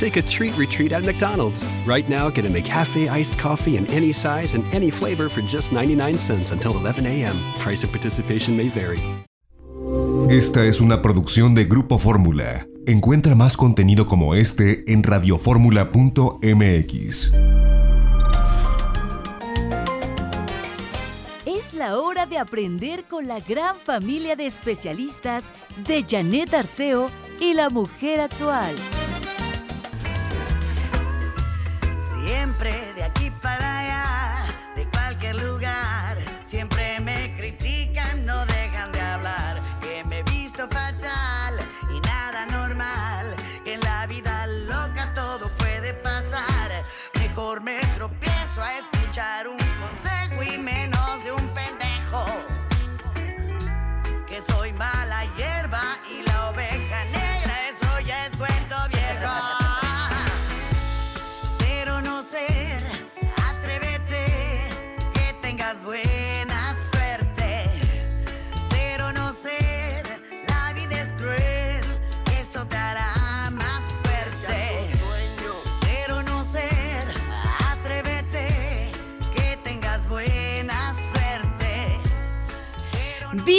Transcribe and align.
Take 0.00 0.16
a 0.16 0.22
treat 0.22 0.56
retreat 0.56 0.92
at 0.92 1.04
McDonald's. 1.04 1.62
Right 1.84 2.08
now, 2.08 2.30
get 2.30 2.46
a 2.46 2.48
McCafe 2.48 3.10
iced 3.10 3.38
coffee 3.38 3.76
in 3.76 3.86
any 3.88 4.14
size 4.14 4.54
and 4.54 4.64
any 4.72 4.90
flavor 4.90 5.28
for 5.28 5.42
just 5.42 5.72
99 5.72 6.16
cents 6.16 6.52
until 6.52 6.72
11 6.72 7.04
a.m. 7.04 7.36
Price 7.58 7.84
of 7.84 7.92
participation 7.92 8.56
may 8.56 8.70
vary. 8.70 8.98
Esta 10.30 10.64
es 10.64 10.80
una 10.80 11.02
producción 11.02 11.54
de 11.54 11.66
Grupo 11.66 11.98
Fórmula. 11.98 12.66
Encuentra 12.86 13.34
más 13.34 13.58
contenido 13.58 14.06
como 14.06 14.34
este 14.34 14.90
en 14.90 15.02
radioformula.mx. 15.02 17.34
Es 21.44 21.74
la 21.74 21.98
hora 21.98 22.24
de 22.24 22.38
aprender 22.38 23.04
con 23.04 23.28
la 23.28 23.40
gran 23.40 23.76
familia 23.76 24.34
de 24.34 24.46
especialistas 24.46 25.44
de 25.86 26.02
Janet 26.08 26.54
Arceo 26.54 27.10
y 27.38 27.52
la 27.52 27.68
mujer 27.68 28.20
actual. 28.20 28.74
Siempre 32.30 32.70
de 32.94 33.02
aquí 33.02 33.28
para 33.42 33.80
allá, 33.80 34.46
de 34.76 34.88
cualquier 34.88 35.34
lugar, 35.42 36.16
siempre 36.44 37.00
me 37.00 37.34
critican, 37.36 38.24
no 38.24 38.46
dejan 38.46 38.92
de 38.92 39.00
hablar, 39.00 39.60
que 39.82 40.04
me 40.04 40.20
he 40.20 40.22
visto 40.22 40.68
fatal 40.68 41.58
y 41.92 41.98
nada 42.06 42.46
normal, 42.46 43.34
que 43.64 43.74
en 43.74 43.80
la 43.80 44.06
vida 44.06 44.46
loca 44.46 45.12
todo 45.12 45.48
puede 45.58 45.92
pasar. 45.92 46.70
Mejor 47.14 47.62
me 47.62 47.80
tropiezo 47.96 48.62
a 48.62 48.78
escuchar 48.78 49.48
un 49.48 49.59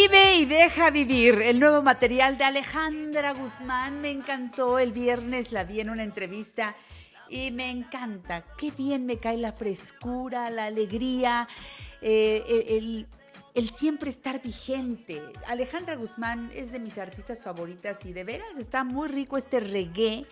Vive 0.01 0.35
y 0.37 0.45
deja 0.45 0.89
vivir. 0.89 1.35
El 1.43 1.59
nuevo 1.59 1.83
material 1.83 2.35
de 2.35 2.43
Alejandra 2.43 3.33
Guzmán 3.33 4.01
me 4.01 4.09
encantó. 4.09 4.79
El 4.79 4.93
viernes 4.93 5.51
la 5.51 5.63
vi 5.63 5.79
en 5.79 5.91
una 5.91 6.01
entrevista 6.01 6.73
y 7.29 7.51
me 7.51 7.69
encanta. 7.69 8.43
Qué 8.57 8.71
bien 8.71 9.05
me 9.05 9.17
cae 9.17 9.37
la 9.37 9.51
frescura, 9.51 10.49
la 10.49 10.65
alegría, 10.65 11.47
eh, 12.01 12.65
el, 12.69 13.05
el- 13.53 13.69
siempre 13.69 14.09
estar 14.09 14.41
vigente. 14.41 15.21
Alejandra 15.47 15.95
Guzmán 15.95 16.49
es 16.55 16.71
de 16.71 16.79
mis 16.79 16.97
artistas 16.97 17.39
favoritas 17.39 18.03
y 18.07 18.11
de 18.11 18.23
veras 18.23 18.57
está 18.57 18.83
muy 18.83 19.07
rico 19.07 19.37
este 19.37 19.59
reggae 19.59 20.25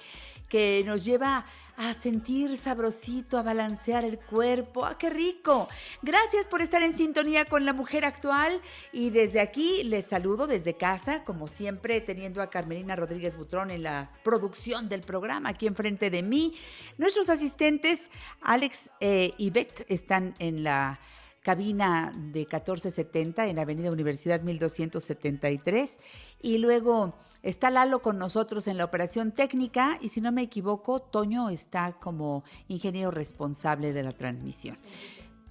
que 0.48 0.82
nos 0.84 1.06
lleva 1.06 1.46
a 1.80 1.94
sentir 1.94 2.58
sabrosito, 2.58 3.38
a 3.38 3.42
balancear 3.42 4.04
el 4.04 4.20
cuerpo. 4.20 4.86
¡Ah, 4.86 4.98
qué 4.98 5.10
rico! 5.10 5.70
Gracias 6.02 6.46
por 6.46 6.62
estar 6.62 6.84
en 6.84 6.92
sintonía 6.92 7.46
con 7.46 7.64
la 7.64 7.72
mujer 7.72 8.04
actual 8.04 8.60
y 8.92 9.12
desde 9.12 9.40
aquí 9.40 9.84
les 9.86 10.06
saludo 10.06 10.46
desde 10.46 10.76
casa, 10.76 11.24
como 11.24 11.48
siempre, 11.48 12.02
teniendo 12.02 12.42
a 12.42 12.50
Carmelina 12.50 12.98
Rodríguez 12.98 13.38
Butrón 13.38 13.72
en 13.72 13.84
la 13.84 14.12
producción 14.26 14.90
del 14.90 15.04
programa 15.04 15.52
aquí 15.52 15.68
enfrente 15.68 16.10
de 16.10 16.22
mí. 16.22 16.54
Nuestros 16.98 17.30
asistentes, 17.30 18.12
Alex 18.42 18.90
eh, 19.00 19.34
y 19.38 19.50
Beth, 19.50 19.86
están 19.88 20.36
en 20.40 20.66
la 20.66 21.00
cabina 21.42 22.14
de 22.16 22.40
1470 22.40 23.48
en 23.48 23.60
Avenida 23.60 23.92
Universidad 23.92 24.42
1273. 24.42 26.00
Y 26.42 26.58
luego 26.58 27.16
está 27.44 27.70
Lalo 27.70 28.02
con 28.02 28.18
nosotros 28.18 28.68
en 28.68 28.78
la 28.78 28.86
operación 28.86 29.32
técnica 29.32 29.98
y 30.02 30.10
si 30.10 30.22
no 30.22 30.32
me 30.32 30.42
equivoco, 30.42 31.02
Toño 31.02 31.50
está 31.50 31.94
como 31.94 32.44
ingeniero 32.68 33.12
responsable 33.12 33.94
de 33.94 34.04
la 34.04 34.14
transmisión. 34.14 34.78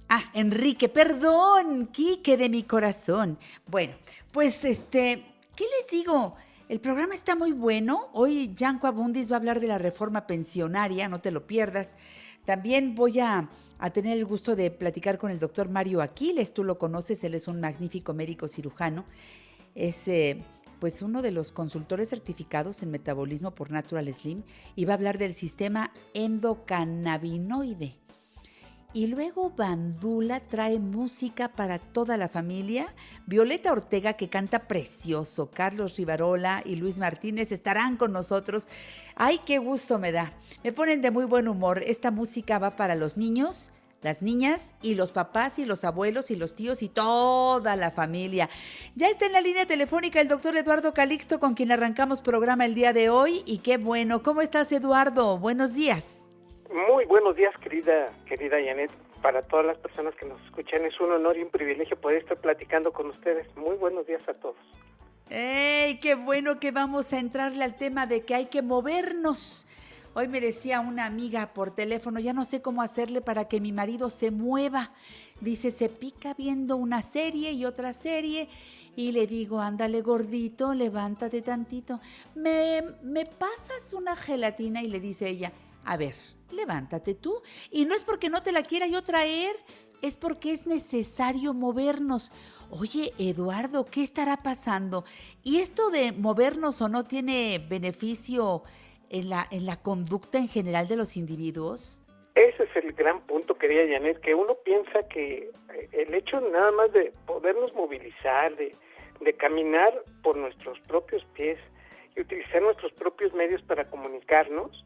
Ah, 0.09 0.31
Enrique, 0.33 0.89
perdón, 0.89 1.89
Quique 1.89 2.37
de 2.37 2.49
mi 2.49 2.63
corazón. 2.63 3.39
Bueno, 3.67 3.95
pues 4.33 4.65
este, 4.65 5.35
¿qué 5.55 5.65
les 5.65 5.91
digo? 5.91 6.35
El 6.69 6.81
programa 6.81 7.15
está 7.15 7.35
muy 7.35 7.53
bueno. 7.53 8.09
Hoy 8.13 8.55
Janco 8.59 8.87
Abundis 8.87 9.31
va 9.31 9.37
a 9.37 9.39
hablar 9.39 9.61
de 9.61 9.67
la 9.67 9.79
reforma 9.79 10.27
pensionaria, 10.27 11.09
no 11.09 11.21
te 11.21 11.31
lo 11.31 11.47
pierdas. 11.47 11.97
También 12.45 12.95
voy 12.95 13.21
a, 13.21 13.49
a 13.79 13.91
tener 13.91 14.17
el 14.17 14.25
gusto 14.25 14.57
de 14.57 14.71
platicar 14.71 15.19
con 15.19 15.31
el 15.31 15.39
doctor 15.39 15.69
Mario 15.69 16.03
Aquiles. 16.03 16.53
Tú 16.53 16.65
lo 16.65 16.79
conoces, 16.79 17.23
él 17.25 17.35
es 17.35 17.49
un 17.49 17.61
magnífico 17.61 18.15
médico 18.15 18.49
cirujano. 18.49 19.05
Es 19.75 20.09
eh, 20.09 20.43
pues 20.81 21.03
uno 21.03 21.23
de 21.23 21.31
los 21.31 21.53
consultores 21.53 22.09
certificados 22.11 22.83
en 22.83 22.91
metabolismo 22.91 23.55
por 23.55 23.71
Natural 23.71 24.13
Slim 24.13 24.43
y 24.77 24.85
va 24.85 24.95
a 24.95 24.97
hablar 24.97 25.19
del 25.19 25.35
sistema 25.35 25.93
endocannabinoide. 26.15 27.97
Y 28.99 29.07
luego 29.07 29.51
Bandula 29.51 30.41
trae 30.41 30.81
música 30.81 31.51
para 31.51 31.79
toda 31.79 32.17
la 32.17 32.29
familia. 32.29 32.93
Violeta 33.27 33.71
Ortega, 33.71 34.15
que 34.15 34.29
canta 34.29 34.67
precioso. 34.67 35.53
Carlos 35.53 35.97
Rivarola 35.97 36.65
y 36.65 36.75
Luis 36.75 36.99
Martínez 36.99 37.53
estarán 37.53 37.97
con 37.97 38.11
nosotros. 38.11 38.69
¡Ay, 39.15 39.39
qué 39.47 39.59
gusto 39.59 40.01
me 40.01 40.11
da! 40.11 40.33
Me 40.65 40.73
ponen 40.73 41.01
de 41.01 41.13
muy 41.13 41.27
buen 41.27 41.47
humor. 41.47 41.81
Esta 41.87 42.11
música 42.11 42.59
va 42.59 42.75
para 42.75 42.97
los 42.97 43.17
niños, 43.17 43.71
las 44.03 44.21
niñas 44.21 44.75
y 44.83 44.97
los 44.97 45.13
papás 45.13 45.61
y 45.61 45.65
los 45.65 45.85
abuelos 45.85 46.33
y 46.33 46.35
los 46.35 46.57
tíos 46.57 46.83
y 46.83 46.89
toda 46.89 47.77
la 47.77 47.93
familia. 47.93 48.51
Ya 48.97 49.11
está 49.11 49.27
en 49.27 49.33
la 49.33 49.41
línea 49.41 49.65
telefónica 49.65 50.21
el 50.21 50.27
doctor 50.27 50.57
Eduardo 50.57 50.93
Calixto, 50.93 51.39
con 51.39 51.55
quien 51.55 51.71
arrancamos 51.71 52.21
programa 52.21 52.67
el 52.67 52.75
día 52.75 52.93
de 52.93 53.11
hoy. 53.11 53.45
Y 53.47 53.59
qué 53.59 53.77
bueno. 53.77 54.25
¿Cómo 54.25 54.43
estás, 54.43 54.73
Eduardo? 54.73 55.39
Buenos 55.39 55.73
días. 55.73 56.28
Muy 56.73 57.07
buenos 57.07 57.35
días, 57.35 57.57
querida, 57.59 58.13
querida 58.27 58.57
Janet. 58.63 58.91
Para 59.23 59.43
todas 59.43 59.65
las 59.65 59.79
personas 59.79 60.15
que 60.15 60.27
nos 60.27 60.41
escuchan, 60.45 60.85
es 60.85 61.01
un 61.01 61.11
honor 61.13 61.37
y 61.37 61.43
un 61.43 61.51
privilegio 61.51 61.99
poder 61.99 62.19
estar 62.19 62.37
platicando 62.37 62.93
con 62.93 63.09
ustedes. 63.09 63.47
Muy 63.57 63.77
buenos 63.77 64.07
días 64.07 64.23
a 64.29 64.35
todos. 64.35 64.57
¡Ey! 65.31 65.99
¡Qué 65.99 66.15
bueno 66.15 66.61
que 66.61 66.71
vamos 66.71 67.13
a 67.13 67.19
entrarle 67.19 67.65
al 67.65 67.77
tema 67.77 68.07
de 68.07 68.23
que 68.25 68.35
hay 68.35 68.47
que 68.47 68.63
movernos! 68.63 69.67
Hoy 70.15 70.29
me 70.29 70.41
decía 70.41 70.81
una 70.81 71.07
amiga 71.07 71.53
por 71.55 71.71
teléfono, 71.75 72.21
ya 72.21 72.33
no 72.33 72.45
sé 72.45 72.61
cómo 72.61 72.83
hacerle 72.83 73.23
para 73.23 73.49
que 73.49 73.61
mi 73.61 73.73
marido 73.73 74.11
se 74.11 74.31
mueva. 74.31 74.93
Dice, 75.41 75.71
se 75.71 75.89
pica 75.89 76.35
viendo 76.35 76.77
una 76.77 77.03
serie 77.03 77.53
y 77.53 77.65
otra 77.65 77.93
serie. 77.93 78.49
Y 78.95 79.13
le 79.13 79.27
digo, 79.27 79.61
ándale 79.61 80.03
gordito, 80.03 80.75
levántate 80.75 81.41
tantito. 81.41 81.99
¿Me, 82.35 82.83
¿Me 83.03 83.27
pasas 83.27 83.93
una 83.95 84.17
gelatina? 84.17 84.83
Y 84.83 84.89
le 84.89 85.01
dice 85.01 85.29
ella, 85.29 85.53
a 85.85 85.97
ver, 85.97 86.15
levántate 86.53 87.15
tú. 87.15 87.43
Y 87.71 87.85
no 87.85 87.95
es 87.95 88.05
porque 88.05 88.31
no 88.31 88.43
te 88.43 88.53
la 88.53 88.63
quiera 88.63 88.87
yo 88.87 89.03
traer, 89.03 89.55
es 90.03 90.17
porque 90.17 90.53
es 90.53 90.67
necesario 90.67 91.55
movernos. 91.55 92.33
Oye, 92.71 93.13
Eduardo, 93.19 93.85
¿qué 93.85 94.03
estará 94.03 94.39
pasando? 94.39 95.05
¿Y 95.43 95.59
esto 95.59 95.91
de 95.91 96.13
movernos 96.13 96.81
o 96.83 96.89
no 96.89 97.05
tiene 97.05 97.65
beneficio 97.69 98.63
en 99.11 99.29
la, 99.29 99.47
en 99.51 99.67
la 99.67 99.77
conducta 99.77 100.39
en 100.39 100.49
general 100.49 100.89
de 100.89 100.97
los 100.97 101.17
individuos? 101.17 102.01
Ese 102.35 102.65
es 102.65 102.77
el 102.77 102.93
gran 102.93 103.21
punto, 103.23 103.57
querida 103.57 103.83
Janet, 103.93 104.21
que 104.21 104.35
uno 104.35 104.55
piensa 104.65 105.03
que 105.09 105.51
eh, 105.75 105.89
el 105.93 106.15
hecho 106.15 106.41
nada 106.41 106.71
más 106.71 106.93
de 106.93 107.13
podernos 107.27 107.75
movilizar, 107.75 108.55
de, 108.57 108.77
de 109.21 109.33
caminar 109.33 109.93
por 110.23 110.37
nuestros 110.37 110.79
propios 110.81 111.25
pies 111.35 111.59
y 112.15 112.21
utilizar 112.21 112.63
nuestros 112.63 112.93
propios 112.93 113.33
medios 113.35 113.61
para 113.63 113.91
comunicarnos, 113.91 114.85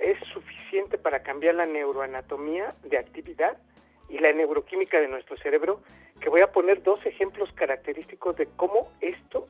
es 0.00 0.18
suficiente 0.32 0.98
para 0.98 1.22
cambiar 1.22 1.54
la 1.56 1.66
neuroanatomía 1.66 2.74
de 2.82 2.98
actividad 2.98 3.58
y 4.08 4.18
la 4.18 4.32
neuroquímica 4.32 4.98
de 5.00 5.08
nuestro 5.08 5.36
cerebro, 5.36 5.80
que 6.20 6.28
voy 6.28 6.40
a 6.40 6.50
poner 6.50 6.82
dos 6.82 7.04
ejemplos 7.06 7.52
característicos 7.52 8.36
de 8.36 8.48
cómo 8.56 8.90
esto 9.00 9.48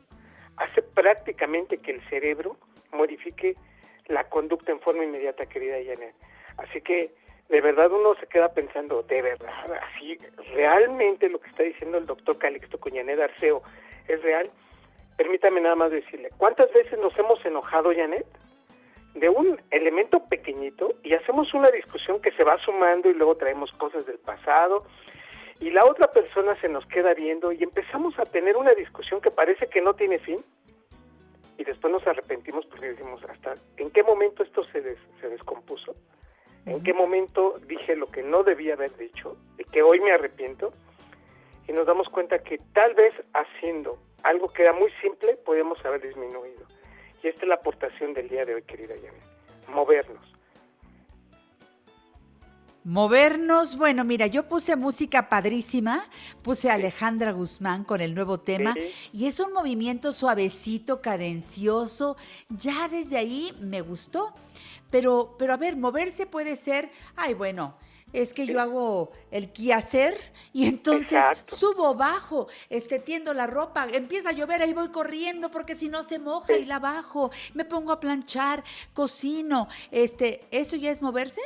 hace 0.57 0.83
prácticamente 0.83 1.79
que 1.79 1.93
el 1.93 2.09
cerebro 2.09 2.57
modifique 2.93 3.57
la 4.09 4.25
conducta 4.29 4.73
en 4.73 4.81
forma 4.81 5.05
inmediata, 5.05 5.47
querida 5.47 5.77
Janet. 5.77 6.15
Así 6.59 6.81
que 6.83 7.15
de 7.49 7.61
verdad 7.61 7.91
uno 7.91 8.15
se 8.17 8.27
queda 8.27 8.53
pensando, 8.53 9.03
de 9.03 9.23
verdad, 9.23 9.73
así, 9.83 10.19
realmente 10.55 11.29
lo 11.29 11.41
que 11.41 11.49
está 11.49 11.63
diciendo 11.63 11.99
el 11.99 12.07
doctor 12.07 12.39
Calixto 12.39 12.79
con 12.79 12.95
Janet 12.95 13.19
Arceo 13.19 13.63
es 14.09 14.23
real. 14.23 14.51
Permítame 15.17 15.61
nada 15.61 15.75
más 15.75 15.91
decirle, 15.91 16.31
¿cuántas 16.37 16.73
veces 16.73 16.99
nos 16.99 17.19
hemos 17.19 17.45
enojado, 17.45 17.93
Janet? 17.95 18.27
De 19.15 19.29
un 19.29 19.61
elemento 19.71 20.25
pequeñito 20.29 20.95
y 21.03 21.15
hacemos 21.15 21.53
una 21.53 21.71
discusión 21.71 22.21
que 22.23 22.31
se 22.33 22.45
va 22.45 22.59
sumando 22.65 23.11
y 23.11 23.15
luego 23.15 23.37
traemos 23.37 23.73
cosas 23.73 24.07
del 24.07 24.19
pasado 24.19 24.85
y 25.59 25.71
la 25.71 25.85
otra 25.85 26.11
persona 26.13 26.59
se 26.61 26.69
nos 26.69 26.87
queda 26.87 27.13
viendo 27.13 27.53
y 27.53 27.63
empezamos 27.63 28.19
a 28.19 28.25
tener 28.25 28.57
una 28.57 28.73
discusión 28.73 29.21
que 29.21 29.31
parece 29.31 29.67
que 29.67 29.81
no 29.83 29.95
tiene 29.95 30.19
fin 30.21 30.39
y 31.59 31.65
después 31.65 31.93
nos 31.93 32.07
arrepentimos 32.07 32.65
porque 32.67 32.91
decimos 32.91 33.23
hasta 33.25 33.55
en 33.77 33.91
qué 33.91 34.03
momento 34.03 34.43
esto 34.43 34.63
se, 34.65 34.81
des- 34.81 34.99
se 35.21 35.29
descompuso, 35.29 35.95
en 36.65 36.83
qué 36.83 36.95
momento 36.95 37.59
dije 37.67 37.97
lo 37.97 38.07
que 38.07 38.23
no 38.23 38.43
debía 38.45 38.75
haber 38.75 38.97
dicho 38.97 39.37
y 39.59 39.65
que 39.65 39.83
hoy 39.83 40.01
me 40.01 40.13
arrepiento 40.13 40.73
y 41.69 41.73
nos 41.73 41.87
damos 41.87 42.09
cuenta 42.09 42.39
que 42.39 42.59
tal 42.73 42.95
vez 42.95 43.13
haciendo 43.35 43.99
algo 44.23 44.49
que 44.53 44.63
era 44.63 44.73
muy 44.73 44.91
simple 45.03 45.37
podemos 45.45 45.85
haber 45.85 46.01
disminuido. 46.01 46.65
Y 47.23 47.29
esta 47.29 47.43
es 47.43 47.49
la 47.49 47.57
aportación 47.57 48.15
del 48.15 48.29
día 48.29 48.45
de 48.45 48.55
hoy, 48.55 48.63
querida 48.63 48.95
Janet. 48.97 49.23
Movernos. 49.69 50.27
Movernos, 52.83 53.77
bueno, 53.77 54.05
mira, 54.05 54.27
yo 54.27 54.49
puse 54.49 54.75
música 54.75 55.29
padrísima, 55.29 56.09
puse 56.43 56.71
a 56.71 56.75
Alejandra 56.75 57.31
Guzmán 57.33 57.85
con 57.85 58.01
el 58.01 58.15
nuevo 58.15 58.41
tema 58.41 58.73
Sí. 58.73 58.91
y 59.13 59.27
es 59.27 59.39
un 59.39 59.53
movimiento 59.53 60.13
suavecito, 60.13 61.03
cadencioso, 61.03 62.17
ya 62.49 62.89
desde 62.89 63.19
ahí 63.19 63.55
me 63.61 63.83
gustó, 63.83 64.33
pero, 64.91 65.35
pero 65.39 65.55
a 65.55 65.57
ver, 65.57 65.77
moverse 65.77 66.27
puede 66.27 66.57
ser, 66.57 66.91
ay, 67.17 67.35
bueno, 67.35 67.77
es 68.13 68.35
que 68.35 68.47
yo 68.47 68.61
hago 68.61 69.13
el 69.31 69.53
quehacer 69.53 70.15
y 70.53 70.67
entonces 70.67 71.13
Exacto. 71.13 71.57
subo, 71.57 71.95
bajo, 71.95 72.49
este, 72.69 72.99
tiendo 72.99 73.33
la 73.35 73.47
ropa, 73.47 73.87
empieza 73.93 74.31
a 74.31 74.33
llover, 74.33 74.63
ahí 74.63 74.73
voy 74.73 74.91
corriendo 74.91 75.51
porque 75.51 75.77
si 75.77 75.89
no 75.89 76.03
se 76.03 76.19
moja 76.19 76.57
y 76.57 76.65
la 76.65 76.79
bajo, 76.79 77.31
me 77.55 77.65
pongo 77.65 77.93
a 77.93 78.01
planchar, 78.01 78.65
cocino, 78.93 79.69
este, 79.91 80.41
¿eso 80.51 80.77
ya 80.77 80.91
es 80.91 81.03
moverse? 81.03 81.41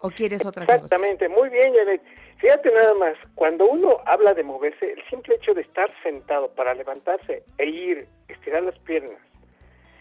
¿O 0.00 0.10
quieres 0.10 0.44
otra 0.44 0.66
cosa? 0.66 0.76
Exactamente, 0.76 1.28
muy 1.28 1.48
bien, 1.48 1.74
Janet. 1.74 2.02
Fíjate 2.38 2.70
nada 2.72 2.94
más, 2.94 3.16
cuando 3.34 3.66
uno 3.66 4.00
habla 4.04 4.34
de 4.34 4.42
moverse, 4.42 4.92
el 4.92 5.02
simple 5.08 5.36
hecho 5.36 5.54
de 5.54 5.62
estar 5.62 5.90
sentado 6.02 6.50
para 6.50 6.74
levantarse 6.74 7.42
e 7.58 7.66
ir, 7.66 8.06
estirar 8.28 8.62
las 8.64 8.78
piernas, 8.80 9.18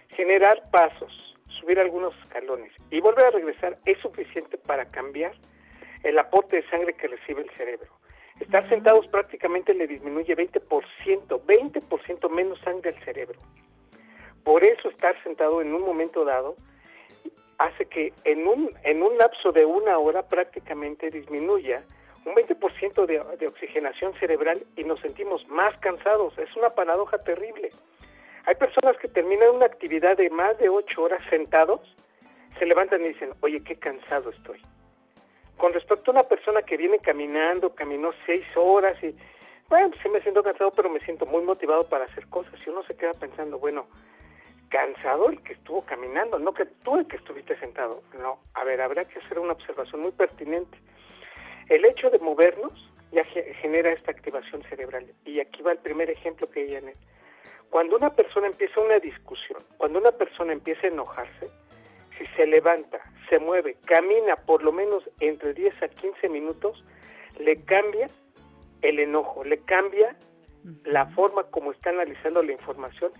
generar 0.09 0.69
pasos, 0.69 1.32
subir 1.63 1.79
algunos 1.79 2.13
escalones 2.21 2.73
y 2.91 2.99
volver 2.99 3.25
a 3.25 3.31
regresar 3.31 3.77
es 3.85 3.97
suficiente 3.99 4.57
para 4.57 4.85
cambiar 4.85 5.33
el 6.03 6.19
aporte 6.19 6.57
de 6.57 6.69
sangre 6.69 6.93
que 6.93 7.07
recibe 7.07 7.41
el 7.41 7.49
cerebro. 7.51 7.87
Estar 8.41 8.67
sentados 8.67 9.07
prácticamente 9.07 9.73
le 9.73 9.87
disminuye 9.87 10.35
20%, 10.35 10.59
20% 10.59 12.29
menos 12.29 12.59
sangre 12.59 12.89
al 12.89 13.05
cerebro. 13.05 13.39
Por 14.43 14.65
eso 14.65 14.89
estar 14.89 15.15
sentado 15.23 15.61
en 15.61 15.73
un 15.73 15.83
momento 15.83 16.25
dado 16.25 16.57
hace 17.59 17.85
que 17.85 18.11
en 18.25 18.45
un, 18.45 18.69
en 18.83 19.01
un 19.01 19.17
lapso 19.17 19.53
de 19.53 19.63
una 19.63 19.97
hora 19.97 20.27
prácticamente 20.27 21.09
disminuya 21.11 21.85
un 22.25 22.35
20% 22.35 23.05
de, 23.05 23.37
de 23.37 23.47
oxigenación 23.47 24.13
cerebral 24.19 24.65
y 24.75 24.83
nos 24.83 24.99
sentimos 24.99 25.47
más 25.47 25.77
cansados. 25.77 26.37
Es 26.37 26.53
una 26.57 26.71
paradoja 26.71 27.19
terrible. 27.19 27.69
Hay 28.45 28.55
personas 28.55 28.97
que 28.97 29.07
terminan 29.07 29.49
una 29.55 29.65
actividad 29.65 30.17
de 30.17 30.29
más 30.29 30.57
de 30.59 30.69
ocho 30.69 31.03
horas 31.03 31.21
sentados, 31.29 31.79
se 32.59 32.65
levantan 32.65 33.01
y 33.03 33.09
dicen, 33.09 33.31
oye, 33.41 33.63
qué 33.63 33.77
cansado 33.77 34.29
estoy. 34.31 34.61
Con 35.57 35.73
respecto 35.73 36.11
a 36.11 36.15
una 36.15 36.23
persona 36.23 36.61
que 36.61 36.77
viene 36.77 36.99
caminando, 36.99 37.73
caminó 37.73 38.11
seis 38.25 38.45
horas 38.55 39.01
y, 39.03 39.15
bueno, 39.69 39.91
sí 40.01 40.09
me 40.09 40.19
siento 40.19 40.43
cansado, 40.43 40.71
pero 40.71 40.89
me 40.89 40.99
siento 40.99 41.25
muy 41.25 41.41
motivado 41.43 41.87
para 41.87 42.05
hacer 42.05 42.27
cosas. 42.27 42.53
Y 42.65 42.69
uno 42.69 42.83
se 42.83 42.95
queda 42.95 43.13
pensando, 43.13 43.59
bueno, 43.59 43.87
cansado 44.69 45.29
el 45.29 45.41
que 45.43 45.53
estuvo 45.53 45.85
caminando, 45.85 46.37
no 46.37 46.53
que 46.53 46.65
tú 46.65 46.97
el 46.97 47.07
que 47.07 47.17
estuviste 47.17 47.57
sentado. 47.59 48.01
No, 48.19 48.39
a 48.55 48.63
ver, 48.63 48.81
habrá 48.81 49.05
que 49.05 49.19
hacer 49.19 49.39
una 49.39 49.53
observación 49.53 50.01
muy 50.01 50.11
pertinente. 50.11 50.77
El 51.69 51.85
hecho 51.85 52.09
de 52.09 52.19
movernos 52.19 52.73
ya 53.11 53.23
ge- 53.25 53.53
genera 53.61 53.91
esta 53.91 54.11
activación 54.11 54.63
cerebral. 54.63 55.05
Y 55.23 55.39
aquí 55.39 55.61
va 55.61 55.71
el 55.71 55.77
primer 55.77 56.09
ejemplo 56.09 56.49
que 56.49 56.63
ella 56.65 56.81
Cuando 57.73 57.95
una 57.95 58.11
persona 58.11 58.45
empieza 58.45 58.79
una 58.81 58.99
discusión, 58.99 59.57
cuando 59.77 59.97
una 59.97 60.11
persona 60.11 60.53
empieza 60.53 60.85
a 60.85 60.91
enojarse, 60.91 61.49
si 62.15 62.25
se 62.35 62.45
levanta, 62.45 63.01
se 63.29 63.39
mueve, 63.39 63.77
camina 63.85 64.35
por 64.35 64.61
lo 64.61 64.71
menos 64.71 65.03
entre 65.19 65.55
10 65.55 65.81
a 65.81 65.87
15 65.87 66.29
minutos, 66.29 66.85
le 67.39 67.63
cambia 67.63 68.05
el 68.83 68.99
enojo, 68.99 69.43
le 69.43 69.57
cambia 69.57 70.15
la 70.85 71.07
forma 71.15 71.45
como 71.45 71.71
está 71.71 71.89
analizando 71.89 72.43
la 72.43 72.51
información, 72.51 73.11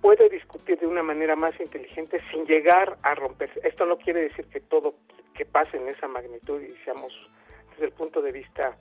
puede 0.00 0.30
discutir 0.30 0.80
de 0.80 0.88
una 0.88 1.04
manera 1.04 1.36
más 1.36 1.54
inteligente 1.60 2.20
sin 2.32 2.44
llegar 2.44 2.98
a 3.02 3.14
romperse. 3.14 3.60
Esto 3.62 3.86
no 3.86 3.98
quiere 3.98 4.22
decir 4.22 4.46
que 4.46 4.58
todo 4.58 4.96
que 5.32 5.44
pase 5.44 5.76
en 5.76 5.86
esa 5.86 6.08
magnitud 6.08 6.60
y 6.60 6.72
seamos 6.82 7.12
desde 7.70 7.84
el 7.84 7.92
punto 7.92 8.20
de 8.20 8.32
vista 8.32 8.76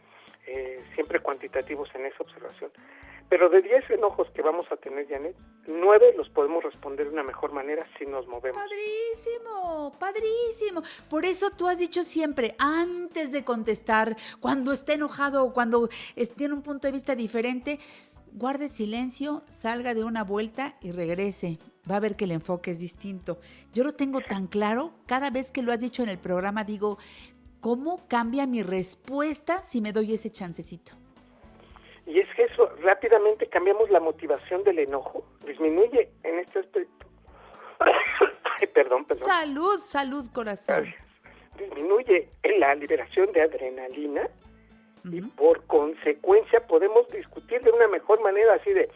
eh, 0.48 0.84
siempre 0.96 1.20
cuantitativos 1.20 1.94
en 1.94 2.08
esa 2.08 2.24
observación. 2.24 2.72
Pero 3.30 3.50
de 3.50 3.62
10 3.62 3.90
enojos 3.92 4.30
que 4.36 4.42
vamos 4.42 4.66
a 4.72 4.78
tener, 4.78 5.08
Janet, 5.08 5.36
9 5.68 6.14
los 6.16 6.30
podemos 6.30 6.64
responder 6.64 7.08
de 7.08 7.14
una 7.14 7.24
mejor 7.24 7.52
manera 7.54 7.86
si 7.98 8.06
nos 8.06 8.28
movemos. 8.28 8.62
Padrísimo, 8.62 9.92
padrísimo. 10.00 10.84
Por 11.10 11.26
eso 11.26 11.50
tú 11.50 11.68
has 11.68 11.80
dicho 11.80 12.04
siempre, 12.04 12.56
antes 12.60 13.32
de 13.32 13.44
contestar, 13.44 14.16
cuando 14.40 14.72
esté 14.72 14.94
enojado 14.94 15.44
o 15.44 15.54
cuando 15.54 15.90
tiene 16.36 16.54
un 16.54 16.62
punto 16.62 16.88
de 16.88 16.94
vista 16.94 17.16
diferente, 17.16 17.80
guarde 18.32 18.68
silencio, 18.68 19.44
salga 19.48 19.94
de 19.94 20.04
una 20.04 20.24
vuelta 20.24 20.76
y 20.82 20.92
regrese. 20.92 21.58
Va 21.90 21.98
a 21.98 22.02
ver 22.02 22.16
que 22.16 22.26
el 22.26 22.32
enfoque 22.32 22.72
es 22.72 22.80
distinto. 22.80 23.40
Yo 23.74 23.84
lo 23.84 23.94
tengo 23.94 24.22
tan 24.22 24.48
claro, 24.48 24.94
cada 25.08 25.30
vez 25.30 25.52
que 25.52 25.62
lo 25.62 25.72
has 25.72 25.80
dicho 25.80 26.04
en 26.04 26.10
el 26.10 26.20
programa 26.20 26.64
digo, 26.64 26.98
¿cómo 27.60 28.08
cambia 28.08 28.46
mi 28.46 28.62
respuesta 28.62 29.62
si 29.62 29.82
me 29.82 29.94
doy 29.94 30.14
ese 30.14 30.32
chancecito? 30.32 30.94
Rápidamente 32.86 33.48
cambiamos 33.48 33.90
la 33.90 34.00
motivación 34.00 34.64
del 34.64 34.80
enojo, 34.80 35.26
disminuye 35.46 36.10
en 36.24 36.40
este 36.40 36.60
aspecto. 36.60 37.06
Ay, 38.60 38.68
perdón, 38.68 39.06
perdón. 39.06 39.28
Salud, 39.28 39.80
salud, 39.80 40.26
corazón. 40.32 40.84
Gracias. 40.84 41.04
Disminuye 41.58 42.30
en 42.44 42.60
la 42.60 42.76
liberación 42.76 43.32
de 43.32 43.42
adrenalina 43.42 44.30
y 45.04 45.22
por 45.22 45.66
consecuencia 45.66 46.66
podemos 46.68 47.08
discutir 47.10 47.62
de 47.62 47.72
una 47.72 47.88
mejor 47.88 48.22
manera, 48.22 48.56
así 48.56 48.72
de, 48.72 48.90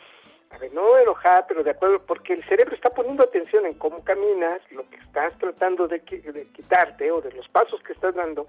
a 0.49 0.57
ver, 0.57 0.73
no 0.73 0.97
enojar, 0.97 1.45
pero 1.47 1.63
de 1.63 1.71
acuerdo, 1.71 2.01
porque 2.05 2.33
el 2.33 2.43
cerebro 2.45 2.75
está 2.75 2.89
poniendo 2.89 3.23
atención 3.23 3.65
en 3.65 3.75
cómo 3.75 4.03
caminas, 4.03 4.59
lo 4.71 4.87
que 4.89 4.97
estás 4.97 5.37
tratando 5.37 5.87
de 5.87 6.01
quitarte 6.01 7.11
o 7.11 7.21
de 7.21 7.31
los 7.31 7.47
pasos 7.49 7.81
que 7.83 7.93
estás 7.93 8.15
dando, 8.15 8.47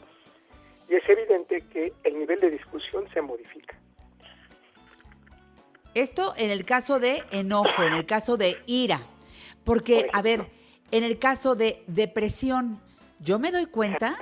y 0.89 0.97
es 0.97 1.09
evidente 1.09 1.63
que 1.73 1.93
el 2.03 2.19
nivel 2.19 2.41
de 2.41 2.51
discusión 2.51 3.09
se 3.13 3.21
modifica. 3.21 3.79
Esto 5.95 6.35
en 6.37 6.51
el 6.51 6.65
caso 6.65 7.01
de 7.01 7.23
enojo, 7.31 7.83
en 7.83 7.95
el 7.95 8.07
caso 8.07 8.37
de 8.37 8.63
ira. 8.67 9.03
Porque, 9.65 10.07
Por 10.07 10.17
a 10.19 10.23
ver, 10.23 10.51
en 10.91 11.05
el 11.05 11.19
caso 11.19 11.55
de 11.55 11.83
depresión, 11.87 12.81
yo 13.19 13.39
me 13.39 13.53
doy 13.53 13.67
cuenta 13.67 14.17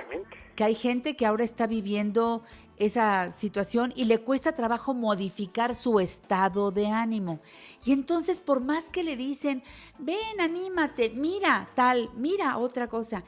que 0.55 0.63
hay 0.63 0.75
gente 0.75 1.15
que 1.15 1.25
ahora 1.25 1.43
está 1.43 1.67
viviendo 1.67 2.43
esa 2.77 3.29
situación 3.29 3.93
y 3.95 4.05
le 4.05 4.19
cuesta 4.19 4.53
trabajo 4.53 4.93
modificar 4.93 5.75
su 5.75 5.99
estado 5.99 6.71
de 6.71 6.87
ánimo. 6.87 7.39
Y 7.85 7.91
entonces, 7.91 8.41
por 8.41 8.61
más 8.61 8.89
que 8.89 9.03
le 9.03 9.15
dicen, 9.15 9.63
ven, 9.99 10.39
anímate, 10.39 11.11
mira 11.11 11.69
tal, 11.75 12.09
mira 12.15 12.57
otra 12.57 12.87
cosa, 12.87 13.23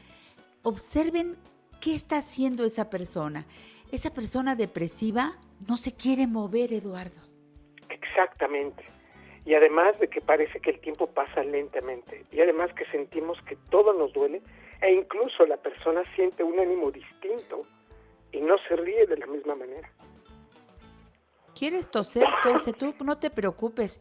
observen 0.64 1.38
qué 1.80 1.96
está 1.96 2.18
haciendo 2.18 2.64
esa 2.64 2.90
persona. 2.90 3.46
Esa 3.92 4.14
persona 4.14 4.56
depresiva 4.56 5.38
no 5.68 5.78
se 5.78 5.94
quiere 5.94 6.28
mover, 6.28 6.72
Eduardo. 6.74 7.31
Exactamente. 8.22 8.84
Y 9.46 9.56
además 9.56 10.00
de 10.00 10.08
que 10.08 10.22
parece 10.22 10.60
que 10.60 10.70
el 10.70 10.80
tiempo 10.80 11.08
pasa 11.08 11.44
lentamente, 11.44 12.26
y 12.32 12.42
además 12.42 12.72
que 12.74 12.86
sentimos 12.86 13.42
que 13.48 13.56
todo 13.70 13.94
nos 13.94 14.14
duele, 14.14 14.42
e 14.82 14.92
incluso 14.94 15.46
la 15.46 15.58
persona 15.58 16.04
siente 16.16 16.44
un 16.44 16.60
ánimo 16.60 16.92
distinto 16.92 17.62
y 18.32 18.42
no 18.42 18.56
se 18.68 18.76
ríe 18.76 19.08
de 19.08 19.18
la 19.18 19.26
misma 19.26 19.56
manera. 19.56 19.92
¿Quieres 21.58 21.90
toser? 21.90 22.26
Tose 22.44 22.74
tú, 22.74 22.94
no 23.04 23.18
te 23.18 23.30
preocupes. 23.30 24.00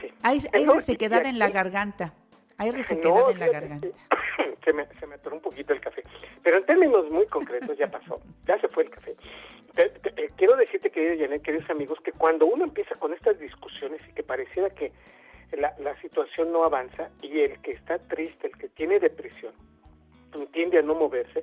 Sí. 0.00 0.08
Hay, 0.22 0.38
hay 0.52 0.64
No, 0.66 0.74
resequedad 0.74 1.26
en 1.26 1.38
la 1.38 1.50
garganta. 1.50 2.14
Hay 2.58 2.70
resequedad 2.70 3.22
No, 3.22 3.30
en 3.30 3.40
la 3.40 3.48
garganta. 3.48 3.88
Se 4.64 4.74
me, 4.74 4.86
se 5.00 5.06
me 5.06 5.14
atoró 5.14 5.36
un 5.36 5.42
poquito 5.42 5.72
el 5.72 5.80
café. 5.80 6.04
Pero 6.42 6.58
en 6.58 6.66
términos 6.66 7.10
muy 7.10 7.26
concretos 7.26 7.78
ya 7.78 7.90
pasó. 7.90 8.20
Ya 8.46 8.60
se 8.60 8.68
fue 8.68 8.84
el 8.84 8.90
café. 8.90 9.16
Te- 9.74 9.92
eh, 10.16 10.30
quiero 10.36 10.56
decirte, 10.56 10.90
querida 10.90 11.24
Janet, 11.24 11.42
queridos 11.42 11.70
amigos, 11.70 11.98
que 12.00 12.12
cuando 12.12 12.46
uno 12.46 12.64
empieza 12.64 12.94
con 12.96 13.12
estas 13.12 13.38
discusiones 13.38 14.00
y 14.08 14.12
que 14.12 14.22
pareciera 14.22 14.70
que 14.70 14.92
la, 15.52 15.74
la 15.78 16.00
situación 16.00 16.52
no 16.52 16.64
avanza 16.64 17.10
y 17.22 17.40
el 17.40 17.60
que 17.62 17.72
está 17.72 17.98
triste, 17.98 18.48
el 18.48 18.56
que 18.58 18.68
tiene 18.68 18.98
depresión, 18.98 19.52
tiende 20.52 20.78
a 20.78 20.82
no 20.82 20.94
moverse, 20.94 21.42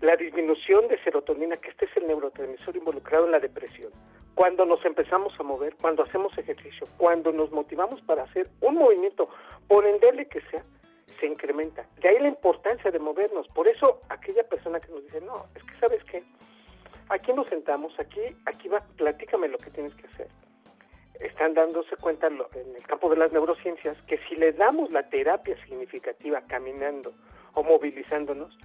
la 0.00 0.16
disminución 0.16 0.86
de 0.88 0.98
serotonina, 1.02 1.56
que 1.56 1.70
este 1.70 1.86
es 1.86 1.96
el 1.96 2.06
neurotransmisor 2.06 2.76
involucrado 2.76 3.26
en 3.26 3.32
la 3.32 3.40
depresión, 3.40 3.90
cuando 4.34 4.64
nos 4.64 4.84
empezamos 4.84 5.34
a 5.40 5.42
mover, 5.42 5.74
cuando 5.80 6.04
hacemos 6.04 6.36
ejercicio, 6.38 6.86
cuando 6.96 7.32
nos 7.32 7.50
motivamos 7.50 8.00
para 8.02 8.22
hacer 8.22 8.48
un 8.60 8.76
movimiento, 8.76 9.28
por 9.66 9.84
endeble 9.86 10.26
que 10.26 10.40
sea, 10.42 10.62
se 11.18 11.26
incrementa. 11.26 11.84
De 12.00 12.08
ahí 12.08 12.18
la 12.20 12.28
importancia 12.28 12.92
de 12.92 12.98
movernos. 13.00 13.48
Por 13.48 13.66
eso 13.66 14.00
aquella 14.08 14.44
persona 14.44 14.78
que 14.78 14.92
nos 14.92 15.02
dice, 15.02 15.20
no, 15.22 15.46
es 15.56 15.64
que 15.64 15.74
sabes 15.80 16.04
qué, 16.04 16.22
aquí 17.08 17.32
nos 17.32 17.48
sentamos, 17.48 17.98
aquí, 17.98 18.20
aquí 18.46 18.68
va, 18.68 18.80
platícame 18.96 19.48
lo 19.48 19.58
que 19.58 19.70
tienes 19.70 19.94
que 19.94 20.06
hacer. 20.06 20.28
Están 21.20 21.54
dándose 21.54 21.96
cuenta 21.96 22.28
en 22.28 22.38
el 22.76 22.86
campo 22.86 23.10
de 23.10 23.16
las 23.16 23.32
neurociencias 23.32 24.00
que 24.02 24.18
si 24.28 24.36
le 24.36 24.52
damos 24.52 24.92
la 24.92 25.08
terapia 25.08 25.56
significativa 25.64 26.42
caminando 26.46 27.12
o 27.54 27.62
movilizándonos, 27.62 28.56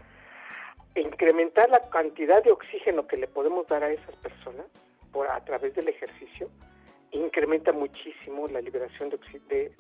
incrementar 0.96 1.70
la 1.70 1.90
cantidad 1.90 2.44
de 2.44 2.52
oxígeno 2.52 3.08
que 3.08 3.18
le 3.18 3.28
podemos 3.28 3.68
dar 3.68 3.84
a 3.84 3.92
esas 3.92 4.16
personas 4.18 4.68
por, 5.12 5.28
a 5.30 5.44
través 5.44 5.74
del 5.74 5.88
ejercicio, 5.88 6.50
incrementa 7.12 7.72
muchísimo 7.72 8.48
la 8.48 8.62
liberación 8.62 9.10
de, 9.10 9.18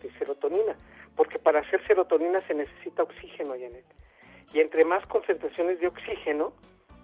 de, 0.01 0.11
serotonina, 0.17 0.75
porque 1.15 1.39
para 1.39 1.59
hacer 1.59 1.85
serotonina 1.85 2.41
se 2.47 2.53
necesita 2.53 3.03
oxígeno, 3.03 3.51
Janet. 3.51 3.85
Y 4.53 4.59
entre 4.59 4.85
más 4.85 5.05
concentraciones 5.07 5.79
de 5.79 5.87
oxígeno, 5.87 6.53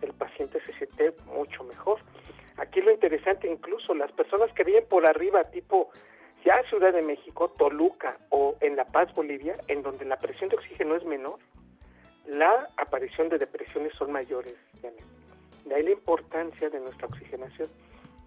el 0.01 0.13
paciente 0.13 0.59
se 0.65 0.73
siente 0.73 1.13
mucho 1.25 1.63
mejor. 1.63 1.99
Aquí 2.57 2.81
lo 2.81 2.91
interesante, 2.91 3.49
incluso 3.49 3.93
las 3.93 4.11
personas 4.11 4.51
que 4.53 4.63
viven 4.63 4.85
por 4.89 5.05
arriba, 5.05 5.45
tipo 5.45 5.89
ya 6.43 6.61
Ciudad 6.69 6.93
de 6.93 7.01
México, 7.01 7.49
Toluca 7.57 8.17
o 8.29 8.55
en 8.61 8.75
La 8.75 8.85
Paz, 8.85 9.13
Bolivia, 9.13 9.55
en 9.67 9.81
donde 9.81 10.05
la 10.05 10.17
presión 10.17 10.49
de 10.49 10.55
oxígeno 10.55 10.95
es 10.95 11.03
menor, 11.05 11.39
la 12.27 12.69
aparición 12.77 13.29
de 13.29 13.37
depresiones 13.37 13.93
son 13.93 14.11
mayores. 14.11 14.55
De 15.65 15.75
ahí 15.75 15.83
la 15.83 15.91
importancia 15.91 16.69
de 16.69 16.79
nuestra 16.79 17.07
oxigenación, 17.07 17.69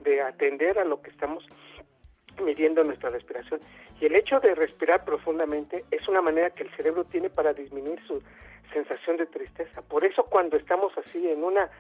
de 0.00 0.20
atender 0.20 0.78
a 0.78 0.84
lo 0.84 1.00
que 1.00 1.10
estamos 1.10 1.46
midiendo 2.44 2.82
nuestra 2.84 3.10
respiración. 3.10 3.60
Y 4.00 4.06
el 4.06 4.16
hecho 4.16 4.40
de 4.40 4.54
respirar 4.54 5.04
profundamente 5.04 5.84
es 5.90 6.06
una 6.08 6.20
manera 6.20 6.50
que 6.50 6.64
el 6.64 6.70
cerebro 6.76 7.04
tiene 7.04 7.30
para 7.30 7.52
disminuir 7.52 8.00
su 8.06 8.22
sensación 8.72 9.16
de 9.16 9.26
tristeza. 9.26 9.82
Por 9.82 10.04
eso 10.04 10.24
cuando 10.24 10.56
estamos 10.56 10.92
así 10.98 11.28
en 11.28 11.44
una 11.44 11.70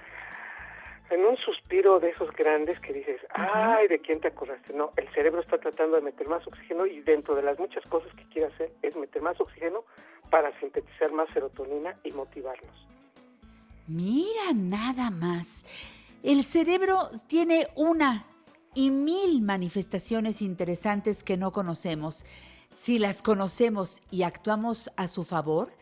en 1.10 1.26
un 1.26 1.36
suspiro 1.36 2.00
de 2.00 2.08
esos 2.08 2.32
grandes 2.32 2.80
que 2.80 2.92
dices, 2.94 3.20
ay, 3.34 3.86
¿de 3.88 3.98
quién 3.98 4.20
te 4.20 4.28
acordaste? 4.28 4.72
No, 4.72 4.92
el 4.96 5.06
cerebro 5.12 5.42
está 5.42 5.58
tratando 5.58 5.96
de 5.96 6.02
meter 6.02 6.26
más 6.26 6.46
oxígeno 6.46 6.86
y 6.86 7.02
dentro 7.02 7.34
de 7.34 7.42
las 7.42 7.58
muchas 7.58 7.84
cosas 7.84 8.10
que 8.14 8.24
quiere 8.28 8.48
hacer 8.48 8.72
es 8.80 8.96
meter 8.96 9.20
más 9.20 9.38
oxígeno 9.38 9.84
para 10.30 10.58
sintetizar 10.58 11.12
más 11.12 11.28
serotonina 11.34 11.98
y 12.02 12.12
motivarlos. 12.12 12.88
Mira 13.86 14.54
nada 14.54 15.10
más. 15.10 15.66
El 16.22 16.44
cerebro 16.44 17.10
tiene 17.26 17.66
una 17.74 18.24
y 18.74 18.90
mil 18.90 19.42
manifestaciones 19.42 20.40
interesantes 20.40 21.24
que 21.24 21.36
no 21.36 21.52
conocemos. 21.52 22.24
Si 22.72 22.98
las 22.98 23.20
conocemos 23.20 24.00
y 24.10 24.22
actuamos 24.22 24.90
a 24.96 25.08
su 25.08 25.24
favor, 25.24 25.72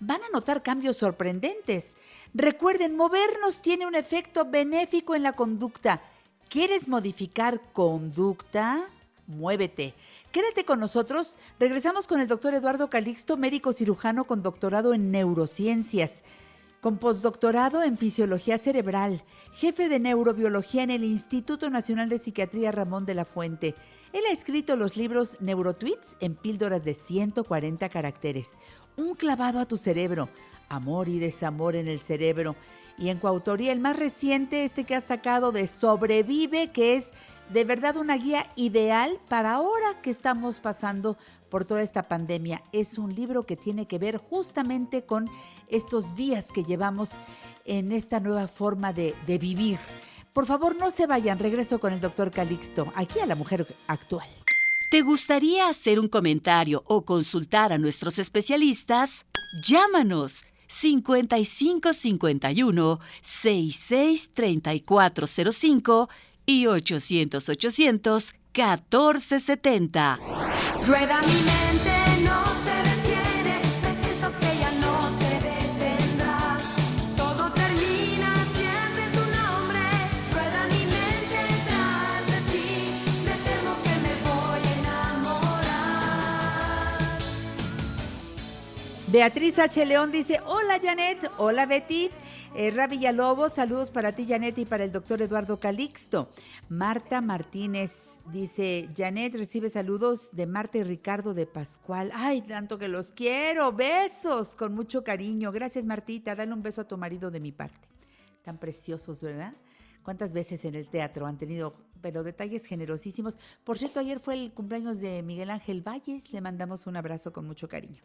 van 0.00 0.22
a 0.22 0.28
notar 0.32 0.62
cambios 0.62 0.96
sorprendentes. 0.96 1.96
Recuerden, 2.34 2.96
movernos 2.96 3.62
tiene 3.62 3.86
un 3.86 3.94
efecto 3.94 4.44
benéfico 4.44 5.14
en 5.14 5.22
la 5.22 5.32
conducta. 5.32 6.02
¿Quieres 6.48 6.88
modificar 6.88 7.60
conducta? 7.72 8.84
Muévete. 9.26 9.94
Quédate 10.32 10.64
con 10.64 10.80
nosotros. 10.80 11.38
Regresamos 11.58 12.06
con 12.06 12.20
el 12.20 12.28
doctor 12.28 12.54
Eduardo 12.54 12.90
Calixto, 12.90 13.36
médico 13.36 13.72
cirujano 13.72 14.24
con 14.24 14.42
doctorado 14.42 14.94
en 14.94 15.10
neurociencias 15.10 16.24
con 16.84 16.98
postdoctorado 16.98 17.82
en 17.82 17.96
Fisiología 17.96 18.58
Cerebral, 18.58 19.24
jefe 19.54 19.88
de 19.88 19.98
Neurobiología 19.98 20.82
en 20.82 20.90
el 20.90 21.02
Instituto 21.02 21.70
Nacional 21.70 22.10
de 22.10 22.18
Psiquiatría 22.18 22.72
Ramón 22.72 23.06
de 23.06 23.14
la 23.14 23.24
Fuente. 23.24 23.74
Él 24.12 24.20
ha 24.28 24.32
escrito 24.34 24.76
los 24.76 24.94
libros 24.94 25.40
Neurotweets 25.40 26.14
en 26.20 26.34
píldoras 26.34 26.84
de 26.84 26.92
140 26.92 27.88
caracteres, 27.88 28.58
Un 28.98 29.14
clavado 29.14 29.60
a 29.60 29.64
tu 29.66 29.78
cerebro, 29.78 30.28
Amor 30.68 31.08
y 31.08 31.18
desamor 31.18 31.74
en 31.74 31.88
el 31.88 32.00
cerebro, 32.00 32.54
y 32.98 33.08
en 33.08 33.18
coautoría 33.18 33.72
el 33.72 33.80
más 33.80 33.96
reciente, 33.96 34.64
este 34.64 34.84
que 34.84 34.94
ha 34.94 35.00
sacado 35.00 35.52
de 35.52 35.66
Sobrevive, 35.66 36.70
que 36.70 36.96
es 36.96 37.14
de 37.50 37.64
verdad 37.64 37.96
una 37.96 38.16
guía 38.16 38.48
ideal 38.56 39.18
para 39.28 39.54
ahora 39.54 40.00
que 40.02 40.10
estamos 40.10 40.60
pasando 40.60 41.16
por 41.48 41.64
toda 41.64 41.82
esta 41.82 42.04
pandemia. 42.04 42.62
Es 42.72 42.98
un 42.98 43.12
libro 43.14 43.44
que 43.44 43.56
tiene 43.56 43.86
que 43.86 43.98
ver 43.98 44.18
justamente 44.18 45.04
con 45.04 45.30
estos 45.68 46.14
días 46.14 46.52
que 46.52 46.64
llevamos 46.64 47.16
en 47.64 47.92
esta 47.92 48.20
nueva 48.20 48.46
forma 48.48 48.92
de, 48.92 49.14
vivir. 49.26 49.78
Por 50.32 50.44
favor, 50.46 50.76
no 50.76 50.90
se 50.90 51.06
vayan, 51.06 51.38
regreso 51.38 51.78
con 51.78 51.92
el 51.92 52.00
doctor 52.00 52.30
Calixto, 52.30 52.90
aquí 52.96 53.20
a 53.20 53.26
la 53.26 53.36
mujer 53.36 53.66
actual. 53.86 54.26
¿Te 54.90 55.02
gustaría 55.02 55.68
hacer 55.68 56.00
un 56.00 56.08
comentario 56.08 56.82
o 56.86 57.04
consultar 57.04 57.72
a 57.72 57.78
nuestros 57.78 58.18
especialistas? 58.18 59.24
Llámanos 59.62 60.44
5551 60.66 62.98
663405 63.22 66.08
y 66.46 66.66
800 66.66 67.48
800 67.48 68.32
1470. 68.54 70.18
Rueda 70.86 71.20
mi 71.22 71.42
mente, 71.42 71.94
no 72.24 72.44
se 72.62 72.76
detiene, 72.88 73.60
siento 74.00 74.30
que 74.38 74.50
ya 74.60 74.70
no 74.80 75.10
se 75.18 75.34
detendrá. 75.42 76.58
Todo 77.16 77.50
termina 77.52 78.30
siempre 78.54 79.04
en 79.06 79.12
tu 79.12 79.24
nombre, 79.36 79.80
rueda 80.30 80.66
mi 80.70 80.84
mente 80.86 81.40
tras 81.66 82.22
de 82.30 82.40
ti, 82.52 82.68
me 83.24 83.34
temo 83.48 83.72
que 83.82 83.94
me 84.04 84.14
voy 84.22 84.62
a 84.62 84.72
enamorar. 84.78 85.88
Beatriz 89.08 89.58
H. 89.58 89.84
León 89.84 90.12
dice, 90.12 90.40
hola 90.46 90.78
Janet, 90.80 91.28
hola 91.38 91.66
Betty. 91.66 92.10
Eh, 92.56 92.86
Villalobos, 92.88 93.54
saludos 93.54 93.90
para 93.90 94.12
ti, 94.12 94.26
Janet, 94.26 94.56
y 94.58 94.64
para 94.64 94.84
el 94.84 94.92
doctor 94.92 95.20
Eduardo 95.20 95.58
Calixto. 95.58 96.30
Marta 96.68 97.20
Martínez 97.20 98.20
dice, 98.30 98.88
Janet 98.96 99.34
recibe 99.34 99.68
saludos 99.68 100.28
de 100.36 100.46
Marta 100.46 100.78
y 100.78 100.84
Ricardo 100.84 101.34
de 101.34 101.46
Pascual. 101.46 102.12
Ay, 102.14 102.42
tanto 102.42 102.78
que 102.78 102.86
los 102.86 103.10
quiero. 103.10 103.72
Besos, 103.72 104.54
con 104.54 104.72
mucho 104.72 105.02
cariño. 105.02 105.50
Gracias, 105.50 105.84
Martita. 105.84 106.36
Dale 106.36 106.52
un 106.52 106.62
beso 106.62 106.82
a 106.82 106.86
tu 106.86 106.96
marido 106.96 107.32
de 107.32 107.40
mi 107.40 107.50
parte. 107.50 107.88
Tan 108.44 108.56
preciosos, 108.58 109.20
¿verdad? 109.20 109.54
¿Cuántas 110.04 110.32
veces 110.32 110.64
en 110.64 110.76
el 110.76 110.86
teatro 110.86 111.26
han 111.26 111.38
tenido, 111.38 111.74
pero 112.00 112.22
detalles 112.22 112.66
generosísimos? 112.66 113.36
Por 113.64 113.78
cierto, 113.78 113.98
ayer 113.98 114.20
fue 114.20 114.34
el 114.34 114.52
cumpleaños 114.52 115.00
de 115.00 115.24
Miguel 115.24 115.50
Ángel 115.50 115.82
Valles. 115.82 116.32
Le 116.32 116.40
mandamos 116.40 116.86
un 116.86 116.96
abrazo 116.96 117.32
con 117.32 117.46
mucho 117.46 117.68
cariño. 117.68 118.00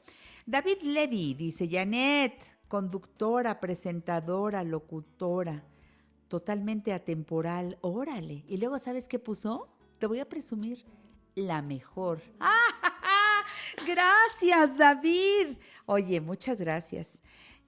David 0.48 0.82
Levy 0.82 1.36
dice, 1.36 1.70
Janet, 1.70 2.59
conductora, 2.70 3.60
presentadora, 3.60 4.64
locutora, 4.64 5.66
totalmente 6.30 6.94
atemporal, 6.94 7.78
órale. 7.82 8.46
Y 8.48 8.58
luego, 8.58 8.80
¿sabes 8.80 9.10
qué 9.10 9.20
puso? 9.20 9.68
Te 9.98 10.08
voy 10.08 10.20
a 10.20 10.30
presumir 10.30 10.86
la 11.36 11.62
mejor. 11.62 12.22
Gracias, 13.88 14.78
David. 14.78 15.58
Oye, 15.86 16.22
muchas 16.22 16.60
gracias. 16.60 17.20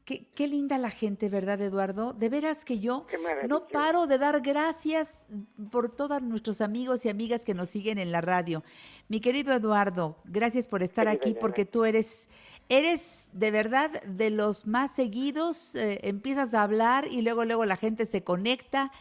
Qué, 0.05 0.27
qué, 0.33 0.47
linda 0.47 0.77
la 0.77 0.89
gente, 0.89 1.29
¿verdad, 1.29 1.61
Eduardo? 1.61 2.13
De 2.13 2.27
veras 2.27 2.65
que 2.65 2.79
yo 2.79 3.05
no 3.47 3.67
paro 3.67 4.07
de 4.07 4.17
dar 4.17 4.41
gracias 4.41 5.25
por 5.71 5.95
todos 5.95 6.21
nuestros 6.23 6.59
amigos 6.59 7.05
y 7.05 7.09
amigas 7.09 7.45
que 7.45 7.53
nos 7.53 7.69
siguen 7.69 7.99
en 7.99 8.11
la 8.11 8.19
radio. 8.19 8.63
Mi 9.09 9.21
querido 9.21 9.53
Eduardo, 9.53 10.17
gracias 10.25 10.67
por 10.67 10.81
estar 10.81 11.07
aquí 11.07 11.35
porque 11.39 11.65
tú 11.65 11.85
eres, 11.85 12.29
eres 12.71 13.29
de 13.33 13.51
verdad 13.51 14.01
de 14.03 14.29
los 14.29 14.65
más 14.65 14.95
seguidos. 14.95 15.75
Eh, 15.75 15.99
empiezas 16.03 16.53
a 16.53 16.63
hablar 16.63 17.07
y 17.11 17.21
luego, 17.21 17.45
luego 17.45 17.65
la 17.65 17.75
gente 17.75 18.05
se 18.05 18.23
conecta. 18.23 18.91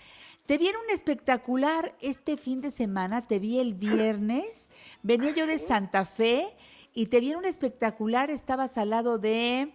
Te 0.46 0.58
vi 0.58 0.68
en 0.68 0.76
un 0.76 0.90
espectacular 0.90 1.94
este 2.00 2.36
fin 2.36 2.60
de 2.60 2.72
semana, 2.72 3.22
te 3.22 3.38
vi 3.38 3.60
el 3.60 3.74
viernes, 3.74 4.70
venía 5.02 5.30
yo 5.30 5.46
de 5.46 5.58
Santa 5.58 6.04
Fe 6.04 6.48
y 6.92 7.06
te 7.06 7.20
vi 7.20 7.30
en 7.30 7.36
un 7.36 7.44
espectacular, 7.44 8.30
estabas 8.30 8.76
al 8.76 8.90
lado 8.90 9.18
de 9.18 9.72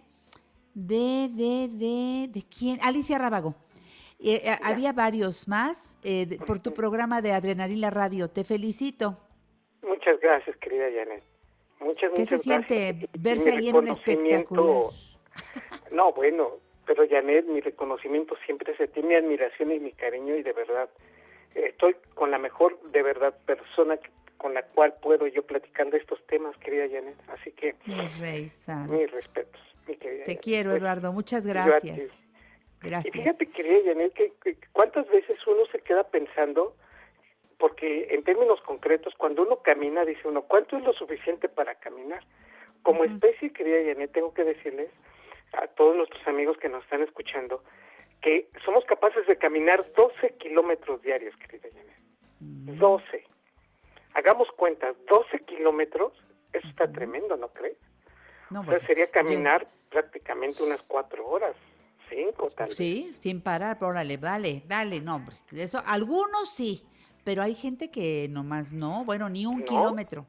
de, 0.74 1.30
de, 1.32 1.68
de, 1.72 2.28
¿de 2.28 2.42
quién? 2.42 2.78
Alicia 2.82 3.18
Rábago. 3.18 3.54
Eh, 4.18 4.42
eh, 4.44 4.56
había 4.62 4.92
varios 4.92 5.48
más 5.48 5.96
eh, 6.04 6.38
por 6.46 6.60
tu 6.60 6.74
programa 6.74 7.22
de 7.22 7.32
Adrenalina 7.32 7.88
Radio. 7.88 8.28
Te 8.28 8.44
felicito. 8.44 9.18
Muchas 9.82 10.20
gracias, 10.20 10.54
querida 10.58 10.84
Janet. 10.94 11.35
Muchas, 11.80 12.12
¿Qué 12.14 12.26
se 12.26 12.38
siente 12.38 13.08
verse 13.18 13.52
ahí 13.52 13.68
en 13.68 13.76
un 13.76 13.88
espectacular? 13.88 14.92
No, 15.92 16.12
bueno, 16.12 16.56
pero 16.86 17.08
Janet, 17.08 17.46
mi 17.46 17.60
reconocimiento 17.60 18.36
siempre 18.44 18.74
es 18.78 18.92
ti, 18.92 19.02
mi 19.02 19.14
admiración 19.14 19.70
y 19.72 19.78
mi 19.78 19.92
cariño 19.92 20.34
y 20.36 20.42
de 20.42 20.52
verdad 20.52 20.88
estoy 21.54 21.96
con 22.14 22.30
la 22.30 22.38
mejor, 22.38 22.78
de 22.90 23.02
verdad, 23.02 23.34
persona 23.46 23.98
con 24.36 24.54
la 24.54 24.62
cual 24.62 24.94
puedo 25.00 25.26
yo 25.26 25.42
platicar 25.44 25.90
de 25.90 25.98
estos 25.98 26.24
temas, 26.26 26.56
querida 26.58 26.86
Janet. 26.88 27.16
Así 27.28 27.52
que, 27.52 27.74
mi 27.86 28.06
rey 28.20 28.48
mis 28.88 29.10
respetos. 29.10 29.60
Te 29.86 30.36
quiero, 30.38 30.70
pues, 30.70 30.82
Eduardo. 30.82 31.12
Muchas 31.12 31.46
gracias. 31.46 32.26
Gracias. 32.82 33.14
Y 33.14 33.18
fíjate, 33.18 33.46
querida 33.46 33.78
Janet, 33.86 34.12
que, 34.12 34.56
cuántas 34.72 35.08
veces 35.08 35.38
uno 35.46 35.64
se 35.72 35.78
queda 35.80 36.04
pensando, 36.04 36.76
porque 37.58 38.08
en 38.10 38.22
términos 38.22 38.60
concretos, 38.62 39.14
cuando 39.16 39.42
uno 39.42 39.56
camina, 39.62 40.04
dice 40.04 40.26
uno, 40.28 40.42
¿cuánto 40.42 40.76
es 40.76 40.84
lo 40.84 40.92
suficiente 40.92 41.48
para 41.48 41.74
caminar? 41.76 42.22
Como 42.82 43.04
especie, 43.04 43.52
querida 43.52 43.78
Janet, 43.92 44.12
tengo 44.12 44.32
que 44.34 44.44
decirles 44.44 44.90
a 45.52 45.66
todos 45.68 45.96
nuestros 45.96 46.26
amigos 46.28 46.56
que 46.58 46.68
nos 46.68 46.84
están 46.84 47.02
escuchando 47.02 47.62
que 48.20 48.48
somos 48.64 48.84
capaces 48.84 49.26
de 49.26 49.36
caminar 49.38 49.84
12 49.94 50.36
kilómetros 50.38 51.00
diarios, 51.02 51.34
querida 51.36 51.68
Janet. 51.72 51.96
12. 52.78 53.24
Hagamos 54.14 54.48
cuenta, 54.56 54.92
12 55.08 55.40
kilómetros, 55.40 56.12
eso 56.52 56.66
está 56.68 56.90
tremendo, 56.90 57.36
¿no 57.36 57.48
crees? 57.48 57.76
No, 58.50 58.60
O 58.60 58.64
sea, 58.64 58.72
bueno, 58.74 58.86
sería 58.86 59.06
yo- 59.06 59.12
caminar 59.12 59.66
prácticamente 59.90 60.62
unas 60.62 60.82
cuatro 60.82 61.26
horas, 61.26 61.54
cinco 62.08 62.48
tal 62.50 62.66
vez. 62.68 62.76
Sí, 62.76 63.10
sin 63.12 63.40
parar, 63.42 63.76
pero 63.78 63.90
órale, 63.90 64.16
dale, 64.16 64.62
dale, 64.66 65.00
no, 65.00 65.16
hombre. 65.16 65.36
Eso, 65.52 65.82
algunos 65.84 66.48
sí, 66.50 66.82
pero 67.26 67.42
hay 67.42 67.56
gente 67.56 67.90
que 67.90 68.28
nomás 68.30 68.72
no, 68.72 69.04
bueno, 69.04 69.28
ni 69.28 69.46
un 69.46 69.58
No. 69.58 69.64
kilómetro. 69.66 70.24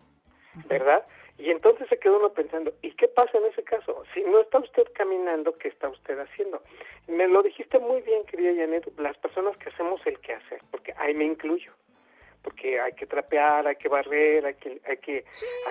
¿verdad? 0.68 1.06
Y 1.38 1.52
entonces 1.52 1.88
se 1.88 2.00
quedó 2.00 2.18
uno 2.18 2.34
pensando, 2.34 2.74
¿y 2.82 2.90
qué 2.94 3.08
pasa 3.08 3.38
en 3.38 3.46
ese 3.46 3.62
caso? 3.64 4.04
Si 4.16 4.22
no 4.24 4.40
está 4.42 4.58
usted 4.58 4.86
caminando, 4.96 5.56
¿qué 5.60 5.68
está 5.68 5.88
usted 5.90 6.18
haciendo? 6.18 6.64
Me 7.08 7.28
lo 7.28 7.44
dijiste 7.44 7.78
muy 7.78 8.02
bien, 8.02 8.26
querida 8.26 8.56
Janet, 8.56 8.92
las 8.98 9.16
personas 9.20 9.56
que 9.58 9.70
hacemos 9.70 10.02
el 10.08 10.18
quehacer, 10.20 10.60
porque 10.72 10.96
ahí 10.98 11.14
me 11.14 11.26
incluyo, 11.26 11.72
porque 12.42 12.80
hay 12.82 12.94
que 12.94 13.06
trapear, 13.06 13.68
hay 13.68 13.76
que 13.76 13.88
barrer, 13.90 14.48
hay 14.48 14.56
que, 14.56 14.82
hay 14.88 14.98
que 14.98 15.26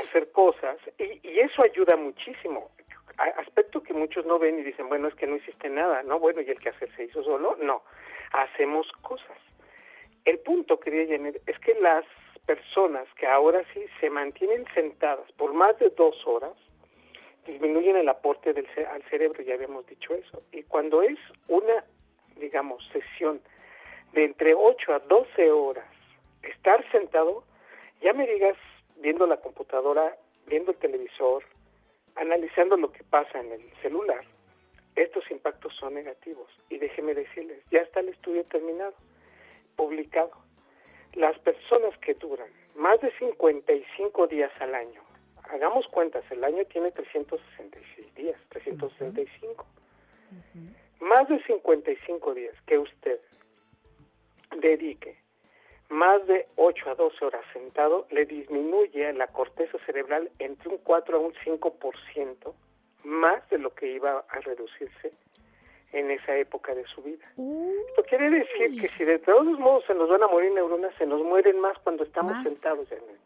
hacer 0.06 0.30
cosas, 0.30 0.76
y, 0.98 1.18
y 1.28 1.40
eso 1.40 1.64
ayuda 1.64 1.96
muchísimo. 1.96 2.70
Aspecto 3.18 3.82
que 3.82 3.94
muchos 3.94 4.24
no 4.26 4.38
ven 4.38 4.60
y 4.60 4.62
dicen, 4.62 4.88
bueno, 4.88 5.08
es 5.08 5.14
que 5.16 5.26
no 5.26 5.34
hiciste 5.34 5.68
nada, 5.68 6.04
¿no? 6.04 6.20
Bueno, 6.20 6.40
¿y 6.42 6.48
el 6.50 6.60
quehacer 6.60 6.94
se 6.94 7.04
hizo 7.06 7.24
solo? 7.24 7.56
No, 7.60 7.82
hacemos 8.32 8.86
cosas. 9.02 9.36
El 10.26 10.40
punto, 10.40 10.80
querida 10.80 11.16
Janet, 11.16 11.40
es 11.46 11.56
que 11.60 11.74
las 11.80 12.04
personas 12.46 13.06
que 13.14 13.28
ahora 13.28 13.62
sí 13.72 13.86
se 14.00 14.10
mantienen 14.10 14.64
sentadas 14.74 15.30
por 15.32 15.54
más 15.54 15.78
de 15.78 15.88
dos 15.90 16.16
horas 16.26 16.52
disminuyen 17.46 17.96
el 17.96 18.08
aporte 18.08 18.52
del 18.52 18.66
al 18.90 19.02
cerebro, 19.04 19.40
ya 19.44 19.54
habíamos 19.54 19.86
dicho 19.86 20.14
eso. 20.14 20.42
Y 20.50 20.64
cuando 20.64 21.00
es 21.02 21.16
una, 21.46 21.84
digamos, 22.40 22.84
sesión 22.92 23.40
de 24.14 24.24
entre 24.24 24.52
8 24.54 24.94
a 24.94 24.98
12 24.98 25.50
horas, 25.52 25.86
estar 26.42 26.84
sentado, 26.90 27.44
ya 28.00 28.12
me 28.12 28.26
digas 28.26 28.56
viendo 28.96 29.28
la 29.28 29.36
computadora, 29.36 30.16
viendo 30.46 30.72
el 30.72 30.78
televisor, 30.78 31.44
analizando 32.16 32.76
lo 32.76 32.90
que 32.90 33.04
pasa 33.04 33.38
en 33.38 33.52
el 33.52 33.62
celular, 33.80 34.24
estos 34.96 35.30
impactos 35.30 35.72
son 35.76 35.94
negativos. 35.94 36.48
Y 36.68 36.78
déjeme 36.78 37.14
decirles, 37.14 37.62
ya 37.70 37.78
está 37.80 38.00
el 38.00 38.08
estudio 38.08 38.42
terminado, 38.46 38.94
publicado. 39.76 40.32
Las 41.14 41.38
personas 41.38 41.96
que 41.98 42.14
duran 42.14 42.48
más 42.74 43.00
de 43.00 43.10
55 43.18 44.26
días 44.26 44.52
al 44.60 44.74
año, 44.74 45.02
hagamos 45.44 45.86
cuentas, 45.88 46.24
el 46.30 46.44
año 46.44 46.64
tiene 46.66 46.90
366 46.90 48.14
días, 48.14 48.36
365. 48.50 49.66
Más 51.00 51.28
de 51.28 51.42
55 51.44 52.34
días 52.34 52.54
que 52.66 52.78
usted 52.78 53.20
dedique 54.60 55.16
más 55.88 56.26
de 56.26 56.48
8 56.56 56.90
a 56.90 56.94
12 56.96 57.24
horas 57.24 57.44
sentado, 57.52 58.06
le 58.10 58.26
disminuye 58.26 59.12
la 59.12 59.28
corteza 59.28 59.78
cerebral 59.86 60.30
entre 60.38 60.68
un 60.68 60.78
4 60.78 61.16
a 61.16 61.20
un 61.20 61.32
5% 61.32 62.54
más 63.04 63.48
de 63.50 63.58
lo 63.58 63.72
que 63.74 63.92
iba 63.92 64.24
a 64.28 64.40
reducirse 64.40 65.12
en 65.98 66.10
esa 66.10 66.36
época 66.36 66.74
de 66.74 66.84
su 66.86 67.02
vida. 67.02 67.26
Esto 67.88 68.02
quiere 68.04 68.28
decir 68.30 68.80
que 68.80 68.88
si 68.96 69.04
de 69.04 69.18
todos 69.18 69.58
modos 69.58 69.84
se 69.86 69.94
nos 69.94 70.08
van 70.08 70.22
a 70.22 70.28
morir 70.28 70.52
neuronas, 70.52 70.94
se 70.96 71.06
nos 71.06 71.22
mueren 71.22 71.58
más 71.60 71.78
cuando 71.78 72.04
estamos 72.04 72.32
Más. 72.34 72.44
sentados, 72.44 72.88
Janet. 72.88 73.20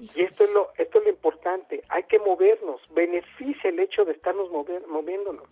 Y 0.00 0.22
esto 0.22 0.44
es 0.44 0.50
lo 0.50 0.70
esto 0.76 0.98
es 0.98 1.04
lo 1.04 1.10
importante, 1.10 1.82
hay 1.88 2.04
que 2.04 2.18
movernos, 2.20 2.80
beneficia 2.94 3.70
el 3.70 3.78
hecho 3.80 4.04
de 4.04 4.12
estarnos 4.12 4.48
mover- 4.50 4.86
moviéndonos. 4.86 5.48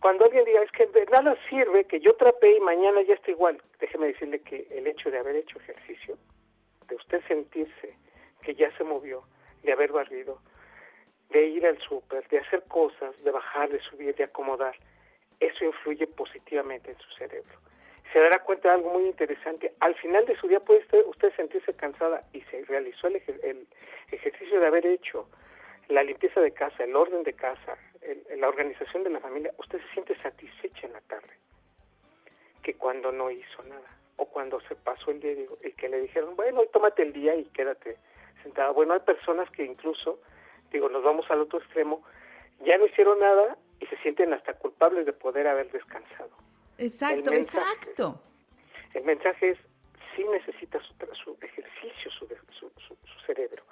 Cuando 0.00 0.26
alguien 0.26 0.44
diga, 0.44 0.62
es 0.62 0.70
que 0.72 0.86
de 0.86 1.06
nada 1.06 1.36
sirve 1.48 1.84
que 1.86 2.00
yo 2.00 2.14
trapee 2.16 2.56
y 2.58 2.60
mañana 2.60 3.00
ya 3.02 3.14
esté 3.14 3.30
igual, 3.32 3.60
déjeme 3.80 4.08
decirle 4.08 4.40
que 4.40 4.66
el 4.70 4.86
hecho 4.86 5.10
de 5.10 5.18
haber 5.18 5.36
hecho 5.36 5.58
ejercicio, 5.58 6.18
de 6.88 6.96
usted 6.96 7.22
sentirse 7.26 7.96
que 8.42 8.54
ya 8.54 8.70
se 8.76 8.84
movió, 8.84 9.22
de 9.62 9.72
haber 9.72 9.90
barrido, 9.90 10.38
de 11.30 11.46
ir 11.46 11.66
al 11.66 11.78
súper, 11.80 12.28
de 12.28 12.38
hacer 12.38 12.62
cosas, 12.68 13.10
de 13.24 13.30
bajar, 13.30 13.70
de 13.70 13.80
subir, 13.80 14.14
de 14.14 14.24
acomodar, 14.24 14.76
eso 15.40 15.64
influye 15.64 16.06
positivamente 16.06 16.90
en 16.90 16.98
su 16.98 17.10
cerebro. 17.12 17.54
Se 18.12 18.20
dará 18.20 18.38
cuenta 18.44 18.68
de 18.68 18.74
algo 18.76 18.90
muy 18.94 19.04
interesante. 19.06 19.74
Al 19.80 19.94
final 19.96 20.24
de 20.26 20.36
su 20.36 20.48
día 20.48 20.60
puede 20.60 20.84
usted, 21.06 21.34
sentirse 21.34 21.74
cansada 21.74 22.22
y 22.32 22.40
se 22.42 22.64
realizó 22.64 23.08
el, 23.08 23.16
ejer- 23.16 23.40
el 23.42 23.66
ejercicio 24.12 24.60
de 24.60 24.66
haber 24.66 24.86
hecho 24.86 25.28
la 25.88 26.02
limpieza 26.02 26.40
de 26.40 26.52
casa, 26.52 26.84
el 26.84 26.94
orden 26.96 27.22
de 27.24 27.32
casa, 27.34 27.76
el- 28.02 28.40
la 28.40 28.48
organización 28.48 29.02
de 29.04 29.10
la 29.10 29.20
familia. 29.20 29.52
Usted 29.58 29.80
se 29.80 29.92
siente 29.92 30.16
satisfecha 30.22 30.86
en 30.86 30.92
la 30.92 31.00
tarde 31.02 31.30
que 32.62 32.74
cuando 32.74 33.12
no 33.12 33.30
hizo 33.30 33.62
nada 33.64 33.88
o 34.16 34.26
cuando 34.26 34.60
se 34.62 34.74
pasó 34.76 35.10
el 35.10 35.20
día 35.20 35.32
y 35.32 35.72
que 35.72 35.88
le 35.88 36.00
dijeron, 36.00 36.34
bueno, 36.36 36.60
hoy 36.60 36.68
tómate 36.72 37.02
el 37.02 37.12
día 37.12 37.34
y 37.36 37.44
quédate 37.46 37.96
sentada. 38.42 38.70
Bueno, 38.70 38.94
hay 38.94 39.00
personas 39.00 39.50
que 39.50 39.64
incluso, 39.64 40.20
digo, 40.72 40.88
nos 40.88 41.02
vamos 41.04 41.30
al 41.30 41.40
otro 41.42 41.58
extremo, 41.58 42.02
ya 42.64 42.78
no 42.78 42.86
hicieron 42.86 43.18
nada 43.18 43.56
y 43.80 43.86
se 43.86 43.96
sienten 43.98 44.32
hasta 44.32 44.54
culpables 44.54 45.06
de 45.06 45.12
poder 45.12 45.46
haber 45.46 45.70
descansado. 45.70 46.30
Exacto, 46.78 47.30
El 47.30 47.36
mensaje. 47.38 47.70
exacto. 47.72 48.20
El 48.94 49.04
mensaje 49.04 49.50
es, 49.50 49.58
sí 50.14 50.24
necesita 50.30 50.78
su, 50.80 50.94
su 51.24 51.36
ejercicio, 51.42 52.10
su, 52.10 52.26
su, 52.58 52.70
su- 52.80 52.96
su 53.04 53.20
cerebro. 53.26 53.62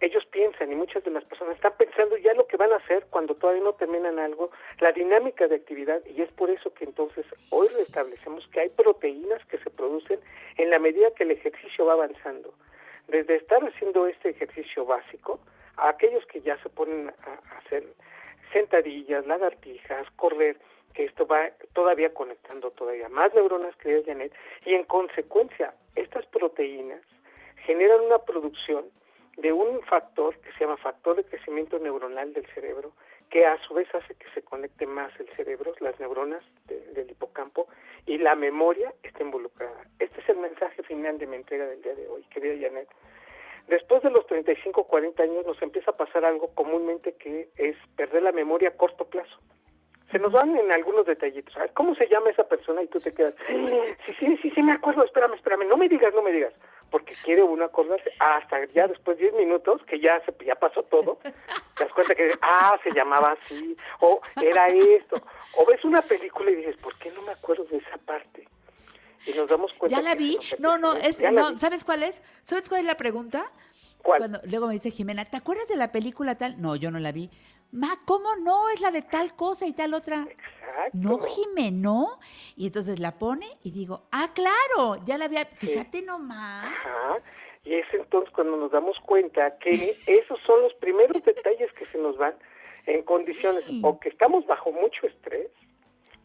Ellos 0.00 0.24
piensan, 0.26 0.72
y 0.72 0.74
muchas 0.74 1.04
de 1.04 1.10
las 1.10 1.24
personas 1.24 1.56
están 1.56 1.74
pensando 1.76 2.16
ya 2.16 2.32
lo 2.34 2.46
que 2.46 2.56
van 2.56 2.72
a 2.72 2.76
hacer 2.76 3.06
cuando 3.10 3.34
todavía 3.34 3.62
no 3.62 3.74
terminan 3.74 4.18
algo, 4.18 4.50
la 4.80 4.92
dinámica 4.92 5.46
de 5.46 5.56
actividad, 5.56 6.02
y 6.06 6.22
es 6.22 6.32
por 6.32 6.50
eso 6.50 6.72
que 6.74 6.84
entonces 6.84 7.26
hoy 7.50 7.68
restablecemos 7.68 8.46
que 8.48 8.60
hay 8.60 8.68
proteínas 8.70 9.44
que 9.46 9.58
se 9.58 9.70
producen 9.70 10.20
en 10.56 10.70
la 10.70 10.78
medida 10.78 11.10
que 11.14 11.24
el 11.24 11.32
ejercicio 11.32 11.84
va 11.86 11.92
avanzando. 11.94 12.54
Desde 13.08 13.36
estar 13.36 13.62
haciendo 13.62 14.06
este 14.06 14.30
ejercicio 14.30 14.84
básico, 14.86 15.38
a 15.76 15.90
aquellos 15.90 16.24
que 16.26 16.40
ya 16.40 16.56
se 16.62 16.68
ponen 16.70 17.08
a 17.10 17.54
a 17.54 17.58
hacer 17.58 17.84
sentadillas, 18.52 19.26
lagartijas, 19.26 20.08
correr, 20.16 20.56
que 20.94 21.04
esto 21.04 21.26
va 21.26 21.50
todavía 21.72 22.14
conectando 22.14 22.70
todavía 22.70 23.08
más 23.08 23.34
neuronas, 23.34 23.74
querida 23.76 24.02
Janet, 24.06 24.32
y 24.64 24.74
en 24.74 24.84
consecuencia, 24.84 25.74
estas 25.96 26.24
proteínas 26.26 27.00
generan 27.66 28.00
una 28.00 28.18
producción 28.18 28.84
de 29.36 29.52
un 29.52 29.82
factor 29.82 30.36
que 30.38 30.52
se 30.52 30.60
llama 30.60 30.76
factor 30.76 31.16
de 31.16 31.24
crecimiento 31.24 31.78
neuronal 31.80 32.32
del 32.32 32.46
cerebro, 32.54 32.92
que 33.30 33.44
a 33.46 33.58
su 33.66 33.74
vez 33.74 33.92
hace 33.92 34.14
que 34.14 34.30
se 34.32 34.42
conecte 34.42 34.86
más 34.86 35.10
el 35.18 35.28
cerebro, 35.34 35.74
las 35.80 35.98
neuronas 35.98 36.44
de- 36.66 36.92
del 36.92 37.10
hipocampo, 37.10 37.66
y 38.06 38.18
la 38.18 38.36
memoria 38.36 38.94
está 39.02 39.22
involucrada. 39.22 39.82
Este 39.98 40.20
es 40.20 40.28
el 40.28 40.36
mensaje 40.36 40.84
final 40.84 41.18
de 41.18 41.26
mi 41.26 41.36
entrega 41.36 41.66
del 41.66 41.82
día 41.82 41.94
de 41.94 42.06
hoy, 42.06 42.22
querida 42.24 42.68
Janet. 42.68 42.88
Después 43.68 44.02
de 44.02 44.10
los 44.10 44.26
35, 44.26 44.84
40 44.84 45.22
años 45.22 45.46
nos 45.46 45.60
empieza 45.62 45.90
a 45.90 45.96
pasar 45.96 46.24
algo 46.24 46.48
comúnmente 46.54 47.14
que 47.14 47.48
es 47.56 47.76
perder 47.96 48.22
la 48.22 48.32
memoria 48.32 48.68
a 48.68 48.76
corto 48.76 49.06
plazo. 49.06 49.38
Se 50.12 50.18
nos 50.18 50.32
van 50.32 50.56
en 50.56 50.70
algunos 50.70 51.06
detallitos. 51.06 51.56
A 51.56 51.60
ver, 51.60 51.72
¿cómo 51.72 51.94
se 51.94 52.06
llama 52.08 52.30
esa 52.30 52.46
persona? 52.46 52.82
Y 52.82 52.88
tú 52.88 53.00
te 53.00 53.12
quedas, 53.12 53.34
sí, 53.46 53.66
sí, 54.18 54.36
sí, 54.42 54.50
sí, 54.50 54.62
me 54.62 54.72
acuerdo, 54.72 55.02
espérame, 55.02 55.34
espérame, 55.34 55.66
no 55.66 55.76
me 55.76 55.88
digas, 55.88 56.12
no 56.14 56.22
me 56.22 56.30
digas. 56.30 56.52
Porque 56.90 57.14
quiere 57.24 57.42
uno 57.42 57.64
acordarse 57.64 58.12
hasta 58.20 58.64
ya 58.66 58.86
después 58.86 59.16
de 59.16 59.24
10 59.30 59.34
minutos, 59.36 59.82
que 59.86 59.98
ya 59.98 60.22
se 60.24 60.32
ya 60.44 60.54
pasó 60.54 60.82
todo, 60.84 61.18
te 61.76 61.84
das 61.84 61.92
cuenta 61.94 62.14
que, 62.14 62.30
ah, 62.42 62.78
se 62.84 62.92
llamaba 62.92 63.36
así, 63.40 63.76
o 64.00 64.20
era 64.40 64.68
esto. 64.68 65.16
O 65.56 65.64
ves 65.64 65.82
una 65.84 66.02
película 66.02 66.50
y 66.50 66.56
dices, 66.56 66.76
¿por 66.76 66.96
qué 66.98 67.10
no 67.10 67.22
me 67.22 67.32
acuerdo 67.32 67.64
de 67.64 67.78
esa 67.78 67.96
parte? 67.98 68.46
Y 69.26 69.32
nos 69.32 69.48
damos 69.48 69.72
cuenta 69.74 69.96
Ya 69.96 70.02
la 70.02 70.14
vi. 70.14 70.38
No, 70.58 70.78
no, 70.78 70.94
es. 70.94 71.18
¿sabes 71.58 71.84
cuál 71.84 72.02
es? 72.02 72.20
¿Sabes 72.42 72.68
cuál 72.68 72.80
es 72.80 72.86
la 72.86 72.96
pregunta? 72.96 73.50
¿Cuál? 74.02 74.18
Cuando 74.18 74.40
luego 74.44 74.66
me 74.66 74.74
dice 74.74 74.90
Jimena, 74.90 75.24
¿te 75.24 75.36
acuerdas 75.36 75.68
de 75.68 75.76
la 75.76 75.90
película 75.92 76.34
tal? 76.36 76.60
No, 76.60 76.76
yo 76.76 76.90
no 76.90 76.98
la 76.98 77.10
vi. 77.12 77.30
Ma, 77.72 77.98
¿cómo 78.04 78.36
no? 78.36 78.68
Es 78.68 78.80
la 78.80 78.90
de 78.90 79.02
tal 79.02 79.34
cosa 79.34 79.66
y 79.66 79.72
tal 79.72 79.94
otra. 79.94 80.26
Exacto. 80.28 80.90
No, 80.92 81.18
Jimena, 81.20 81.76
no. 81.76 82.18
Y 82.56 82.66
entonces 82.66 82.98
la 83.00 83.12
pone 83.18 83.46
y 83.62 83.70
digo, 83.70 84.02
ah, 84.12 84.30
claro, 84.34 85.02
ya 85.04 85.16
la 85.18 85.24
había. 85.24 85.46
Fíjate 85.46 86.02
nomás. 86.02 86.66
Ajá. 86.66 87.16
Y 87.64 87.74
es 87.74 87.86
entonces 87.94 88.30
cuando 88.34 88.58
nos 88.58 88.70
damos 88.70 88.96
cuenta 89.06 89.56
que 89.58 89.96
esos 90.06 90.38
son 90.46 90.60
los 90.62 90.74
primeros 90.74 91.22
detalles 91.24 91.72
que 91.72 91.86
se 91.86 91.98
nos 91.98 92.16
van 92.18 92.34
en 92.86 93.02
condiciones 93.02 93.64
Sí. 93.64 93.80
o 93.82 93.98
que 93.98 94.10
estamos 94.10 94.46
bajo 94.46 94.70
mucho 94.70 95.06
estrés 95.06 95.48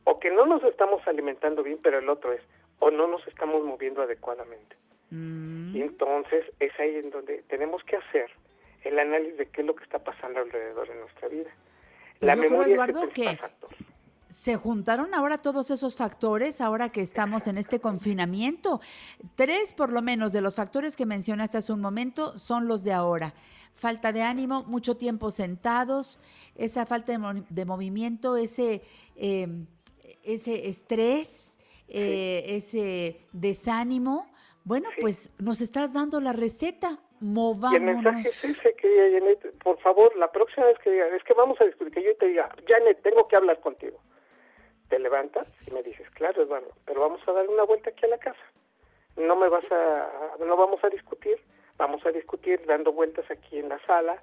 o 0.04 0.20
que 0.20 0.30
no 0.32 0.46
nos 0.46 0.62
estamos 0.66 1.02
alimentando 1.08 1.64
bien, 1.64 1.80
pero 1.82 2.00
el 2.00 2.10
otro 2.10 2.34
es 2.34 2.42
o 2.80 2.92
no 2.92 3.08
nos 3.08 3.26
estamos 3.28 3.64
moviendo 3.64 4.02
adecuadamente. 4.02 4.76
Mm, 5.12 5.76
Y 5.76 5.82
entonces 5.82 6.46
es 6.60 6.72
ahí 6.80 6.96
en 6.96 7.10
donde 7.10 7.44
tenemos 7.50 7.84
que 7.84 7.98
hacer 7.98 8.30
el 8.84 8.98
análisis 9.00 9.38
de 9.38 9.46
qué 9.48 9.62
es 9.62 9.68
lo 9.68 9.76
que 9.76 9.84
está 9.84 10.00
pasando 10.00 10.40
alrededor 10.40 10.88
de 10.88 10.96
nuestra 10.96 11.28
vida. 11.28 11.50
La 12.22 12.36
yo 12.36 12.42
creo, 12.42 12.52
memoria 12.52 12.74
Eduardo, 12.76 13.02
principal 13.02 13.32
que- 13.36 13.38
factor. 13.42 13.70
se 14.30 14.56
juntaron 14.56 15.14
ahora 15.16 15.40
todos 15.40 15.72
esos 15.72 15.96
factores, 15.96 16.62
ahora 16.62 16.90
que 16.90 17.02
estamos 17.02 17.48
en 17.48 17.58
este 17.58 17.80
confinamiento. 17.80 18.80
Tres, 19.36 19.74
por 19.74 19.92
lo 19.92 20.02
menos, 20.04 20.32
de 20.34 20.42
los 20.42 20.56
factores 20.56 20.96
que 20.96 21.06
mencionaste 21.06 21.58
hace 21.58 21.74
un 21.74 21.82
momento 21.82 22.38
son 22.38 22.68
los 22.68 22.84
de 22.84 22.94
ahora. 22.94 23.34
Falta 23.74 24.12
de 24.14 24.22
ánimo, 24.22 24.64
mucho 24.64 24.96
tiempo 24.98 25.32
sentados, 25.32 26.20
esa 26.56 26.86
falta 26.86 27.12
de, 27.18 27.44
de 27.50 27.66
movimiento, 27.66 28.38
ese, 28.38 28.84
eh, 29.16 29.48
ese 30.24 30.68
estrés, 30.68 31.58
eh, 31.90 32.44
ese 32.48 33.28
desánimo. 33.34 34.32
Bueno, 34.64 34.90
Sí. 34.96 35.02
pues 35.02 35.32
nos 35.40 35.62
estás 35.62 35.94
dando 35.94 36.20
la 36.20 36.34
receta. 36.34 37.00
Y 37.22 37.26
el 37.26 37.32
Movámonos. 37.32 37.82
mensaje 38.04 38.30
es 38.30 38.44
ese, 38.46 38.74
querida 38.76 39.20
Janet. 39.20 39.58
Por 39.64 39.78
favor, 39.80 40.16
la 40.16 40.32
próxima 40.32 40.68
vez 40.68 40.78
que 40.80 40.90
diga, 40.92 41.08
es 41.16 41.24
que 41.24 41.34
vamos 41.34 41.60
a 41.60 41.66
discutir, 41.66 41.94
que 41.94 42.04
yo 42.04 42.16
te 42.16 42.28
diga, 42.28 42.50
Janet, 42.68 43.02
tengo 43.02 43.28
que 43.28 43.36
hablar 43.36 43.60
contigo. 43.60 44.00
Te 44.88 45.00
levantas 45.00 45.54
y 45.68 45.74
me 45.74 45.84
dices, 45.84 46.10
claro, 46.12 46.42
Eduardo, 46.44 46.72
pero 46.86 47.02
vamos 47.02 47.22
a 47.28 47.32
dar 47.34 47.48
una 47.50 47.64
vuelta 47.64 47.90
aquí 47.90 48.06
a 48.06 48.10
la 48.10 48.18
casa. 48.18 48.40
No 49.18 49.36
me 49.36 49.50
vas 49.50 49.70
a, 49.72 50.10
no 50.46 50.56
vamos 50.56 50.82
a 50.84 50.90
discutir, 50.90 51.38
vamos 51.78 52.06
a 52.06 52.12
discutir 52.12 52.66
dando 52.66 52.94
vueltas 52.94 53.30
aquí 53.30 53.60
en 53.60 53.68
la 53.70 53.80
sala, 53.86 54.22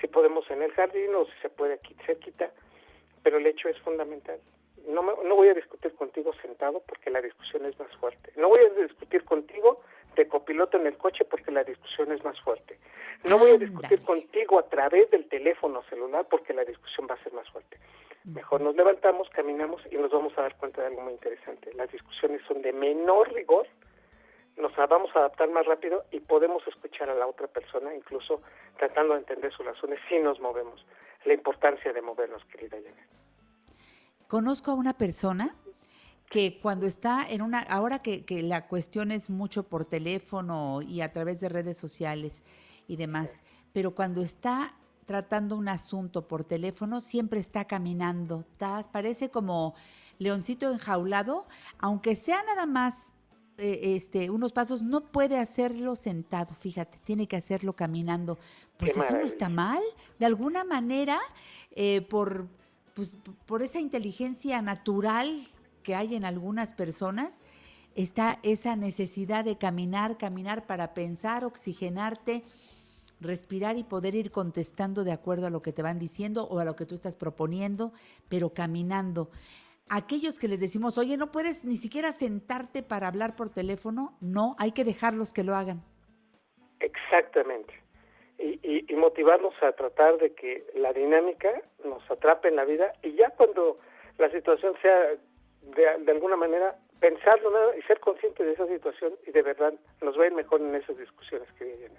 si 0.00 0.06
podemos 0.06 0.48
en 0.50 0.62
el 0.62 0.72
jardín 0.72 1.14
o 1.14 1.26
si 1.26 1.32
se 1.42 1.50
puede 1.50 1.74
aquí 1.74 1.94
cerquita, 2.06 2.50
pero 3.22 3.36
el 3.38 3.46
hecho 3.46 3.68
es 3.68 3.78
fundamental. 3.80 4.40
No, 4.88 5.02
me- 5.02 5.14
no 5.24 5.36
voy 5.36 5.48
a 5.48 5.54
discutir 5.54 5.94
contigo 5.94 6.32
sentado 6.42 6.80
porque 6.86 7.10
la 7.10 7.20
discusión 7.20 7.64
es 7.66 7.78
más 7.78 7.94
fuerte. 7.98 8.32
No 8.36 8.48
voy 8.48 8.60
a 8.60 8.70
discutir 8.82 9.24
contigo 9.24 9.82
de 10.16 10.26
copiloto 10.26 10.76
en 10.78 10.86
el 10.86 10.96
coche 10.96 11.24
porque 11.24 11.52
la 11.52 11.62
discusión 11.62 12.10
es 12.10 12.24
más 12.24 12.40
fuerte. 12.40 12.78
No 13.24 13.38
voy 13.38 13.50
a 13.50 13.58
discutir 13.58 14.02
contigo 14.02 14.58
a 14.58 14.68
través 14.68 15.10
del 15.10 15.28
teléfono 15.28 15.82
celular 15.90 16.26
porque 16.28 16.52
la 16.54 16.64
discusión 16.64 17.06
va 17.08 17.14
a 17.14 17.22
ser 17.22 17.32
más 17.32 17.48
fuerte. 17.50 17.78
Mejor 18.24 18.60
nos 18.60 18.74
levantamos, 18.76 19.28
caminamos 19.30 19.80
y 19.90 19.96
nos 19.96 20.10
vamos 20.10 20.36
a 20.36 20.42
dar 20.42 20.56
cuenta 20.56 20.80
de 20.80 20.88
algo 20.88 21.02
muy 21.02 21.12
interesante. 21.12 21.72
Las 21.74 21.90
discusiones 21.92 22.42
son 22.48 22.62
de 22.62 22.72
menor 22.72 23.32
rigor, 23.32 23.66
nos 24.56 24.74
vamos 24.76 25.14
a 25.14 25.20
adaptar 25.20 25.48
más 25.50 25.66
rápido 25.66 26.04
y 26.10 26.20
podemos 26.20 26.66
escuchar 26.66 27.08
a 27.10 27.14
la 27.14 27.26
otra 27.26 27.46
persona, 27.46 27.94
incluso 27.94 28.42
tratando 28.76 29.14
de 29.14 29.20
entender 29.20 29.52
sus 29.52 29.64
razones, 29.64 30.00
si 30.08 30.18
nos 30.18 30.40
movemos. 30.40 30.84
La 31.24 31.32
importancia 31.34 31.92
de 31.92 32.02
movernos, 32.02 32.44
querida 32.46 32.76
Janet. 32.76 33.17
Conozco 34.28 34.70
a 34.70 34.74
una 34.74 34.92
persona 34.96 35.56
que 36.28 36.60
cuando 36.60 36.86
está 36.86 37.26
en 37.26 37.40
una, 37.40 37.60
ahora 37.60 38.00
que, 38.00 38.26
que 38.26 38.42
la 38.42 38.68
cuestión 38.68 39.10
es 39.10 39.30
mucho 39.30 39.62
por 39.62 39.86
teléfono 39.86 40.82
y 40.82 41.00
a 41.00 41.10
través 41.12 41.40
de 41.40 41.48
redes 41.48 41.78
sociales 41.78 42.42
y 42.86 42.96
demás, 42.96 43.40
pero 43.72 43.94
cuando 43.94 44.20
está 44.22 44.74
tratando 45.06 45.56
un 45.56 45.68
asunto 45.70 46.28
por 46.28 46.44
teléfono, 46.44 47.00
siempre 47.00 47.40
está 47.40 47.64
caminando, 47.64 48.40
está- 48.40 48.82
parece 48.92 49.30
como 49.30 49.74
leoncito 50.18 50.70
enjaulado, 50.70 51.46
aunque 51.78 52.14
sea 52.14 52.42
nada 52.42 52.66
más 52.66 53.14
eh, 53.56 53.96
este, 53.96 54.28
unos 54.28 54.52
pasos, 54.52 54.82
no 54.82 55.10
puede 55.10 55.38
hacerlo 55.38 55.96
sentado, 55.96 56.54
fíjate, 56.54 56.98
tiene 57.02 57.26
que 57.26 57.36
hacerlo 57.36 57.72
caminando. 57.74 58.38
Pues 58.76 58.92
Qué 58.92 59.00
eso 59.00 59.14
no 59.14 59.20
está 59.20 59.48
mal, 59.48 59.82
de 60.18 60.26
alguna 60.26 60.62
manera, 60.62 61.18
eh, 61.72 62.02
por, 62.02 62.46
pues, 62.98 63.16
por 63.46 63.62
esa 63.62 63.78
inteligencia 63.78 64.60
natural 64.60 65.38
que 65.84 65.94
hay 65.94 66.16
en 66.16 66.24
algunas 66.24 66.72
personas, 66.72 67.44
está 67.94 68.40
esa 68.42 68.74
necesidad 68.74 69.44
de 69.44 69.56
caminar, 69.56 70.18
caminar 70.18 70.66
para 70.66 70.94
pensar, 70.94 71.44
oxigenarte, 71.44 72.42
respirar 73.20 73.78
y 73.78 73.84
poder 73.84 74.16
ir 74.16 74.32
contestando 74.32 75.04
de 75.04 75.12
acuerdo 75.12 75.46
a 75.46 75.50
lo 75.50 75.62
que 75.62 75.72
te 75.72 75.80
van 75.80 76.00
diciendo 76.00 76.48
o 76.48 76.58
a 76.58 76.64
lo 76.64 76.74
que 76.74 76.86
tú 76.86 76.96
estás 76.96 77.14
proponiendo, 77.14 77.92
pero 78.28 78.52
caminando. 78.52 79.30
Aquellos 79.88 80.40
que 80.40 80.48
les 80.48 80.58
decimos, 80.58 80.98
oye, 80.98 81.16
no 81.16 81.30
puedes 81.30 81.64
ni 81.64 81.76
siquiera 81.76 82.10
sentarte 82.10 82.82
para 82.82 83.06
hablar 83.06 83.36
por 83.36 83.48
teléfono, 83.48 84.18
no, 84.20 84.56
hay 84.58 84.72
que 84.72 84.84
dejarlos 84.84 85.32
que 85.32 85.44
lo 85.44 85.54
hagan. 85.54 85.84
Exactamente. 86.80 87.74
Y, 88.38 88.60
y, 88.62 88.84
y 88.92 88.94
motivarnos 88.96 89.54
a 89.62 89.72
tratar 89.72 90.18
de 90.18 90.32
que 90.32 90.64
la 90.74 90.92
dinámica 90.92 91.60
nos 91.84 92.08
atrape 92.10 92.48
en 92.48 92.56
la 92.56 92.64
vida 92.64 92.92
y 93.02 93.14
ya 93.14 93.30
cuando 93.30 93.78
la 94.16 94.30
situación 94.30 94.74
sea 94.80 95.16
de, 95.74 96.04
de 96.04 96.12
alguna 96.12 96.36
manera 96.36 96.76
pensarlo 97.00 97.50
¿no? 97.50 97.76
y 97.76 97.82
ser 97.82 97.98
consciente 98.00 98.44
de 98.44 98.52
esa 98.52 98.66
situación 98.66 99.14
y 99.26 99.32
de 99.32 99.42
verdad 99.42 99.74
nos 100.02 100.16
va 100.18 100.22
a 100.22 100.26
ir 100.28 100.34
mejor 100.34 100.60
en 100.60 100.74
esas 100.74 100.96
discusiones 100.96 101.48
que 101.58 101.64
vienen. 101.64 101.98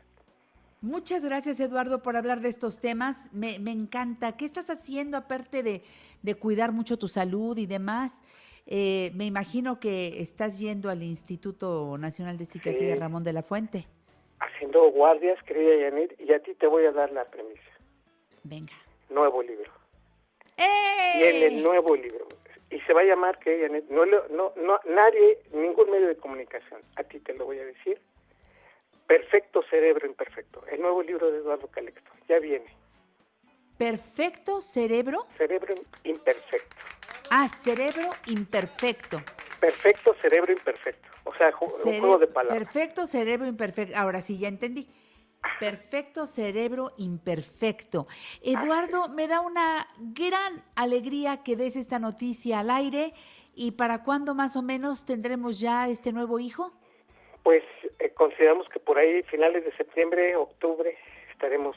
Muchas 0.82 1.26
gracias, 1.26 1.60
Eduardo, 1.60 2.02
por 2.02 2.16
hablar 2.16 2.40
de 2.40 2.48
estos 2.48 2.80
temas. 2.80 3.30
Me, 3.34 3.60
me 3.60 3.72
encanta. 3.72 4.38
¿Qué 4.38 4.46
estás 4.46 4.70
haciendo 4.70 5.18
aparte 5.18 5.62
de, 5.62 5.84
de 6.22 6.36
cuidar 6.36 6.72
mucho 6.72 6.98
tu 6.98 7.10
salud 7.10 7.58
y 7.58 7.66
demás? 7.66 8.24
Eh, 8.66 9.12
me 9.14 9.26
imagino 9.26 9.80
que 9.82 10.22
estás 10.22 10.58
yendo 10.58 10.90
al 10.90 11.04
Instituto 11.04 11.98
Nacional 11.98 12.38
de 12.38 12.46
Psiquiatría 12.46 12.94
Sí. 12.94 13.00
Ramón 13.00 13.26
de 13.26 13.34
la 13.34 13.44
Fuente. 13.44 13.88
Haciendo 14.40 14.90
guardias, 14.92 15.42
querida 15.44 15.76
Yanit, 15.76 16.20
y 16.20 16.32
a 16.34 16.40
ti 16.40 16.54
te 16.56 16.68
voy 16.68 16.86
a 16.86 16.92
dar 16.92 17.12
la 17.12 17.26
premisa. 17.26 17.62
Venga. 18.44 18.74
Nuevo 19.10 19.44
libro. 19.44 19.72
¡Eh! 20.58 21.14
Tiene 21.18 21.62
nuevo 21.62 21.96
libro. 21.96 22.28
Y 22.72 22.80
se 22.82 22.94
va 22.94 23.02
a 23.02 23.06
llamar, 23.06 23.40
que 23.40 23.60
Janet, 23.62 23.86
no, 23.90 24.06
no, 24.06 24.54
no, 24.56 24.80
nadie, 24.86 25.40
ningún 25.54 25.90
medio 25.90 26.08
de 26.08 26.16
comunicación, 26.18 26.82
a 26.96 27.04
ti 27.04 27.20
te 27.20 27.34
lo 27.34 27.46
voy 27.46 27.58
a 27.60 27.66
decir, 27.66 28.00
Perfecto 29.08 29.64
Cerebro 29.72 30.06
Imperfecto, 30.06 30.64
el 30.68 30.80
nuevo 30.80 31.02
libro 31.02 31.32
de 31.32 31.40
Eduardo 31.40 31.68
Calixto, 31.68 32.12
ya 32.28 32.38
viene, 32.38 32.68
Perfecto 33.80 34.62
cerebro. 34.62 35.26
Cerebro 35.38 35.74
Imperfecto, 36.04 36.76
Ah, 37.32 37.48
cerebro 37.48 38.10
imperfecto. 38.28 39.20
Perfecto 39.60 40.16
Cerebro 40.22 40.52
Imperfecto, 40.52 41.10
o 41.30 41.36
sea, 41.38 41.52
ju- 41.52 41.66
un 41.66 41.72
Cere- 41.84 42.00
juego 42.00 42.18
de 42.18 42.28
palabras. 42.28 42.58
Perfecto 42.58 43.06
cerebro 43.08 43.48
imperfecto. 43.48 43.98
Ahora 43.98 44.22
sí, 44.22 44.38
ya 44.38 44.48
entendí. 44.48 44.88
Perfecto 45.60 46.26
cerebro 46.28 46.92
imperfecto. 46.98 48.08
Eduardo, 48.42 49.08
me 49.10 49.28
da 49.28 49.40
una 49.42 49.88
gran 50.00 50.64
alegría 50.76 51.44
que 51.44 51.56
des 51.56 51.76
esta 51.78 51.98
noticia 52.00 52.60
al 52.60 52.70
aire. 52.70 53.14
¿Y 53.56 53.72
para 53.72 54.04
cuándo 54.04 54.36
más 54.36 54.56
o 54.56 54.62
menos 54.62 55.06
tendremos 55.06 55.60
ya 55.60 55.88
este 55.88 56.12
nuevo 56.14 56.40
hijo? 56.40 56.72
Pues 57.44 57.64
eh, 58.00 58.10
consideramos 58.14 58.68
que 58.70 58.80
por 58.80 58.98
ahí, 58.98 59.24
finales 59.24 59.64
de 59.66 59.72
septiembre, 59.78 60.36
octubre, 60.36 60.98
estaremos, 61.32 61.76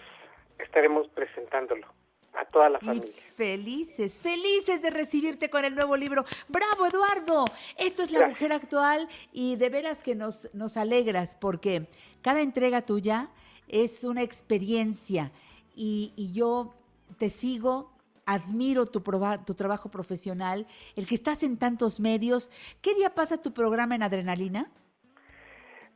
estaremos 0.59 1.09
presentándolo 1.09 1.87
a 2.35 2.45
toda 2.47 2.71
la 2.71 2.79
Y 2.83 2.87
familia. 2.87 3.13
felices, 3.37 4.21
felices 4.21 4.83
de 4.83 4.91
recibirte 4.91 5.51
con 5.51 5.65
el 5.65 5.75
nuevo 5.75 5.97
libro. 5.97 6.25
¡Bravo, 6.49 6.87
Eduardo! 6.87 7.45
Esto 7.77 8.03
es 8.03 8.11
La 8.11 8.21
Gracias. 8.21 8.41
Mujer 8.41 8.53
Actual 8.53 9.09
y 9.33 9.57
de 9.57 9.69
veras 9.69 10.03
que 10.03 10.15
nos, 10.15 10.49
nos 10.55 10.77
alegras 10.77 11.37
porque 11.37 11.87
cada 12.23 12.41
entrega 12.41 12.83
tuya 12.83 13.29
es 13.69 14.05
una 14.05 14.23
experiencia 14.23 15.31
y, 15.75 16.13
y 16.17 16.33
yo 16.33 16.75
te 17.19 17.29
sigo, 17.31 17.91
admiro 18.27 18.87
tu, 18.87 19.01
proba- 19.03 19.45
tu 19.45 19.55
trabajo 19.55 19.91
profesional, 19.91 20.67
el 20.97 21.07
que 21.07 21.15
estás 21.15 21.43
en 21.43 21.59
tantos 21.59 22.01
medios. 22.01 22.51
¿Qué 22.81 22.95
día 22.95 23.15
pasa 23.15 23.41
tu 23.43 23.53
programa 23.53 23.95
en 23.95 24.03
Adrenalina? 24.03 24.71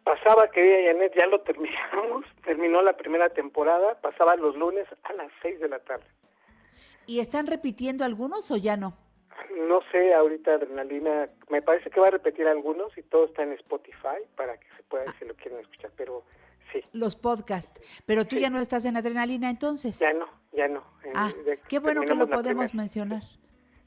Pasaba, 0.05 0.49
querida 0.51 0.93
Janet, 0.93 1.13
ya 1.19 1.27
lo 1.27 1.41
terminamos, 1.41 2.25
terminó 2.45 2.81
la 2.83 2.97
primera 2.97 3.29
temporada, 3.31 4.01
pasaba 4.01 4.37
los 4.37 4.55
lunes 4.57 4.87
a 5.03 5.13
las 5.15 5.31
6 5.43 5.59
de 5.61 5.69
la 5.69 5.79
tarde. 5.81 6.05
¿Y 7.07 7.21
están 7.21 7.47
repitiendo 7.47 8.05
algunos 8.05 8.51
o 8.51 8.57
ya 8.57 8.77
no? 8.77 8.97
No 9.69 9.81
sé, 9.93 10.15
ahorita 10.15 10.55
Adrenalina, 10.55 11.29
me 11.51 11.63
parece 11.63 11.91
que 11.91 12.01
va 12.01 12.09
a 12.09 12.11
repetir 12.11 12.47
algunos 12.47 12.97
y 12.97 13.03
todo 13.03 13.27
está 13.27 13.43
en 13.43 13.53
Spotify 13.53 14.23
para 14.37 14.57
que 14.59 14.67
se 14.77 14.83
pueda, 14.85 15.05
si 15.19 15.25
lo 15.25 15.35
quieren 15.35 15.61
escuchar, 15.61 15.91
pero 15.97 16.25
sí, 16.73 16.83
Los 16.93 17.17
podcasts. 17.17 17.81
Pero 18.07 18.25
tú 18.25 18.37
ya 18.37 18.51
no 18.51 18.61
estás 18.61 18.85
en 18.85 18.97
Adrenalina 18.97 19.51
entonces. 19.51 19.99
ya 19.99 20.13
no, 20.15 20.27
ya 20.53 20.69
no. 20.69 20.81
Eh, 21.05 21.13
Ah, 21.15 21.33
qué 21.69 21.79
bueno 21.79 22.03
que 22.03 22.15
lo 22.15 22.29
podemos 22.29 22.71
primera. 22.71 22.83
mencionar. 22.83 23.23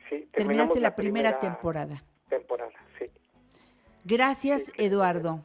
Sí, 0.09 0.27
Terminaste 0.31 0.79
la 0.79 0.95
primera 0.95 1.39
temporada. 1.39 2.03
Temporada, 2.29 2.71
sí. 2.97 3.05
Gracias, 4.05 4.65
Sí, 4.65 4.71
Eduardo. 4.77 5.41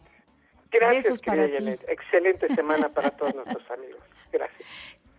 Gracias, 0.71 1.05
Besos 1.05 1.23
para 1.23 1.47
ti. 1.47 1.69
Excelente 1.89 2.53
semana 2.55 2.89
para 2.89 3.11
todos 3.11 3.35
nuestros 3.37 3.71
amigos. 3.71 4.01
Gracias. 4.33 4.69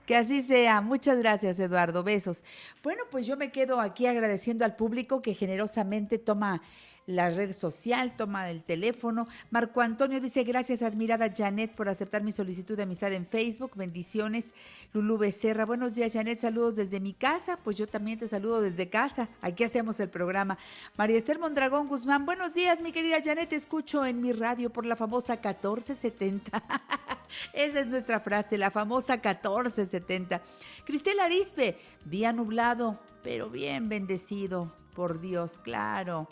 Que 0.05 0.15
así 0.15 0.41
sea. 0.41 0.81
Muchas 0.81 1.19
gracias, 1.19 1.59
Eduardo. 1.59 2.03
Besos. 2.03 2.43
Bueno, 2.83 3.03
pues 3.09 3.25
yo 3.25 3.37
me 3.37 3.51
quedo 3.51 3.79
aquí 3.79 4.05
agradeciendo 4.05 4.63
al 4.65 4.75
público 4.75 5.21
que 5.21 5.33
generosamente 5.33 6.17
toma 6.19 6.61
la 7.07 7.29
red 7.29 7.53
social, 7.53 8.15
toma 8.17 8.49
el 8.49 8.63
teléfono. 8.63 9.27
Marco 9.51 9.81
Antonio 9.81 10.19
dice, 10.19 10.43
gracias, 10.43 10.81
admirada 10.81 11.31
Janet, 11.35 11.75
por 11.75 11.87
aceptar 11.87 12.23
mi 12.23 12.31
solicitud 12.31 12.75
de 12.75 12.83
amistad 12.83 13.13
en 13.13 13.27
Facebook. 13.27 13.75
Bendiciones. 13.75 14.53
Lulú 14.93 15.17
Becerra, 15.17 15.65
buenos 15.65 15.93
días, 15.93 16.13
Janet. 16.13 16.39
Saludos 16.39 16.75
desde 16.75 16.99
mi 16.99 17.13
casa. 17.13 17.57
Pues 17.57 17.77
yo 17.77 17.87
también 17.87 18.17
te 18.19 18.27
saludo 18.27 18.61
desde 18.61 18.89
casa. 18.89 19.29
Aquí 19.41 19.63
hacemos 19.63 19.99
el 19.99 20.09
programa. 20.09 20.57
María 20.97 21.17
Esther 21.17 21.37
Mondragón 21.37 21.87
Guzmán, 21.87 22.25
buenos 22.25 22.53
días, 22.53 22.81
mi 22.81 22.91
querida 22.91 23.17
Janet. 23.23 23.49
Te 23.49 23.55
escucho 23.55 24.05
en 24.05 24.21
mi 24.21 24.31
radio 24.31 24.71
por 24.71 24.85
la 24.85 24.95
famosa 24.95 25.33
1470. 25.33 26.63
Esa 27.53 27.79
es 27.81 27.87
nuestra 27.87 28.19
frase, 28.19 28.57
la 28.57 28.71
famosa 28.71 29.13
1470. 29.13 30.41
Cristel 30.85 31.19
Arispe, 31.19 31.77
día 32.05 32.33
nublado, 32.33 32.99
pero 33.23 33.49
bien 33.49 33.89
bendecido. 33.89 34.73
por 34.95 35.19
Dios, 35.19 35.59
claro. 35.59 36.29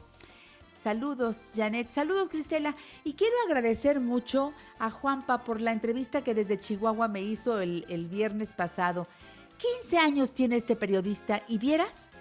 Saludos, 0.74 1.52
Janet. 1.56 1.92
Saludos, 1.92 2.30
Cristela. 2.30 2.76
Y 3.04 3.14
quiero 3.14 3.36
agradecer 3.46 4.00
mucho 4.00 4.54
a 4.80 4.90
Juanpa 4.90 5.44
por 5.44 5.62
la 5.62 5.72
entrevista 5.72 6.24
que 6.24 6.34
desde 6.34 6.60
Chihuahua 6.60 7.08
me 7.08 7.22
hizo 7.22 7.62
el, 7.62 7.86
el 7.90 8.08
viernes 8.08 8.54
pasado. 8.54 9.08
15 9.58 9.98
años 10.00 10.34
tiene 10.34 10.56
este 10.56 10.76
periodista 10.76 11.44
y 11.48 11.60
vieras, 11.60 12.12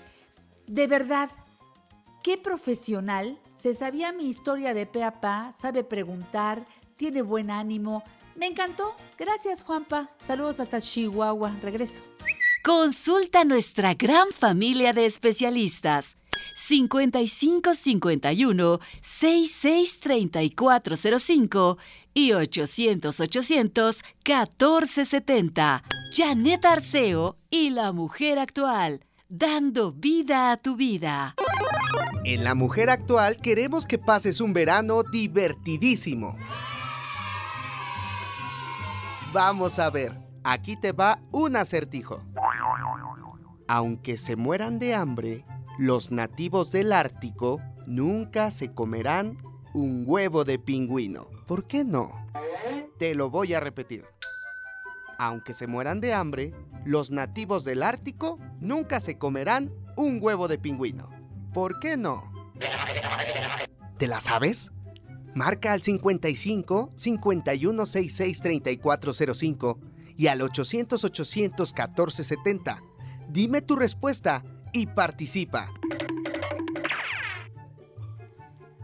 de 0.66 0.86
verdad, 0.86 1.30
qué 2.22 2.36
profesional. 2.38 3.40
Se 3.54 3.74
sabía 3.74 4.12
mi 4.12 4.28
historia 4.28 4.74
de 4.74 4.86
pe 4.86 5.10
pa, 5.20 5.52
sabe 5.52 5.82
preguntar, 5.82 6.66
tiene 6.96 7.22
buen 7.22 7.50
ánimo. 7.50 8.04
Me 8.36 8.46
encantó. 8.46 8.94
Gracias, 9.18 9.62
Juanpa. 9.62 10.10
Saludos 10.20 10.60
hasta 10.60 10.80
Chihuahua. 10.80 11.52
Regreso. 11.62 12.00
Consulta 12.62 13.44
nuestra 13.44 13.94
gran 13.94 14.28
familia 14.30 14.92
de 14.92 15.06
especialistas. 15.06 16.16
5551 16.54 18.80
663405 19.00 21.78
y 22.14 22.32
800 22.32 23.20
800 23.20 24.02
1470. 24.26 25.82
Janet 26.12 26.64
Arceo 26.64 27.36
y 27.50 27.70
la 27.70 27.92
mujer 27.92 28.38
actual, 28.38 29.04
dando 29.28 29.92
vida 29.92 30.52
a 30.52 30.58
tu 30.58 30.76
vida. 30.76 31.34
En 32.24 32.44
La 32.44 32.54
Mujer 32.54 32.90
Actual 32.90 33.38
queremos 33.38 33.86
que 33.86 33.98
pases 33.98 34.40
un 34.40 34.52
verano 34.52 35.02
divertidísimo. 35.02 36.36
Vamos 39.32 39.78
a 39.78 39.90
ver, 39.90 40.16
aquí 40.44 40.76
te 40.76 40.92
va 40.92 41.18
un 41.32 41.56
acertijo. 41.56 42.22
Aunque 43.66 44.18
se 44.18 44.36
mueran 44.36 44.78
de 44.78 44.94
hambre, 44.94 45.44
los 45.82 46.12
nativos 46.12 46.70
del 46.70 46.92
Ártico 46.92 47.60
nunca 47.88 48.52
se 48.52 48.72
comerán 48.72 49.38
un 49.74 50.04
huevo 50.06 50.44
de 50.44 50.60
pingüino. 50.60 51.28
¿Por 51.48 51.66
qué 51.66 51.84
no? 51.84 52.12
Te 53.00 53.16
lo 53.16 53.30
voy 53.30 53.54
a 53.54 53.58
repetir. 53.58 54.04
Aunque 55.18 55.54
se 55.54 55.66
mueran 55.66 56.00
de 56.00 56.14
hambre, 56.14 56.54
los 56.84 57.10
nativos 57.10 57.64
del 57.64 57.82
Ártico 57.82 58.38
nunca 58.60 59.00
se 59.00 59.18
comerán 59.18 59.72
un 59.96 60.20
huevo 60.22 60.46
de 60.46 60.56
pingüino. 60.56 61.10
¿Por 61.52 61.80
qué 61.80 61.96
no? 61.96 62.30
¿Te 63.98 64.06
la 64.06 64.20
sabes? 64.20 64.70
Marca 65.34 65.72
al 65.72 65.82
55 65.82 66.90
5166 66.94 68.40
3405 68.40 69.80
y 70.16 70.28
al 70.28 70.42
800 70.42 71.02
800 71.02 71.72
1470. 71.72 72.80
Dime 73.30 73.62
tu 73.62 73.74
respuesta 73.74 74.44
y 74.72 74.86
participa. 74.86 75.70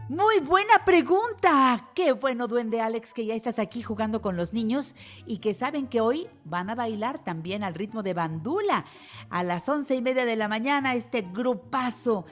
Muy 0.09 0.39
buena 0.39 0.85
pregunta. 0.85 1.91
Qué 1.93 2.13
bueno, 2.13 2.47
duende 2.47 2.81
Alex, 2.81 3.13
que 3.13 3.27
ya 3.27 3.35
estás 3.35 3.59
aquí 3.59 3.83
jugando 3.83 4.23
con 4.23 4.35
los 4.37 4.53
niños 4.53 4.95
y 5.27 5.37
que 5.37 5.53
saben 5.53 5.87
que 5.87 6.01
hoy 6.01 6.27
van 6.45 6.71
a 6.71 6.75
bailar 6.75 7.23
también 7.23 7.63
al 7.63 7.75
ritmo 7.75 8.01
de 8.01 8.15
bandula. 8.15 8.85
A 9.29 9.43
las 9.43 9.69
once 9.69 9.93
y 9.93 10.01
media 10.01 10.25
de 10.25 10.35
la 10.35 10.47
mañana, 10.47 10.95
este 10.95 11.21
grupazo 11.21 12.25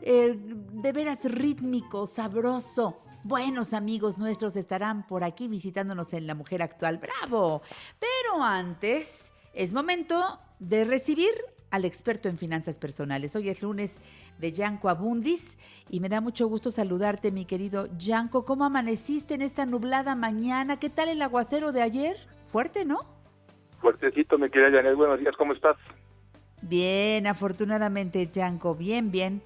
eh, 0.00 0.38
de 0.38 0.92
veras 0.92 1.24
rítmico, 1.24 2.06
sabroso. 2.06 3.00
Buenos 3.24 3.72
amigos 3.72 4.18
nuestros 4.18 4.54
estarán 4.54 5.04
por 5.04 5.24
aquí 5.24 5.48
visitándonos 5.48 6.12
en 6.12 6.28
La 6.28 6.36
Mujer 6.36 6.62
Actual. 6.62 6.98
¡Bravo! 6.98 7.62
Pero 7.98 8.44
antes, 8.44 9.32
es 9.52 9.72
momento 9.74 10.38
de 10.60 10.84
recibir 10.84 11.32
al 11.74 11.84
experto 11.84 12.28
en 12.28 12.38
finanzas 12.38 12.78
personales. 12.78 13.34
Hoy 13.34 13.48
es 13.48 13.60
lunes 13.60 14.00
de 14.38 14.52
Yanko 14.52 14.88
Abundis 14.88 15.58
y 15.90 15.98
me 15.98 16.08
da 16.08 16.20
mucho 16.20 16.46
gusto 16.46 16.70
saludarte, 16.70 17.32
mi 17.32 17.46
querido 17.46 17.88
Yanko. 17.98 18.44
¿Cómo 18.44 18.64
amaneciste 18.64 19.34
en 19.34 19.42
esta 19.42 19.66
nublada 19.66 20.14
mañana? 20.14 20.78
¿Qué 20.78 20.88
tal 20.88 21.08
el 21.08 21.20
aguacero 21.20 21.72
de 21.72 21.82
ayer? 21.82 22.16
Fuerte, 22.46 22.84
¿no? 22.84 23.00
Fuertecito, 23.80 24.38
mi 24.38 24.48
querida 24.50 24.70
Janet. 24.70 24.94
Buenos 24.94 25.18
días, 25.18 25.34
¿cómo 25.36 25.52
estás? 25.52 25.76
Bien, 26.62 27.26
afortunadamente, 27.26 28.30
Yanko. 28.32 28.76
Bien, 28.76 29.10
bien. 29.10 29.42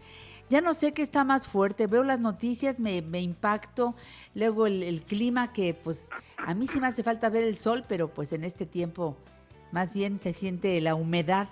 Ya 0.51 0.61
no 0.61 0.75
sé 0.75 0.93
qué 0.93 1.01
está 1.01 1.25
más 1.25 1.47
fuerte. 1.47 1.87
Veo 1.87 2.05
las 2.05 2.21
noticias, 2.21 2.79
me, 2.79 3.01
me 3.01 3.23
impacto. 3.23 3.95
Luego 4.35 4.67
el, 4.67 4.83
el 4.83 5.01
clima 5.01 5.55
que, 5.55 5.73
pues, 5.73 6.11
a 6.37 6.53
mí 6.53 6.69
sí 6.69 6.79
me 6.79 6.89
hace 6.89 7.03
falta 7.03 7.31
ver 7.31 7.45
el 7.45 7.57
sol, 7.57 7.85
pero 7.89 8.09
pues 8.09 8.35
en 8.35 8.45
este 8.45 8.67
tiempo 8.67 9.17
más 9.73 9.95
bien 9.95 10.19
se 10.19 10.35
siente 10.35 10.79
la 10.83 10.95
humedad 10.95 11.49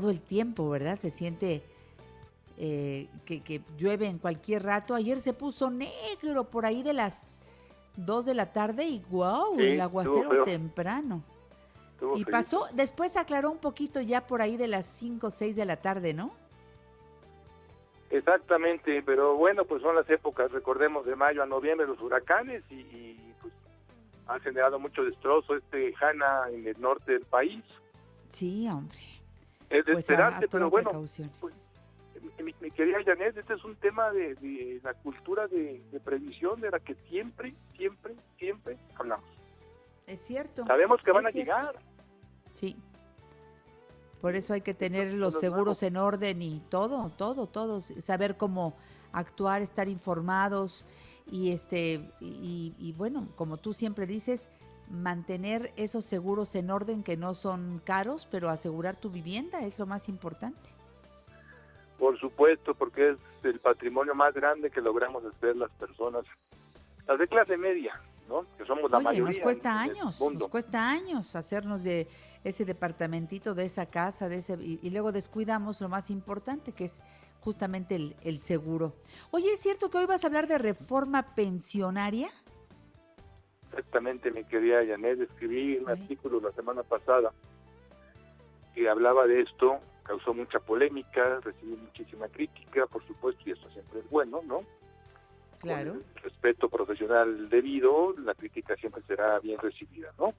todo 0.00 0.10
el 0.10 0.20
tiempo, 0.20 0.68
¿verdad? 0.68 0.98
Se 0.98 1.08
siente 1.08 1.62
eh, 2.58 3.06
que, 3.24 3.42
que 3.42 3.60
llueve 3.78 4.08
en 4.08 4.18
cualquier 4.18 4.64
rato. 4.64 4.96
Ayer 4.96 5.20
se 5.20 5.34
puso 5.34 5.70
negro 5.70 6.50
por 6.50 6.66
ahí 6.66 6.82
de 6.82 6.92
las 6.94 7.38
2 7.96 8.26
de 8.26 8.34
la 8.34 8.52
tarde 8.52 8.86
y 8.86 9.04
wow, 9.08 9.54
Sí, 9.56 9.62
el 9.62 9.80
aguacero 9.80 10.42
temprano. 10.42 11.22
Estuvo 11.92 12.16
Y 12.16 12.24
pasó, 12.24 12.66
después 12.72 13.16
aclaró 13.16 13.52
un 13.52 13.58
poquito 13.58 14.00
ya 14.00 14.26
por 14.26 14.42
ahí 14.42 14.56
de 14.56 14.66
las 14.66 14.84
5 14.86 15.28
o 15.28 15.30
6 15.30 15.54
de 15.54 15.64
la 15.64 15.76
tarde, 15.76 16.12
¿no? 16.12 16.34
Exactamente, 18.10 19.00
pero 19.06 19.36
bueno, 19.36 19.64
pues 19.64 19.80
son 19.80 19.94
las 19.94 20.10
épocas, 20.10 20.50
recordemos, 20.50 21.06
de 21.06 21.14
mayo 21.14 21.40
a 21.40 21.46
noviembre, 21.46 21.86
los 21.86 22.00
huracanes 22.00 22.64
y, 22.68 22.80
y, 22.80 23.34
pues 23.40 23.52
han 24.26 24.40
generado 24.40 24.80
mucho 24.80 25.04
destrozo 25.04 25.54
este 25.54 25.94
Hanna 26.00 26.48
en 26.50 26.66
el 26.66 26.80
norte 26.80 27.12
del 27.12 27.26
país. 27.26 27.62
Sí, 28.28 28.66
hombre. 28.68 29.13
Es 29.70 29.84
de 29.86 29.92
Pues 29.94 29.96
a- 29.96 30.12
esperarse, 30.12 30.44
a 30.44 30.48
pero 30.48 30.68
tomar 30.70 30.84
bueno, 30.84 31.04
pues, 31.40 31.70
mi, 32.42 32.54
mi 32.60 32.70
querida 32.70 32.98
Janet, 33.04 33.36
este 33.36 33.54
es 33.54 33.64
un 33.64 33.76
tema 33.76 34.10
de, 34.10 34.34
de 34.36 34.80
la 34.82 34.94
cultura 34.94 35.46
de, 35.48 35.82
de 35.90 36.00
previsión 36.00 36.60
de 36.60 36.70
la 36.70 36.80
que 36.80 36.94
siempre, 37.08 37.54
siempre, 37.76 38.14
siempre 38.38 38.78
hablamos. 38.96 39.24
es 40.06 40.20
cierto. 40.20 40.64
Sabemos 40.66 41.00
que 41.02 41.12
van 41.12 41.26
a 41.26 41.30
cierto. 41.30 41.50
llegar. 41.52 41.76
Sí. 42.52 42.76
Por 44.20 44.34
eso 44.36 44.54
hay 44.54 44.62
que 44.62 44.72
tener 44.74 45.08
los 45.12 45.34
los 45.34 45.40
seguros 45.40 45.82
en 45.82 45.96
orden 45.96 46.40
y 46.40 46.60
todo, 46.70 47.10
todo, 47.10 47.46
todo, 47.46 47.80
saber 47.80 48.36
cómo 48.36 48.74
actuar, 49.12 49.60
estar 49.62 49.86
informados 49.88 50.86
y 51.30 51.52
este 51.52 52.10
y, 52.20 52.74
y 52.78 52.92
bueno, 52.92 53.28
como 53.36 53.58
tú 53.58 53.74
siempre 53.74 54.06
dices, 54.06 54.50
mantener 54.90 55.72
esos 55.76 56.04
seguros 56.04 56.54
en 56.54 56.70
orden 56.70 57.02
que 57.02 57.16
no 57.16 57.34
son 57.34 57.80
caros, 57.84 58.26
pero 58.30 58.50
asegurar 58.50 58.96
tu 58.96 59.10
vivienda 59.10 59.60
es 59.60 59.78
lo 59.78 59.86
más 59.86 60.08
importante. 60.08 60.70
Por 61.98 62.18
supuesto, 62.18 62.74
porque 62.74 63.10
es 63.10 63.18
el 63.44 63.60
patrimonio 63.60 64.14
más 64.14 64.34
grande 64.34 64.70
que 64.70 64.80
logramos 64.80 65.24
hacer 65.24 65.56
las 65.56 65.70
personas, 65.76 66.24
las 67.06 67.18
de 67.18 67.28
clase 67.28 67.56
media, 67.56 68.00
¿no? 68.28 68.44
Que 68.58 68.64
somos 68.66 68.90
la 68.90 68.98
Oye, 68.98 69.04
mayoría. 69.04 69.32
nos 69.34 69.42
cuesta 69.42 69.80
años, 69.80 70.20
nos 70.20 70.48
cuesta 70.48 70.90
años 70.90 71.36
hacernos 71.36 71.84
de 71.84 72.08
ese 72.42 72.64
departamentito, 72.64 73.54
de 73.54 73.64
esa 73.64 73.86
casa, 73.86 74.28
de 74.28 74.36
ese 74.36 74.54
y, 74.60 74.80
y 74.82 74.90
luego 74.90 75.12
descuidamos 75.12 75.80
lo 75.80 75.88
más 75.88 76.10
importante 76.10 76.72
que 76.72 76.86
es 76.86 77.04
justamente 77.40 77.94
el, 77.94 78.16
el 78.22 78.38
seguro. 78.38 78.94
Oye, 79.30 79.52
¿es 79.52 79.60
cierto 79.60 79.88
que 79.90 79.98
hoy 79.98 80.06
vas 80.06 80.24
a 80.24 80.26
hablar 80.26 80.46
de 80.46 80.58
reforma 80.58 81.34
pensionaria? 81.34 82.28
Exactamente, 83.76 84.30
mi 84.30 84.44
querida 84.44 84.86
Janet, 84.86 85.20
escribí 85.20 85.78
un 85.78 85.90
artículo 85.90 86.40
la 86.40 86.52
semana 86.52 86.84
pasada 86.84 87.32
que 88.72 88.88
hablaba 88.88 89.26
de 89.26 89.40
esto, 89.40 89.80
causó 90.04 90.32
mucha 90.32 90.60
polémica, 90.60 91.40
recibí 91.40 91.76
muchísima 91.76 92.28
crítica, 92.28 92.86
por 92.86 93.04
supuesto, 93.04 93.42
y 93.46 93.50
esto 93.50 93.68
siempre 93.70 93.98
es 93.98 94.10
bueno, 94.10 94.42
¿no? 94.46 94.62
Claro. 95.58 95.94
Con 95.94 96.02
el 96.02 96.22
respeto 96.22 96.68
profesional 96.68 97.48
debido, 97.48 98.14
la 98.18 98.34
crítica 98.34 98.76
siempre 98.76 99.02
será 99.08 99.40
bien 99.40 99.58
recibida, 99.58 100.12
¿no? 100.18 100.34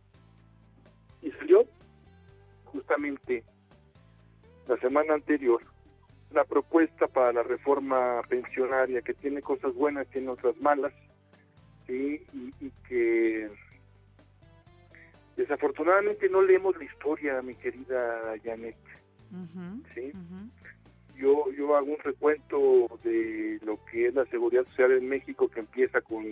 Y 1.21 1.31
salió 1.31 1.65
justamente 2.65 3.43
la 4.67 4.77
semana 4.77 5.13
anterior 5.13 5.61
la 6.31 6.45
propuesta 6.45 7.07
para 7.07 7.33
la 7.33 7.43
reforma 7.43 8.21
pensionaria 8.29 9.01
que 9.01 9.13
tiene 9.13 9.41
cosas 9.41 9.73
buenas, 9.73 10.07
tiene 10.07 10.29
otras 10.29 10.55
malas, 10.61 10.93
¿sí? 11.87 12.25
y, 12.33 12.53
y 12.65 12.71
que 12.87 13.49
desafortunadamente 15.35 16.29
no 16.29 16.41
leemos 16.41 16.77
la 16.77 16.85
historia, 16.85 17.41
mi 17.41 17.55
querida 17.55 18.35
Janet. 18.43 18.75
Sí. 19.93 20.11
Yo, 21.15 21.51
yo 21.51 21.75
hago 21.75 21.91
un 21.91 21.99
recuento 21.99 22.99
de 23.03 23.59
lo 23.63 23.83
que 23.85 24.07
es 24.07 24.13
la 24.13 24.25
seguridad 24.25 24.65
social 24.65 24.91
en 24.91 25.07
México 25.07 25.47
que 25.47 25.61
empieza 25.61 26.01
con 26.01 26.25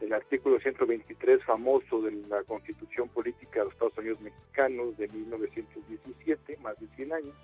el 0.00 0.12
artículo 0.12 0.60
123 0.60 1.42
famoso 1.44 2.02
de 2.02 2.12
la 2.28 2.42
Constitución 2.44 3.08
Política 3.08 3.60
de 3.60 3.64
los 3.64 3.72
Estados 3.72 3.98
Unidos 3.98 4.20
Mexicanos 4.20 4.96
de 4.98 5.08
1917, 5.08 6.58
más 6.58 6.78
de 6.78 6.86
100 6.88 7.12
años. 7.12 7.34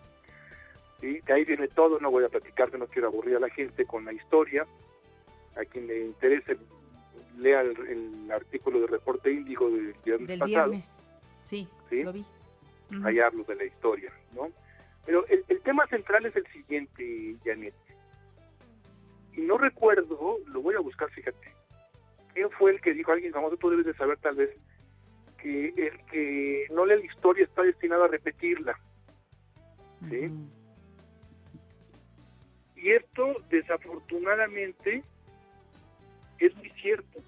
¿sí? 1.00 1.20
De 1.20 1.32
ahí 1.32 1.44
viene 1.44 1.68
todo, 1.68 1.98
no 1.98 2.10
voy 2.10 2.24
a 2.24 2.28
platicarte, 2.28 2.76
no 2.76 2.86
quiero 2.86 3.08
aburrir 3.08 3.36
a 3.36 3.40
la 3.40 3.48
gente 3.48 3.86
con 3.86 4.04
la 4.04 4.12
historia. 4.12 4.66
A 5.56 5.64
quien 5.66 5.86
le 5.86 6.06
interese, 6.06 6.56
lea 7.38 7.60
el, 7.62 7.76
el 7.88 8.30
artículo 8.30 8.80
de 8.80 8.86
reporte 8.86 9.30
índigo 9.32 9.70
del 9.70 9.94
viernes 10.04 10.28
Del 10.28 10.38
pasado 10.38 10.70
viernes. 10.70 11.06
Sí, 11.42 11.68
¿Sí? 11.90 12.02
lo 12.02 12.12
vi. 12.12 12.24
Ahí 13.04 13.18
hablo 13.20 13.42
de 13.44 13.54
la 13.54 13.64
historia, 13.64 14.12
¿no? 14.34 14.50
Pero 15.06 15.26
el, 15.28 15.44
el 15.48 15.60
tema 15.62 15.86
central 15.86 16.26
es 16.26 16.36
el 16.36 16.46
siguiente, 16.48 17.36
Janet. 17.44 17.74
y 19.32 19.40
no 19.40 19.56
recuerdo, 19.58 20.38
lo 20.46 20.60
voy 20.62 20.74
a 20.74 20.80
buscar, 20.80 21.10
fíjate. 21.10 21.54
¿Quién 22.34 22.50
fue 22.50 22.72
el 22.72 22.80
que 22.80 22.92
dijo, 22.94 23.12
alguien 23.12 23.32
famoso, 23.32 23.56
tú 23.56 23.70
debes 23.70 23.86
de 23.86 23.94
saber 23.94 24.18
tal 24.18 24.36
vez, 24.36 24.50
que 25.38 25.68
el 25.68 26.04
que 26.10 26.66
no 26.70 26.86
lee 26.86 26.98
la 26.98 27.04
historia 27.04 27.44
está 27.44 27.62
destinado 27.62 28.04
a 28.04 28.08
repetirla? 28.08 28.78
¿Sí? 30.08 30.30
Y 32.76 32.90
esto, 32.90 33.36
desafortunadamente, 33.48 35.02
es 36.46 36.56
muy 36.56 36.70
cierto. 36.70 37.20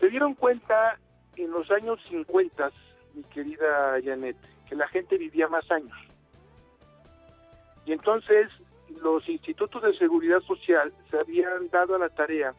Se 0.00 0.08
dieron 0.08 0.34
cuenta 0.34 0.98
en 1.36 1.50
los 1.50 1.70
años 1.70 1.98
50, 2.08 2.70
mi 3.14 3.22
querida 3.24 3.98
Janet, 4.04 4.36
que 4.68 4.76
la 4.76 4.88
gente 4.88 5.16
vivía 5.16 5.48
más 5.48 5.68
años. 5.70 5.96
Y 7.86 7.92
entonces 7.92 8.50
los 9.02 9.28
institutos 9.28 9.82
de 9.82 9.96
seguridad 9.98 10.40
social 10.42 10.92
se 11.10 11.18
habían 11.18 11.68
dado 11.70 11.94
a 11.94 11.98
la 11.98 12.08
tarea 12.08 12.54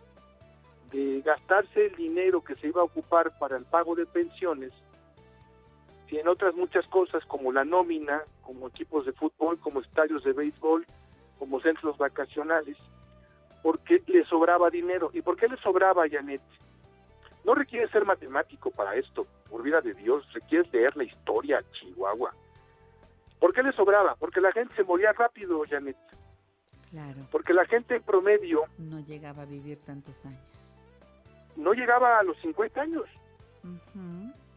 de 0.92 1.22
gastarse 1.22 1.88
el 1.88 1.96
dinero 1.96 2.44
que 2.44 2.56
se 2.56 2.68
iba 2.68 2.82
a 2.82 2.86
ocupar 2.86 3.38
para 3.40 3.58
el 3.58 3.66
pago 3.66 3.96
de 3.96 4.06
pensiones 4.06 4.72
y 6.10 6.18
en 6.18 6.28
otras 6.28 6.56
muchas 6.56 6.88
cosas 6.88 7.26
como 7.26 7.52
la 7.52 7.66
nómina, 7.66 8.22
como 8.44 8.68
equipos 8.68 9.06
de 9.06 9.14
fútbol, 9.14 9.60
como 9.60 9.82
estadios 9.82 10.24
de 10.24 10.34
béisbol, 10.34 10.86
como 11.40 11.60
centros 11.62 11.98
vacacionales, 11.98 12.78
porque 13.66 14.04
le 14.06 14.24
sobraba 14.26 14.70
dinero. 14.70 15.10
¿Y 15.12 15.24
por 15.24 15.38
qué 15.38 15.48
le 15.48 15.58
sobraba, 15.58 16.08
Janet? 16.08 16.40
No 17.44 17.56
requiere 17.56 17.90
ser 17.90 18.06
matemático 18.06 18.70
para 18.70 18.94
esto, 18.94 19.26
por 19.50 19.64
vida 19.64 19.82
de 19.82 19.96
Dios, 19.96 20.24
requiere 20.34 20.70
leer 20.72 20.96
la 20.96 21.04
historia, 21.04 21.64
Chihuahua. 21.72 22.32
¿Por 23.40 23.56
qué 23.56 23.64
le 23.64 23.72
sobraba? 23.72 24.14
Porque 24.20 24.40
la 24.40 24.52
gente 24.52 24.76
se 24.76 24.84
moría 24.84 25.14
rápido, 25.14 25.64
Janet. 25.68 25.98
Claro. 26.92 27.28
Porque 27.32 27.56
la 27.56 27.66
gente 27.66 27.96
en 27.96 28.04
promedio 28.04 28.66
No 28.78 29.00
llegaba 29.00 29.42
a 29.42 29.46
vivir 29.46 29.80
tantos 29.84 30.24
años. 30.28 30.40
no 31.56 31.74
llegaba 31.74 32.20
a 32.20 32.24
los 32.24 32.38
50 32.42 32.80
años. 32.80 33.06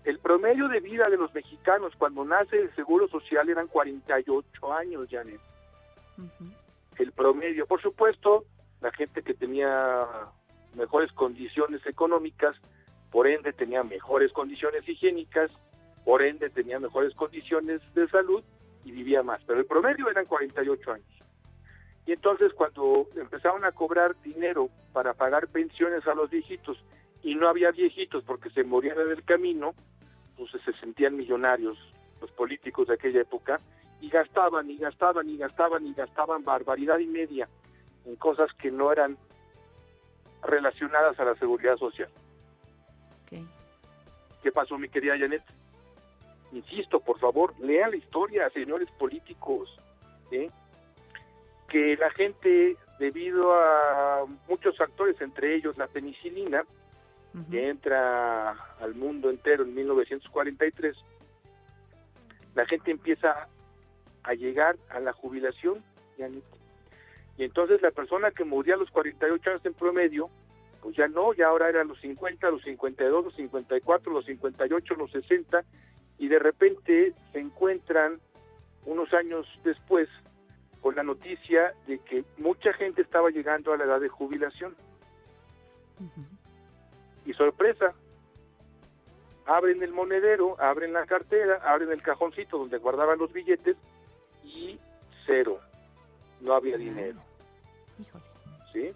El 0.05 0.19
promedio 0.19 0.69
de 0.69 0.81
vida 0.81 1.09
de 1.09 1.17
los 1.17 1.33
mexicanos 1.33 1.95
cuando 1.97 2.27
nace 2.27 2.61
el 2.61 2.75
Seguro 2.75 3.09
Social 3.09 3.49
eran 3.49 3.69
48 3.69 4.75
años, 4.75 5.09
Janet. 5.11 5.41
El 6.99 7.13
promedio, 7.13 7.67
por 7.67 7.81
supuesto, 7.81 8.45
la 8.81 8.93
gente 8.93 9.23
que 9.23 9.35
tenía 9.35 10.07
mejores 10.75 11.13
condiciones 11.13 11.85
económicas, 11.87 12.57
por 13.11 13.27
ende 13.27 13.53
tenía 13.53 13.83
mejores 13.83 14.33
condiciones 14.33 14.89
higiénicas, 14.89 15.51
por 16.05 16.23
ende 16.23 16.51
tenía 16.51 16.79
mejores 16.79 17.15
condiciones 17.15 17.81
de 17.95 18.09
salud 18.09 18.43
y 18.85 18.93
vivía 18.93 19.23
más. 19.23 19.43
Pero 19.47 19.61
el 19.61 19.67
promedio 19.67 20.09
eran 20.09 20.27
48 20.27 20.93
años. 20.93 21.07
Y 22.07 22.13
entonces 22.13 22.53
cuando 22.55 23.07
empezaron 23.17 23.65
a 23.65 23.73
cobrar 23.73 24.17
dinero 24.23 24.71
para 24.93 25.15
pagar 25.15 25.49
pensiones 25.49 26.07
a 26.07 26.15
los 26.15 26.31
viejitos 26.31 26.83
y 27.23 27.35
no 27.35 27.49
había 27.49 27.71
viejitos 27.71 28.25
porque 28.25 28.49
se 28.51 28.65
morían 28.65 28.99
en 28.99 29.11
el 29.11 29.25
camino, 29.25 29.75
pues 30.37 30.51
se 30.65 30.73
sentían 30.75 31.17
millonarios 31.17 31.77
los 32.21 32.31
políticos 32.33 32.89
de 32.89 32.95
aquella 32.95 33.21
época 33.21 33.61
y 34.01 34.09
gastaban 34.09 34.71
y 34.71 34.79
gastaban 34.79 35.29
y 35.29 35.37
gastaban 35.37 35.87
y 35.87 35.93
gastaban 35.93 36.45
barbaridad 36.45 36.99
y 36.99 37.07
media 37.07 37.49
en 38.09 38.17
cosas 38.17 38.51
que 38.55 38.71
no 38.71 38.91
eran 38.91 39.19
relacionadas 40.43 41.21
a 41.21 41.25
la 41.25 41.35
seguridad 41.37 41.77
social. 41.77 42.09
¿Qué 44.43 44.53
pasó, 44.53 44.79
mi 44.79 44.89
querida 44.89 45.19
Janet? 45.19 45.43
Insisto, 46.53 47.01
por 47.01 47.19
favor, 47.19 47.53
lean 47.59 47.91
la 47.91 47.97
historia, 47.97 48.49
señores 48.51 48.89
políticos. 48.93 49.79
Que 50.31 51.97
la 51.97 52.09
gente, 52.11 52.77
debido 52.99 53.53
a 53.53 54.25
muchos 54.49 54.77
factores, 54.79 55.21
entre 55.21 55.57
ellos 55.57 55.77
la 55.77 55.87
penicilina, 55.89 56.65
que 57.51 57.69
entra 57.69 58.53
al 58.81 58.95
mundo 58.95 59.29
entero 59.29 59.65
en 59.65 59.75
1943, 59.75 60.97
la 62.55 62.65
gente 62.65 62.91
empieza 62.91 63.49
a 64.23 64.35
llegar 64.35 64.77
a 64.89 65.01
la 65.01 65.13
jubilación, 65.13 65.85
Janet. 66.17 66.58
Y 67.39 67.45
entonces 67.45 67.81
la 67.81 67.93
persona 67.93 68.33
que 68.33 68.45
moría 68.45 68.75
a 68.75 68.79
los 68.79 68.91
48 68.91 69.51
años 69.51 69.65
en 69.65 69.75
promedio, 69.75 70.29
pues 70.83 70.97
ya 70.97 71.07
no, 71.07 71.33
ya 71.33 71.47
ahora 71.47 71.69
eran 71.69 71.87
los 71.87 72.01
50, 72.01 72.51
los 72.51 72.63
52, 72.63 73.25
los 73.27 73.35
54, 73.37 74.13
los 74.13 74.25
58, 74.27 74.95
los 74.97 75.11
60, 75.13 75.65
y 76.19 76.27
de 76.27 76.39
repente 76.41 77.15
se 77.33 77.39
encuentran 77.39 78.19
unos 78.87 79.13
años 79.15 79.47
después 79.63 80.09
con 80.81 80.97
la 80.97 81.05
noticia 81.05 81.75
de 81.87 82.01
que 82.01 82.25
mucha 82.39 82.73
gente 82.73 83.03
estaba 83.03 83.31
llegando 83.31 83.73
a 83.73 83.77
la 83.77 83.85
edad 83.85 84.01
de 84.01 84.09
jubilación. 84.09 84.75
Y 87.25 87.33
sorpresa, 87.35 87.95
abren 89.47 89.81
el 89.83 89.93
monedero, 89.93 90.61
abren 90.61 90.93
la 90.93 91.07
cartera, 91.07 91.61
abren 91.65 91.93
el 91.93 92.03
cajoncito 92.03 92.59
donde 92.59 92.79
guardaban 92.79 93.19
los 93.19 93.33
billetes 93.33 93.77
y 94.43 94.79
cero, 95.25 95.61
no 96.41 96.55
había 96.55 96.77
dinero. 96.77 97.28
Híjole. 97.99 98.25
¿sí? 98.73 98.93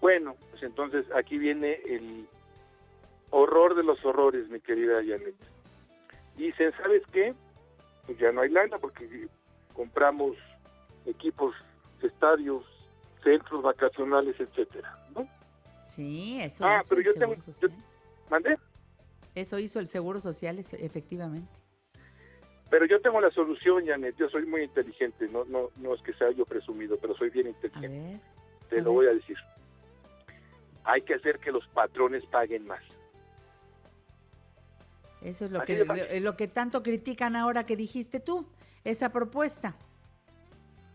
Bueno, 0.00 0.36
pues 0.50 0.62
entonces 0.62 1.04
aquí 1.14 1.38
viene 1.38 1.74
el 1.86 2.28
horror 3.30 3.74
de 3.74 3.82
los 3.84 4.02
horrores, 4.04 4.48
mi 4.48 4.60
querida 4.60 4.96
Janet. 4.96 5.34
Dicen, 6.36 6.72
¿sabes 6.80 7.02
qué? 7.12 7.34
Pues 8.06 8.18
ya 8.18 8.32
no 8.32 8.40
hay 8.40 8.50
lana 8.50 8.78
porque 8.78 9.28
compramos 9.74 10.36
equipos, 11.06 11.54
estadios, 12.02 12.64
centros 13.22 13.62
vacacionales, 13.62 14.38
etcétera, 14.40 14.96
¿no? 15.14 15.28
Sí, 15.86 16.40
eso 16.40 16.64
Ah, 16.64 16.78
hizo 16.80 16.88
pero 16.90 17.00
el 17.00 17.06
yo 17.06 17.12
Seguro 17.12 17.36
tengo- 17.42 17.58
yo-. 17.60 17.82
¿Mandé? 18.30 18.56
Eso 19.34 19.58
hizo 19.58 19.80
el 19.80 19.86
Seguro 19.88 20.18
Social, 20.20 20.58
efectivamente. 20.58 21.52
Pero 22.70 22.86
yo 22.86 23.00
tengo 23.00 23.20
la 23.20 23.30
solución, 23.32 23.84
Janet. 23.84 24.16
Yo 24.16 24.28
soy 24.28 24.46
muy 24.46 24.62
inteligente. 24.62 25.28
No, 25.28 25.44
no, 25.44 25.70
no 25.76 25.94
es 25.94 26.02
que 26.02 26.14
sea 26.14 26.30
yo 26.30 26.46
presumido, 26.46 26.96
pero 26.98 27.14
soy 27.16 27.30
bien 27.30 27.48
inteligente. 27.48 27.88
ver. 27.88 28.20
Te 28.68 28.76
lo 28.76 28.84
ver. 28.84 28.92
voy 28.92 29.06
a 29.06 29.14
decir. 29.14 29.36
Hay 30.84 31.02
que 31.02 31.14
hacer 31.14 31.40
que 31.40 31.50
los 31.50 31.66
patrones 31.68 32.24
paguen 32.26 32.66
más. 32.66 32.80
Eso 35.20 35.44
es 35.44 35.50
lo 35.50 35.60
Así 35.60 35.74
que, 35.74 36.20
lo 36.20 36.36
que 36.36 36.48
tanto 36.48 36.82
critican 36.82 37.36
ahora 37.36 37.66
que 37.66 37.76
dijiste 37.76 38.20
tú, 38.20 38.46
esa 38.84 39.12
propuesta. 39.12 39.74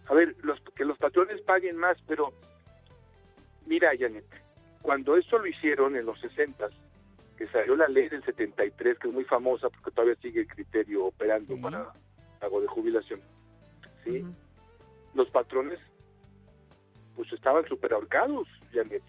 A 0.07 0.13
ver, 0.13 0.35
los, 0.41 0.59
que 0.75 0.85
los 0.85 0.97
patrones 0.97 1.41
paguen 1.41 1.77
más, 1.77 1.97
pero 2.07 2.33
mira, 3.65 3.91
Janet, 3.99 4.25
cuando 4.81 5.15
esto 5.17 5.37
lo 5.37 5.47
hicieron 5.47 5.95
en 5.95 6.05
los 6.05 6.19
60, 6.21 6.69
que 7.37 7.47
salió 7.47 7.75
la 7.75 7.87
ley 7.87 8.07
del 8.09 8.23
73, 8.23 8.97
que 8.99 9.07
es 9.07 9.13
muy 9.13 9.25
famosa 9.25 9.69
porque 9.69 9.91
todavía 9.91 10.15
sigue 10.21 10.41
el 10.41 10.47
criterio 10.47 11.05
operando 11.05 11.55
Sí. 11.55 11.61
para 11.61 11.93
pago 12.39 12.61
de 12.61 12.67
jubilación, 12.67 13.21
¿sí? 14.03 14.25
Los 15.13 15.29
patrones, 15.29 15.79
pues 17.15 17.31
estaban 17.33 17.65
súper 17.67 17.93
ahorcados, 17.93 18.47
Janet. 18.73 19.03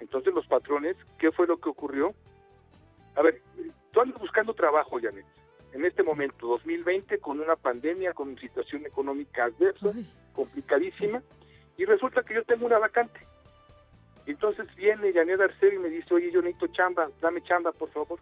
Entonces 0.00 0.34
los 0.34 0.46
patrones, 0.46 0.96
¿qué 1.18 1.30
fue 1.32 1.46
lo 1.46 1.58
que 1.58 1.68
ocurrió? 1.68 2.14
A 3.14 3.22
ver, 3.22 3.40
tú 3.92 4.00
andas 4.00 4.20
buscando 4.20 4.52
trabajo, 4.54 4.98
Janet. 5.00 5.24
En 5.72 5.84
este 5.84 6.02
momento, 6.02 6.46
2020, 6.46 7.18
con 7.18 7.40
una 7.40 7.56
pandemia, 7.56 8.12
con 8.14 8.28
una 8.30 8.40
situación 8.40 8.84
económica 8.86 9.44
adversa, 9.44 9.92
complicadísima 10.34 11.22
y 11.76 11.84
resulta 11.84 12.22
que 12.22 12.34
yo 12.34 12.44
tengo 12.44 12.66
una 12.66 12.78
vacante. 12.78 13.20
Entonces 14.26 14.66
viene 14.74 15.12
Janet 15.12 15.40
Arceo 15.40 15.72
y 15.72 15.78
me 15.78 15.88
dice, 15.88 16.12
oye, 16.12 16.30
yo 16.32 16.42
necesito 16.42 16.66
chamba, 16.68 17.08
dame 17.20 17.42
chamba, 17.42 17.72
por 17.72 17.90
favor. 17.90 18.18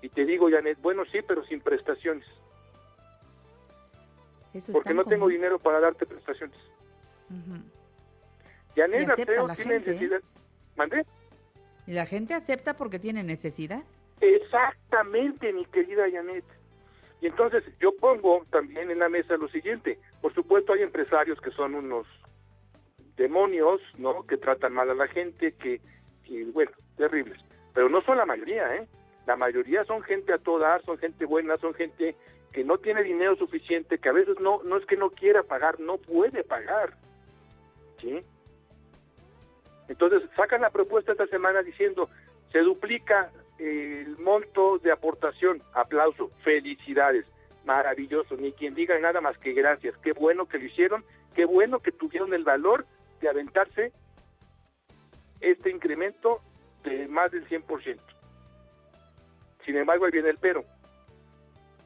Y 0.00 0.08
te 0.08 0.24
digo, 0.24 0.50
Janet, 0.50 0.78
bueno, 0.82 1.04
sí, 1.12 1.20
pero 1.26 1.44
sin 1.44 1.60
prestaciones, 1.60 2.26
eso 4.54 4.72
porque 4.72 4.92
no 4.92 5.04
tengo 5.04 5.28
dinero 5.28 5.58
para 5.58 5.80
darte 5.80 6.04
prestaciones. 6.04 6.56
Janet 8.76 9.08
acepta 9.08 9.32
Arceo 9.32 9.46
la 9.46 9.54
tiene 9.54 9.70
gente, 9.72 9.90
¿eh? 9.90 9.94
necesidad. 9.94 10.22
¿Mandé? 10.76 11.06
Y 11.86 11.92
la 11.92 12.06
gente 12.06 12.34
acepta 12.34 12.74
porque 12.74 12.98
tiene 12.98 13.22
necesidad. 13.22 13.82
Exactamente, 14.20 15.52
mi 15.52 15.64
querida 15.66 16.04
Janet. 16.10 16.44
Y 17.20 17.26
entonces 17.28 17.64
yo 17.80 17.94
pongo 17.96 18.44
también 18.50 18.90
en 18.90 18.98
la 18.98 19.08
mesa 19.08 19.36
lo 19.36 19.48
siguiente. 19.48 19.98
Por 20.20 20.34
supuesto 20.34 20.72
hay 20.72 20.82
empresarios 20.82 21.40
que 21.40 21.50
son 21.52 21.74
unos 21.74 22.06
demonios, 23.16 23.80
¿no? 23.98 24.26
Que 24.26 24.36
tratan 24.36 24.72
mal 24.72 24.90
a 24.90 24.94
la 24.94 25.08
gente, 25.08 25.52
que, 25.52 25.80
bueno, 26.52 26.70
terribles. 26.96 27.38
Pero 27.74 27.88
no 27.88 28.02
son 28.02 28.18
la 28.18 28.26
mayoría, 28.26 28.76
¿eh? 28.76 28.86
La 29.26 29.36
mayoría 29.36 29.84
son 29.84 30.02
gente 30.02 30.32
a 30.32 30.38
todo 30.38 30.58
dar, 30.58 30.82
son 30.84 30.98
gente 30.98 31.24
buena, 31.26 31.56
son 31.58 31.74
gente 31.74 32.16
que 32.52 32.64
no 32.64 32.78
tiene 32.78 33.02
dinero 33.02 33.36
suficiente, 33.36 33.98
que 33.98 34.08
a 34.08 34.12
veces 34.12 34.38
no, 34.40 34.62
no 34.62 34.76
es 34.76 34.86
que 34.86 34.96
no 34.96 35.10
quiera 35.10 35.42
pagar, 35.42 35.80
no 35.80 35.98
puede 35.98 36.44
pagar. 36.44 36.94
¿Sí? 38.00 38.22
Entonces 39.88 40.22
sacan 40.36 40.60
la 40.60 40.70
propuesta 40.70 41.12
esta 41.12 41.26
semana 41.26 41.62
diciendo, 41.62 42.08
se 42.50 42.60
duplica 42.60 43.30
el 43.58 44.18
monto 44.18 44.78
de 44.78 44.90
aportación, 44.90 45.62
aplauso, 45.72 46.30
felicidades, 46.42 47.24
maravilloso, 47.64 48.36
ni 48.36 48.52
quien 48.52 48.74
diga 48.74 48.98
nada 48.98 49.20
más 49.20 49.38
que 49.38 49.52
gracias, 49.52 49.96
qué 49.98 50.12
bueno 50.12 50.46
que 50.46 50.58
lo 50.58 50.64
hicieron, 50.64 51.04
qué 51.34 51.44
bueno 51.44 51.80
que 51.80 51.92
tuvieron 51.92 52.34
el 52.34 52.44
valor 52.44 52.86
de 53.22 53.28
aventarse 53.28 53.92
este 55.40 55.70
incremento 55.70 56.42
de 56.84 57.08
más 57.08 57.30
del 57.32 57.48
100%. 57.48 57.98
Sin 59.64 59.76
embargo, 59.76 60.04
ahí 60.04 60.10
viene 60.10 60.30
el 60.30 60.38
pero. 60.38 60.64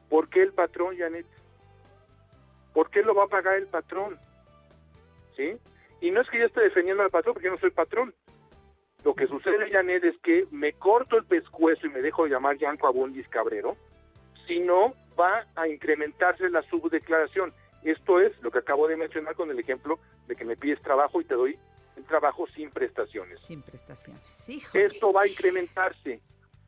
¿Por 0.09 0.29
qué 0.29 0.41
el 0.41 0.53
patrón, 0.53 0.97
Janet? 0.97 1.25
¿Por 2.73 2.89
qué 2.89 3.03
lo 3.03 3.13
va 3.13 3.25
a 3.25 3.27
pagar 3.27 3.55
el 3.55 3.67
patrón? 3.67 4.17
¿Sí? 5.35 5.57
Y 6.01 6.11
no 6.11 6.21
es 6.21 6.29
que 6.29 6.39
yo 6.39 6.45
esté 6.45 6.61
defendiendo 6.61 7.03
al 7.03 7.09
patrón, 7.09 7.33
porque 7.33 7.47
yo 7.47 7.53
no 7.53 7.59
soy 7.59 7.71
patrón. 7.71 8.13
Lo 9.03 9.13
que 9.13 9.27
sucede, 9.27 9.71
Janet, 9.71 10.03
es 10.03 10.17
que 10.19 10.47
me 10.51 10.73
corto 10.73 11.17
el 11.17 11.25
pescuezo 11.25 11.85
y 11.85 11.89
me 11.89 12.01
dejo 12.01 12.23
de 12.23 12.31
llamar 12.31 12.57
Yanco 12.57 12.87
Abundis 12.87 13.27
Cabrero, 13.29 13.77
si 14.47 14.59
no 14.59 14.93
va 15.19 15.45
a 15.55 15.67
incrementarse 15.67 16.49
la 16.49 16.61
subdeclaración. 16.63 17.53
Esto 17.83 18.19
es 18.19 18.39
lo 18.41 18.51
que 18.51 18.59
acabo 18.59 18.87
de 18.87 18.97
mencionar 18.97 19.35
con 19.35 19.49
el 19.49 19.59
ejemplo 19.59 19.99
de 20.27 20.35
que 20.35 20.45
me 20.45 20.57
pides 20.57 20.81
trabajo 20.81 21.21
y 21.21 21.25
te 21.25 21.35
doy 21.35 21.57
el 21.95 22.03
trabajo 22.05 22.47
sin 22.47 22.69
prestaciones. 22.69 23.39
Sin 23.39 23.61
prestaciones. 23.61 24.49
Híjole. 24.49 24.85
Esto 24.85 25.13
va 25.13 25.23
a 25.23 25.27
incrementarse 25.27 26.19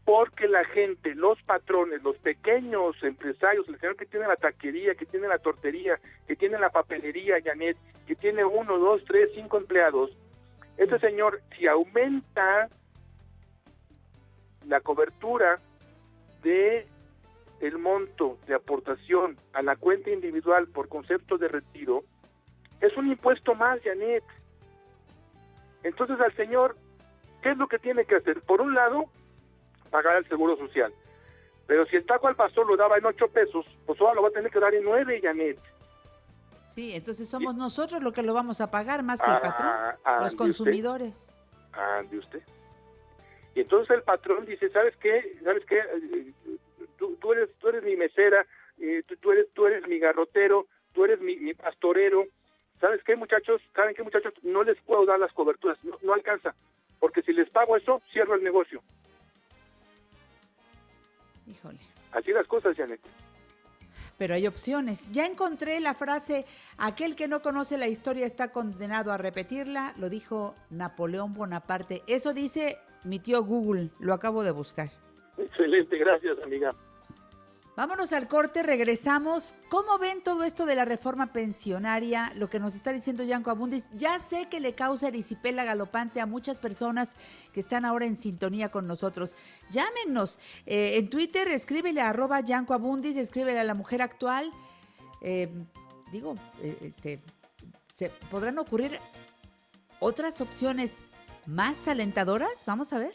porque 0.06 0.48
la 0.48 0.66
gente, 0.66 1.14
los 1.14 1.42
patrones, 1.44 2.02
los 2.02 2.18
pequeños 2.18 2.96
empresarios, 3.04 3.68
el 3.70 3.80
señor 3.80 3.96
que 3.96 4.06
tiene 4.06 4.28
la 4.28 4.38
taquería, 4.38 4.96
que 4.96 5.06
tiene 5.06 5.28
la 5.28 5.38
tortería, 5.38 6.00
que 6.28 6.36
tiene 6.36 6.58
la 6.58 6.70
papelería, 6.70 7.36
Janet, 7.44 7.78
que 8.08 8.16
tiene 8.16 8.44
uno, 8.44 8.80
dos, 8.80 9.04
tres, 9.06 9.30
cinco 9.36 9.58
empleados, 9.58 10.10
este 10.80 10.98
señor, 10.98 11.42
si 11.58 11.68
aumenta 11.68 12.70
la 14.66 14.80
cobertura 14.80 15.60
de 16.42 16.88
el 17.62 17.78
monto 17.78 18.38
de 18.48 18.56
aportación 18.56 19.38
a 19.54 19.62
la 19.62 19.76
cuenta 19.76 20.10
individual 20.10 20.68
por 20.68 20.88
concepto 20.88 21.38
de 21.38 21.48
retiro, 21.48 22.04
es 22.82 22.96
un 22.98 23.08
impuesto 23.08 23.56
más, 23.56 23.80
Janet. 23.84 24.24
Entonces 25.84 26.20
al 26.20 26.34
señor, 26.36 26.78
¿qué 27.42 27.52
es 27.52 27.58
lo 27.58 27.68
que 27.68 27.80
tiene 27.80 28.06
que 28.06 28.16
hacer? 28.16 28.42
Por 28.42 28.62
un 28.62 28.74
lado, 28.74 29.06
pagar 29.92 30.18
el 30.18 30.28
seguro 30.28 30.58
social. 30.58 30.94
Pero 31.68 31.86
si 31.86 31.98
el 31.98 32.06
taco 32.06 32.28
al 32.28 32.36
pastor 32.36 32.66
lo 32.66 32.76
daba 32.78 32.98
en 32.98 33.06
ocho 33.06 33.28
pesos, 33.28 33.66
pues 33.86 34.00
ahora 34.02 34.16
lo 34.16 34.24
va 34.24 34.30
a 34.30 34.32
tener 34.32 34.52
que 34.52 34.60
dar 34.60 34.74
en 34.74 34.84
nueve, 34.84 35.20
Janet. 35.22 35.60
Sí, 36.68 36.94
entonces 36.94 37.28
somos 37.28 37.56
nosotros 37.56 38.02
los 38.02 38.14
que 38.14 38.24
lo 38.24 38.34
vamos 38.34 38.62
a 38.62 38.72
pagar 38.72 39.04
más 39.04 39.22
que 39.22 39.30
el 39.30 39.40
patrón, 39.42 39.70
Ah, 39.72 39.96
ah, 40.04 40.20
los 40.22 40.32
¿de 40.32 40.38
consumidores. 40.38 41.36
Ande 41.74 42.18
usted. 42.18 42.42
Y 43.56 43.62
entonces 43.62 43.90
el 43.98 44.04
patrón 44.04 44.46
dice, 44.46 44.70
¿sabes 44.70 44.96
qué? 44.98 45.38
¿Sabes 45.44 45.66
qué? 45.66 45.80
Tú, 47.00 47.18
tú 47.20 47.34
eres 47.34 47.50
tú 47.60 47.70
eres 47.70 47.84
mi 47.84 47.96
mesera, 47.96 48.46
eh, 48.78 49.02
tú, 49.08 49.16
tú 49.16 49.32
eres 49.32 49.48
tú 49.54 49.66
eres 49.66 49.88
mi 49.88 49.98
garrotero, 49.98 50.68
tú 50.94 51.06
eres 51.06 51.20
mi, 51.22 51.38
mi 51.38 51.54
pastorero. 51.54 52.26
¿Sabes 52.80 53.04
qué, 53.04 53.16
muchachos? 53.16 53.62
¿Saben 53.74 53.96
qué, 53.96 54.04
muchachos? 54.04 54.34
No 54.44 54.64
les 54.64 54.80
puedo 54.82 55.06
dar 55.06 55.20
las 55.20 55.34
coberturas, 55.34 55.84
no, 55.84 55.98
no 56.02 56.14
alcanza. 56.14 56.54
Porque 57.00 57.22
si 57.22 57.34
les 57.34 57.50
pago 57.50 57.76
eso, 57.78 58.02
cierro 58.12 58.36
el 58.36 58.44
negocio. 58.44 58.82
Híjole. 61.48 61.80
Así 62.12 62.32
las 62.32 62.48
cosas, 62.48 62.76
Janet. 62.76 63.00
Pero 64.18 64.34
hay 64.34 64.48
opciones. 64.48 65.12
Ya 65.12 65.26
encontré 65.26 65.80
la 65.80 65.94
frase, 65.94 66.46
aquel 66.78 67.16
que 67.16 67.28
no 67.28 67.42
conoce 67.42 67.78
la 67.78 67.88
historia 67.88 68.26
está 68.26 68.52
condenado 68.52 69.12
a 69.14 69.18
repetirla, 69.18 69.94
lo 69.98 70.10
dijo 70.10 70.56
Napoleón 70.70 71.34
Bonaparte. 71.34 72.04
Eso 72.06 72.34
dice 72.34 72.78
mi 73.06 73.20
tío 73.20 73.44
Google, 73.44 73.90
lo 74.00 74.14
acabo 74.14 74.44
de 74.44 74.52
buscar. 74.52 74.90
Excelente, 75.38 75.98
gracias, 75.98 76.38
amiga. 76.44 76.76
Vámonos 77.80 78.12
al 78.12 78.28
corte, 78.28 78.62
regresamos. 78.62 79.56
¿Cómo 79.70 79.98
ven 80.00 80.22
todo 80.22 80.44
esto 80.44 80.66
de 80.66 80.76
la 80.76 80.84
reforma 80.84 81.32
pensionaria? 81.32 82.34
Lo 82.36 82.50
que 82.50 82.60
nos 82.60 82.76
está 82.76 82.92
diciendo 82.92 83.24
Yanko 83.24 83.52
Abundis. 83.52 83.90
Ya 83.94 84.20
sé 84.20 84.50
que 84.50 84.60
le 84.60 84.76
causa 84.76 85.08
erisipela 85.08 85.64
galopante 85.64 86.20
a 86.20 86.26
muchas 86.26 86.60
personas 86.60 87.16
que 87.54 87.62
están 87.62 87.86
ahora 87.86 88.06
en 88.06 88.18
sintonía 88.18 88.68
con 88.68 88.86
nosotros. 88.86 89.38
Llámenos. 89.72 90.40
Eh, 90.66 90.98
en 90.98 91.10
Twitter, 91.10 91.48
escríbele 91.48 92.02
a 92.02 92.10
arroba 92.10 92.42
Yanko 92.42 92.74
Abundis, 92.74 93.16
escríbele 93.16 93.62
a 93.62 93.64
la 93.64 93.76
mujer 93.76 94.02
actual. 94.02 94.52
Eh, 95.22 95.48
digo, 96.12 96.36
eh, 96.62 96.78
este, 96.82 97.22
¿se 97.94 98.10
podrán 98.30 98.60
ocurrir 98.60 99.00
otras 100.02 100.42
opciones 100.42 101.12
más 101.46 101.88
alentadoras? 101.88 102.66
Vamos 102.66 102.92
a 102.92 103.00
ver. 103.00 103.14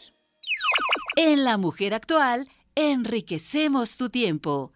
En 1.16 1.44
La 1.44 1.58
Mujer 1.58 1.92
Actual, 1.92 2.48
enriquecemos 2.74 3.96
tu 3.96 4.10
tiempo. 4.10 4.72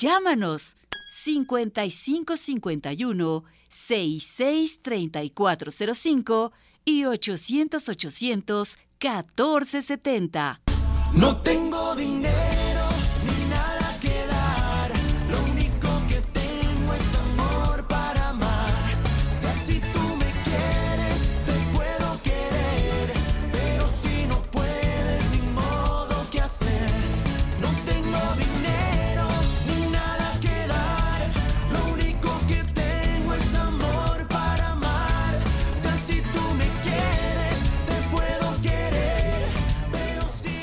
Llámanos 0.00 0.76
5551 1.08 3.44
663405 3.68 6.52
y 6.84 7.04
800 7.04 7.88
800 7.88 8.78
1470. 9.00 10.60
No 11.14 11.40
tengo 11.42 11.94
dinero 11.94 12.55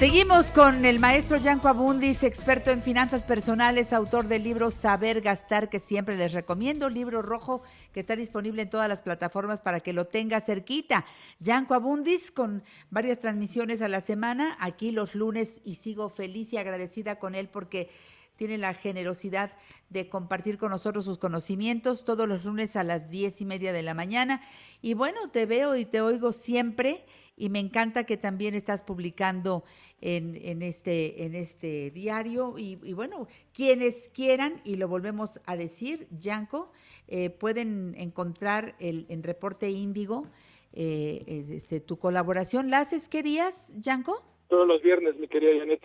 Seguimos 0.04 0.52
con 0.52 0.84
el 0.84 1.00
maestro 1.00 1.38
Yanko 1.38 1.70
Abundis, 1.70 2.24
experto 2.24 2.72
en 2.72 2.82
finanzas 2.82 3.24
personales, 3.24 3.94
autor 3.94 4.28
del 4.28 4.44
libro 4.44 4.70
Saber 4.70 5.22
Gastar, 5.22 5.70
que 5.70 5.80
siempre 5.80 6.18
les 6.18 6.34
recomiendo, 6.34 6.90
libro 6.90 7.22
rojo 7.22 7.62
que 7.94 8.02
está 8.02 8.18
disponible 8.18 8.64
en 8.64 8.70
todas 8.70 8.90
las 8.90 9.02
plataformas 9.02 9.62
para 9.62 9.80
que 9.80 9.94
lo 9.94 10.08
tenga 10.08 10.42
cerquita. 10.42 11.06
Yanko 11.40 11.74
Abundis 11.74 12.32
con 12.32 12.64
varias 12.90 13.22
transmisiones 13.22 13.82
a 13.82 13.88
la 13.88 14.02
semana, 14.02 14.58
aquí 14.60 14.92
los 14.92 15.16
lunes, 15.16 15.62
y 15.64 15.76
sigo 15.76 16.10
feliz 16.10 16.52
y 16.52 16.58
agradecida 16.58 17.18
con 17.18 17.34
él 17.34 17.48
porque 17.48 17.90
tiene 18.36 18.58
la 18.58 18.74
generosidad 18.74 19.54
de 19.90 20.10
compartir 20.10 20.58
con 20.58 20.72
nosotros 20.72 21.06
sus 21.06 21.18
conocimientos 21.18 22.04
todos 22.04 22.28
los 22.28 22.44
lunes 22.44 22.76
a 22.76 22.84
las 22.84 23.10
diez 23.10 23.40
y 23.40 23.46
media 23.46 23.72
de 23.72 23.84
la 23.84 23.94
mañana. 23.94 24.42
Y 24.82 24.96
bueno, 24.96 25.30
te 25.30 25.46
veo 25.46 25.78
y 25.78 25.86
te 25.86 26.02
oigo 26.02 26.34
siempre 26.34 27.06
y 27.36 27.50
me 27.50 27.60
encanta 27.60 28.04
que 28.06 28.18
también 28.18 28.54
estás 28.56 28.82
publicando 28.82 29.64
en, 30.02 30.36
en 30.36 30.62
este, 30.62 31.26
en 31.26 31.36
este 31.36 31.92
diario. 31.92 32.58
Y, 32.58 32.80
y 32.84 32.94
bueno, 32.94 33.28
quienes 33.54 34.10
quieran, 34.10 34.62
y 34.64 34.76
lo 34.76 34.88
volvemos 34.88 35.42
a 35.46 35.56
decir, 35.56 36.08
Yanko, 36.12 36.72
eh, 37.08 37.30
pueden 37.30 37.96
encontrar 37.98 38.76
el, 38.80 39.06
en 39.10 39.24
Reporte 39.24 39.70
Índigo 39.70 40.28
eh, 40.74 41.46
este, 41.52 41.80
tu 41.80 41.98
colaboración. 41.98 42.70
¿La 42.70 42.80
haces 42.80 43.10
qué 43.10 43.24
días, 43.24 43.74
Yanko? 43.78 44.24
Todos 44.48 44.68
los 44.68 44.82
viernes, 44.82 45.16
mi 45.18 45.28
querida 45.28 45.52
Janet. 45.58 45.82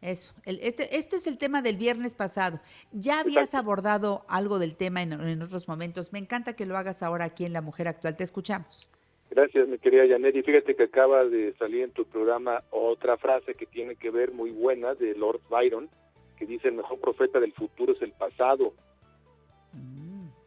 Eso, 0.00 0.32
el- 0.44 0.60
este, 0.62 0.96
esto 0.96 1.16
es 1.16 1.26
el 1.26 1.38
tema 1.38 1.60
del 1.60 1.76
viernes 1.76 2.14
pasado. 2.14 2.60
Ya 2.92 3.18
habías 3.20 3.54
abordado 3.54 4.24
algo 4.28 4.58
del 4.58 4.76
tema 4.76 5.02
en, 5.02 5.12
en 5.12 5.42
otros 5.42 5.66
momentos. 5.66 6.12
Me 6.12 6.18
encanta 6.20 6.54
que 6.54 6.66
lo 6.66 6.78
hagas 6.78 7.02
ahora 7.02 7.24
aquí 7.24 7.44
en 7.44 7.52
La 7.52 7.60
Mujer 7.62 7.88
Actual. 7.88 8.16
Te 8.16 8.22
escuchamos. 8.24 8.90
Gracias, 9.30 9.68
mi 9.68 9.78
querida 9.78 10.08
Janet. 10.08 10.36
Y 10.36 10.42
fíjate 10.42 10.74
que 10.74 10.84
acaba 10.84 11.24
de 11.24 11.52
salir 11.54 11.84
en 11.84 11.92
tu 11.92 12.04
programa 12.06 12.62
otra 12.70 13.16
frase 13.18 13.54
que 13.54 13.66
tiene 13.66 13.96
que 13.96 14.10
ver 14.10 14.32
muy 14.32 14.50
buena 14.50 14.94
de 14.94 15.14
Lord 15.14 15.40
Byron, 15.50 15.88
que 16.38 16.46
dice 16.46 16.68
el 16.68 16.74
mejor 16.74 16.98
profeta 16.98 17.38
del 17.38 17.52
futuro 17.52 17.92
es 17.92 18.02
el 18.02 18.12
pasado. 18.12 18.72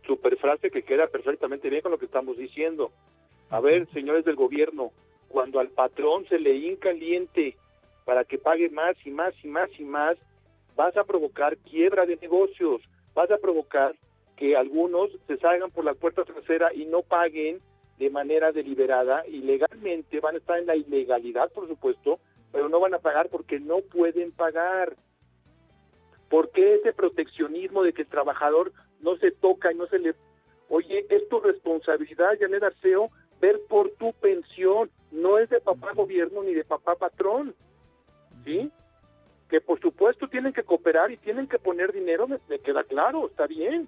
Super 0.05 0.36
frase 0.38 0.71
que 0.71 0.84
queda 0.84 1.07
perfectamente 1.07 1.69
bien 1.69 1.82
con 1.82 1.91
lo 1.91 1.99
que 1.99 2.05
estamos 2.05 2.38
diciendo. 2.38 2.91
A 3.49 3.59
ver, 3.59 3.88
señores 3.91 4.25
del 4.25 4.36
gobierno, 4.36 4.91
cuando 5.27 5.59
al 5.59 5.69
patrón 5.69 6.25
se 6.27 6.39
le 6.39 6.55
incaliente 6.55 7.55
para 8.03 8.23
que 8.23 8.39
pague 8.39 8.69
más 8.69 8.95
y 9.05 9.11
más 9.11 9.34
y 9.43 9.47
más 9.47 9.69
y 9.79 9.84
más, 9.84 10.17
vas 10.75 10.97
a 10.97 11.03
provocar 11.03 11.55
quiebra 11.57 12.05
de 12.05 12.17
negocios, 12.17 12.82
vas 13.13 13.29
a 13.29 13.38
provocar 13.38 13.95
que 14.38 14.55
algunos 14.55 15.11
se 15.27 15.38
salgan 15.38 15.69
por 15.69 15.86
la 15.86 15.93
puerta 15.93 16.25
trasera 16.25 16.73
y 16.73 16.86
no 16.86 17.03
paguen 17.03 17.59
de 18.01 18.09
manera 18.09 18.51
deliberada 18.51 19.27
y 19.27 19.41
legalmente 19.41 20.19
van 20.19 20.33
a 20.33 20.39
estar 20.39 20.57
en 20.57 20.65
la 20.65 20.75
ilegalidad, 20.75 21.51
por 21.51 21.67
supuesto, 21.67 22.19
pero 22.51 22.67
no 22.67 22.79
van 22.79 22.95
a 22.95 22.99
pagar 22.99 23.29
porque 23.29 23.59
no 23.59 23.81
pueden 23.81 24.31
pagar. 24.31 24.95
¿Por 26.27 26.49
qué 26.49 26.77
ese 26.77 26.93
proteccionismo 26.93 27.83
de 27.83 27.93
que 27.93 28.01
el 28.01 28.07
trabajador 28.07 28.73
no 29.01 29.17
se 29.17 29.29
toca 29.29 29.71
y 29.71 29.75
no 29.75 29.85
se 29.85 29.99
le... 29.99 30.15
Oye, 30.69 31.05
es 31.11 31.29
tu 31.29 31.41
responsabilidad, 31.41 32.39
Janet 32.39 32.63
Arceo, 32.63 33.11
ver 33.39 33.61
por 33.69 33.91
tu 33.91 34.13
pensión, 34.13 34.89
no 35.11 35.37
es 35.37 35.51
de 35.51 35.61
papá 35.61 35.93
gobierno 35.93 36.41
ni 36.41 36.55
de 36.55 36.63
papá 36.63 36.95
patrón, 36.95 37.53
¿sí? 38.43 38.71
Que 39.47 39.61
por 39.61 39.79
supuesto 39.79 40.27
tienen 40.27 40.53
que 40.53 40.63
cooperar 40.63 41.11
y 41.11 41.17
tienen 41.17 41.47
que 41.47 41.59
poner 41.59 41.93
dinero, 41.93 42.27
me, 42.27 42.39
queda 42.61 42.83
claro, 42.83 43.27
está 43.27 43.45
bien, 43.45 43.87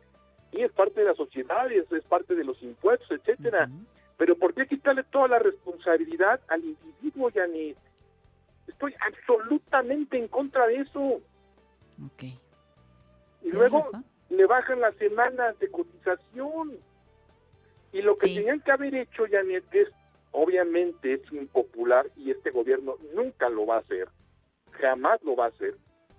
y 0.51 0.61
es 0.61 0.71
parte 0.71 1.01
de 1.01 1.07
la 1.07 1.15
sociedad, 1.15 1.71
es, 1.71 1.91
es 1.91 2.03
parte 2.03 2.35
de 2.35 2.43
los 2.43 2.61
impuestos, 2.61 3.09
etcétera, 3.09 3.69
Pero 4.17 4.37
¿por 4.37 4.53
qué 4.53 4.67
quitarle 4.67 5.03
toda 5.03 5.27
la 5.27 5.39
responsabilidad 5.39 6.39
al 6.47 6.63
individuo, 6.63 7.29
Janet? 7.33 7.77
Estoy 8.67 8.93
absolutamente 9.07 10.17
en 10.17 10.27
contra 10.27 10.67
de 10.67 10.77
eso. 10.77 11.21
Ok. 12.05 12.23
Y 13.41 13.51
luego 13.51 13.79
razón. 13.79 14.05
le 14.29 14.45
bajan 14.45 14.79
las 14.79 14.95
semanas 14.95 15.57
de 15.59 15.69
cotización. 15.69 16.77
Y 17.91 18.01
lo 18.01 18.15
que 18.15 18.27
Sí. 18.27 18.35
tenían 18.35 18.61
que 18.61 18.71
haber 18.71 18.95
hecho, 18.95 19.23
Janet, 19.29 19.65
es, 19.71 19.89
obviamente 20.31 21.13
es 21.13 21.31
impopular 21.31 22.07
y 22.15 22.31
este 22.31 22.49
gobierno 22.51 22.95
nunca 23.13 23.49
lo 23.49 23.65
va 23.67 23.75
a 23.75 23.79
hacer, 23.79 24.07
jamás 24.71 25.21
lo 25.23 25.35
va 25.35 25.45
a 25.45 25.49
hacer, 25.49 25.75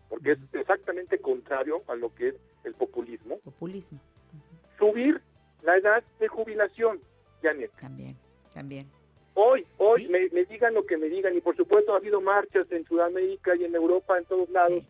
porque 0.08 0.32
es 0.32 0.38
exactamente 0.52 1.18
contrario 1.18 1.82
a 1.88 1.94
lo 1.96 2.14
que 2.14 2.28
es 2.28 2.34
el 2.64 2.74
populismo. 2.74 3.38
Populismo. 3.40 3.98
Subir 4.78 5.20
la 5.62 5.76
edad 5.76 6.04
de 6.20 6.28
jubilación, 6.28 7.00
Janet. 7.44 7.70
También, 7.80 8.16
también. 8.52 8.90
Hoy, 9.34 9.66
hoy, 9.78 10.04
Sí. 10.04 10.08
me, 10.08 10.28
me 10.30 10.44
digan 10.44 10.74
lo 10.74 10.84
que 10.86 10.96
me 10.96 11.08
digan, 11.08 11.36
y 11.36 11.40
por 11.40 11.56
supuesto 11.56 11.92
ha 11.92 11.98
habido 11.98 12.20
marchas 12.20 12.66
en 12.72 12.84
Sudamérica 12.84 13.54
y 13.56 13.64
en 13.64 13.74
Europa, 13.74 14.16
en 14.18 14.24
todos 14.24 14.48
lados. 14.50 14.70
Sí. 14.82 14.86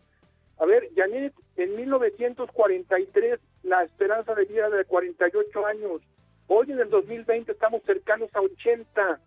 A 0.57 0.65
ver, 0.65 0.89
Janet, 0.95 1.33
en 1.57 1.75
1943 1.75 3.39
la 3.63 3.83
esperanza 3.83 4.33
de 4.35 4.45
vida 4.45 4.67
era 4.67 4.77
de 4.77 4.85
48 4.85 5.65
años. 5.65 6.01
Hoy 6.47 6.71
en 6.71 6.79
el 6.79 6.89
2020 6.89 7.51
estamos 7.51 7.81
cercanos 7.83 8.29
a 8.35 8.41
80. 8.41 9.19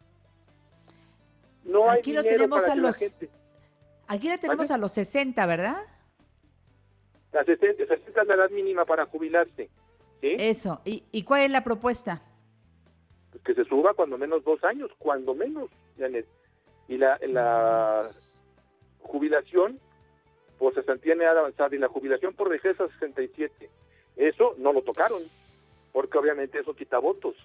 No 1.64 1.90
hay 1.90 1.98
Aquí 1.98 2.12
lo 2.12 2.22
dinero 2.22 2.36
tenemos 2.38 2.62
para 2.62 2.72
a 2.72 2.76
los... 2.76 2.96
gente... 2.96 3.28
Aquí 4.06 4.28
la 4.28 4.38
tenemos 4.38 4.70
a 4.70 4.78
los 4.78 4.92
60, 4.92 5.44
¿verdad? 5.46 5.76
La 7.32 7.44
60, 7.44 7.84
60 7.86 8.22
es 8.22 8.26
la 8.28 8.34
edad 8.34 8.50
mínima 8.50 8.86
para 8.86 9.04
jubilarse. 9.04 9.68
¿sí? 10.22 10.36
Eso. 10.38 10.80
¿Y, 10.86 11.02
y 11.12 11.24
cuál 11.24 11.42
es 11.42 11.50
la 11.50 11.62
propuesta? 11.64 12.22
Pues 13.30 13.44
que 13.44 13.54
se 13.54 13.64
suba 13.64 13.94
cuando 13.94 14.18
menos 14.18 14.44
dos 14.44 14.62
años, 14.64 14.90
cuando 14.98 15.34
menos, 15.34 15.70
Janet. 15.98 16.26
Y 16.88 16.96
la, 16.96 17.18
la 17.22 18.10
jubilación 19.00 19.78
por 20.58 20.74
cesantía 20.74 21.12
en 21.12 21.22
edad 21.22 21.38
avanzada 21.38 21.74
y 21.74 21.78
la 21.78 21.88
jubilación 21.88 22.34
por 22.34 22.48
vejez 22.48 22.80
a 22.80 22.88
67. 22.88 23.70
Eso 24.16 24.54
no 24.58 24.72
lo 24.72 24.82
tocaron, 24.82 25.22
porque 25.92 26.18
obviamente 26.18 26.58
eso 26.58 26.74
quita 26.74 26.98
votos. 26.98 27.36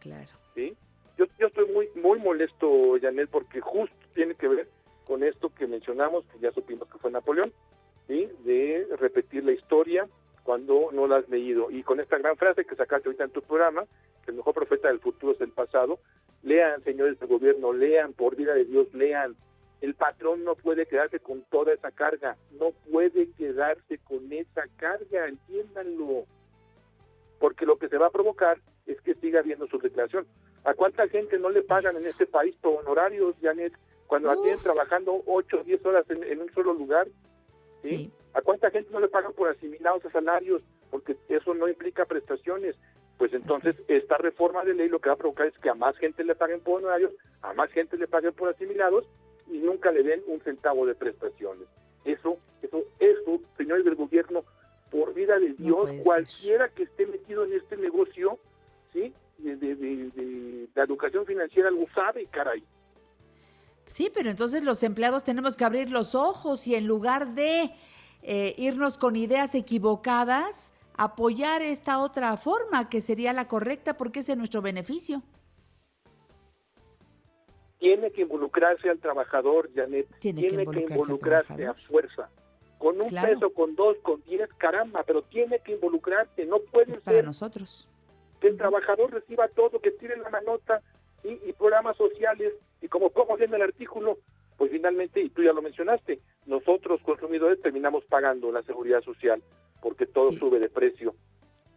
Claro. 0.00 0.30
¿sí? 0.54 0.76
Yo, 1.16 1.26
yo 1.38 1.46
estoy 1.46 1.66
muy 1.72 1.88
muy 1.94 2.18
molesto, 2.18 2.98
Janet, 3.00 3.28
porque 3.30 3.60
justo 3.60 3.94
tiene 4.14 4.34
que 4.34 4.48
ver 4.48 4.68
con 5.06 5.22
esto 5.22 5.50
que 5.54 5.66
mencionamos, 5.66 6.24
que 6.26 6.38
ya 6.38 6.52
supimos 6.52 6.88
que 6.88 6.98
fue 6.98 7.10
Napoleón, 7.10 7.52
¿sí? 8.06 8.28
de 8.44 8.86
repetir 8.98 9.44
la 9.44 9.52
historia 9.52 10.06
cuando 10.48 10.88
no 10.92 11.06
la 11.06 11.16
has 11.16 11.28
leído. 11.28 11.70
Y 11.70 11.82
con 11.82 12.00
esta 12.00 12.16
gran 12.16 12.34
frase 12.38 12.64
que 12.64 12.74
sacaste 12.74 13.06
ahorita 13.06 13.24
en 13.24 13.32
tu 13.32 13.42
programa, 13.42 13.84
que 14.24 14.30
el 14.30 14.38
mejor 14.38 14.54
profeta 14.54 14.88
del 14.88 14.98
futuro 14.98 15.34
es 15.34 15.40
el 15.42 15.50
pasado, 15.50 15.98
lean, 16.42 16.82
señores 16.84 17.20
del 17.20 17.28
gobierno, 17.28 17.74
lean, 17.74 18.14
por 18.14 18.34
vida 18.34 18.54
de 18.54 18.64
Dios, 18.64 18.86
lean. 18.94 19.36
El 19.82 19.94
patrón 19.94 20.44
no 20.44 20.54
puede 20.54 20.86
quedarse 20.86 21.20
con 21.20 21.42
toda 21.50 21.74
esa 21.74 21.90
carga, 21.90 22.38
no 22.58 22.70
puede 22.90 23.30
quedarse 23.32 23.98
con 23.98 24.32
esa 24.32 24.62
carga, 24.78 25.28
entiéndanlo 25.28 26.24
porque 27.38 27.66
lo 27.66 27.76
que 27.76 27.90
se 27.90 27.98
va 27.98 28.06
a 28.06 28.10
provocar 28.10 28.58
es 28.86 28.98
que 29.02 29.16
siga 29.16 29.40
habiendo 29.40 29.66
su 29.66 29.76
declaración. 29.78 30.26
¿A 30.64 30.72
cuánta 30.72 31.08
gente 31.08 31.38
no 31.38 31.50
le 31.50 31.60
pagan 31.60 31.94
en 31.94 32.06
este 32.06 32.26
país 32.26 32.56
por 32.62 32.80
honorarios, 32.80 33.34
Janet, 33.42 33.74
cuando 34.06 34.34
la 34.34 34.40
tienen 34.40 34.60
trabajando 34.60 35.22
8 35.26 35.58
o 35.60 35.64
10 35.64 35.84
horas 35.84 36.08
en, 36.08 36.24
en 36.24 36.40
un 36.40 36.50
solo 36.54 36.72
lugar? 36.72 37.06
¿sí? 37.82 37.90
Sí. 37.90 38.12
¿A 38.34 38.42
cuánta 38.42 38.70
gente 38.70 38.90
no 38.92 39.00
le 39.00 39.08
pagan 39.08 39.32
por 39.32 39.48
asimilados 39.48 40.04
a 40.04 40.10
salarios? 40.10 40.62
Porque 40.90 41.16
eso 41.28 41.54
no 41.54 41.68
implica 41.68 42.04
prestaciones. 42.04 42.76
Pues 43.16 43.32
entonces 43.32 43.88
esta 43.90 44.16
reforma 44.18 44.64
de 44.64 44.74
ley 44.74 44.88
lo 44.88 45.00
que 45.00 45.08
va 45.08 45.14
a 45.14 45.18
provocar 45.18 45.46
es 45.46 45.58
que 45.58 45.68
a 45.70 45.74
más 45.74 45.96
gente 45.96 46.22
le 46.22 46.34
paguen 46.36 46.60
por 46.60 46.78
honorarios, 46.78 47.12
a 47.42 47.52
más 47.54 47.70
gente 47.72 47.96
le 47.96 48.06
paguen 48.06 48.32
por 48.32 48.48
asimilados 48.48 49.06
y 49.50 49.58
nunca 49.58 49.90
le 49.90 50.02
den 50.04 50.22
un 50.28 50.40
centavo 50.40 50.86
de 50.86 50.94
prestaciones. 50.94 51.66
Eso, 52.04 52.38
eso, 52.62 52.84
eso, 53.00 53.40
señores 53.56 53.84
del 53.84 53.96
gobierno, 53.96 54.44
por 54.90 55.14
vida 55.14 55.38
de 55.38 55.52
Dios, 55.54 55.90
cualquiera 56.04 56.68
que 56.68 56.84
esté 56.84 57.06
metido 57.06 57.44
en 57.44 57.54
este 57.54 57.76
negocio, 57.76 58.38
¿sí? 58.92 59.12
De, 59.38 59.56
de- 59.56 59.74
de- 59.74 60.10
de 60.10 60.68
la 60.74 60.84
educación 60.84 61.26
financiera 61.26 61.70
lo 61.70 61.86
sabe, 61.94 62.26
caray. 62.26 62.62
Sí, 63.86 64.10
pero 64.14 64.30
entonces 64.30 64.62
los 64.64 64.82
empleados 64.82 65.24
tenemos 65.24 65.56
que 65.56 65.64
abrir 65.64 65.90
los 65.90 66.14
ojos 66.14 66.66
y 66.66 66.74
en 66.74 66.86
lugar 66.86 67.34
de 67.34 67.70
eh, 68.22 68.54
irnos 68.58 68.98
con 68.98 69.16
ideas 69.16 69.54
equivocadas, 69.54 70.74
apoyar 70.96 71.62
esta 71.62 72.00
otra 72.00 72.36
forma 72.36 72.88
que 72.88 73.00
sería 73.00 73.32
la 73.32 73.46
correcta 73.48 73.96
porque 73.96 74.20
es 74.20 74.28
en 74.28 74.38
nuestro 74.38 74.62
beneficio. 74.62 75.22
Tiene 77.78 78.10
que 78.10 78.22
involucrarse 78.22 78.90
al 78.90 78.98
trabajador, 78.98 79.70
Janet. 79.74 80.08
Tiene 80.18 80.42
que 80.42 80.48
que 80.48 80.54
involucrarse 80.54 80.82
al 80.94 80.98
involucrarse 81.60 81.66
a 81.66 81.74
fuerza. 81.74 82.28
Con 82.78 83.00
un 83.00 83.08
Claro. 83.08 83.28
peso, 83.34 83.50
con 83.54 83.74
dos, 83.76 83.96
con 84.02 84.20
diez, 84.24 84.48
caramba, 84.56 85.02
pero 85.04 85.22
tiene 85.22 85.60
que 85.60 85.72
involucrarse. 85.72 86.44
No 86.46 86.58
puede 86.60 86.92
Es 86.92 87.00
para 87.00 87.18
ser 87.18 87.24
nosotros. 87.24 87.88
que 88.40 88.48
el 88.48 88.56
trabajador 88.56 89.12
reciba 89.12 89.48
todo, 89.48 89.80
que 89.80 89.90
tire 89.92 90.16
la 90.16 90.28
manota 90.30 90.80
y, 91.24 91.30
y 91.48 91.52
programas 91.52 91.96
sociales. 91.96 92.52
Y 92.80 92.88
como 92.88 93.10
como 93.10 93.36
en 93.38 93.52
el 93.54 93.62
artículo, 93.62 94.18
pues 94.58 94.70
finalmente, 94.70 95.20
y 95.22 95.30
tú 95.30 95.42
ya 95.42 95.52
lo 95.54 95.62
mencionaste, 95.62 96.20
nosotros 96.44 97.00
consumidores 97.02 97.62
terminamos 97.62 98.04
pagando 98.04 98.52
la 98.52 98.62
seguridad 98.64 99.00
social 99.02 99.42
porque 99.80 100.04
todo 100.06 100.32
Sí. 100.32 100.38
sube 100.38 100.58
de 100.58 100.68
precio. 100.68 101.14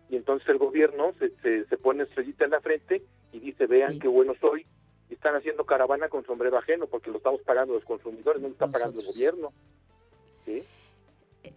Y 0.10 0.18
entonces 0.18 0.50
el 0.50 0.58
gobierno 0.58 1.14
se, 1.20 1.30
se, 1.42 1.66
se 1.66 1.78
pone 1.78 2.04
estrellita 2.04 2.44
en 2.44 2.52
la 2.52 2.60
frente 2.60 3.04
y 3.32 3.40
dice, 3.40 3.68
vean 3.68 3.94
Sí. 3.94 4.00
qué 4.00 4.08
bueno 4.10 4.34
soy. 4.42 4.66
Y 5.10 5.14
están 5.14 5.36
haciendo 5.36 5.66
caravana 5.66 6.10
con 6.10 6.26
sombrero 6.26 6.58
ajeno 6.58 6.88
porque 6.88 7.12
lo 7.12 7.18
estamos 7.18 7.42
pagando 7.44 7.74
los 7.76 7.86
consumidores, 7.86 8.42
no 8.42 8.48
lo 8.50 8.54
está 8.54 8.68
pagando 8.68 9.00
el 9.00 9.06
gobierno. 9.06 9.54
¿Sí? 10.46 10.64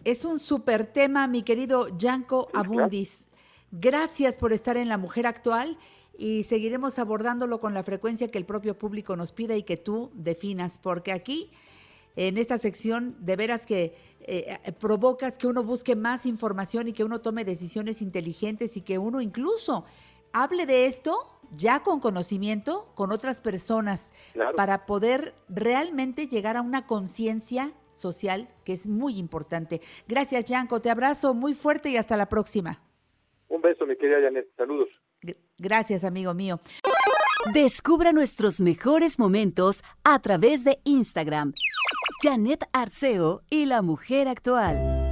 Es 0.03 0.25
un 0.25 0.39
súper 0.39 0.85
tema, 0.85 1.25
mi 1.27 1.41
querido 1.43 1.87
Yanko 1.97 2.47
claro. 2.47 2.67
Abundis. 2.69 3.27
Gracias 3.71 4.37
por 4.37 4.53
estar 4.53 4.77
en 4.77 4.87
La 4.89 4.97
Mujer 4.97 5.25
Actual 5.25 5.77
y 6.17 6.43
seguiremos 6.43 6.99
abordándolo 6.99 7.59
con 7.59 7.73
la 7.73 7.83
frecuencia 7.83 8.29
que 8.31 8.37
el 8.37 8.45
propio 8.45 8.77
público 8.77 9.15
nos 9.15 9.31
pida 9.31 9.55
y 9.55 9.63
que 9.63 9.77
tú 9.77 10.11
definas, 10.13 10.79
porque 10.79 11.11
aquí, 11.11 11.51
en 12.15 12.37
esta 12.37 12.57
sección, 12.57 13.15
de 13.19 13.35
veras 13.35 13.65
que 13.65 13.93
eh, 14.21 14.57
provocas 14.79 15.37
que 15.37 15.47
uno 15.47 15.63
busque 15.63 15.95
más 15.95 16.25
información 16.25 16.87
y 16.87 16.93
que 16.93 17.03
uno 17.03 17.21
tome 17.21 17.43
decisiones 17.45 18.01
inteligentes 18.01 18.77
y 18.77 18.81
que 18.81 18.97
uno 18.97 19.21
incluso 19.21 19.85
hable 20.33 20.65
de 20.65 20.85
esto 20.85 21.17
ya 21.53 21.83
con 21.83 21.99
conocimiento 21.99 22.91
con 22.95 23.11
otras 23.11 23.39
personas 23.41 24.11
Claro. 24.33 24.55
para 24.55 24.85
poder 24.85 25.33
realmente 25.47 26.27
llegar 26.27 26.57
a 26.57 26.61
una 26.61 26.87
conciencia 26.87 27.71
social 27.91 28.49
que 28.65 28.73
es 28.73 28.87
muy 28.87 29.17
importante. 29.17 29.79
Gracias, 30.07 30.45
Yanko. 30.45 30.81
Te 30.81 30.89
abrazo 30.89 31.33
muy 31.33 31.53
fuerte 31.53 31.89
y 31.89 31.97
hasta 31.97 32.17
la 32.17 32.27
próxima. 32.27 32.81
Un 33.47 33.61
beso, 33.61 33.85
mi 33.85 33.95
querida 33.95 34.19
Janet. 34.21 34.47
Saludos. 34.57 34.89
Gracias, 35.59 36.03
amigo 36.03 36.33
mío. 36.33 36.59
Descubra 37.53 38.11
nuestros 38.11 38.59
mejores 38.59 39.19
momentos 39.19 39.83
a 40.03 40.19
través 40.19 40.63
de 40.63 40.79
Instagram. 40.83 41.53
Janet 42.21 42.67
Arceo 42.73 43.41
y 43.49 43.65
la 43.65 43.81
mujer 43.81 44.27
actual. 44.27 45.03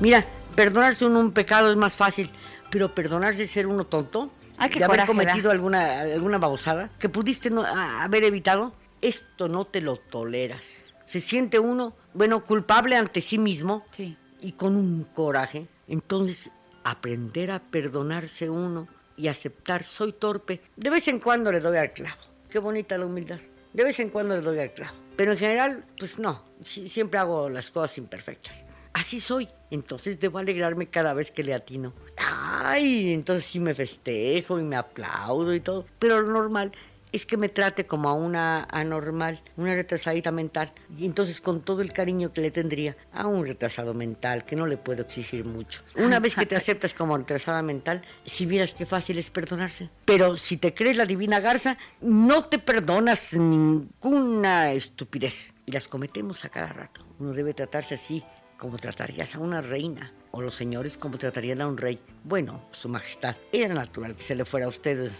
Mira, 0.00 0.24
perdonarse 0.54 1.04
uno 1.06 1.20
un 1.20 1.32
pecado 1.32 1.70
es 1.70 1.76
más 1.76 1.96
fácil, 1.96 2.30
pero 2.70 2.94
perdonarse 2.94 3.46
ser 3.46 3.66
uno 3.66 3.86
tonto, 3.86 4.30
Ay, 4.58 4.70
de 4.70 4.84
haber 4.84 4.98
da. 4.98 5.06
cometido 5.06 5.50
alguna, 5.50 6.00
alguna 6.02 6.38
babosada 6.38 6.90
que 6.98 7.08
pudiste 7.08 7.50
no- 7.50 7.62
a- 7.64 8.04
haber 8.04 8.24
evitado, 8.24 8.72
esto 9.00 9.48
no 9.48 9.64
te 9.64 9.80
lo 9.80 9.96
toleras. 9.96 10.85
Se 11.06 11.20
siente 11.20 11.58
uno, 11.58 11.94
bueno, 12.14 12.44
culpable 12.44 12.96
ante 12.96 13.20
sí 13.20 13.38
mismo 13.38 13.84
Sí. 13.90 14.16
y 14.40 14.52
con 14.52 14.76
un 14.76 15.04
coraje. 15.14 15.66
Entonces, 15.88 16.50
aprender 16.84 17.50
a 17.50 17.60
perdonarse 17.60 18.50
uno 18.50 18.88
y 19.16 19.28
aceptar, 19.28 19.82
soy 19.84 20.12
torpe. 20.12 20.60
De 20.76 20.90
vez 20.90 21.08
en 21.08 21.18
cuando 21.20 21.50
le 21.50 21.60
doy 21.60 21.78
al 21.78 21.92
clavo. 21.92 22.20
Qué 22.50 22.58
bonita 22.58 22.98
la 22.98 23.06
humildad. 23.06 23.38
De 23.72 23.84
vez 23.84 23.98
en 24.00 24.10
cuando 24.10 24.34
le 24.36 24.42
doy 24.42 24.58
al 24.58 24.72
clavo. 24.72 24.94
Pero 25.16 25.32
en 25.32 25.38
general, 25.38 25.84
pues 25.98 26.18
no, 26.18 26.42
siempre 26.62 27.18
hago 27.18 27.48
las 27.48 27.70
cosas 27.70 27.98
imperfectas. 27.98 28.66
Así 28.92 29.20
soy. 29.20 29.48
Entonces 29.70 30.18
debo 30.18 30.38
alegrarme 30.38 30.88
cada 30.88 31.12
vez 31.12 31.30
que 31.30 31.42
le 31.42 31.52
atino. 31.54 31.92
Ay, 32.16 33.12
entonces 33.12 33.44
sí 33.46 33.60
me 33.60 33.74
festejo 33.74 34.58
y 34.58 34.64
me 34.64 34.76
aplaudo 34.76 35.52
y 35.54 35.60
todo. 35.60 35.86
Pero 35.98 36.20
lo 36.22 36.32
normal 36.32 36.72
es 37.16 37.26
que 37.26 37.36
me 37.36 37.48
trate 37.48 37.86
como 37.86 38.08
a 38.08 38.12
una 38.12 38.64
anormal, 38.70 39.40
una 39.56 39.74
retrasadita 39.74 40.30
mental. 40.30 40.72
Y 40.96 41.06
entonces 41.06 41.40
con 41.40 41.62
todo 41.62 41.80
el 41.80 41.92
cariño 41.92 42.32
que 42.32 42.42
le 42.42 42.50
tendría 42.50 42.96
a 43.12 43.26
un 43.26 43.46
retrasado 43.46 43.94
mental, 43.94 44.44
que 44.44 44.54
no 44.54 44.66
le 44.66 44.76
puedo 44.76 45.02
exigir 45.02 45.44
mucho. 45.44 45.82
Una 45.96 46.20
vez 46.20 46.34
que 46.34 46.46
te 46.46 46.56
aceptas 46.56 46.94
como 46.94 47.16
retrasada 47.16 47.62
mental, 47.62 48.02
si 48.24 48.46
vieras 48.46 48.74
qué 48.74 48.86
fácil 48.86 49.18
es 49.18 49.30
perdonarse. 49.30 49.88
Pero 50.04 50.36
si 50.36 50.58
te 50.58 50.74
crees 50.74 50.96
la 50.96 51.06
divina 51.06 51.40
garza, 51.40 51.78
no 52.00 52.44
te 52.44 52.58
perdonas 52.58 53.32
ninguna 53.34 54.72
estupidez. 54.72 55.54
Y 55.64 55.72
las 55.72 55.88
cometemos 55.88 56.44
a 56.44 56.48
cada 56.48 56.68
rato. 56.68 57.04
Uno 57.18 57.32
debe 57.32 57.54
tratarse 57.54 57.94
así 57.94 58.22
como 58.58 58.78
tratarías 58.78 59.34
a 59.34 59.38
una 59.38 59.60
reina, 59.60 60.12
o 60.30 60.40
los 60.40 60.54
señores 60.54 60.96
como 60.96 61.18
tratarían 61.18 61.60
a 61.60 61.66
un 61.66 61.76
rey. 61.76 61.98
Bueno, 62.24 62.62
su 62.70 62.88
majestad, 62.88 63.36
es 63.52 63.72
natural 63.72 64.14
que 64.16 64.22
se 64.22 64.34
le 64.34 64.44
fuera 64.44 64.66
a 64.66 64.68
usted, 64.68 65.10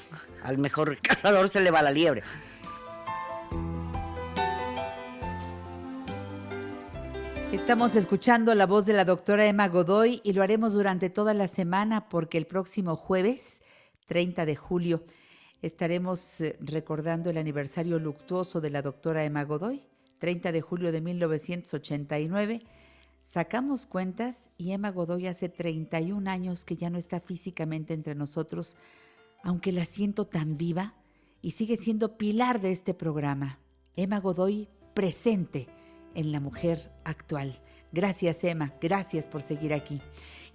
al 0.42 0.58
mejor 0.58 0.98
cazador 1.00 1.48
se 1.48 1.60
le 1.60 1.70
va 1.70 1.82
la 1.82 1.90
liebre. 1.90 2.22
Estamos 7.52 7.96
escuchando 7.96 8.54
la 8.54 8.66
voz 8.66 8.86
de 8.86 8.92
la 8.92 9.04
doctora 9.04 9.46
Emma 9.46 9.68
Godoy 9.68 10.20
y 10.24 10.32
lo 10.32 10.42
haremos 10.42 10.72
durante 10.72 11.10
toda 11.10 11.32
la 11.32 11.46
semana 11.46 12.08
porque 12.08 12.38
el 12.38 12.46
próximo 12.46 12.96
jueves, 12.96 13.62
30 14.06 14.44
de 14.44 14.56
julio, 14.56 15.04
estaremos 15.62 16.40
eh, 16.40 16.56
recordando 16.60 17.30
el 17.30 17.38
aniversario 17.38 17.98
luctuoso 17.98 18.60
de 18.60 18.70
la 18.70 18.82
doctora 18.82 19.24
Emma 19.24 19.44
Godoy, 19.44 19.84
30 20.18 20.52
de 20.52 20.60
julio 20.60 20.92
de 20.92 21.00
1989. 21.00 22.60
Sacamos 23.26 23.86
cuentas 23.86 24.52
y 24.56 24.70
Emma 24.70 24.92
Godoy 24.92 25.26
hace 25.26 25.48
31 25.48 26.30
años 26.30 26.64
que 26.64 26.76
ya 26.76 26.90
no 26.90 26.96
está 26.96 27.18
físicamente 27.18 27.92
entre 27.92 28.14
nosotros, 28.14 28.76
aunque 29.42 29.72
la 29.72 29.84
siento 29.84 30.28
tan 30.28 30.56
viva 30.56 30.94
y 31.42 31.50
sigue 31.50 31.76
siendo 31.76 32.18
pilar 32.18 32.60
de 32.60 32.70
este 32.70 32.94
programa. 32.94 33.58
Emma 33.96 34.20
Godoy 34.20 34.68
presente 34.94 35.66
en 36.14 36.30
la 36.30 36.38
mujer 36.38 36.92
actual. 37.02 37.60
Gracias, 37.90 38.44
Emma. 38.44 38.74
Gracias 38.80 39.26
por 39.26 39.42
seguir 39.42 39.74
aquí. 39.74 40.00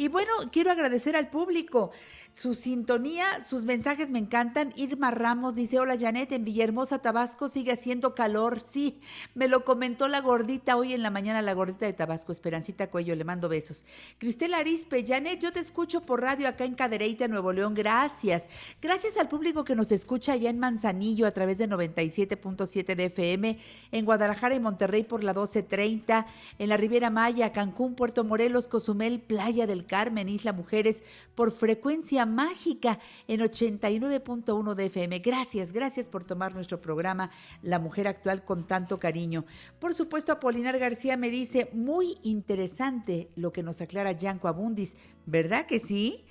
Y 0.02 0.08
bueno, 0.08 0.34
quiero 0.52 0.72
agradecer 0.72 1.16
al 1.16 1.30
público 1.30 1.92
su 2.34 2.56
sintonía, 2.56 3.44
sus 3.44 3.66
mensajes 3.66 4.10
me 4.10 4.20
encantan. 4.20 4.74
Irma 4.78 5.12
Ramos 5.12 5.54
dice, 5.54 5.80
hola 5.80 5.98
Janet, 6.00 6.32
en 6.32 6.46
Villahermosa, 6.46 7.00
Tabasco 7.00 7.50
sigue 7.50 7.74
haciendo 7.74 8.16
calor. 8.16 8.62
Sí, 8.62 9.02
me 9.36 9.48
lo 9.48 9.66
comentó 9.66 10.08
la 10.08 10.22
gordita 10.22 10.78
hoy 10.78 10.94
en 10.94 11.04
la 11.04 11.10
mañana, 11.10 11.42
la 11.42 11.54
gordita 11.54 11.86
de 11.86 11.94
Tabasco, 11.94 12.32
Esperancita 12.32 12.90
Cuello, 12.90 13.16
le 13.16 13.26
mando 13.26 13.50
besos. 13.50 13.86
Cristela 14.18 14.60
Arispe, 14.60 15.06
Janet, 15.06 15.42
yo 15.42 15.52
te 15.52 15.60
escucho 15.60 16.02
por 16.02 16.22
radio 16.22 16.48
acá 16.48 16.64
en 16.64 16.76
Cadereyta, 16.76 17.28
Nuevo 17.28 17.52
León. 17.52 17.74
Gracias. 17.74 18.48
Gracias 18.82 19.18
al 19.18 19.28
público 19.28 19.66
que 19.66 19.76
nos 19.76 19.92
escucha 19.92 20.34
allá 20.34 20.50
en 20.50 20.58
Manzanillo 20.58 21.28
a 21.28 21.32
través 21.32 21.58
de 21.58 21.68
97.7 21.68 22.96
de 22.96 23.06
FM, 23.06 23.60
en 23.92 24.06
Guadalajara 24.06 24.56
y 24.56 24.60
Monterrey 24.60 25.04
por 25.04 25.24
la 25.24 25.34
1230, 25.34 26.26
en 26.58 26.70
la 26.70 26.78
Riviera 26.78 27.10
Maya, 27.10 27.52
Cancún, 27.52 27.94
Puerto 27.94 28.24
Morelos, 28.24 28.70
Cozumel, 28.70 29.20
Playa 29.20 29.68
del 29.68 29.86
Carmen, 29.92 30.30
Isla 30.30 30.54
Mujeres, 30.54 31.04
por 31.36 31.52
frecuencia 31.52 32.26
mágica 32.26 32.98
en 33.28 33.42
89.1 33.42 34.74
de 34.74 34.86
FM. 34.86 35.20
Gracias, 35.20 35.74
gracias 35.74 36.08
por 36.08 36.24
tomar 36.24 36.56
nuestro 36.56 36.80
programa 36.80 37.30
La 37.62 37.78
Mujer 37.78 38.08
Actual 38.08 38.46
con 38.46 38.66
tanto 38.66 39.00
cariño. 39.00 39.44
Por 39.80 39.94
supuesto, 39.94 40.32
Apolinar 40.32 40.80
García 40.80 41.18
me 41.18 41.30
dice, 41.30 41.70
muy 41.74 42.20
interesante 42.24 43.32
lo 43.36 43.52
que 43.52 43.64
nos 43.64 43.82
aclara 43.82 44.14
Yanco 44.14 44.48
Abundis, 44.48 44.96
¿verdad 45.26 45.66
que 45.66 45.80
sí? 45.80 46.24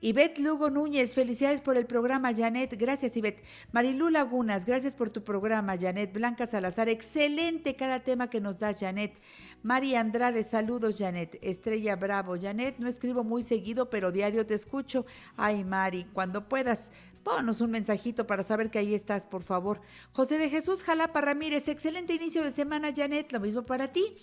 Ivette 0.00 0.38
Lugo 0.38 0.70
Núñez, 0.70 1.14
felicidades 1.14 1.60
por 1.60 1.76
el 1.76 1.86
programa, 1.86 2.34
Janet. 2.34 2.74
Gracias, 2.78 3.16
Ivette. 3.16 3.42
Marilú 3.72 4.10
Lagunas, 4.10 4.66
gracias 4.66 4.94
por 4.94 5.10
tu 5.10 5.24
programa, 5.24 5.78
Janet. 5.78 6.12
Blanca 6.12 6.46
Salazar, 6.46 6.88
excelente 6.88 7.74
cada 7.74 8.00
tema 8.00 8.28
que 8.28 8.40
nos 8.40 8.58
das, 8.58 8.80
Janet. 8.80 9.18
Mari 9.62 9.94
Andrade, 9.94 10.42
saludos, 10.42 10.98
Janet. 10.98 11.38
Estrella 11.40 11.96
Bravo, 11.96 12.36
Janet, 12.38 12.78
no 12.78 12.88
escribo 12.88 13.24
muy 13.24 13.42
seguido, 13.42 13.88
pero 13.88 14.12
diario 14.12 14.44
te 14.44 14.54
escucho. 14.54 15.06
Ay, 15.36 15.64
Mari, 15.64 16.06
cuando 16.12 16.48
puedas, 16.48 16.92
Ponos 17.24 17.62
un 17.62 17.70
mensajito 17.70 18.26
para 18.26 18.44
saber 18.44 18.70
que 18.70 18.78
ahí 18.78 18.94
estás, 18.94 19.24
por 19.24 19.42
favor. 19.42 19.80
José 20.12 20.36
de 20.38 20.50
Jesús 20.50 20.82
Jalapa 20.82 21.22
Ramírez, 21.22 21.68
excelente 21.68 22.12
inicio 22.12 22.44
de 22.44 22.52
semana, 22.52 22.92
Janet. 22.94 23.32
Lo 23.32 23.40
mismo 23.40 23.62
para 23.62 23.90
ti. 23.90 24.14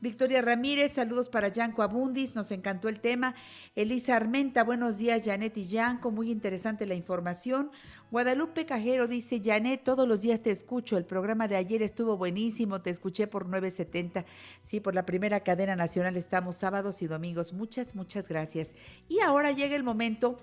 Victoria 0.00 0.42
Ramírez, 0.42 0.92
saludos 0.92 1.30
para 1.30 1.48
Yanko 1.48 1.82
Abundis, 1.82 2.34
nos 2.34 2.50
encantó 2.50 2.90
el 2.90 3.00
tema. 3.00 3.34
Elisa 3.74 4.14
Armenta, 4.14 4.62
buenos 4.62 4.98
días, 4.98 5.22
Janet 5.24 5.56
y 5.56 5.64
Yanko, 5.64 6.10
muy 6.10 6.30
interesante 6.30 6.84
la 6.84 6.94
información. 6.94 7.70
Guadalupe 8.10 8.66
Cajero 8.66 9.08
dice, 9.08 9.40
Janet, 9.42 9.82
todos 9.84 10.06
los 10.06 10.20
días 10.20 10.42
te 10.42 10.50
escucho, 10.50 10.98
el 10.98 11.06
programa 11.06 11.48
de 11.48 11.56
ayer 11.56 11.80
estuvo 11.80 12.18
buenísimo, 12.18 12.82
te 12.82 12.90
escuché 12.90 13.26
por 13.26 13.46
970. 13.48 14.26
Sí, 14.62 14.80
por 14.80 14.94
la 14.94 15.06
primera 15.06 15.40
cadena 15.40 15.76
nacional 15.76 16.18
estamos 16.18 16.56
sábados 16.56 17.00
y 17.00 17.06
domingos. 17.06 17.54
Muchas, 17.54 17.94
muchas 17.94 18.28
gracias. 18.28 18.74
Y 19.08 19.20
ahora 19.20 19.52
llega 19.52 19.76
el 19.76 19.82
momento 19.82 20.38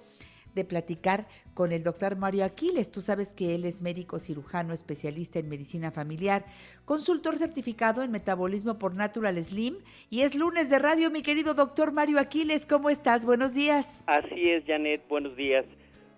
de 0.55 0.65
platicar 0.65 1.27
con 1.53 1.71
el 1.71 1.83
doctor 1.83 2.15
Mario 2.15 2.45
Aquiles. 2.45 2.91
Tú 2.91 3.01
sabes 3.01 3.33
que 3.33 3.55
él 3.55 3.65
es 3.65 3.81
médico 3.81 4.19
cirujano, 4.19 4.73
especialista 4.73 5.39
en 5.39 5.49
medicina 5.49 5.91
familiar, 5.91 6.45
consultor 6.85 7.37
certificado 7.37 8.03
en 8.03 8.11
metabolismo 8.11 8.79
por 8.79 8.95
Natural 8.95 9.41
Slim 9.43 9.77
y 10.09 10.21
es 10.21 10.35
lunes 10.35 10.69
de 10.69 10.79
radio, 10.79 11.11
mi 11.11 11.21
querido 11.21 11.53
doctor 11.53 11.91
Mario 11.91 12.19
Aquiles. 12.19 12.65
¿Cómo 12.65 12.89
estás? 12.89 13.25
Buenos 13.25 13.53
días. 13.53 14.03
Así 14.07 14.49
es, 14.49 14.63
Janet, 14.65 15.07
buenos 15.07 15.35
días. 15.35 15.65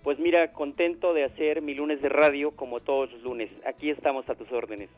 Pues 0.03 0.19
mira, 0.19 0.53
contento 0.53 1.13
de 1.13 1.23
hacer 1.23 1.61
mi 1.61 1.73
lunes 1.73 2.01
de 2.01 2.09
radio 2.09 2.51
como 2.51 2.79
todos 2.79 3.11
los 3.11 3.23
lunes. 3.23 3.49
Aquí 3.65 3.89
estamos 3.89 4.29
a 4.29 4.35
tus 4.35 4.51
órdenes. 4.51 4.89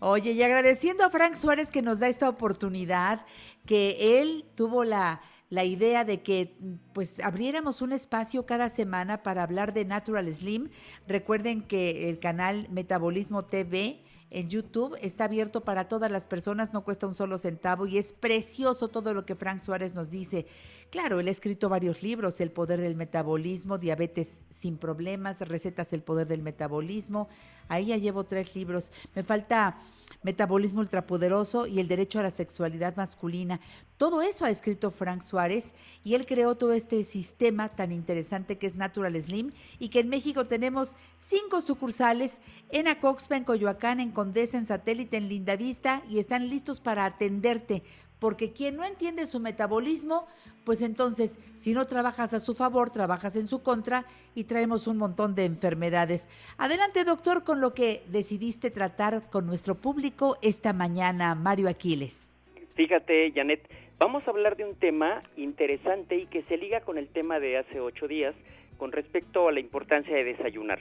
Oye, 0.00 0.32
y 0.32 0.42
agradeciendo 0.42 1.04
a 1.04 1.10
Frank 1.10 1.34
Suárez 1.34 1.70
que 1.70 1.80
nos 1.80 2.00
da 2.00 2.08
esta 2.08 2.28
oportunidad, 2.28 3.24
que 3.66 4.20
él 4.20 4.44
tuvo 4.56 4.82
la 4.82 5.20
la 5.52 5.66
idea 5.66 6.06
de 6.06 6.22
que 6.22 6.56
pues 6.94 7.20
abriéramos 7.20 7.82
un 7.82 7.92
espacio 7.92 8.46
cada 8.46 8.70
semana 8.70 9.22
para 9.22 9.42
hablar 9.42 9.74
de 9.74 9.84
Natural 9.84 10.32
Slim. 10.32 10.70
Recuerden 11.06 11.60
que 11.60 12.08
el 12.08 12.18
canal 12.20 12.68
Metabolismo 12.70 13.44
TV 13.44 14.02
en 14.30 14.48
YouTube 14.48 14.96
está 15.02 15.24
abierto 15.24 15.60
para 15.60 15.88
todas 15.88 16.10
las 16.10 16.24
personas, 16.24 16.72
no 16.72 16.84
cuesta 16.84 17.06
un 17.06 17.14
solo 17.14 17.36
centavo 17.36 17.86
y 17.86 17.98
es 17.98 18.14
precioso 18.14 18.88
todo 18.88 19.12
lo 19.12 19.26
que 19.26 19.34
Frank 19.34 19.60
Suárez 19.60 19.94
nos 19.94 20.10
dice. 20.10 20.46
Claro, 20.88 21.20
él 21.20 21.28
ha 21.28 21.30
escrito 21.30 21.68
varios 21.68 22.02
libros, 22.02 22.40
El 22.40 22.50
poder 22.50 22.80
del 22.80 22.96
metabolismo, 22.96 23.76
Diabetes 23.76 24.44
sin 24.48 24.78
problemas, 24.78 25.40
Recetas 25.40 25.90
del 25.90 26.02
poder 26.02 26.28
del 26.28 26.40
metabolismo. 26.40 27.28
Ahí 27.68 27.88
ya 27.88 27.98
llevo 27.98 28.24
tres 28.24 28.56
libros. 28.56 28.90
Me 29.14 29.22
falta 29.22 29.78
Metabolismo 30.22 30.80
Ultrapoderoso 30.80 31.66
y 31.66 31.80
el 31.80 31.88
Derecho 31.88 32.18
a 32.18 32.22
la 32.22 32.30
Sexualidad 32.30 32.96
Masculina. 32.96 33.60
Todo 33.96 34.22
eso 34.22 34.44
ha 34.44 34.50
escrito 34.50 34.90
Frank 34.90 35.22
Suárez 35.22 35.74
y 36.04 36.14
él 36.14 36.26
creó 36.26 36.56
todo 36.56 36.72
este 36.72 37.04
sistema 37.04 37.68
tan 37.70 37.92
interesante 37.92 38.58
que 38.58 38.66
es 38.66 38.74
Natural 38.74 39.20
Slim 39.20 39.52
y 39.78 39.88
que 39.88 40.00
en 40.00 40.08
México 40.08 40.44
tenemos 40.44 40.96
cinco 41.18 41.60
sucursales 41.60 42.40
en 42.70 42.88
Acoxpa, 42.88 43.36
en 43.36 43.44
Coyoacán, 43.44 44.00
en 44.00 44.10
Condesa, 44.10 44.58
en 44.58 44.66
Satélite, 44.66 45.16
en 45.16 45.28
Lindavista 45.28 46.02
y 46.08 46.18
están 46.18 46.48
listos 46.48 46.80
para 46.80 47.04
atenderte 47.04 47.82
porque 48.22 48.52
quien 48.52 48.76
no 48.76 48.84
entiende 48.84 49.26
su 49.26 49.40
metabolismo, 49.40 50.28
pues 50.64 50.80
entonces, 50.80 51.40
si 51.56 51.74
no 51.74 51.86
trabajas 51.86 52.32
a 52.32 52.38
su 52.38 52.54
favor, 52.54 52.90
trabajas 52.90 53.34
en 53.34 53.48
su 53.48 53.64
contra 53.64 54.04
y 54.36 54.44
traemos 54.44 54.86
un 54.86 54.96
montón 54.96 55.34
de 55.34 55.44
enfermedades. 55.44 56.28
Adelante, 56.56 57.02
doctor, 57.02 57.42
con 57.42 57.60
lo 57.60 57.74
que 57.74 58.04
decidiste 58.06 58.70
tratar 58.70 59.28
con 59.28 59.44
nuestro 59.44 59.74
público 59.74 60.38
esta 60.40 60.72
mañana, 60.72 61.34
Mario 61.34 61.68
Aquiles. 61.68 62.32
Fíjate, 62.76 63.32
Janet, 63.34 63.68
vamos 63.98 64.22
a 64.28 64.30
hablar 64.30 64.56
de 64.56 64.66
un 64.66 64.76
tema 64.76 65.20
interesante 65.36 66.14
y 66.14 66.26
que 66.26 66.44
se 66.44 66.56
liga 66.56 66.82
con 66.82 66.98
el 66.98 67.08
tema 67.08 67.40
de 67.40 67.58
hace 67.58 67.80
ocho 67.80 68.06
días 68.06 68.36
con 68.78 68.92
respecto 68.92 69.48
a 69.48 69.52
la 69.52 69.58
importancia 69.58 70.14
de 70.14 70.22
desayunar. 70.22 70.78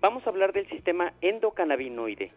Vamos 0.00 0.24
a 0.24 0.30
hablar 0.30 0.52
del 0.52 0.68
sistema 0.68 1.12
endocannabinoide. 1.22 2.30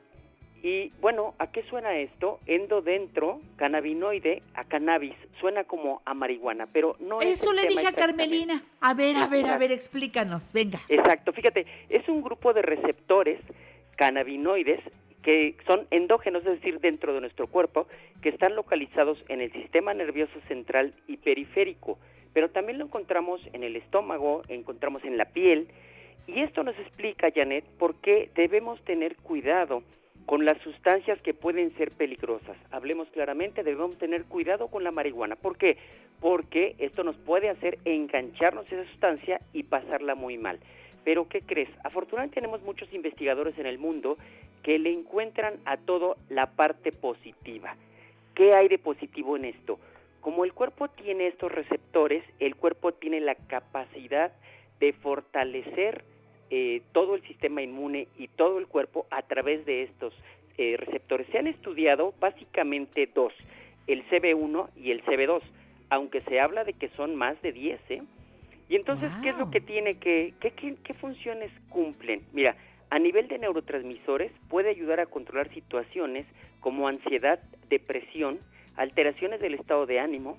Y 0.63 0.93
bueno, 1.01 1.35
¿a 1.39 1.51
qué 1.51 1.61
suena 1.63 1.97
esto? 1.97 2.39
Endodentro, 2.47 3.41
cannabinoide, 3.57 4.41
a 4.53 4.63
cannabis. 4.63 5.13
Suena 5.41 5.65
como 5.65 6.01
a 6.05 6.13
marihuana, 6.13 6.67
pero 6.71 6.95
no 7.01 7.19
es. 7.19 7.41
Eso 7.41 7.51
le 7.51 7.65
dije 7.67 7.85
a. 7.85 7.91
Carmelina. 7.91 8.63
A 8.79 8.93
ver, 8.93 9.17
a 9.17 9.27
ver, 9.27 9.45
a 9.47 9.57
ver, 9.57 9.73
explícanos. 9.73 10.53
Venga. 10.53 10.79
Exacto, 10.87 11.33
fíjate, 11.33 11.65
es 11.89 12.07
un 12.07 12.21
grupo 12.21 12.53
de 12.53 12.61
receptores 12.61 13.41
cannabinoides 13.97 14.79
que 15.21 15.57
son 15.67 15.85
endógenos, 15.91 16.45
es 16.45 16.61
decir, 16.61 16.79
dentro 16.79 17.13
de 17.13 17.19
nuestro 17.19 17.47
cuerpo, 17.47 17.87
que 18.21 18.29
están 18.29 18.55
localizados 18.55 19.21
en 19.27 19.41
el 19.41 19.51
sistema 19.51 19.93
nervioso 19.93 20.39
central 20.47 20.93
y 21.07 21.17
periférico, 21.17 21.97
pero 22.33 22.51
también 22.51 22.77
lo 22.77 22.85
encontramos 22.85 23.41
en 23.53 23.63
el 23.63 23.75
estómago, 23.75 24.43
encontramos 24.49 25.03
en 25.03 25.17
la 25.17 25.25
piel, 25.25 25.67
y 26.27 26.41
esto 26.41 26.63
nos 26.63 26.77
explica, 26.77 27.31
Janet, 27.33 27.65
por 27.77 27.95
qué 27.95 28.29
debemos 28.35 28.81
tener 28.83 29.15
cuidado 29.17 29.83
con 30.25 30.45
las 30.45 30.57
sustancias 30.61 31.21
que 31.21 31.33
pueden 31.33 31.75
ser 31.77 31.91
peligrosas. 31.91 32.57
Hablemos 32.71 33.07
claramente, 33.09 33.63
debemos 33.63 33.97
tener 33.97 34.25
cuidado 34.25 34.67
con 34.67 34.83
la 34.83 34.91
marihuana. 34.91 35.35
¿Por 35.35 35.57
qué? 35.57 35.77
Porque 36.19 36.75
esto 36.79 37.03
nos 37.03 37.17
puede 37.17 37.49
hacer 37.49 37.79
engancharnos 37.85 38.65
a 38.71 38.75
esa 38.75 38.89
sustancia 38.91 39.41
y 39.51 39.63
pasarla 39.63 40.15
muy 40.15 40.37
mal. 40.37 40.59
Pero 41.03 41.27
¿qué 41.27 41.41
crees? 41.41 41.69
Afortunadamente 41.83 42.35
tenemos 42.35 42.61
muchos 42.61 42.91
investigadores 42.93 43.57
en 43.57 43.65
el 43.65 43.77
mundo 43.77 44.17
que 44.61 44.79
le 44.79 44.93
encuentran 44.93 45.55
a 45.65 45.77
todo 45.77 46.15
la 46.29 46.51
parte 46.55 46.91
positiva. 46.93 47.75
¿Qué 48.33 48.53
hay 48.53 48.69
de 48.69 48.79
positivo 48.79 49.35
en 49.35 49.45
esto? 49.45 49.79
Como 50.21 50.45
el 50.45 50.53
cuerpo 50.53 50.87
tiene 50.87 51.27
estos 51.27 51.51
receptores, 51.51 52.23
el 52.39 52.55
cuerpo 52.55 52.93
tiene 52.93 53.19
la 53.19 53.35
capacidad 53.35 54.31
de 54.79 54.93
fortalecer 54.93 56.05
eh, 56.55 56.83
todo 56.91 57.15
el 57.15 57.23
sistema 57.23 57.63
inmune 57.63 58.07
y 58.15 58.27
todo 58.27 58.59
el 58.59 58.67
cuerpo 58.67 59.07
a 59.09 59.23
través 59.23 59.65
de 59.65 59.81
estos 59.81 60.13
eh, 60.59 60.77
receptores. 60.77 61.25
Se 61.31 61.39
han 61.39 61.47
estudiado 61.47 62.13
básicamente 62.19 63.09
dos. 63.11 63.33
el 63.87 64.07
CB1 64.07 64.69
y 64.75 64.91
el 64.91 65.03
CB2, 65.03 65.41
aunque 65.89 66.21
se 66.21 66.39
habla 66.39 66.63
de 66.63 66.73
que 66.73 66.89
son 66.89 67.15
más 67.15 67.41
de 67.41 67.53
10, 67.53 67.79
¿eh? 67.89 68.03
Y 68.69 68.75
entonces, 68.75 69.11
¿qué 69.23 69.29
es 69.29 69.37
lo 69.39 69.49
que 69.49 69.61
tiene 69.61 69.97
que, 69.97 70.35
qué, 70.39 70.51
qué, 70.51 70.75
qué 70.83 70.93
funciones 70.93 71.51
cumplen? 71.69 72.21
Mira, 72.33 72.55
a 72.91 72.99
nivel 72.99 73.27
de 73.29 73.39
neurotransmisores 73.39 74.31
puede 74.47 74.69
ayudar 74.69 74.99
a 74.99 75.07
controlar 75.07 75.51
situaciones 75.55 76.27
como 76.59 76.87
ansiedad, 76.87 77.39
depresión, 77.67 78.37
alteraciones 78.75 79.41
del 79.41 79.55
estado 79.55 79.87
de 79.87 79.99
ánimo, 79.99 80.37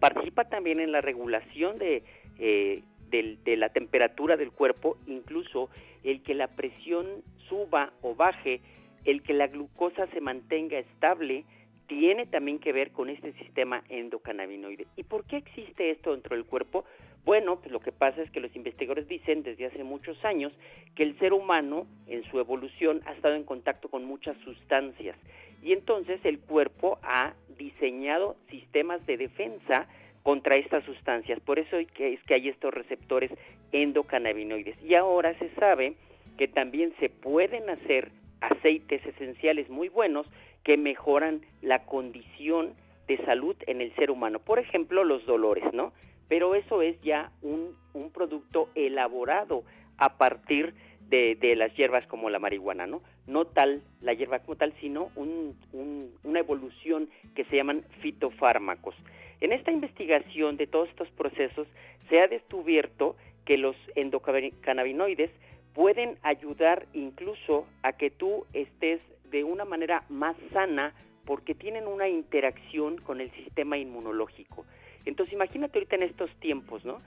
participa 0.00 0.44
también 0.44 0.80
en 0.80 0.92
la 0.92 1.02
regulación 1.02 1.78
de, 1.78 2.02
eh, 2.38 2.82
del- 3.10 3.42
de 3.44 3.56
la 3.56 3.68
temperatura 3.70 4.36
del 4.36 4.50
cuerpo, 4.52 4.96
incluso 5.06 5.70
el 6.04 6.22
que 6.22 6.34
la 6.34 6.48
presión 6.48 7.06
suba 7.48 7.92
o 8.02 8.14
baje, 8.14 8.60
el 9.04 9.22
que 9.22 9.32
la 9.34 9.46
glucosa 9.46 10.06
se 10.08 10.20
mantenga 10.20 10.78
estable, 10.78 11.44
tiene 11.86 12.26
también 12.26 12.58
que 12.58 12.72
ver 12.72 12.90
con 12.90 13.08
este 13.08 13.32
sistema 13.34 13.84
endocannabinoide. 13.88 14.86
¿Y 14.96 15.04
por 15.04 15.24
qué 15.24 15.36
existe 15.36 15.90
esto 15.90 16.12
dentro 16.12 16.34
del 16.34 16.44
cuerpo? 16.44 16.84
Bueno, 17.24 17.56
pues 17.60 17.72
lo 17.72 17.80
que 17.80 17.92
pasa 17.92 18.22
es 18.22 18.30
que 18.30 18.40
los 18.40 18.54
investigadores 18.54 19.08
dicen 19.08 19.42
desde 19.42 19.66
hace 19.66 19.82
muchos 19.84 20.24
años 20.24 20.52
que 20.94 21.02
el 21.02 21.18
ser 21.18 21.32
humano 21.32 21.86
en 22.06 22.22
su 22.30 22.38
evolución 22.38 23.02
ha 23.06 23.12
estado 23.12 23.34
en 23.34 23.44
contacto 23.44 23.88
con 23.88 24.04
muchas 24.04 24.36
sustancias 24.44 25.16
y 25.62 25.72
entonces 25.72 26.20
el 26.24 26.38
cuerpo 26.38 26.98
ha 27.02 27.34
diseñado 27.58 28.36
sistemas 28.50 29.04
de 29.06 29.16
defensa 29.16 29.88
contra 30.26 30.56
estas 30.56 30.82
sustancias. 30.82 31.38
Por 31.38 31.60
eso 31.60 31.76
es 31.76 31.86
que 31.92 32.34
hay 32.34 32.48
estos 32.48 32.74
receptores 32.74 33.30
endocannabinoides. 33.70 34.76
Y 34.82 34.96
ahora 34.96 35.38
se 35.38 35.48
sabe 35.54 35.94
que 36.36 36.48
también 36.48 36.92
se 36.98 37.08
pueden 37.08 37.70
hacer 37.70 38.10
aceites 38.40 39.06
esenciales 39.06 39.70
muy 39.70 39.88
buenos 39.88 40.26
que 40.64 40.76
mejoran 40.76 41.42
la 41.62 41.84
condición 41.84 42.74
de 43.06 43.18
salud 43.24 43.54
en 43.68 43.80
el 43.80 43.94
ser 43.94 44.10
humano. 44.10 44.40
Por 44.40 44.58
ejemplo, 44.58 45.04
los 45.04 45.24
dolores, 45.26 45.62
¿no? 45.72 45.92
Pero 46.26 46.56
eso 46.56 46.82
es 46.82 47.00
ya 47.02 47.30
un, 47.42 47.76
un 47.94 48.10
producto 48.10 48.68
elaborado 48.74 49.62
a 49.96 50.18
partir 50.18 50.74
de, 51.08 51.36
de 51.36 51.54
las 51.54 51.72
hierbas 51.76 52.04
como 52.08 52.30
la 52.30 52.40
marihuana, 52.40 52.88
¿no? 52.88 53.00
No 53.28 53.44
tal 53.44 53.80
la 54.00 54.12
hierba 54.12 54.40
como 54.40 54.56
tal, 54.56 54.72
sino 54.80 55.08
un- 55.14 55.56
un- 55.72 56.10
una 56.24 56.40
evolución 56.40 57.08
que 57.36 57.44
se 57.44 57.54
llaman 57.54 57.84
fitofármacos. 58.00 58.96
En 59.40 59.52
esta 59.52 59.70
investigación 59.70 60.56
de 60.56 60.66
todos 60.66 60.88
estos 60.88 61.08
procesos 61.10 61.66
se 62.08 62.20
ha 62.20 62.28
descubierto 62.28 63.16
que 63.44 63.58
los 63.58 63.76
endocannabinoides 63.94 65.30
pueden 65.74 66.18
ayudar 66.22 66.86
incluso 66.94 67.66
a 67.82 67.92
que 67.92 68.10
tú 68.10 68.46
estés 68.52 69.00
de 69.30 69.44
una 69.44 69.64
manera 69.64 70.04
más 70.08 70.36
sana 70.52 70.94
porque 71.26 71.54
tienen 71.54 71.86
una 71.86 72.08
interacción 72.08 72.98
con 72.98 73.20
el 73.20 73.30
sistema 73.32 73.76
inmunológico. 73.76 74.64
Entonces 75.04 75.34
imagínate 75.34 75.78
ahorita 75.78 75.96
en 75.96 76.04
estos 76.04 76.30
tiempos, 76.40 76.84
¿no? 76.84 77.00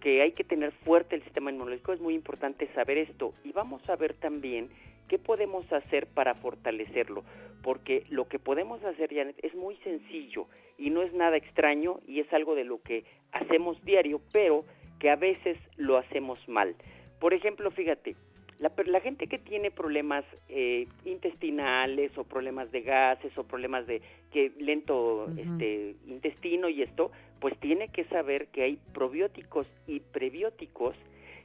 Que, 0.00 0.22
hay 0.22 0.32
que 0.32 0.44
tener 0.44 0.70
fuerte 0.84 1.16
el 1.16 1.24
sistema 1.24 1.50
inmunológico, 1.50 1.92
es 1.92 2.00
muy 2.00 2.14
importante 2.14 2.68
saber 2.74 2.98
esto 2.98 3.34
y 3.42 3.50
vamos 3.52 3.82
a 3.88 3.96
ver 3.96 4.14
también 4.14 4.68
qué 5.12 5.18
podemos 5.18 5.70
hacer 5.70 6.06
para 6.06 6.34
fortalecerlo, 6.36 7.22
porque 7.62 8.06
lo 8.08 8.28
que 8.28 8.38
podemos 8.38 8.82
hacer, 8.82 9.14
Janet, 9.14 9.36
es 9.42 9.54
muy 9.54 9.76
sencillo 9.84 10.46
y 10.78 10.88
no 10.88 11.02
es 11.02 11.12
nada 11.12 11.36
extraño 11.36 12.00
y 12.08 12.20
es 12.20 12.32
algo 12.32 12.54
de 12.54 12.64
lo 12.64 12.80
que 12.80 13.04
hacemos 13.30 13.76
diario, 13.84 14.22
pero 14.32 14.64
que 14.98 15.10
a 15.10 15.16
veces 15.16 15.58
lo 15.76 15.98
hacemos 15.98 16.38
mal. 16.48 16.74
Por 17.20 17.34
ejemplo, 17.34 17.70
fíjate, 17.70 18.16
la, 18.58 18.72
la 18.86 19.00
gente 19.02 19.26
que 19.26 19.38
tiene 19.38 19.70
problemas 19.70 20.24
eh, 20.48 20.86
intestinales 21.04 22.16
o 22.16 22.24
problemas 22.24 22.72
de 22.72 22.80
gases 22.80 23.36
o 23.36 23.44
problemas 23.44 23.86
de 23.86 24.00
que 24.32 24.50
lento 24.60 25.28
este 25.36 25.94
intestino 26.06 26.70
y 26.70 26.80
esto, 26.80 27.12
pues 27.38 27.54
tiene 27.60 27.88
que 27.88 28.04
saber 28.04 28.46
que 28.46 28.62
hay 28.62 28.78
probióticos 28.94 29.66
y 29.86 30.00
prebióticos 30.00 30.96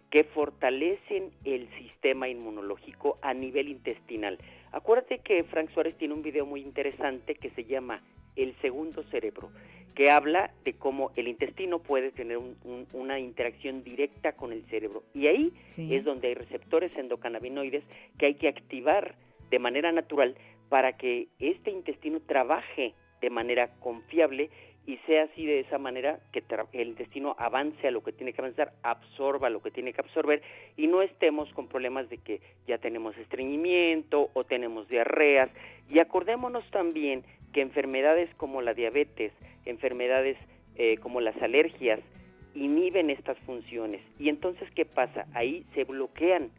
que 0.10 0.24
fortalecen 0.24 1.32
el 1.44 1.68
sistema 1.78 2.30
inmunológico 2.30 3.18
a 3.22 3.34
nivel 3.34 3.68
intestinal. 3.70 4.38
Acuérdate 4.72 5.20
que 5.20 5.44
Frank 5.44 5.70
Suárez 5.74 5.98
tiene 5.98 6.14
un 6.14 6.22
video 6.22 6.46
muy 6.46 6.62
interesante 6.62 7.36
que 7.36 7.50
se 7.52 7.66
llama 7.66 8.02
El 8.36 8.56
segundo 8.62 9.04
cerebro, 9.04 9.52
que 9.96 10.10
habla 10.12 10.52
de 10.64 10.74
cómo 10.74 11.12
el 11.16 11.28
intestino 11.28 11.80
puede 11.80 12.12
tener 12.12 12.38
un- 12.38 12.56
un- 12.64 12.88
una 12.94 13.20
interacción 13.20 13.84
directa 13.84 14.34
con 14.34 14.54
el 14.54 14.64
cerebro. 14.68 15.04
Y 15.14 15.28
ahí 15.28 15.52
Sí. 15.68 15.94
es 15.94 16.04
donde 16.06 16.28
hay 16.30 16.34
receptores 16.36 16.96
endocannabinoides 16.96 17.84
que 18.18 18.28
hay 18.28 18.36
que 18.36 18.48
activar 18.48 19.16
de 19.50 19.60
manera 19.60 19.92
natural 19.92 20.36
para 20.70 20.98
que 20.98 21.28
este 21.40 21.72
intestino 21.72 22.20
trabaje 22.20 22.94
de 23.22 23.30
manera 23.32 23.74
confiable 23.80 24.50
y 24.88 24.96
sea 25.06 25.24
así 25.24 25.46
de 25.46 25.60
esa 25.60 25.78
manera 25.78 26.18
que 26.32 26.42
el 26.72 26.88
intestino 26.88 27.36
avance 27.38 27.90
a 27.90 27.92
lo 27.92 28.02
que 28.02 28.14
tiene 28.14 28.32
que 28.32 28.40
avanzar, 28.40 28.72
absorba 28.84 29.50
lo 29.50 29.62
que 29.62 29.70
tiene 29.70 29.92
que 29.92 30.00
absorber 30.00 30.42
y 30.78 30.88
no 30.88 31.02
estemos 31.02 31.52
con 31.54 31.68
problemas 31.68 32.10
de 32.10 32.20
que 32.20 32.40
ya 32.68 32.78
tenemos 32.78 33.16
estreñimiento 33.18 34.30
o 34.34 34.46
tenemos 34.46 34.88
diarreas. 34.88 35.50
Y 35.90 36.00
acordémonos 36.00 36.64
también 36.72 37.26
que 37.52 37.62
enfermedades 37.62 38.34
como 38.36 38.62
la 38.62 38.74
diabetes, 38.74 39.34
enfermedades 39.66 40.38
eh, 40.78 40.98
como 41.00 41.20
las 41.20 41.36
alergias, 41.42 42.00
inhiben 42.56 43.10
estas 43.10 43.38
funciones. 43.40 44.02
Y 44.20 44.30
entonces, 44.30 44.72
¿qué 44.72 44.86
pasa? 44.86 45.28
Ahí 45.34 45.66
se 45.76 45.84
bloquean 45.84 46.50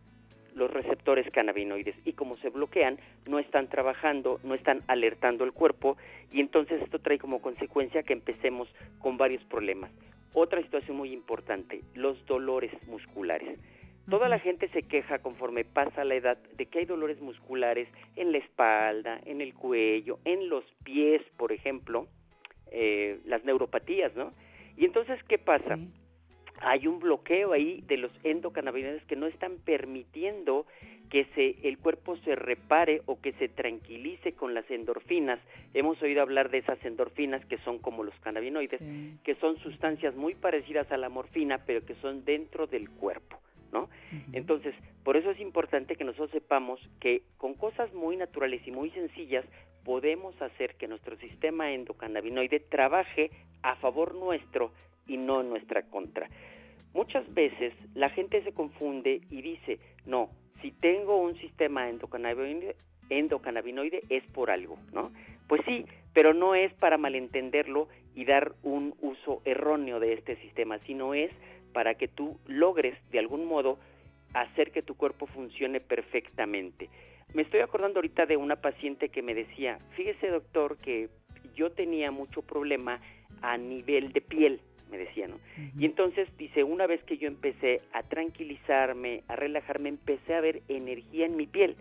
los 0.58 0.70
receptores 0.70 1.30
cannabinoides 1.30 1.94
y 2.04 2.12
como 2.12 2.36
se 2.38 2.50
bloquean 2.50 2.98
no 3.26 3.38
están 3.38 3.68
trabajando, 3.68 4.40
no 4.42 4.54
están 4.54 4.82
alertando 4.88 5.44
el 5.44 5.52
cuerpo 5.52 5.96
y 6.32 6.40
entonces 6.40 6.82
esto 6.82 6.98
trae 6.98 7.18
como 7.18 7.40
consecuencia 7.40 8.02
que 8.02 8.12
empecemos 8.12 8.68
con 8.98 9.16
varios 9.16 9.42
problemas. 9.44 9.90
Otra 10.34 10.60
situación 10.60 10.96
muy 10.96 11.12
importante, 11.12 11.80
los 11.94 12.24
dolores 12.26 12.72
musculares. 12.86 13.58
Toda 14.10 14.28
la 14.28 14.38
gente 14.38 14.68
se 14.68 14.82
queja 14.82 15.18
conforme 15.18 15.64
pasa 15.64 16.04
la 16.04 16.14
edad 16.14 16.38
de 16.56 16.66
que 16.66 16.80
hay 16.80 16.84
dolores 16.86 17.20
musculares 17.20 17.88
en 18.16 18.32
la 18.32 18.38
espalda, 18.38 19.20
en 19.26 19.40
el 19.40 19.54
cuello, 19.54 20.18
en 20.24 20.48
los 20.48 20.64
pies, 20.82 21.22
por 21.36 21.52
ejemplo, 21.52 22.06
eh, 22.70 23.20
las 23.26 23.44
neuropatías, 23.44 24.14
¿no? 24.16 24.32
Y 24.76 24.84
entonces, 24.84 25.22
¿qué 25.24 25.38
pasa? 25.38 25.78
Hay 26.60 26.86
un 26.86 26.98
bloqueo 26.98 27.52
ahí 27.52 27.82
de 27.86 27.96
los 27.96 28.12
endocannabinoides 28.24 29.04
que 29.04 29.16
no 29.16 29.26
están 29.26 29.58
permitiendo 29.64 30.66
que 31.08 31.24
se, 31.34 31.56
el 31.66 31.78
cuerpo 31.78 32.16
se 32.18 32.34
repare 32.34 33.02
o 33.06 33.20
que 33.20 33.32
se 33.32 33.48
tranquilice 33.48 34.32
con 34.32 34.54
las 34.54 34.70
endorfinas. 34.70 35.38
Hemos 35.72 36.00
oído 36.02 36.22
hablar 36.22 36.50
de 36.50 36.58
esas 36.58 36.82
endorfinas 36.84 37.44
que 37.46 37.58
son 37.58 37.78
como 37.78 38.04
los 38.04 38.14
cannabinoides, 38.20 38.80
que 39.24 39.34
son 39.36 39.58
sustancias 39.58 40.14
muy 40.14 40.34
parecidas 40.34 40.90
a 40.92 40.96
la 40.96 41.08
morfina, 41.08 41.64
pero 41.64 41.84
que 41.84 41.94
son 41.96 42.24
dentro 42.24 42.66
del 42.66 42.90
cuerpo, 42.90 43.38
¿no? 43.72 43.88
Entonces, 44.32 44.74
por 45.02 45.16
eso 45.16 45.30
es 45.30 45.40
importante 45.40 45.96
que 45.96 46.04
nosotros 46.04 46.30
sepamos 46.30 46.80
que 47.00 47.22
con 47.38 47.54
cosas 47.54 47.92
muy 47.94 48.16
naturales 48.16 48.60
y 48.66 48.70
muy 48.70 48.90
sencillas 48.90 49.46
podemos 49.84 50.40
hacer 50.42 50.74
que 50.74 50.88
nuestro 50.88 51.16
sistema 51.16 51.72
endocannabinoide 51.72 52.60
trabaje 52.60 53.30
a 53.62 53.76
favor 53.76 54.14
nuestro 54.14 54.72
y 55.08 55.16
no 55.16 55.40
en 55.40 55.48
nuestra 55.48 55.82
contra. 55.82 56.28
Muchas 56.94 57.32
veces 57.34 57.74
la 57.94 58.10
gente 58.10 58.42
se 58.42 58.52
confunde 58.52 59.20
y 59.30 59.42
dice, 59.42 59.78
no, 60.06 60.30
si 60.62 60.70
tengo 60.72 61.16
un 61.16 61.36
sistema 61.38 61.88
endocannabinoide, 61.88 62.74
es 64.08 64.24
por 64.32 64.50
algo, 64.50 64.78
¿no? 64.92 65.12
Pues 65.48 65.62
sí, 65.66 65.86
pero 66.12 66.34
no 66.34 66.54
es 66.54 66.72
para 66.74 66.98
malentenderlo 66.98 67.88
y 68.14 68.24
dar 68.24 68.52
un 68.62 68.94
uso 69.00 69.42
erróneo 69.44 70.00
de 70.00 70.14
este 70.14 70.36
sistema, 70.36 70.78
sino 70.86 71.14
es 71.14 71.30
para 71.72 71.94
que 71.94 72.08
tú 72.08 72.38
logres 72.46 72.96
de 73.10 73.18
algún 73.18 73.46
modo 73.46 73.78
hacer 74.34 74.72
que 74.72 74.82
tu 74.82 74.96
cuerpo 74.96 75.26
funcione 75.26 75.80
perfectamente. 75.80 76.88
Me 77.34 77.42
estoy 77.42 77.60
acordando 77.60 77.98
ahorita 77.98 78.26
de 78.26 78.36
una 78.36 78.56
paciente 78.56 79.10
que 79.10 79.22
me 79.22 79.34
decía, 79.34 79.78
fíjese 79.94 80.28
doctor 80.28 80.78
que 80.78 81.08
yo 81.54 81.70
tenía 81.70 82.10
mucho 82.10 82.42
problema 82.42 83.00
a 83.42 83.56
nivel 83.56 84.12
de 84.12 84.20
piel, 84.20 84.60
me 84.90 84.98
decía, 84.98 85.28
¿no? 85.28 85.38
Y 85.78 85.84
entonces 85.84 86.28
dice, 86.36 86.64
una 86.64 86.86
vez 86.86 87.02
que 87.04 87.18
yo 87.18 87.28
empecé 87.28 87.82
a 87.92 88.02
tranquilizarme, 88.02 89.22
a 89.28 89.36
relajarme, 89.36 89.88
empecé 89.88 90.34
a 90.34 90.40
ver 90.40 90.62
energía 90.68 91.26
en 91.26 91.36
mi 91.36 91.46
piel. 91.46 91.76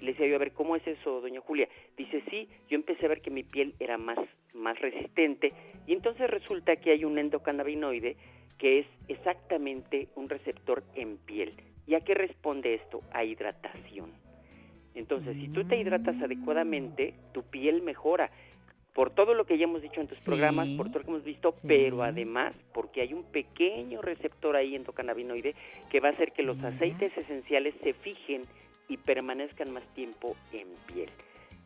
Y 0.00 0.04
le 0.04 0.12
decía 0.12 0.26
yo, 0.26 0.36
a 0.36 0.38
ver, 0.38 0.52
¿cómo 0.52 0.76
es 0.76 0.86
eso, 0.86 1.20
doña 1.20 1.40
Julia? 1.40 1.68
Dice, 1.96 2.22
sí, 2.30 2.48
yo 2.68 2.76
empecé 2.76 3.06
a 3.06 3.10
ver 3.10 3.20
que 3.20 3.30
mi 3.30 3.42
piel 3.42 3.74
era 3.80 3.98
más, 3.98 4.18
más 4.54 4.78
resistente. 4.80 5.52
Y 5.86 5.92
entonces 5.92 6.28
resulta 6.30 6.76
que 6.76 6.92
hay 6.92 7.04
un 7.04 7.18
endocannabinoide 7.18 8.16
que 8.58 8.80
es 8.80 8.86
exactamente 9.08 10.08
un 10.16 10.28
receptor 10.28 10.82
en 10.94 11.16
piel. 11.16 11.54
¿Y 11.86 11.94
a 11.94 12.00
qué 12.00 12.14
responde 12.14 12.74
esto? 12.74 13.02
A 13.10 13.24
hidratación. 13.24 14.12
Entonces, 14.94 15.36
si 15.36 15.48
tú 15.48 15.64
te 15.64 15.76
hidratas 15.76 16.20
adecuadamente, 16.20 17.14
tu 17.32 17.42
piel 17.42 17.80
mejora. 17.82 18.30
Por 19.00 19.08
todo 19.08 19.32
lo 19.32 19.46
que 19.46 19.56
ya 19.56 19.64
hemos 19.64 19.80
dicho 19.80 19.98
en 20.02 20.08
tus 20.08 20.18
Sí, 20.18 20.26
programas, 20.26 20.68
por 20.76 20.88
todo 20.88 20.98
lo 20.98 21.04
que 21.06 21.10
hemos 21.10 21.24
visto, 21.24 21.54
pero 21.66 22.02
además 22.02 22.52
porque 22.74 23.00
hay 23.00 23.14
un 23.14 23.22
pequeño 23.24 24.02
receptor 24.02 24.56
ahí 24.56 24.74
endocannabinoide 24.76 25.54
que 25.90 26.00
va 26.00 26.08
a 26.08 26.12
hacer 26.12 26.32
que 26.32 26.42
los 26.42 26.62
aceites 26.62 27.10
esenciales 27.16 27.72
se 27.82 27.94
fijen 27.94 28.42
y 28.90 28.98
permanezcan 28.98 29.72
más 29.72 29.84
tiempo 29.94 30.36
en 30.52 30.68
piel. 30.92 31.08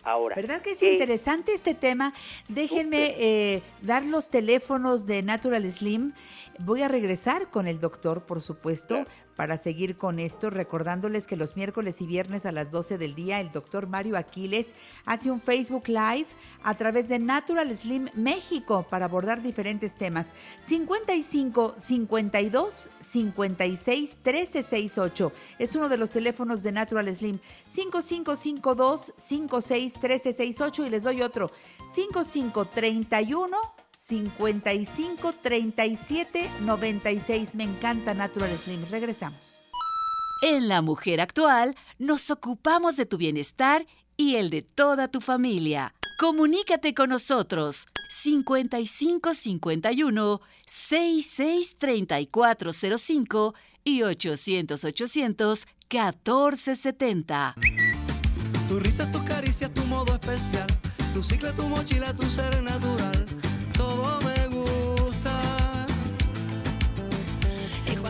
Ahora, 0.05 0.37
¿Verdad 0.37 0.63
que 0.63 0.71
es 0.71 0.79
¿qué- 0.79 0.93
interesante 0.93 1.53
este 1.55 1.75
tema? 1.75 2.15
Déjenme 2.49 3.17
eh, 3.19 3.63
dar 3.83 4.05
los 4.05 4.31
teléfonos 4.31 5.05
de 5.07 5.25
Natural 5.25 5.65
Slim. 5.73 6.13
Voy 6.61 6.83
a 6.83 6.89
regresar 6.89 7.51
con 7.51 7.67
el 7.67 7.81
doctor, 7.81 8.27
por 8.27 8.43
supuesto, 8.43 9.07
para 9.37 9.59
seguir 9.59 9.97
con 9.97 10.19
esto, 10.19 10.51
recordándoles 10.51 11.27
que 11.27 11.37
los 11.37 11.57
miércoles 11.57 12.01
y 12.01 12.07
viernes 12.07 12.47
a 12.47 12.53
las 12.53 12.71
12 12.71 12.99
del 12.99 13.15
día 13.15 13.41
el 13.41 13.53
doctor 13.53 13.87
Mario 13.87 14.17
Aquiles 14.17 14.75
hace 15.05 15.31
un 15.31 15.41
Facebook 15.41 15.89
Live 15.89 16.27
a 16.63 16.75
través 16.77 17.09
de 17.09 17.19
Natural 17.19 17.77
Slim 17.77 18.09
México 18.15 18.87
para 18.89 19.07
abordar 19.07 19.43
diferentes 19.43 19.97
temas. 19.97 20.33
55 20.61 21.75
52 21.77 22.91
56 23.01 24.19
13 24.23 24.63
68 24.63 25.33
es 25.59 25.77
uno 25.77 25.89
de 25.89 25.97
los 25.97 26.11
teléfonos 26.11 26.63
de 26.63 26.73
Natural 26.73 27.13
Slim. 27.15 27.39
5552 27.67 29.15
56 29.17 29.95
13 29.95 30.33
68 30.33 30.87
y 30.87 30.91
les 30.91 31.03
doy 31.03 31.23
otro. 31.23 31.51
5531 31.87 33.74
55 33.97 35.33
37 35.43 36.51
96. 36.61 37.55
Me 37.55 37.65
encanta 37.65 38.15
Natural 38.15 38.57
Slim. 38.59 38.85
Regresamos. 38.91 39.63
En 40.43 40.69
La 40.69 40.83
Mujer 40.83 41.21
Actual 41.21 41.77
nos 41.99 42.31
ocupamos 42.31 42.97
de 42.97 43.07
tu 43.07 43.17
bienestar 43.17 43.87
y 44.17 44.37
el 44.37 44.51
de 44.51 44.63
toda 44.63 45.09
tu 45.09 45.21
familia. 45.21 45.95
Comunícate 46.19 46.95
con 46.95 47.11
nosotros 47.11 47.87
5551 48.23 50.41
66 50.67 51.77
3405 51.79 53.55
y 53.85 54.03
800 54.03 54.85
800 54.85 55.67
1470. 55.91 57.55
Tu 58.69 58.81
risa, 58.81 59.11
tus 59.11 59.23
caricias, 59.23 59.73
tu 59.73 59.85
modo 59.85 60.13
especial. 60.15 60.67
Tu 61.13 61.23
cicla, 61.23 61.53
tu 61.53 61.69
mochila, 61.69 62.13
tu 62.15 62.25
ser 62.25 62.63
natural. 62.63 63.24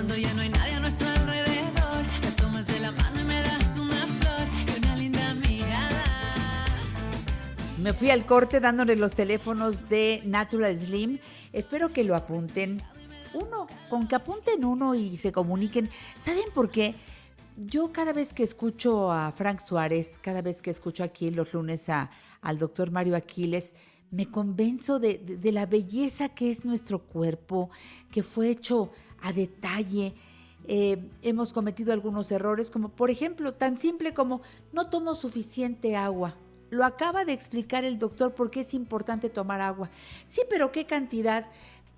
Cuando 0.06 0.20
ya 0.20 0.34
no 0.34 0.42
hay 0.42 0.50
nadie 0.50 0.74
a 0.74 0.80
nuestro 0.80 1.08
alrededor, 1.08 2.04
me 2.22 2.30
tomas 2.32 2.66
de 2.66 2.78
la 2.78 2.92
mano 2.92 3.22
y 3.22 3.24
me 3.24 3.40
das 3.42 3.78
una 3.78 4.06
flor 4.06 4.48
y 4.68 4.78
una 4.78 4.96
linda 4.96 5.34
mirada. 5.34 6.04
Me 7.80 7.94
fui 7.94 8.10
al 8.10 8.26
corte 8.26 8.60
dándole 8.60 8.96
los 8.96 9.14
teléfonos 9.14 9.88
de 9.88 10.20
Natural 10.26 10.76
Slim. 10.76 11.20
Espero 11.54 11.88
que 11.88 12.04
lo 12.04 12.16
apunten. 12.16 12.82
Uno, 13.32 13.66
con 13.88 14.06
que 14.06 14.14
apunten 14.16 14.66
uno 14.66 14.94
y 14.94 15.16
se 15.16 15.32
comuniquen. 15.32 15.88
¿Saben 16.18 16.50
por 16.52 16.68
qué? 16.68 16.94
Yo 17.56 17.90
cada 17.90 18.12
vez 18.12 18.34
que 18.34 18.42
escucho 18.42 19.10
a 19.10 19.32
Frank 19.32 19.60
Suárez, 19.60 20.18
cada 20.20 20.42
vez 20.42 20.60
que 20.60 20.68
escucho 20.68 21.02
aquí 21.02 21.30
los 21.30 21.54
lunes 21.54 21.88
a, 21.88 22.10
al 22.42 22.58
doctor 22.58 22.90
Mario 22.90 23.16
Aquiles, 23.16 23.74
me 24.10 24.26
convenzo 24.30 24.98
de, 24.98 25.16
de- 25.16 25.38
de 25.38 25.50
la 25.52 25.64
belleza 25.64 26.28
que 26.28 26.50
es 26.50 26.66
nuestro 26.66 26.98
cuerpo, 26.98 27.70
que 28.10 28.22
fue 28.22 28.50
hecho 28.50 28.92
a 29.24 29.32
detalle. 29.32 30.14
Eh, 30.66 30.98
hemos 31.22 31.52
cometido 31.52 31.92
algunos 31.92 32.30
errores, 32.30 32.70
como 32.70 32.90
por 32.90 33.10
ejemplo, 33.10 33.54
tan 33.54 33.76
simple 33.76 34.14
como 34.14 34.42
no 34.72 34.88
tomo 34.88 35.14
suficiente 35.14 35.96
agua. 35.96 36.36
Lo 36.70 36.84
acaba 36.84 37.24
de 37.24 37.32
explicar 37.32 37.84
el 37.84 37.98
doctor 37.98 38.34
por 38.34 38.50
qué 38.50 38.60
es 38.60 38.74
importante 38.74 39.30
tomar 39.30 39.60
agua. 39.60 39.90
Sí, 40.28 40.42
pero 40.48 40.72
¿qué 40.72 40.86
cantidad? 40.86 41.46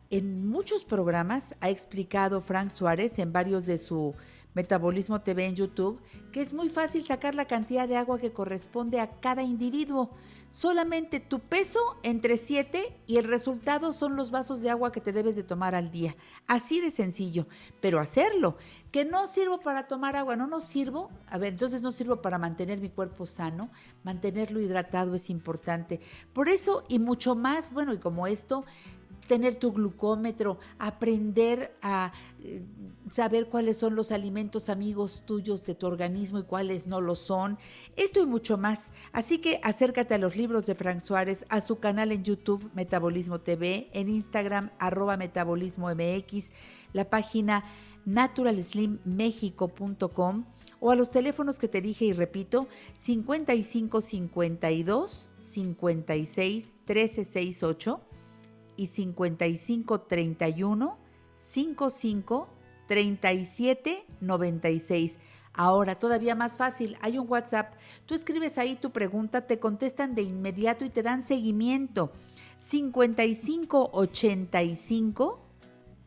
En 0.09 0.47
muchos 0.49 0.85
programas 0.85 1.57
ha 1.61 1.69
explicado 1.69 2.41
Frank 2.41 2.71
Suárez 2.71 3.19
en 3.19 3.33
varios 3.33 3.67
de 3.67 3.79
su 3.79 4.15
Metabolismo 4.57 5.21
TV 5.21 5.45
en 5.45 5.55
YouTube 5.55 6.01
que 6.33 6.41
es 6.41 6.53
muy 6.53 6.69
fácil 6.69 7.07
sacar 7.07 7.35
la 7.35 7.47
cantidad 7.47 7.87
de 7.87 7.97
agua 7.97 8.19
que 8.19 8.33
corresponde 8.33 9.01
a 9.01 9.21
cada 9.21 9.43
individuo. 9.43 10.11
Solamente 10.51 11.19
tu 11.19 11.41
peso 11.41 11.81
entre 12.03 12.37
7 12.37 12.95
y 13.07 13.17
el 13.17 13.25
resultado 13.25 13.93
son 13.93 14.17
los 14.17 14.31
vasos 14.31 14.63
de 14.63 14.71
agua 14.71 14.93
que 14.93 15.01
te 15.01 15.13
debes 15.13 15.35
de 15.35 15.43
tomar 15.43 15.75
al 15.75 15.91
día. 15.91 16.15
Así 16.47 16.81
de 16.81 16.91
sencillo. 16.91 17.47
Pero 17.81 18.01
hacerlo, 18.01 18.57
que 18.93 19.05
no 19.05 19.27
sirvo 19.27 19.61
para 19.61 19.89
tomar 19.89 20.15
agua, 20.15 20.37
no 20.37 20.47
nos 20.47 20.65
sirvo. 20.65 21.11
A 21.27 21.39
ver, 21.39 21.55
entonces 21.55 21.83
no 21.83 21.93
sirvo 21.93 22.23
para 22.23 22.39
mantener 22.39 22.81
mi 22.81 22.91
cuerpo 22.91 23.27
sano, 23.27 23.71
mantenerlo 24.05 24.61
hidratado 24.61 25.15
es 25.15 25.31
importante. 25.31 26.01
Por 26.33 26.49
eso 26.49 26.85
y 26.89 26.99
mucho 26.99 27.35
más, 27.35 27.73
bueno, 27.73 27.93
y 27.93 27.99
como 27.99 28.27
esto, 28.27 28.65
tener 29.27 29.57
tu 29.57 29.73
glucómetro, 29.73 30.59
aprender 30.79 31.77
a 31.83 32.13
eh, 32.43 32.65
saber 33.11 33.49
cuáles 33.49 33.79
son 33.79 33.95
los 33.95 34.13
alimentos 34.13 34.69
amigos 34.69 35.23
tuyos 35.27 35.65
de 35.65 35.75
tu 35.75 35.87
organismo 35.87 36.39
y 36.39 36.45
cuáles 36.45 36.87
no 36.87 37.01
lo 37.01 37.15
son. 37.15 37.59
Esto 37.97 38.21
y 38.21 38.27
mucho 38.27 38.59
más. 38.59 38.93
Así 39.13 39.39
que 39.39 39.61
acércate 39.63 40.15
a 40.15 40.19
los 40.19 40.37
libros 40.37 40.67
de 40.67 40.75
Frank 40.75 41.01
Suárez, 41.01 41.47
a 41.49 41.61
su 41.61 41.79
canal 41.79 42.13
en 42.13 42.25
YouTube 42.25 42.71
Metabolismo 42.75 43.41
TV, 43.41 43.91
en 43.93 44.09
Instagram 44.09 44.71
arroba 44.79 45.17
Metabolismo 45.17 45.89
MX, 45.95 46.51
la 46.93 47.09
página 47.11 47.65
naturalslimmexico.com 48.05 50.45
o 50.81 50.91
a 50.91 50.97
los 50.97 51.11
teléfonos 51.11 51.59
que 51.59 51.69
te 51.69 51.81
dije 51.81 52.05
y 52.05 52.13
repito, 52.13 52.69
55 52.97 54.01
52 54.01 55.31
56 55.41 56.75
13 56.85 57.25
68 57.25 58.01
y 58.77 58.87
55 58.87 60.03
31 60.03 60.99
55 61.37 62.49
37 62.87 64.05
96. 64.21 65.19
Ahora, 65.53 65.99
todavía 65.99 66.35
más 66.35 66.57
fácil, 66.57 66.99
hay 67.01 67.19
un 67.19 67.31
WhatsApp. 67.31 67.73
Tú 68.05 68.15
escribes 68.15 68.59
ahí 68.59 68.77
tu 68.77 68.91
pregunta, 68.91 69.47
te 69.47 69.59
contestan 69.59 70.15
de 70.15 70.23
inmediato 70.23 70.85
y 70.85 70.91
te 70.91 71.03
dan 71.03 71.23
seguimiento. 71.23 72.13
55 72.59 73.91
85 73.93 75.41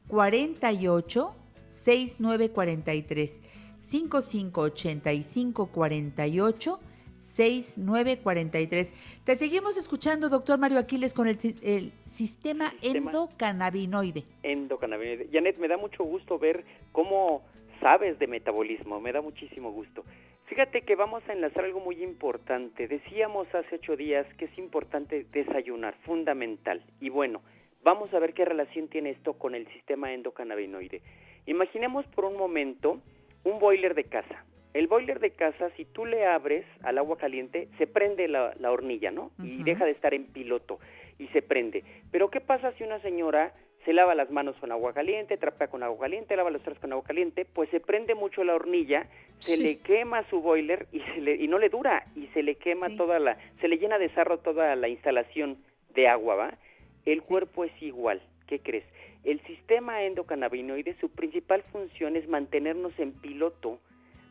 48 0.07 1.35
6943. 1.67 3.41
55 3.77 4.61
85 4.61 5.65
48 5.67 6.79
6943. 7.19 8.93
Te 9.23 9.35
seguimos 9.35 9.77
escuchando, 9.77 10.29
doctor 10.29 10.57
Mario 10.59 10.79
Aquiles, 10.79 11.13
con 11.13 11.27
el, 11.27 11.39
si- 11.39 11.55
el 11.61 11.91
sistema 12.05 12.71
Sistema. 12.79 13.11
endocannabinoide. 13.11 14.23
endocannabinoide. 14.43 15.29
Janet, 15.31 15.57
me 15.57 15.67
da 15.67 15.77
mucho 15.77 16.03
gusto 16.03 16.39
ver 16.39 16.63
cómo 16.91 17.43
sabes 17.79 18.17
de 18.19 18.27
metabolismo, 18.27 18.99
me 18.99 19.11
da 19.11 19.21
muchísimo 19.21 19.71
gusto. 19.71 20.03
Fíjate 20.47 20.81
que 20.81 20.95
vamos 20.95 21.21
a 21.29 21.33
enlazar 21.33 21.65
algo 21.65 21.79
muy 21.79 22.01
importante. 22.03 22.87
Decíamos 22.87 23.47
hace 23.53 23.75
ocho 23.75 23.95
días 23.95 24.25
que 24.37 24.45
es 24.45 24.57
importante 24.57 25.25
desayunar, 25.31 25.95
fundamental. 26.05 26.83
Y 26.99 27.09
bueno, 27.09 27.41
vamos 27.83 28.11
a 28.13 28.19
ver 28.19 28.33
qué 28.33 28.45
relación 28.45 28.87
tiene 28.87 29.11
esto 29.11 29.33
con 29.33 29.53
el 29.53 29.67
sistema 29.73 30.11
endocannabinoide. 30.13 31.01
Imaginemos 31.45 32.05
por 32.07 32.25
un 32.25 32.35
momento 32.35 32.99
un 33.43 33.59
boiler 33.59 33.93
de 33.93 34.05
casa. 34.05 34.43
El 34.73 34.87
boiler 34.87 35.19
de 35.19 35.31
casa, 35.31 35.69
si 35.77 35.85
tú 35.85 36.05
le 36.05 36.25
abres 36.25 36.65
al 36.83 36.97
agua 36.99 37.17
caliente, 37.17 37.67
se 37.77 37.87
prende 37.87 38.27
la, 38.27 38.53
la 38.59 38.71
hornilla, 38.71 39.09
¿no? 39.11 39.31
Y 39.43 39.63
deja 39.63 39.85
de 39.85 39.91
estar 39.91 40.13
en 40.13 40.25
piloto 40.25 40.79
y 41.17 41.27
se 41.29 41.41
prende. 41.41 41.83
Pero 42.11 42.29
¿qué 42.29 42.39
pasa 42.39 42.71
si 42.73 42.83
una 42.83 42.99
señora 43.01 43.53
se 43.85 43.93
lava 43.93 44.13
las 44.13 44.29
manos 44.29 44.55
con 44.57 44.71
agua 44.71 44.93
caliente, 44.93 45.37
trapea 45.37 45.69
con 45.69 45.81
agua 45.81 45.99
caliente, 45.99 46.35
lava 46.35 46.51
los 46.51 46.61
trastes 46.61 46.81
con 46.81 46.91
agua 46.91 47.03
caliente? 47.03 47.45
Pues 47.45 47.69
se 47.71 47.79
prende 47.79 48.13
mucho 48.13 48.43
la 48.43 48.53
hornilla, 48.53 49.07
se 49.39 49.55
Sí. 49.55 49.63
le 49.63 49.77
quema 49.79 50.23
su 50.29 50.41
boiler 50.41 50.85
y, 50.91 50.99
se 50.99 51.21
le, 51.21 51.35
y 51.35 51.47
no 51.47 51.57
le 51.57 51.69
dura 51.69 52.05
y 52.15 52.27
se 52.27 52.43
le 52.43 52.55
quema 52.55 52.89
toda 52.95 53.17
la, 53.19 53.37
se 53.61 53.67
le 53.67 53.77
llena 53.79 53.97
de 53.97 54.09
sarro 54.09 54.37
toda 54.39 54.75
la 54.75 54.87
instalación 54.87 55.57
de 55.95 56.07
agua, 56.07 56.35
¿va? 56.35 56.57
El 57.05 57.23
cuerpo 57.23 57.63
es 57.65 57.71
igual. 57.81 58.21
¿Qué 58.45 58.59
crees? 58.59 58.83
El 59.23 59.41
sistema 59.47 60.03
endocannabinoide, 60.03 60.95
su 60.99 61.09
principal 61.09 61.63
función 61.71 62.15
es 62.15 62.27
mantenernos 62.27 62.97
en 62.99 63.13
piloto 63.13 63.79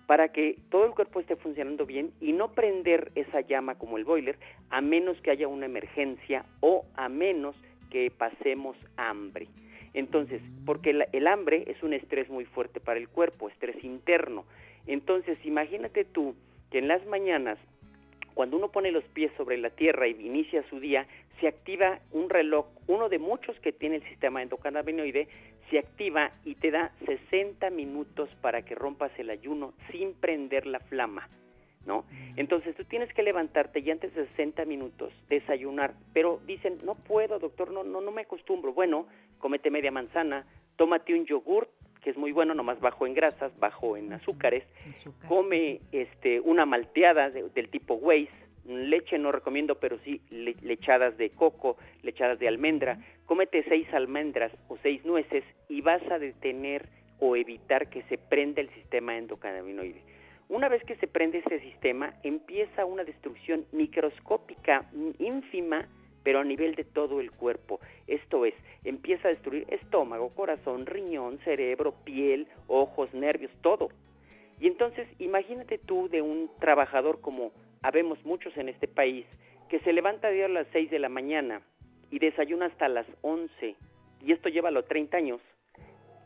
para 0.09 0.29
que 0.33 0.57
todo 0.71 0.87
el 0.87 0.93
cuerpo 0.93 1.21
esté 1.21 1.37
funcionando 1.37 1.85
bien 1.85 2.13
y 2.19 2.33
no 2.33 2.53
prender 2.53 3.13
esa 3.15 3.43
llama 3.43 3.75
como 3.75 3.99
el 3.99 4.07
boiler 4.07 4.39
a 4.71 4.81
menos 4.81 5.21
que 5.21 5.31
haya 5.31 5.49
una 5.49 5.67
emergencia 5.67 6.47
o 6.61 6.87
a 6.95 7.11
menos 7.11 7.55
que 7.91 8.11
pasemos 8.11 8.75
hambre. 8.97 9.49
Entonces, 9.93 10.41
porque 10.65 10.95
la- 10.95 11.09
el 11.13 11.27
hambre 11.27 11.65
es 11.67 11.83
un 11.83 11.93
estrés 11.93 12.31
muy 12.31 12.47
fuerte 12.47 12.81
para 12.81 12.99
el 12.99 13.11
cuerpo, 13.11 13.51
estrés 13.51 13.85
interno. 13.85 14.47
Entonces, 14.87 15.37
imagínate 15.45 16.07
tú 16.07 16.35
que 16.71 16.79
en 16.79 16.89
las 16.89 17.05
mañanas 17.05 17.59
cuando 18.33 18.57
uno 18.57 18.69
pone 18.69 18.93
los 18.93 19.03
pies 19.03 19.33
sobre 19.37 19.59
la 19.59 19.71
tierra 19.71 20.07
y 20.07 20.13
inicia 20.13 20.63
su 20.71 20.79
día, 20.79 21.09
se 21.41 21.49
activa 21.49 21.99
un 22.13 22.31
reloj, 22.31 22.67
uno 22.87 23.09
de 23.09 23.19
muchos 23.19 23.59
que 23.59 23.73
tiene 23.73 23.97
el 23.97 24.05
sistema 24.05 24.41
endocannabinoide, 24.41 25.27
se 25.71 25.79
activa 25.79 26.31
y 26.45 26.55
te 26.55 26.71
da 26.71 26.93
60 27.07 27.71
minutos 27.71 28.29
para 28.41 28.63
que 28.63 28.75
rompas 28.75 29.11
el 29.19 29.31
ayuno 29.31 29.75
sin 29.91 30.15
prender 30.15 30.67
la 30.67 30.81
flama, 30.81 31.29
¿no? 31.87 32.05
Entonces 32.37 32.75
tú 32.77 32.85
tienes 32.85 33.13
que 33.15 33.23
levantarte 33.23 33.81
y 33.81 33.91
antes 33.91 34.15
de 34.15 34.27
60 34.29 34.65
minutos 34.65 35.13
desayunar, 35.29 35.95
pero 36.13 36.41
dicen, 36.47 36.79
no 36.85 36.95
puedo, 36.95 37.39
doctor, 37.39 37.71
no, 37.71 37.85
no, 37.85 38.01
no 38.01 38.11
me 38.13 38.23
acostumbro. 38.23 38.73
Bueno, 38.73 39.07
cómete 39.39 39.71
media 39.71 39.91
manzana, 39.91 40.47
tómate 40.77 41.15
un 41.15 41.25
yogurt, 41.27 41.69
que 42.03 42.11
es 42.11 42.17
muy 42.17 42.31
bueno, 42.33 42.55
nomás 42.55 42.79
bajo 42.81 43.07
en 43.07 43.15
grasas, 43.15 43.53
bajo 43.59 43.97
en 43.97 44.13
azúcares, 44.13 44.65
come 45.29 45.81
este 45.93 46.41
una 46.41 46.65
malteada 46.65 47.31
de- 47.31 47.49
del 47.51 47.69
tipo 47.69 47.95
Waze, 47.95 48.31
leche 48.69 49.19
no 49.19 49.33
recomiendo, 49.33 49.77
pero 49.77 49.99
sí 50.05 50.21
le- 50.31 50.57
lechadas 50.63 51.17
de 51.17 51.31
coco, 51.31 51.77
lechadas 52.03 52.39
de 52.39 52.49
almendra. 52.49 52.99
Cómete 53.27 53.65
seis 53.69 53.87
almendras 53.93 54.53
o 54.69 54.77
seis 54.83 55.05
nueces 55.05 55.45
y 55.69 55.81
vas 55.81 56.03
a 56.11 56.19
detener 56.19 56.89
o 57.21 57.35
evitar 57.35 57.89
que 57.89 58.03
se 58.05 58.19
prenda 58.19 58.61
el 58.61 58.71
sistema 58.71 59.17
endocannabinoide. 59.17 60.01
Una 60.49 60.69
vez 60.69 60.83
que 60.85 60.97
se 60.97 61.07
prende 61.07 61.39
ese 61.39 61.61
sistema, 61.61 62.15
empieza 62.23 62.85
una 62.87 63.05
destrucción 63.05 63.67
microscópica 63.73 64.87
mm, 64.93 65.11
ínfima, 65.23 65.87
pero 66.23 66.41
a 66.41 66.45
nivel 66.45 66.75
de 66.75 66.85
todo 66.85 67.21
el 67.21 67.31
cuerpo. 67.33 67.81
Esto 68.07 68.45
es, 68.47 68.55
empieza 68.85 69.29
a 69.29 69.31
destruir 69.31 69.67
estómago, 69.69 70.31
corazón, 70.31 70.87
riñón, 70.87 71.39
cerebro, 71.45 71.95
piel, 72.05 72.47
ojos, 72.67 73.13
nervios, 73.13 73.51
todo. 73.63 73.89
Y 74.61 74.67
entonces, 74.67 75.07
imagínate 75.19 75.79
tú 75.79 76.09
de 76.09 76.23
un 76.23 76.51
trabajador 76.61 77.21
como 77.21 77.53
habemos 77.83 78.25
muchos 78.25 78.57
en 78.57 78.69
este 78.69 78.89
país, 78.89 79.27
que 79.69 79.81
se 79.81 79.93
levanta 79.93 80.29
a 80.29 80.49
las 80.49 80.67
6 80.73 80.91
de 80.91 80.99
la 80.99 81.09
mañana 81.09 81.63
y 82.11 82.19
desayuna 82.19 82.67
hasta 82.67 82.89
las 82.89 83.07
11, 83.23 83.77
y 84.25 84.33
esto 84.33 84.49
lleva 84.49 84.69
a 84.69 84.73
los 84.73 84.87
30 84.87 85.17
años. 85.17 85.41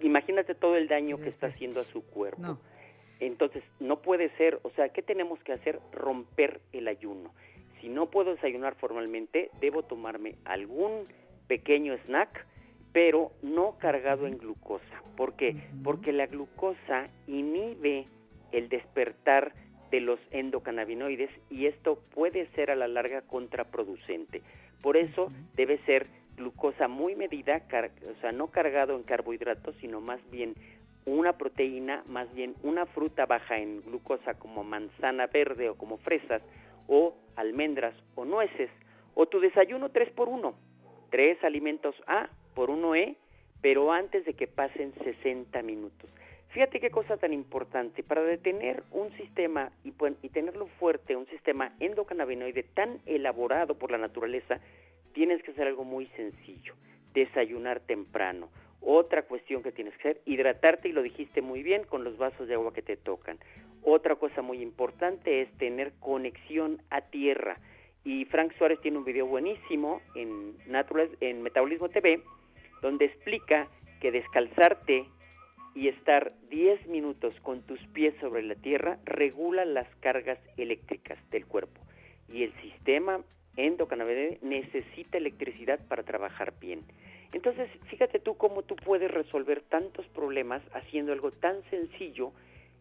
Imagínate 0.01 0.55
todo 0.55 0.77
el 0.77 0.89
daño 0.89 1.19
que 1.19 1.29
está 1.29 1.49
haciendo 1.49 1.81
a 1.81 1.85
su 1.85 2.05
cuerpo. 2.05 2.43
No. 2.43 2.61
Entonces, 3.21 3.63
no 3.79 4.03
puede 4.03 4.31
ser, 4.37 4.59
o 4.63 4.71
sea, 4.71 4.89
¿qué 4.89 5.03
tenemos 5.03 5.39
que 5.45 5.53
hacer? 5.53 5.79
Romper 5.93 6.61
el 6.73 6.89
ayuno. 6.89 7.33
Si 7.81 7.89
no 7.89 8.11
puedo 8.11 8.35
desayunar 8.35 8.75
formalmente, 8.77 9.51
debo 9.61 9.85
tomarme 9.85 10.35
algún 10.45 11.07
pequeño 11.47 11.97
snack, 12.07 12.47
pero 12.93 13.33
no 13.43 13.77
cargado 13.79 14.27
en 14.27 14.39
glucosa. 14.39 15.03
¿Por 15.17 15.35
qué? 15.35 15.57
Porque 15.85 16.13
la 16.13 16.27
glucosa 16.27 17.09
inhibe 17.27 18.07
el 18.51 18.69
despertar 18.69 19.53
de 19.93 20.01
los 20.01 20.19
endocannabinoides 20.33 21.31
y 21.51 21.67
esto 21.67 22.01
puede 22.15 22.47
ser 22.57 22.73
a 22.73 22.77
la 22.77 22.89
larga 22.89 23.23
contraproducente. 23.23 24.43
Por 24.81 24.97
eso 24.97 25.31
debe 25.55 25.79
ser 25.85 26.07
glucosa 26.37 26.89
muy 26.89 27.15
medida, 27.15 27.63
o 28.11 28.21
sea, 28.21 28.33
no 28.33 28.49
cargado 28.49 28.97
en 28.97 29.03
carbohidratos, 29.05 29.77
sino 29.81 30.01
más 30.01 30.19
bien 30.31 30.55
una 31.05 31.35
proteína, 31.35 32.03
más 32.09 32.33
bien 32.35 32.55
una 32.63 32.87
fruta 32.87 33.27
baja 33.27 33.59
en 33.59 33.83
glucosa 33.83 34.35
como 34.35 34.65
manzana 34.65 35.27
verde 35.27 35.69
o 35.69 35.77
como 35.77 35.99
fresas 35.99 36.43
o 36.89 37.15
almendras 37.37 37.95
o 38.15 38.25
nueces 38.25 38.71
o 39.15 39.27
tu 39.27 39.41
desayuno 39.41 39.91
3 39.91 40.11
por 40.13 40.31
1, 40.31 40.55
tres 41.11 41.43
alimentos 41.45 41.95
A 42.07 42.31
por 42.55 42.71
uno 42.71 42.95
E, 42.95 43.17
pero 43.61 43.93
antes 43.93 44.25
de 44.25 44.33
que 44.33 44.47
pasen 44.47 44.95
60 45.05 45.63
minutos. 45.63 46.09
Fíjate 46.53 46.81
qué 46.81 46.91
cosa 46.91 47.17
tan 47.17 47.33
importante, 47.33 48.03
para 48.03 48.23
detener 48.23 48.83
un 48.91 49.11
sistema 49.17 49.73
y, 49.85 49.95
y 50.21 50.29
tenerlo 50.29 50.67
fuerte, 50.79 51.17
un 51.17 51.27
sistema 51.29 51.73
endocannabinoide 51.81 52.63
tan 52.63 53.01
elaborado 53.07 53.79
por 53.79 53.91
la 53.91 53.97
naturaleza, 53.97 54.61
tienes 55.15 55.43
que 55.43 55.53
hacer 55.53 55.67
algo 55.67 55.85
muy 55.85 56.09
sencillo, 56.09 56.75
desayunar 57.15 57.81
temprano. 57.81 58.51
Otra 58.83 59.23
cuestión 59.23 59.63
que 59.63 59.73
tienes 59.73 59.97
que 59.97 60.11
hacer, 60.11 60.23
hidratarte, 60.27 60.89
y 60.91 60.93
lo 60.93 61.01
dijiste 61.01 61.41
muy 61.41 61.63
bien, 61.63 61.85
con 61.85 62.05
los 62.05 62.19
vasos 62.19 62.47
de 62.47 62.55
agua 62.55 62.75
que 62.75 62.83
te 62.83 62.99
tocan. 62.99 63.39
Otra 63.83 64.17
cosa 64.17 64.43
muy 64.43 64.61
importante 64.61 65.41
es 65.41 65.51
tener 65.57 65.93
conexión 66.01 66.83
a 66.91 67.01
tierra. 67.01 67.57
Y 68.05 68.27
Frank 68.27 68.53
Suárez 68.59 68.79
tiene 68.83 68.99
un 68.99 69.05
video 69.05 69.25
buenísimo 69.27 70.03
en, 70.15 70.59
Natural, 70.67 71.09
en 71.21 71.41
Metabolismo 71.41 71.89
TV, 71.89 72.21
donde 72.83 73.07
explica 73.07 73.69
que 74.01 74.13
descalzarte 74.13 75.07
y 75.75 75.89
estar 75.89 76.33
10 76.51 76.87
minutos 76.89 77.35
con 77.43 77.63
tus 77.63 77.81
pies 77.89 78.15
sobre 78.21 78.43
la 78.43 78.55
tierra 78.55 78.99
regula 79.05 79.65
las 79.65 79.89
cargas 80.01 80.39
eléctricas 80.57 81.19
del 81.31 81.47
cuerpo. 81.47 81.81
Y 82.29 82.43
el 82.45 82.53
sistema 82.61 83.21
endocannabinoide 83.57 84.39
necesita 84.43 85.19
electricidad 85.19 85.81
para 85.89 86.03
trabajar 86.03 86.55
bien. 86.61 86.83
Entonces, 87.33 87.71
fíjate 87.87 88.19
tú 88.19 88.37
cómo 88.37 88.63
tú 88.63 88.77
puedes 88.77 89.11
resolver 89.11 89.63
tantos 89.63 90.07
problemas 90.09 90.63
haciendo 90.75 91.13
algo 91.13 91.31
tan 91.31 91.63
sencillo 91.71 92.33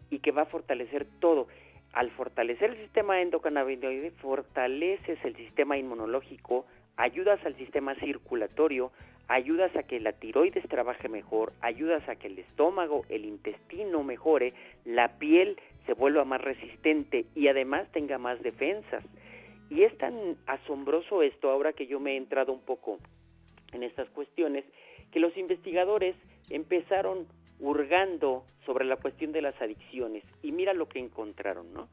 y 0.10 0.20
que 0.20 0.32
va 0.32 0.44
a 0.44 0.46
fortalecer 0.46 1.08
todo. 1.20 1.48
Al 1.94 2.12
fortalecer 2.12 2.72
el 2.72 2.78
sistema 2.78 3.22
endocannabinoide, 3.22 4.12
fortaleces 4.12 5.20
el 5.24 5.36
sistema 5.36 5.78
inmunológico, 5.78 6.66
ayudas 6.98 7.44
al 7.46 7.56
sistema 7.56 7.96
circulatorio, 7.96 8.92
ayudas 9.32 9.74
a 9.78 9.84
que 9.84 10.02
la 10.02 10.12
tiroides 10.12 10.68
trabaje 10.68 11.08
mejor, 11.08 11.54
ayudas 11.62 12.08
a 12.10 12.18
que 12.18 12.28
el 12.28 12.40
estómago, 12.40 13.06
el 13.08 13.24
intestino 13.24 14.04
mejore, 14.04 14.54
la 14.84 15.18
piel 15.20 15.58
se 15.86 15.94
vuelva 15.94 16.26
más 16.26 16.42
resistente 16.42 17.26
y 17.34 17.48
además 17.48 17.90
tenga 17.94 18.18
más 18.18 18.42
defensas. 18.44 19.06
Y 19.70 19.84
es 19.84 19.98
tan 19.98 20.36
asombroso 20.48 21.22
esto 21.22 21.50
ahora 21.50 21.72
que 21.72 21.88
yo 21.88 22.02
me 22.02 22.14
he 22.14 22.18
entrado 22.18 22.52
un 22.52 22.60
poco 22.60 23.00
en 23.72 23.84
estas 23.84 24.10
cuestiones, 24.10 24.66
que 25.14 25.22
los 25.22 25.36
investigadores 25.38 26.14
empezaron 26.50 27.26
hurgando 27.62 28.44
sobre 28.66 28.84
la 28.84 28.98
cuestión 28.98 29.32
de 29.32 29.42
las 29.42 29.60
adicciones 29.62 30.26
y 30.44 30.52
mira 30.52 30.74
lo 30.74 30.90
que 30.90 31.00
encontraron, 31.00 31.74
¿no? 31.74 31.88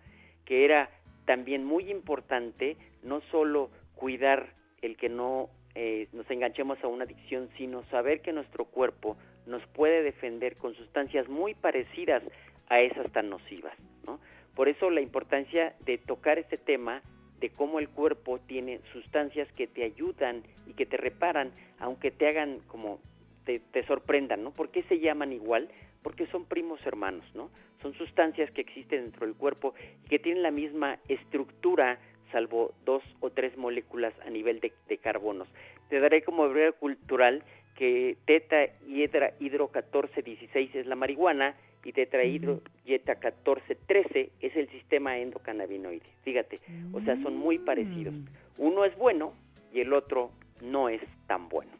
Que 0.45 0.65
era 0.65 0.91
también 1.25 1.65
muy 1.65 1.89
importante 1.89 2.77
no 3.05 3.21
solo 3.31 3.71
cuidar 3.95 4.55
el 4.83 4.97
que 4.97 5.09
no 5.09 5.51
eh, 5.81 6.09
nos 6.13 6.29
enganchemos 6.29 6.83
a 6.83 6.89
una 6.89 7.05
adicción, 7.05 7.49
sino 7.57 7.85
saber 7.85 8.21
que 8.21 8.33
nuestro 8.33 8.65
cuerpo 8.65 9.17
nos 9.47 9.65
puede 9.69 10.03
defender 10.03 10.57
con 10.57 10.75
sustancias 10.75 11.29
muy 11.29 11.55
parecidas 11.55 12.21
a 12.69 12.81
esas 12.81 13.09
tan 13.13 13.31
nocivas, 13.31 13.79
¿no? 14.05 14.19
Por 14.57 14.69
eso 14.69 14.91
la 14.91 15.01
importancia 15.01 15.77
de 15.87 15.97
tocar 15.99 16.37
este 16.41 16.59
tema 16.59 17.01
de 17.39 17.51
cómo 17.51 17.79
el 17.79 17.89
cuerpo 17.91 18.41
tiene 18.41 18.81
sustancias 18.93 19.47
que 19.53 19.69
te 19.69 19.85
ayudan 19.85 20.43
y 20.67 20.73
que 20.73 20.85
te 20.85 20.97
reparan, 20.97 21.53
aunque 21.79 22.11
te 22.11 22.27
hagan 22.27 22.59
como 22.67 22.99
te, 23.45 23.61
te 23.61 23.87
sorprendan, 23.87 24.43
¿no? 24.43 24.51
¿Por 24.51 24.71
qué 24.73 24.83
se 24.89 24.99
llaman 24.99 25.33
igual? 25.33 25.69
Porque 26.03 26.27
son 26.27 26.45
primos 26.47 26.85
hermanos, 26.87 27.25
¿no? 27.37 27.51
Son 27.83 27.95
sustancias 27.95 28.51
que 28.51 28.63
existen 28.63 29.05
dentro 29.05 29.27
del 29.29 29.37
cuerpo 29.37 29.75
y 30.05 30.09
que 30.09 30.19
tienen 30.19 30.43
la 30.43 30.51
misma 30.51 30.99
estructura, 31.07 32.01
salvo 32.33 32.73
dos 32.85 33.03
o 33.21 33.31
tres 33.31 33.57
moléculas 33.57 34.15
a 34.27 34.31
nivel 34.31 34.61
de, 34.61 34.73
de 34.89 34.99
carbonos. 34.99 35.49
Te 35.89 36.01
daré 36.01 36.23
como 36.23 36.49
breve 36.49 36.73
cultural 36.73 37.43
que 37.77 38.17
teta 38.27 38.57
hidro 38.89 39.31
1416 39.39 40.75
es 40.75 40.87
la 40.87 40.97
marihuana 40.97 41.55
y 41.85 41.93
tetrahidro 41.93 42.61
yeta 42.85 43.15
1413 43.15 44.31
es 44.41 44.57
el 44.57 44.69
sistema 44.69 45.17
endocannabinoide. 45.17 46.05
Fíjate, 46.23 46.61
o 46.93 47.01
sea, 47.01 47.17
son 47.23 47.37
muy 47.37 47.59
parecidos. 47.59 48.15
Uno 48.59 48.85
es 48.85 48.97
bueno 48.99 49.33
y 49.73 49.81
el 49.81 49.93
otro 49.93 50.31
no 50.61 50.89
es 50.89 51.01
tan 51.27 51.49
bueno, 51.49 51.71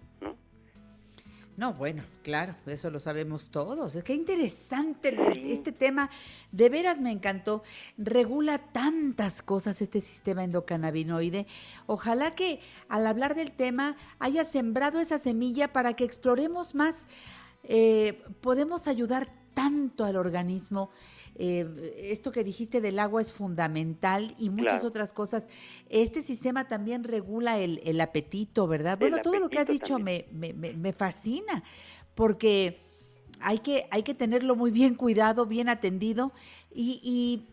¿no? 1.59 1.73
No, 1.73 1.75
bueno, 1.75 2.05
claro, 2.23 2.55
eso 2.67 2.89
lo 2.89 3.01
sabemos 3.01 3.51
todos. 3.51 3.97
Es 3.97 4.05
que 4.05 4.15
interesante 4.15 5.17
este 5.53 5.73
tema. 5.73 6.09
De 6.53 6.69
veras 6.69 7.01
me 7.01 7.11
encantó. 7.11 7.65
Regula 7.99 8.59
tantas 8.59 9.43
cosas 9.43 9.83
este 9.83 10.01
sistema 10.01 10.45
endocannabinoide. 10.45 11.49
Ojalá 11.87 12.37
que 12.37 12.61
al 12.89 13.07
hablar 13.09 13.35
del 13.35 13.51
tema 13.51 13.97
haya 14.21 14.45
sembrado 14.45 15.01
esa 15.01 15.19
semilla 15.19 15.73
para 15.73 15.95
que 15.95 16.05
exploremos 16.05 16.77
más. 16.77 17.07
Eh, 17.65 18.23
podemos 18.41 18.87
ayudar 18.87 19.29
tanto 19.59 20.05
al 20.05 20.15
organismo. 20.15 20.91
Eh, 21.35 21.97
esto 22.13 22.31
que 22.31 22.45
dijiste 22.45 22.81
del 22.81 23.01
agua 23.01 23.21
es 23.21 23.33
fundamental 23.33 24.37
y 24.39 24.51
muchas 24.51 24.75
Claro. 24.75 24.89
otras 24.89 25.13
cosas. 25.13 25.49
Este 25.89 26.23
sistema 26.23 26.69
también 26.69 27.03
regula 27.03 27.59
el, 27.59 27.81
el 27.85 28.01
apetito, 28.01 28.69
¿verdad? 28.69 28.97
Bueno, 29.01 29.19
todo 29.21 29.41
lo 29.41 29.49
que 29.49 29.59
has 29.59 29.67
dicho 29.67 29.99
me, 29.99 30.27
me, 30.33 30.93
fascina 30.93 31.65
porque 32.15 32.79
hay 33.41 33.59
que, 33.59 33.89
hay 33.91 34.05
que 34.05 34.15
tenerlo 34.15 34.55
muy 34.55 34.71
bien 34.71 34.95
cuidado, 34.95 35.45
bien 35.45 35.69
atendido 35.69 36.33
y, 36.73 37.01
y 37.03 37.49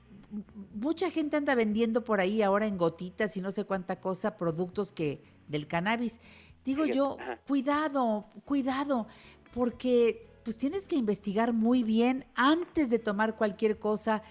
mucha 0.76 1.10
gente 1.10 1.38
anda 1.38 1.56
vendiendo 1.56 2.04
por 2.04 2.20
ahí 2.20 2.44
ahora 2.44 2.68
en 2.68 2.78
gotitas 2.78 3.36
y 3.36 3.42
no 3.42 3.52
sé 3.52 3.66
cuánta 3.66 4.00
cosa 4.00 4.38
productos 4.38 4.92
que 4.92 5.24
del 5.48 5.66
cannabis. 5.66 6.20
Digo 6.64 6.86
yo, 6.86 7.18
ajá. 7.20 7.40
cuidado, 7.48 8.28
cuidado, 8.46 9.08
porque 9.56 10.35
pues 10.46 10.58
tienes 10.60 10.88
que 10.88 10.96
investigar 10.96 11.52
muy 11.54 11.84
bien 11.84 12.24
antes 12.36 12.92
de 12.92 13.00
tomar 13.00 13.36
cualquier 13.36 13.80
cosa, 13.80 14.22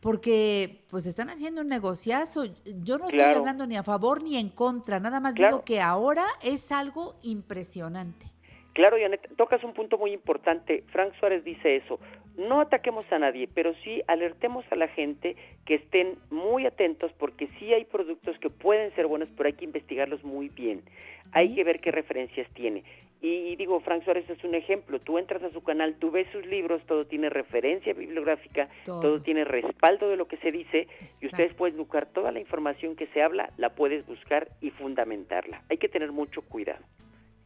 porque 0.00 0.84
pues 0.88 1.04
están 1.06 1.30
haciendo 1.30 1.62
un 1.62 1.68
negociazo. 1.68 2.44
Yo 2.64 2.96
no 2.98 3.06
estoy 3.06 3.20
hablando 3.20 3.66
ni 3.66 3.76
a 3.76 3.82
favor 3.82 4.22
ni 4.22 4.36
en 4.36 4.50
contra, 4.50 5.00
nada 5.00 5.18
más 5.18 5.34
Claro. 5.34 5.56
digo 5.56 5.64
que 5.64 5.80
ahora 5.80 6.26
es 6.42 6.70
algo 6.70 7.16
impresionante. 7.22 8.26
Claro, 8.72 8.96
Janet, 9.00 9.28
tocas 9.36 9.62
un 9.62 9.72
punto 9.72 9.98
muy 9.98 10.12
importante. 10.12 10.84
Frank 10.92 11.12
Suárez 11.18 11.44
dice 11.44 11.76
eso. 11.76 11.98
no 12.36 12.60
ataquemos 12.60 13.06
a 13.12 13.18
nadie, 13.20 13.46
pero 13.54 13.72
sí 13.84 14.02
alertemos 14.08 14.64
a 14.72 14.74
la 14.74 14.88
gente 14.88 15.36
que 15.64 15.76
estén 15.76 16.18
muy 16.30 16.66
atentos 16.66 17.12
porque 17.16 17.48
sí 17.60 17.72
hay 17.72 17.84
productos 17.84 18.36
que 18.40 18.50
pueden 18.50 18.92
ser 18.96 19.06
buenos, 19.06 19.28
pero 19.36 19.46
hay 19.46 19.52
que 19.52 19.64
investigarlos 19.64 20.24
muy 20.24 20.48
bien. 20.48 20.82
Hay 21.30 21.54
que 21.54 21.62
ver 21.62 21.76
qué 21.80 21.92
referencias 21.92 22.48
tiene. 22.54 22.82
Y, 23.26 23.56
digo, 23.56 23.80
Frank 23.80 24.04
Suárez 24.04 24.28
es 24.28 24.44
un 24.44 24.54
ejemplo. 24.54 24.98
Tú 24.98 25.16
entras 25.16 25.42
a 25.42 25.50
su 25.50 25.62
canal, 25.62 25.94
tú 25.98 26.10
ves 26.10 26.26
sus 26.30 26.44
libros, 26.44 26.82
todo 26.86 27.06
tiene 27.06 27.30
referencia 27.30 27.94
bibliográfica, 27.94 28.68
Todo. 28.84 29.00
todo, 29.00 29.22
tiene 29.22 29.44
respaldo 29.44 30.10
de 30.10 30.18
lo 30.18 30.28
que 30.28 30.36
se 30.36 30.52
dice 30.52 30.88
y 31.22 31.26
ustedes 31.28 31.54
pueden 31.54 31.78
buscar 31.78 32.04
toda 32.04 32.32
la 32.32 32.40
información 32.40 32.96
que 32.96 33.06
se 33.06 33.22
habla, 33.22 33.50
la 33.56 33.70
puedes 33.70 34.06
buscar 34.06 34.50
y 34.60 34.72
fundamentarla. 34.72 35.62
Hay 35.70 35.78
que 35.78 35.88
tener 35.88 36.12
mucho 36.12 36.42
cuidado. 36.42 36.84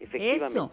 Efectivamente. 0.01 0.47
Eso. 0.47 0.73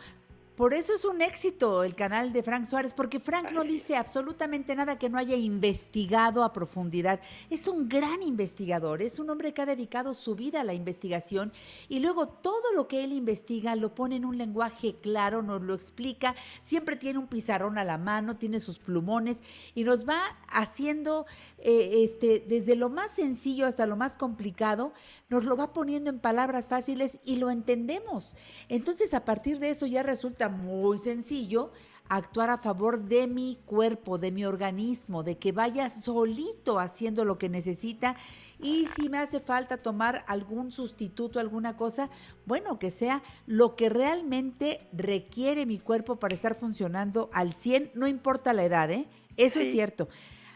Por 0.56 0.74
eso 0.74 0.94
es 0.94 1.04
un 1.04 1.22
éxito 1.22 1.84
el 1.84 1.96
canal 1.96 2.32
de 2.32 2.42
Frank 2.42 2.64
Suárez, 2.64 2.94
porque 2.94 3.20
Frank 3.20 3.52
no 3.52 3.66
dice 3.66 3.98
absolutamente 3.98 4.74
nada 4.74 4.98
que 4.98 5.10
no 5.10 5.18
haya 5.18 5.36
investigado 5.36 6.46
a 6.46 6.54
profundidad. 6.54 7.20
Es 7.50 7.68
un 7.68 7.90
gran 7.90 8.24
investigador, 8.24 9.02
es 9.02 9.20
un 9.20 9.30
hombre 9.30 9.54
que 9.54 9.64
ha 9.64 9.66
dedicado 9.66 10.14
su 10.14 10.34
vida 10.34 10.62
a 10.62 10.64
la 10.64 10.74
investigación 10.74 11.52
y 11.90 12.00
luego 12.00 12.30
todo 12.30 12.72
lo 12.74 12.88
que 12.88 13.04
él 13.04 13.12
investiga 13.12 13.76
lo 13.76 13.94
pone 13.94 14.16
en 14.16 14.24
un 14.24 14.38
lenguaje 14.38 14.96
claro, 14.96 15.42
nos 15.42 15.62
lo 15.62 15.74
explica, 15.74 16.36
siempre 16.62 16.96
tiene 16.96 17.20
un 17.20 17.28
pizarrón 17.28 17.78
a 17.78 17.84
la 17.84 17.98
mano, 17.98 18.38
tiene 18.38 18.62
sus 18.62 18.80
plumones 18.80 19.42
y 19.74 19.84
nos 19.84 20.08
va 20.08 20.38
haciendo 20.48 21.26
eh, 21.58 22.06
este, 22.06 22.46
desde 22.48 22.78
lo 22.78 22.88
más 22.88 23.12
sencillo 23.12 23.68
hasta 23.68 23.86
lo 23.86 23.98
más 23.98 24.16
complicado, 24.16 24.94
nos 25.28 25.44
lo 25.44 25.58
va 25.58 25.74
poniendo 25.74 26.10
en 26.10 26.20
palabras 26.20 26.68
fáciles 26.68 27.20
y 27.26 27.36
lo 27.36 27.52
entendemos. 27.52 28.38
Entonces 28.70 29.14
a 29.14 29.26
partir 29.26 29.60
de 29.60 29.72
eso 29.72 29.86
ya 29.86 30.02
resulta 30.02 30.45
muy 30.50 30.98
sencillo 30.98 31.72
actuar 32.08 32.50
a 32.50 32.58
favor 32.58 33.06
de 33.06 33.28
mi 33.28 33.58
cuerpo, 33.66 34.18
de 34.18 34.32
mi 34.32 34.46
organismo, 34.46 35.24
de 35.24 35.38
que 35.38 35.52
vaya 35.52 35.90
solito 35.90 36.80
haciendo 36.80 37.26
lo 37.26 37.38
que 37.38 37.50
necesita 37.50 38.16
y 38.60 38.88
si 38.88 39.10
me 39.10 39.18
hace 39.18 39.40
falta 39.40 39.78
tomar 39.78 40.24
algún 40.28 40.72
sustituto, 40.72 41.40
alguna 41.40 41.76
cosa, 41.76 42.10
bueno, 42.46 42.80
que 42.80 42.92
sea 42.92 43.24
lo 43.48 43.76
que 43.76 43.90
realmente 43.90 44.88
requiere 44.94 45.66
mi 45.66 45.80
cuerpo 45.80 46.18
para 46.18 46.36
estar 46.36 46.56
funcionando 46.56 47.30
al 47.34 47.54
100, 47.54 47.92
no 47.96 48.08
importa 48.08 48.54
la 48.54 48.64
edad, 48.64 48.92
¿eh? 48.92 49.08
Eso 49.38 49.60
es 49.60 49.72
cierto. 49.72 50.08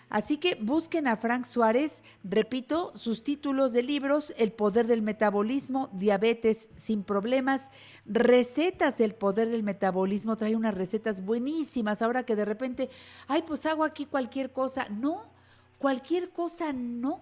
Así 0.10 0.38
que 0.38 0.55
busquen 0.55 1.07
a 1.07 1.18
Frank 1.18 1.45
Suárez, 1.45 2.03
repito, 2.24 2.91
sus 2.95 3.24
títulos 3.24 3.74
de 3.74 3.84
libros, 3.84 4.34
El 4.38 4.51
poder 4.51 4.88
del 4.88 5.03
metabolismo, 5.03 5.89
Diabetes 5.93 6.72
sin 6.76 7.03
problemas, 7.03 7.70
Recetas 8.05 8.97
del 8.97 9.14
poder 9.14 9.49
del 9.49 9.62
metabolismo, 9.62 10.36
trae 10.36 10.55
unas 10.55 10.74
recetas 10.74 11.24
buenísimas, 11.24 12.01
ahora 12.01 12.24
que 12.24 12.36
de 12.36 12.45
repente, 12.45 12.89
ay, 13.28 13.43
pues 13.45 13.68
hago 13.68 13.84
aquí 13.84 14.07
cualquier 14.07 14.51
cosa. 14.51 14.89
No, 14.89 15.26
cualquier 15.78 16.32
cosa 16.32 16.74
no. 16.74 17.22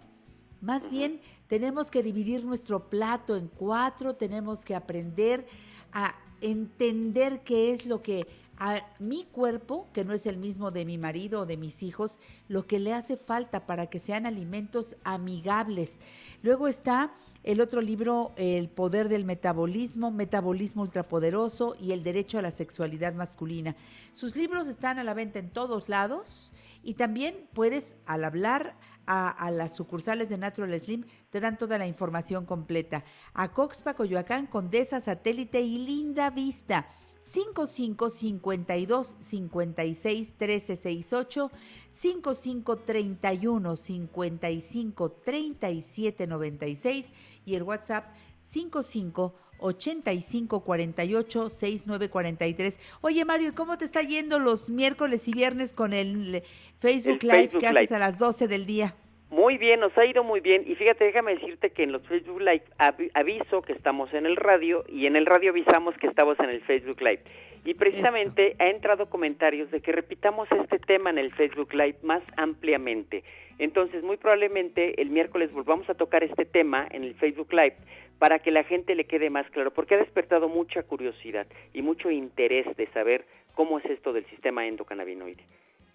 Más 0.61 0.89
bien 0.89 1.19
tenemos 1.47 1.91
que 1.91 2.03
dividir 2.03 2.45
nuestro 2.45 2.89
plato 2.89 3.35
en 3.35 3.49
cuatro, 3.49 4.15
tenemos 4.15 4.63
que 4.63 4.75
aprender 4.75 5.45
a 5.91 6.15
entender 6.41 7.41
qué 7.43 7.71
es 7.71 7.85
lo 7.85 8.01
que 8.01 8.27
a 8.57 8.81
mi 8.99 9.25
cuerpo, 9.25 9.87
que 9.93 10.03
no 10.03 10.13
es 10.13 10.25
el 10.25 10.37
mismo 10.37 10.71
de 10.71 10.85
mi 10.85 10.97
marido 10.97 11.41
o 11.41 11.45
de 11.45 11.57
mis 11.57 11.83
hijos, 11.83 12.19
lo 12.47 12.65
que 12.65 12.79
le 12.79 12.93
hace 12.93 13.17
falta 13.17 13.65
para 13.65 13.87
que 13.87 13.99
sean 13.99 14.25
alimentos 14.25 14.95
amigables. 15.03 15.99
Luego 16.41 16.67
está 16.67 17.13
el 17.43 17.61
otro 17.61 17.81
libro, 17.81 18.33
El 18.35 18.69
poder 18.69 19.09
del 19.09 19.25
metabolismo, 19.25 20.11
Metabolismo 20.11 20.81
ultrapoderoso 20.81 21.75
y 21.79 21.91
El 21.91 22.03
derecho 22.03 22.39
a 22.39 22.41
la 22.41 22.51
sexualidad 22.51 23.13
masculina. 23.13 23.75
Sus 24.11 24.35
libros 24.35 24.67
están 24.67 24.99
a 24.99 25.03
la 25.03 25.13
venta 25.13 25.39
en 25.39 25.49
todos 25.49 25.87
lados 25.87 26.51
y 26.83 26.95
también 26.95 27.47
puedes, 27.53 27.95
al 28.05 28.23
hablar 28.23 28.75
a, 29.05 29.51
las 29.51 29.75
sucursales 29.75 30.29
de 30.29 30.37
Natural 30.37 30.77
Slim, 30.79 31.05
te 31.29 31.39
dan 31.39 31.57
toda 31.57 31.77
la 31.77 31.87
información 31.87 32.45
completa. 32.45 33.05
A 33.33 33.53
Coxpa, 33.53 33.93
Coyoacán, 33.93 34.47
Condesa, 34.47 34.99
Satélite 34.99 35.61
y 35.61 35.77
Linda 35.77 36.29
Vista. 36.29 36.87
55 37.27 38.09
52 38.09 39.17
56 39.19 40.33
13 40.37 40.75
68 40.77 41.51
55 41.89 42.77
31 42.77 43.75
55 43.75 45.11
37 45.11 46.27
96 46.27 47.11
y 47.45 47.55
el 47.55 47.63
WhatsApp 47.63 48.05
55 48.41 49.35
85 49.59 50.63
48 50.63 51.49
69 51.49 52.09
43. 52.09 52.79
Oye 53.01 53.25
Mario, 53.25 53.49
¿y 53.49 53.51
cómo 53.51 53.77
te 53.77 53.83
está 53.83 54.01
yendo 54.03 54.39
los 54.39 54.69
miércoles 54.69 55.27
y 55.27 55.33
viernes 55.33 55.73
con 55.73 55.91
el 55.91 56.43
Facebook 56.79 57.19
El 57.21 57.27
Live 57.27 57.37
Facebook 57.49 57.59
que 57.59 57.67
haces 57.67 57.89
Live. 57.89 57.95
a 57.95 57.99
las 57.99 58.17
12 58.17 58.47
del 58.47 58.65
día? 58.65 58.95
Muy 59.29 59.57
bien, 59.57 59.81
nos 59.81 59.95
ha 59.97 60.05
ido 60.05 60.23
muy 60.23 60.39
bien. 60.39 60.63
Y 60.65 60.75
fíjate, 60.75 61.03
déjame 61.03 61.35
decirte 61.35 61.71
que 61.71 61.83
en 61.83 61.91
los 61.91 62.01
Facebook 62.07 62.39
Live 62.39 62.63
avi- 62.79 63.11
aviso 63.13 63.61
que 63.61 63.73
estamos 63.73 64.13
en 64.13 64.25
el 64.25 64.37
radio 64.37 64.85
y 64.87 65.05
en 65.05 65.15
el 65.17 65.25
radio 65.25 65.51
avisamos 65.51 65.95
que 65.97 66.07
estamos 66.07 66.39
en 66.39 66.49
el 66.49 66.61
Facebook 66.61 67.01
Live. 67.01 67.19
Y 67.65 67.73
precisamente 67.73 68.55
ha 68.59 68.67
entrado 68.69 69.09
comentarios 69.09 69.69
de 69.71 69.81
que 69.81 69.91
repitamos 69.91 70.47
este 70.53 70.79
tema 70.79 71.09
en 71.09 71.17
el 71.17 71.33
Facebook 71.33 71.73
Live 71.73 71.97
más 72.03 72.23
ampliamente. 72.37 73.23
Entonces, 73.59 74.01
muy 74.03 74.15
probablemente 74.15 75.01
el 75.01 75.09
miércoles 75.09 75.51
volvamos 75.51 75.89
a 75.89 75.95
tocar 75.95 76.23
este 76.23 76.45
tema 76.45 76.87
en 76.91 77.03
el 77.03 77.13
Facebook 77.15 77.51
Live 77.51 77.75
para 78.19 78.39
que 78.39 78.51
la 78.51 78.63
gente 78.63 78.95
le 78.95 79.05
quede 79.05 79.29
más 79.29 79.49
claro, 79.49 79.71
porque 79.71 79.95
ha 79.95 79.97
despertado 79.97 80.47
mucha 80.47 80.83
curiosidad 80.83 81.47
y 81.73 81.81
mucho 81.81 82.09
interés 82.09 82.65
de 82.77 82.87
saber 82.87 83.25
cómo 83.55 83.79
es 83.79 83.85
esto 83.85 84.13
del 84.13 84.25
sistema 84.27 84.65
endocannabinoide. 84.65 85.43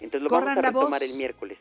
Entonces, 0.01 0.22
lo 0.22 0.28
Corran 0.28 0.57
vamos 0.57 0.64
a 0.64 0.68
retomar 0.68 1.03
el 1.03 1.16
miércoles. 1.16 1.59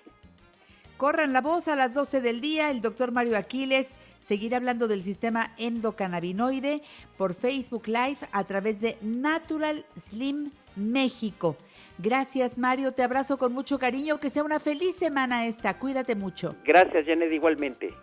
Corran 1.02 1.34
la 1.34 1.42
voz 1.42 1.68
a 1.68 1.76
las 1.76 1.96
12 1.96 2.22
del 2.22 2.42
día. 2.42 2.70
El 2.70 2.80
doctor 2.80 3.12
Mario 3.12 3.36
Aquiles 3.36 3.98
seguirá 4.20 4.58
hablando 4.58 4.88
del 4.88 5.04
sistema 5.04 5.52
endocannabinoide 5.58 6.84
por 7.18 7.34
Facebook 7.34 7.88
Live 7.88 8.20
a 8.32 8.44
través 8.44 8.82
de 8.82 8.98
Natural 9.02 9.84
Slim 9.98 10.52
México. 10.76 11.58
Gracias, 11.98 12.60
Mario. 12.60 12.92
Te 12.92 13.02
abrazo 13.02 13.40
con 13.40 13.52
mucho 13.52 13.80
cariño. 13.80 14.20
Que 14.20 14.30
sea 14.30 14.44
una 14.44 14.60
feliz 14.60 14.96
semana 14.96 15.48
esta. 15.48 15.80
Cuídate 15.80 16.14
mucho. 16.14 16.56
Gracias, 16.64 17.08
Janet, 17.08 17.34
igualmente. 17.34 17.96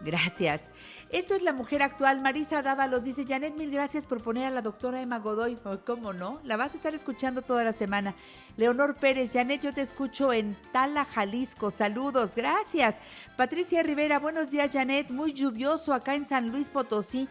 Gracias. 0.00 0.72
Esto 1.14 1.36
es 1.36 1.44
La 1.44 1.52
Mujer 1.52 1.80
Actual. 1.80 2.20
Marisa 2.20 2.60
Dávalos 2.60 3.04
dice, 3.04 3.24
Janet, 3.24 3.54
mil 3.54 3.70
gracias 3.70 4.04
por 4.04 4.20
poner 4.20 4.46
a 4.46 4.50
la 4.50 4.62
doctora 4.62 5.00
Emma 5.00 5.20
Godoy. 5.20 5.56
Oh, 5.62 5.78
¿Cómo 5.86 6.12
no? 6.12 6.40
La 6.42 6.56
vas 6.56 6.72
a 6.72 6.76
estar 6.76 6.92
escuchando 6.92 7.40
toda 7.40 7.62
la 7.62 7.72
semana. 7.72 8.16
Leonor 8.56 8.96
Pérez, 8.96 9.30
Janet, 9.32 9.62
yo 9.62 9.72
te 9.72 9.80
escucho 9.80 10.32
en 10.32 10.56
Tala, 10.72 11.04
Jalisco. 11.04 11.70
Saludos, 11.70 12.34
gracias. 12.34 12.96
Patricia 13.36 13.84
Rivera, 13.84 14.18
buenos 14.18 14.50
días, 14.50 14.70
Janet. 14.72 15.12
Muy 15.12 15.32
lluvioso 15.32 15.94
acá 15.94 16.16
en 16.16 16.26
San 16.26 16.50
Luis 16.50 16.68
Potosí. 16.68 17.28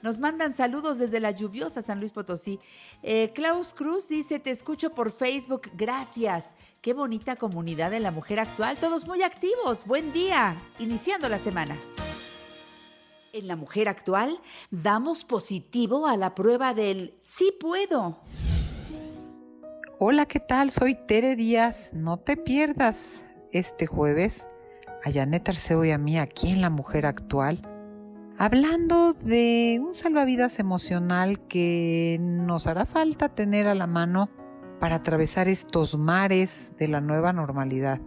Nos 0.00 0.18
mandan 0.18 0.54
saludos 0.54 0.98
desde 0.98 1.20
la 1.20 1.32
lluviosa 1.32 1.82
San 1.82 2.00
Luis 2.00 2.12
Potosí. 2.12 2.58
Eh, 3.02 3.32
Klaus 3.34 3.74
Cruz 3.74 4.08
dice, 4.08 4.38
te 4.38 4.52
escucho 4.52 4.94
por 4.94 5.12
Facebook, 5.12 5.68
gracias. 5.74 6.54
Qué 6.80 6.94
bonita 6.94 7.36
comunidad 7.36 7.90
de 7.90 8.00
la 8.00 8.10
mujer 8.10 8.40
actual, 8.40 8.78
todos 8.78 9.06
muy 9.06 9.22
activos. 9.22 9.84
Buen 9.84 10.14
día, 10.14 10.56
iniciando 10.78 11.28
la 11.28 11.38
semana. 11.38 11.76
En 13.34 13.46
la 13.46 13.56
mujer 13.56 13.88
actual, 13.88 14.40
damos 14.70 15.24
positivo 15.24 16.06
a 16.06 16.16
la 16.16 16.34
prueba 16.34 16.72
del 16.72 17.18
sí 17.20 17.52
puedo. 17.60 18.20
Hola, 19.98 20.24
¿qué 20.24 20.40
tal? 20.40 20.70
Soy 20.70 20.94
Tere 20.94 21.36
Díaz. 21.36 21.90
No 21.92 22.16
te 22.16 22.38
pierdas 22.38 23.26
este 23.52 23.86
jueves 23.86 24.48
a 25.04 25.12
Janet 25.12 25.46
Arceo 25.46 25.84
y 25.84 25.90
a 25.90 25.98
mí 25.98 26.18
aquí 26.18 26.52
en 26.52 26.62
La 26.62 26.70
Mujer 26.70 27.04
Actual, 27.04 27.60
hablando 28.38 29.12
de 29.12 29.78
un 29.84 29.92
salvavidas 29.92 30.58
emocional 30.58 31.46
que 31.48 32.16
nos 32.20 32.66
hará 32.66 32.86
falta 32.86 33.28
tener 33.28 33.68
a 33.68 33.74
la 33.74 33.86
mano 33.86 34.30
para 34.80 34.96
atravesar 34.96 35.48
estos 35.48 35.98
mares 35.98 36.74
de 36.78 36.88
la 36.88 37.02
nueva 37.02 37.34
normalidad. 37.34 38.00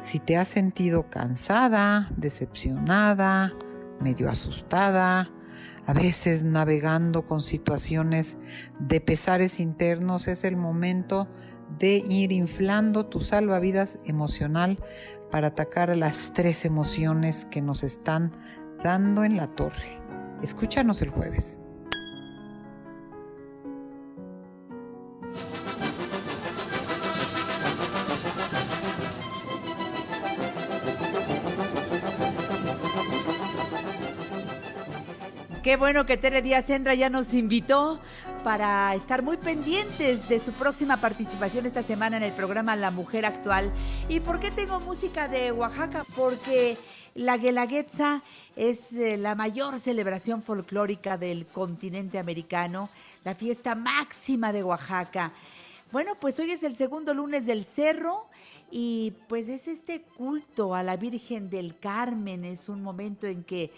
Si 0.00 0.18
te 0.18 0.36
has 0.36 0.48
sentido 0.48 1.08
cansada, 1.08 2.10
decepcionada, 2.16 3.52
medio 4.02 4.30
asustada, 4.30 5.30
a 5.86 5.92
veces 5.92 6.44
navegando 6.44 7.24
con 7.26 7.42
situaciones 7.42 8.36
de 8.78 9.00
pesares 9.00 9.60
internos, 9.60 10.28
es 10.28 10.44
el 10.44 10.56
momento 10.56 11.28
de 11.78 12.04
ir 12.08 12.32
inflando 12.32 13.06
tu 13.06 13.20
salvavidas 13.20 13.98
emocional 14.04 14.78
para 15.30 15.48
atacar 15.48 15.90
a 15.90 15.96
las 15.96 16.32
tres 16.34 16.64
emociones 16.64 17.46
que 17.46 17.62
nos 17.62 17.82
están 17.82 18.32
dando 18.84 19.24
en 19.24 19.36
la 19.36 19.46
torre. 19.46 19.98
Escúchanos 20.42 21.02
el 21.02 21.10
jueves. 21.10 21.61
Qué 35.62 35.76
bueno 35.76 36.06
que 36.06 36.16
Tere 36.16 36.42
Díaz 36.42 36.64
Sendra 36.64 36.92
ya 36.92 37.08
nos 37.08 37.34
invitó 37.34 38.00
para 38.42 38.92
estar 38.96 39.22
muy 39.22 39.36
pendientes 39.36 40.28
de 40.28 40.40
su 40.40 40.50
próxima 40.52 40.96
participación 40.96 41.66
esta 41.66 41.84
semana 41.84 42.16
en 42.16 42.24
el 42.24 42.32
programa 42.32 42.74
La 42.74 42.90
Mujer 42.90 43.24
Actual. 43.24 43.70
¿Y 44.08 44.18
por 44.18 44.40
qué 44.40 44.50
tengo 44.50 44.80
música 44.80 45.28
de 45.28 45.52
Oaxaca? 45.52 46.04
Porque 46.16 46.76
la 47.14 47.36
Guelaguetza 47.36 48.24
es 48.56 48.92
eh, 48.94 49.16
la 49.16 49.36
mayor 49.36 49.78
celebración 49.78 50.42
folclórica 50.42 51.16
del 51.16 51.46
continente 51.46 52.18
americano, 52.18 52.90
la 53.22 53.36
fiesta 53.36 53.76
máxima 53.76 54.52
de 54.52 54.64
Oaxaca. 54.64 55.32
Bueno, 55.92 56.16
pues 56.18 56.40
hoy 56.40 56.50
es 56.50 56.64
el 56.64 56.74
segundo 56.74 57.14
lunes 57.14 57.46
del 57.46 57.64
Cerro 57.64 58.26
y 58.68 59.12
pues 59.28 59.48
es 59.48 59.68
este 59.68 60.02
culto 60.02 60.74
a 60.74 60.82
la 60.82 60.96
Virgen 60.96 61.50
del 61.50 61.78
Carmen, 61.78 62.44
es 62.44 62.68
un 62.68 62.82
momento 62.82 63.28
en 63.28 63.44
que 63.44 63.70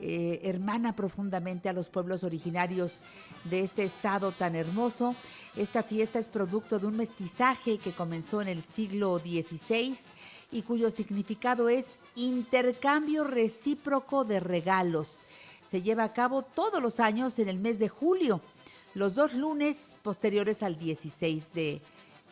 eh, 0.00 0.40
hermana 0.44 0.96
profundamente 0.96 1.68
a 1.68 1.72
los 1.72 1.88
pueblos 1.88 2.24
originarios 2.24 3.00
de 3.44 3.60
este 3.60 3.84
estado 3.84 4.32
tan 4.32 4.56
hermoso. 4.56 5.14
Esta 5.56 5.82
fiesta 5.82 6.18
es 6.18 6.28
producto 6.28 6.78
de 6.78 6.86
un 6.86 6.96
mestizaje 6.96 7.78
que 7.78 7.92
comenzó 7.92 8.40
en 8.42 8.48
el 8.48 8.62
siglo 8.62 9.18
XVI 9.18 9.96
y 10.52 10.62
cuyo 10.62 10.90
significado 10.90 11.68
es 11.68 11.98
intercambio 12.16 13.24
recíproco 13.24 14.24
de 14.24 14.40
regalos. 14.40 15.22
Se 15.66 15.82
lleva 15.82 16.04
a 16.04 16.12
cabo 16.12 16.42
todos 16.42 16.82
los 16.82 16.98
años 16.98 17.38
en 17.38 17.48
el 17.48 17.58
mes 17.58 17.78
de 17.78 17.88
julio, 17.88 18.40
los 18.94 19.14
dos 19.14 19.34
lunes 19.34 19.96
posteriores 20.02 20.62
al 20.62 20.78
16 20.78 21.52
de, 21.52 21.82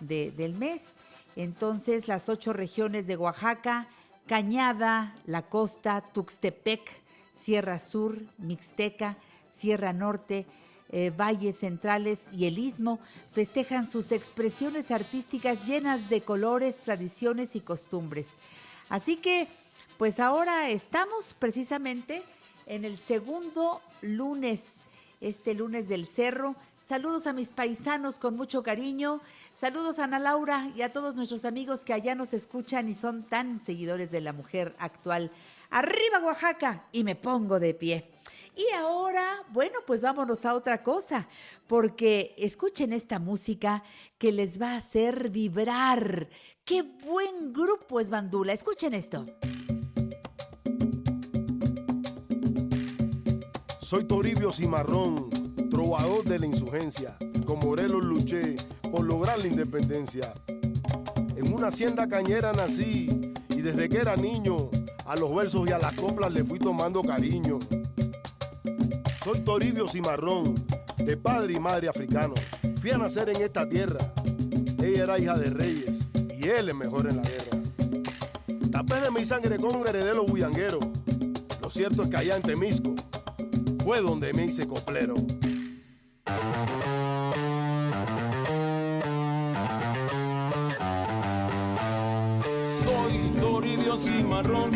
de- 0.01 0.31
del 0.33 0.55
mes. 0.55 0.95
Entonces, 1.37 2.09
las 2.09 2.29
ocho 2.29 2.53
regiones 2.53 3.07
de 3.07 3.17
Oaxaca, 3.17 3.87
Cañada, 4.27 5.15
La 5.27 5.43
Costa, 5.43 6.01
Tuxtepec, 6.13 6.81
Sierra 7.39 7.79
Sur, 7.79 8.21
Mixteca, 8.39 9.17
Sierra 9.49 9.93
Norte, 9.93 10.47
eh, 10.91 11.11
valles 11.11 11.59
centrales 11.59 12.29
y 12.33 12.47
el 12.47 12.59
istmo 12.59 12.99
festejan 13.33 13.87
sus 13.87 14.11
expresiones 14.11 14.91
artísticas 14.91 15.67
llenas 15.67 16.09
de 16.09 16.23
colores, 16.23 16.79
tradiciones 16.79 17.57
y 17.57 17.61
costumbres. 17.61 18.31
Así 18.89 19.17
que, 19.17 19.49
pues 19.99 20.19
ahora 20.19 20.71
estamos 20.71 21.37
precisamente 21.39 22.23
en 22.67 22.87
el 22.87 22.97
segundo 22.97 23.83
lunes, 24.01 24.85
este 25.21 25.55
lunes 25.55 25.89
del 25.89 26.07
cerro. 26.07 26.57
Saludos 26.81 27.27
a 27.27 27.35
mis 27.35 27.51
paisanos 27.51 28.19
con 28.19 28.35
mucho 28.37 28.63
cariño. 28.63 29.21
Saludos 29.53 29.99
a 29.99 30.05
Ana 30.05 30.19
Laura 30.19 30.71
y 30.75 30.83
a 30.83 30.93
todos 30.93 31.15
nuestros 31.17 31.45
amigos 31.45 31.85
que 31.85 31.93
allá 31.93 32.15
nos 32.15 32.33
escuchan 32.33 32.89
y 32.89 32.95
son 32.95 33.25
tan 33.25 33.61
seguidores 33.61 34.11
de 34.11 34.23
la 34.23 34.33
mujer 34.33 34.75
actual. 34.79 35.31
Arriba 35.71 36.21
Oaxaca 36.25 36.87
y 36.93 37.05
me 37.05 37.15
pongo 37.15 37.61
de 37.61 37.75
pie. 37.75 38.11
Y 38.57 38.75
ahora, 38.75 39.45
bueno, 39.51 39.79
pues 39.87 40.01
vámonos 40.01 40.45
a 40.45 40.55
otra 40.55 40.83
cosa, 40.83 41.29
porque 41.69 42.35
escuchen 42.37 42.93
esta 42.93 43.21
música 43.21 43.85
que 44.19 44.33
les 44.33 44.61
va 44.61 44.73
a 44.73 44.77
hacer 44.79 45.31
vibrar. 45.31 46.29
Qué 46.65 46.83
buen 46.83 47.53
grupo 47.53 48.01
es 48.01 48.11
Bandula. 48.11 48.53
Escuchen 48.53 48.95
esto. 48.95 49.27
Soy 53.81 54.05
Toribio 54.05 54.51
Cimarrón, 54.51 55.31
trovador 55.71 56.25
de 56.25 56.41
la 56.41 56.47
insurgencia. 56.47 57.17
Con 57.47 57.61
Morelos 57.61 58.03
luché 58.03 58.57
por 58.91 59.05
lograr 59.05 59.39
la 59.39 59.47
independencia. 59.47 60.35
En 61.37 61.55
una 61.55 61.69
hacienda 61.69 62.09
cañera 62.09 62.53
nací 62.53 63.07
y 63.49 63.61
desde 63.61 63.89
que 63.89 63.99
era 63.99 64.17
niño 64.17 64.69
a 65.09 65.17
los 65.17 65.35
versos 65.35 65.67
y 65.67 65.73
a 65.73 65.79
las 65.79 65.95
coplas 65.95 66.31
le 66.31 66.45
fui 66.45 66.59
tomando 66.59 67.01
cariño. 67.01 67.59
Soy 69.25 69.41
Toribio 69.41 69.89
Cimarrón, 69.89 70.67
de 70.99 71.17
padre 71.17 71.55
y 71.55 71.59
madre 71.59 71.89
africanos. 71.89 72.39
Fui 72.79 72.91
a 72.91 72.99
nacer 72.99 73.31
en 73.31 73.41
esta 73.41 73.67
tierra. 73.67 74.13
Ella 74.83 75.05
era 75.05 75.19
hija 75.19 75.39
de 75.39 75.49
reyes 75.49 76.05
y 76.37 76.49
él 76.49 76.69
es 76.69 76.75
mejor 76.75 77.09
en 77.09 77.17
la 77.17 77.23
guerra. 77.23 77.59
Tapé 78.71 79.01
de 79.01 79.11
mi 79.11 79.25
sangre 79.25 79.57
con 79.57 79.77
un 79.77 79.87
heredero 79.89 80.27
bullanguero. 80.27 80.79
Lo 81.63 81.71
cierto 81.71 82.03
es 82.03 82.09
que 82.11 82.17
allá 82.19 82.37
en 82.37 82.43
Temisco 82.43 82.95
fue 83.83 84.03
donde 84.03 84.35
me 84.35 84.45
hice 84.45 84.67
coplero. 84.67 85.15
Toribio 93.41 93.97
Cimarrón, 93.99 94.71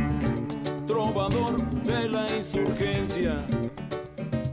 trovador 0.87 1.63
de 1.83 2.09
la 2.09 2.37
insurgencia. 2.37 3.45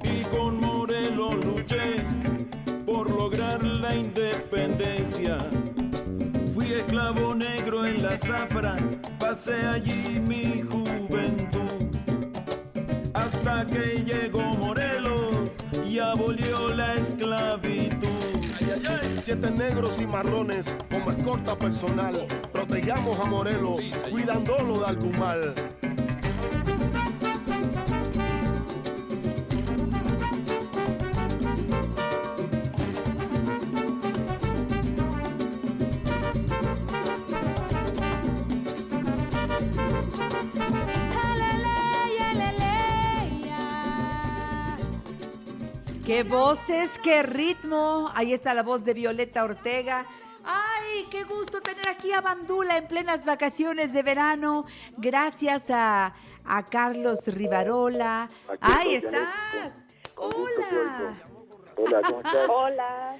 Y 0.03 0.23
con 0.35 0.59
Morelos 0.59 1.35
luché 1.45 2.05
por 2.85 3.09
lograr 3.09 3.63
la 3.63 3.95
independencia. 3.95 5.37
Fui 6.53 6.71
esclavo 6.73 7.35
negro 7.35 7.85
en 7.85 8.03
la 8.03 8.17
zafra, 8.17 8.75
pasé 9.19 9.65
allí 9.65 10.19
mi 10.19 10.61
juventud. 10.61 11.97
Hasta 13.13 13.65
que 13.65 14.03
llegó 14.03 14.41
Morelos 14.41 15.49
y 15.87 15.99
abolió 15.99 16.73
la 16.73 16.95
esclavitud. 16.95 18.38
Siete 19.17 19.51
negros 19.51 19.99
y 20.01 20.07
marrones 20.07 20.75
como 20.91 21.11
escorta 21.11 21.57
personal. 21.57 22.27
Protegamos 22.51 23.19
a 23.19 23.25
Morelos, 23.25 23.79
cuidándolo 24.09 24.79
de 24.79 24.85
algún 24.85 25.17
mal. 25.19 25.53
¡Qué 46.09 46.23
voces, 46.23 46.97
qué 47.03 47.21
ritmo! 47.21 48.09
Ahí 48.15 48.33
está 48.33 48.55
la 48.55 48.63
voz 48.63 48.83
de 48.83 48.95
Violeta 48.95 49.43
Ortega. 49.43 50.07
¡Ay, 50.43 51.05
qué 51.11 51.23
gusto 51.23 51.61
tener 51.61 51.87
aquí 51.87 52.11
a 52.11 52.19
Bandula 52.19 52.77
en 52.77 52.87
plenas 52.87 53.27
vacaciones 53.27 53.93
de 53.93 54.01
verano! 54.01 54.65
Gracias 54.97 55.69
a, 55.69 56.15
a 56.45 56.65
Carlos 56.65 57.27
Rivarola. 57.27 58.27
Aquí 58.47 58.57
¡Ahí 58.59 58.95
estoy, 58.95 59.13
estás! 59.13 59.85
con- 60.15 60.31
con 60.31 60.41
¡Hola! 60.41 61.13
Hola, 61.77 62.01
¿cómo 62.01 62.17
estás? 62.17 62.35
Hola. 62.49 63.15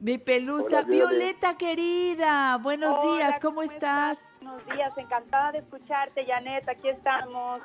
Mi 0.00 0.18
pelusa, 0.18 0.80
Hola. 0.80 0.88
Violeta 0.88 1.56
querida, 1.56 2.58
buenos 2.58 2.96
Hola, 2.98 3.16
días, 3.16 3.40
¿cómo, 3.40 3.62
estás? 3.62 4.18
Buenos 4.42 4.66
días, 4.66 4.92
encantada 4.98 5.52
de 5.52 5.60
escucharte, 5.60 6.26
Janet, 6.26 6.68
aquí 6.68 6.90
estamos. 6.90 7.62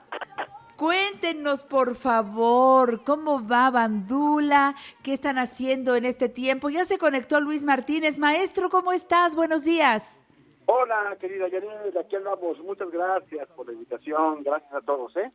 Cuéntenos, 0.77 1.63
por 1.63 1.95
favor, 1.95 3.03
cómo 3.05 3.47
va 3.47 3.71
Bandula, 3.71 4.75
qué 5.03 5.13
están 5.13 5.37
haciendo 5.37 5.95
en 5.95 6.03
este 6.03 6.27
tiempo. 6.27 6.69
Ya 6.69 6.83
se 6.83 6.97
conectó 6.97 7.39
Luis 7.39 7.63
Martínez. 7.63 8.19
Maestro, 8.19 8.69
¿cómo 8.69 8.91
estás? 8.91 9.35
Buenos 9.35 9.63
días. 9.63 10.21
Hola, 10.65 11.15
querida 11.17 11.45
Janet, 11.49 11.95
aquí 11.95 12.17
andamos. 12.17 12.59
Muchas 12.59 12.91
gracias 12.91 13.47
por 13.55 13.67
la 13.67 13.73
invitación. 13.73 14.43
Gracias 14.43 14.73
a 14.73 14.81
todos, 14.81 15.15
¿eh? 15.15 15.31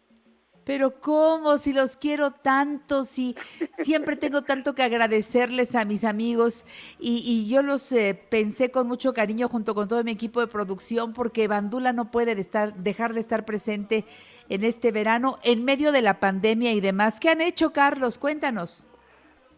Pero 0.71 0.93
cómo, 1.01 1.59
si 1.59 1.73
los 1.73 1.97
quiero 1.97 2.31
tanto, 2.31 3.03
si 3.03 3.35
siempre 3.73 4.15
tengo 4.15 4.43
tanto 4.43 4.73
que 4.73 4.85
agradecerles 4.85 5.75
a 5.75 5.85
mis 5.85 6.05
amigos 6.05 6.65
y, 7.01 7.51
yo 7.51 7.65
los 7.65 7.91
eh, 7.91 8.17
pensé 8.31 8.71
con 8.71 8.87
mucho 8.87 9.13
cariño 9.13 9.49
junto 9.49 9.75
con 9.75 9.89
todo 9.89 10.05
mi 10.05 10.13
equipo 10.13 10.39
de 10.39 10.47
producción 10.47 11.13
porque 11.13 11.49
Bandula 11.49 11.93
no 11.93 12.13
puede 12.13 12.37
de 12.37 12.43
estar, 12.43 12.73
dejar 12.77 13.15
de 13.15 13.19
estar 13.19 13.45
presente 13.45 14.05
en 14.49 14.63
este 14.63 14.93
verano 14.93 15.41
en 15.43 15.65
medio 15.65 15.91
de 15.91 16.03
la 16.03 16.21
pandemia 16.21 16.73
y 16.73 16.81
demás. 16.81 17.19
¿Qué 17.19 17.31
han 17.31 17.41
hecho, 17.41 17.73
Carlos? 17.73 18.17
Cuéntanos. 18.17 18.89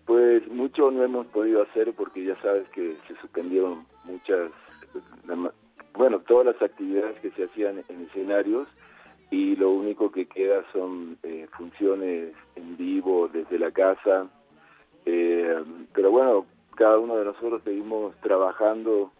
Pues 0.07 0.49
mucho 0.49 0.91
no 0.91 1.05
hemos 1.05 1.27
podido 1.27 1.61
hacer 1.61 1.93
porque 1.93 2.25
ya 2.25 2.41
sabes 2.41 2.67
que 2.71 2.97
se 3.07 3.15
suspendieron 3.21 3.85
muchas, 4.05 4.51
bueno, 5.93 6.21
todas 6.21 6.47
las 6.47 6.63
actividades 6.63 7.21
que 7.21 7.33
se 7.33 7.45
hacían 7.45 7.85
en 7.91 8.07
escenarios 8.07 8.67
y 9.33 9.57
lo 9.57 9.71
único 9.71 10.13
que 10.13 10.27
queda 10.27 10.63
son 10.75 11.17
eh, 11.23 11.49
funciones 11.57 12.35
en 12.55 12.77
vivo 12.77 13.29
desde 13.33 13.59
la 13.59 13.71
casa. 13.71 14.29
Eh, 15.07 15.57
pero 15.95 16.11
bueno, 16.11 16.45
cada 16.77 16.99
uno 16.99 17.17
de 17.17 17.25
nosotros 17.25 17.63
seguimos 17.65 18.15
trabajando 18.21 19.11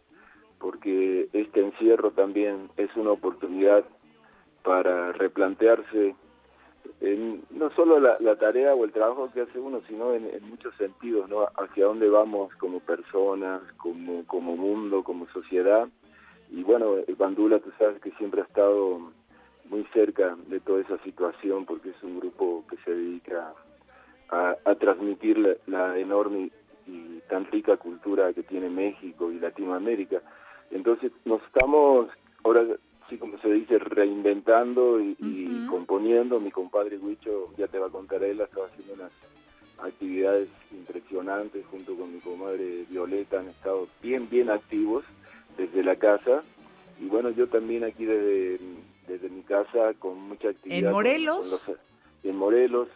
porque 0.59 1.29
este 1.33 1.61
encierro 1.61 2.11
también 2.11 2.69
es 2.77 2.95
una 2.95 3.13
oportunidad 3.13 3.85
para 4.63 5.13
replantearse 5.13 6.15
en- 7.01 7.43
no 7.51 7.71
solo 7.71 7.99
la, 7.99 8.19
la 8.21 8.37
tarea 8.37 8.75
o 8.75 8.85
el 8.85 8.93
trabajo 8.93 9.31
que 9.33 9.41
hace 9.41 9.59
uno, 9.59 9.81
sino 9.89 10.13
en, 10.13 10.29
muchos 10.47 10.75
sentidos, 10.77 11.27
¿no? 11.31 11.47
Hacia 11.57 11.87
dónde 11.87 12.11
vamos 12.11 12.55
como 12.57 12.81
personas, 12.81 13.63
como, 13.79 14.27
como 14.27 14.57
mundo, 14.57 15.03
como 15.05 15.27
sociedad. 15.29 15.89
Y 16.51 16.63
bueno, 16.65 16.97
Bandula, 17.17 17.61
tú 17.61 17.71
sabes 17.79 17.99
que 18.03 18.11
siempre 18.13 18.43
ha 18.43 18.45
estado 18.45 19.11
muy 19.73 19.85
cerca 19.93 20.37
de 20.47 20.61
toda 20.61 20.83
esa 20.83 20.99
situación 20.99 21.65
porque 21.65 21.91
es 21.91 22.03
un 22.03 22.21
grupo 22.21 22.65
que 22.69 22.77
se 22.85 22.95
dedica 22.95 23.55
a 24.29 24.75
transmitir 24.77 25.37
la, 25.37 25.57
la 25.67 25.99
enorme 25.99 26.51
y 26.87 27.21
tan 27.29 27.45
rica 27.47 27.77
cultura 27.77 28.33
que 28.33 28.43
tiene 28.43 28.69
México 28.69 29.31
y 29.31 29.39
Latinoamérica. 29.39 30.21
Entonces 30.71 31.13
nos 31.25 31.43
estamos 31.43 32.09
ahora 32.45 32.65
sí 33.09 33.19
como 33.19 33.39
se 33.39 33.53
dice 33.53 33.79
reinventando 33.79 35.01
y, 35.01 35.17
y 35.19 35.67
componiendo. 35.69 36.41
Mi 36.41 36.51
compadre 36.51 36.99
Huicho 36.99 37.53
ya 37.57 37.69
te 37.69 37.79
va 37.79 37.87
a 37.87 37.91
contar 37.91 38.23
él, 38.23 38.41
estaba 38.41 38.67
haciendo 38.67 38.95
unas 38.95 39.13
actividades 39.79 40.49
impresionantes 40.71 41.65
junto 41.67 41.97
con 41.97 42.13
mi 42.13 42.21
comadre 42.21 42.85
Violeta, 42.89 43.41
han 43.41 43.49
estado 43.49 43.89
bien 44.03 44.29
bien 44.31 44.49
activos 44.49 45.05
desde 45.57 45.83
la 45.83 45.97
casa 45.97 46.43
y 47.01 47.07
bueno 47.07 47.31
yo 47.31 47.49
también 47.49 47.83
aquí 47.83 48.05
desde, 48.05 48.61
desde 49.07 49.29
mi 49.29 49.43
casa 49.43 49.95
con 49.99 50.19
mucha 50.29 50.49
actividad. 50.51 50.79
¿En 50.79 50.85
con- 50.85 50.93
Morelos? 50.93 51.37
con 51.67 51.75
los- 51.75 51.81
en 52.25 52.37
Morelos 52.37 52.89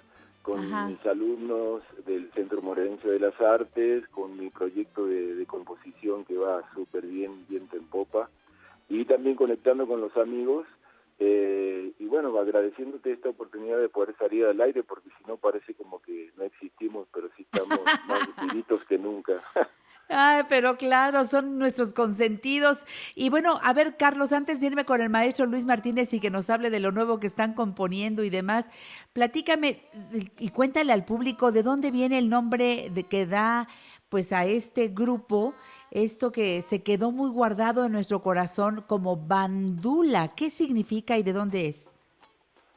con 0.42 0.60
Ajá. 0.60 0.86
mis 0.88 1.04
alumnos 1.06 1.82
del 2.06 2.30
Centro 2.32 2.62
Morelense 2.62 3.08
de 3.08 3.18
las 3.18 3.38
Artes, 3.40 4.06
con 4.08 4.38
mi 4.38 4.48
proyecto 4.50 5.04
de, 5.06 5.34
de 5.34 5.46
composición 5.46 6.24
que 6.24 6.36
va 6.36 6.62
súper 6.72 7.04
bien, 7.04 7.44
viento 7.48 7.76
en 7.76 7.84
popa, 7.88 8.30
y 8.88 9.04
también 9.06 9.34
conectando 9.34 9.88
con 9.88 10.00
los 10.00 10.16
amigos, 10.16 10.64
eh, 11.18 11.92
y 11.98 12.04
bueno, 12.06 12.38
agradeciéndote 12.38 13.10
esta 13.10 13.30
oportunidad 13.30 13.78
de 13.80 13.88
poder 13.88 14.14
salir 14.18 14.44
al 14.44 14.60
aire, 14.60 14.84
porque 14.84 15.08
si 15.18 15.24
no 15.26 15.36
parece 15.36 15.74
como 15.74 16.00
que 16.00 16.30
no 16.36 16.44
existimos, 16.44 17.08
pero 17.12 17.28
sí 17.36 17.42
estamos 17.42 17.80
más 18.06 18.28
vivitos 18.48 18.84
que 18.84 18.98
nunca. 18.98 19.42
Ay, 20.08 20.44
pero 20.48 20.76
claro, 20.76 21.24
son 21.24 21.58
nuestros 21.58 21.92
consentidos. 21.92 22.86
Y 23.16 23.28
bueno, 23.28 23.58
a 23.62 23.72
ver, 23.72 23.96
Carlos, 23.96 24.32
antes 24.32 24.60
de 24.60 24.68
irme 24.68 24.84
con 24.84 25.00
el 25.00 25.10
maestro 25.10 25.46
Luis 25.46 25.64
Martínez 25.64 26.14
y 26.14 26.20
que 26.20 26.30
nos 26.30 26.48
hable 26.48 26.70
de 26.70 26.78
lo 26.78 26.92
nuevo 26.92 27.18
que 27.18 27.26
están 27.26 27.54
componiendo 27.54 28.22
y 28.22 28.30
demás, 28.30 28.70
platícame 29.12 29.82
y 30.38 30.50
cuéntale 30.50 30.92
al 30.92 31.04
público 31.04 31.50
de 31.50 31.64
dónde 31.64 31.90
viene 31.90 32.18
el 32.18 32.28
nombre 32.28 32.90
de 32.94 33.02
que 33.04 33.26
da 33.26 33.66
pues 34.08 34.32
a 34.32 34.44
este 34.44 34.88
grupo, 34.88 35.54
esto 35.90 36.30
que 36.30 36.62
se 36.62 36.84
quedó 36.84 37.10
muy 37.10 37.28
guardado 37.28 37.84
en 37.84 37.90
nuestro 37.90 38.20
corazón 38.22 38.84
como 38.86 39.16
bandula. 39.16 40.28
¿Qué 40.36 40.50
significa 40.50 41.18
y 41.18 41.24
de 41.24 41.32
dónde 41.32 41.66
es? 41.66 41.90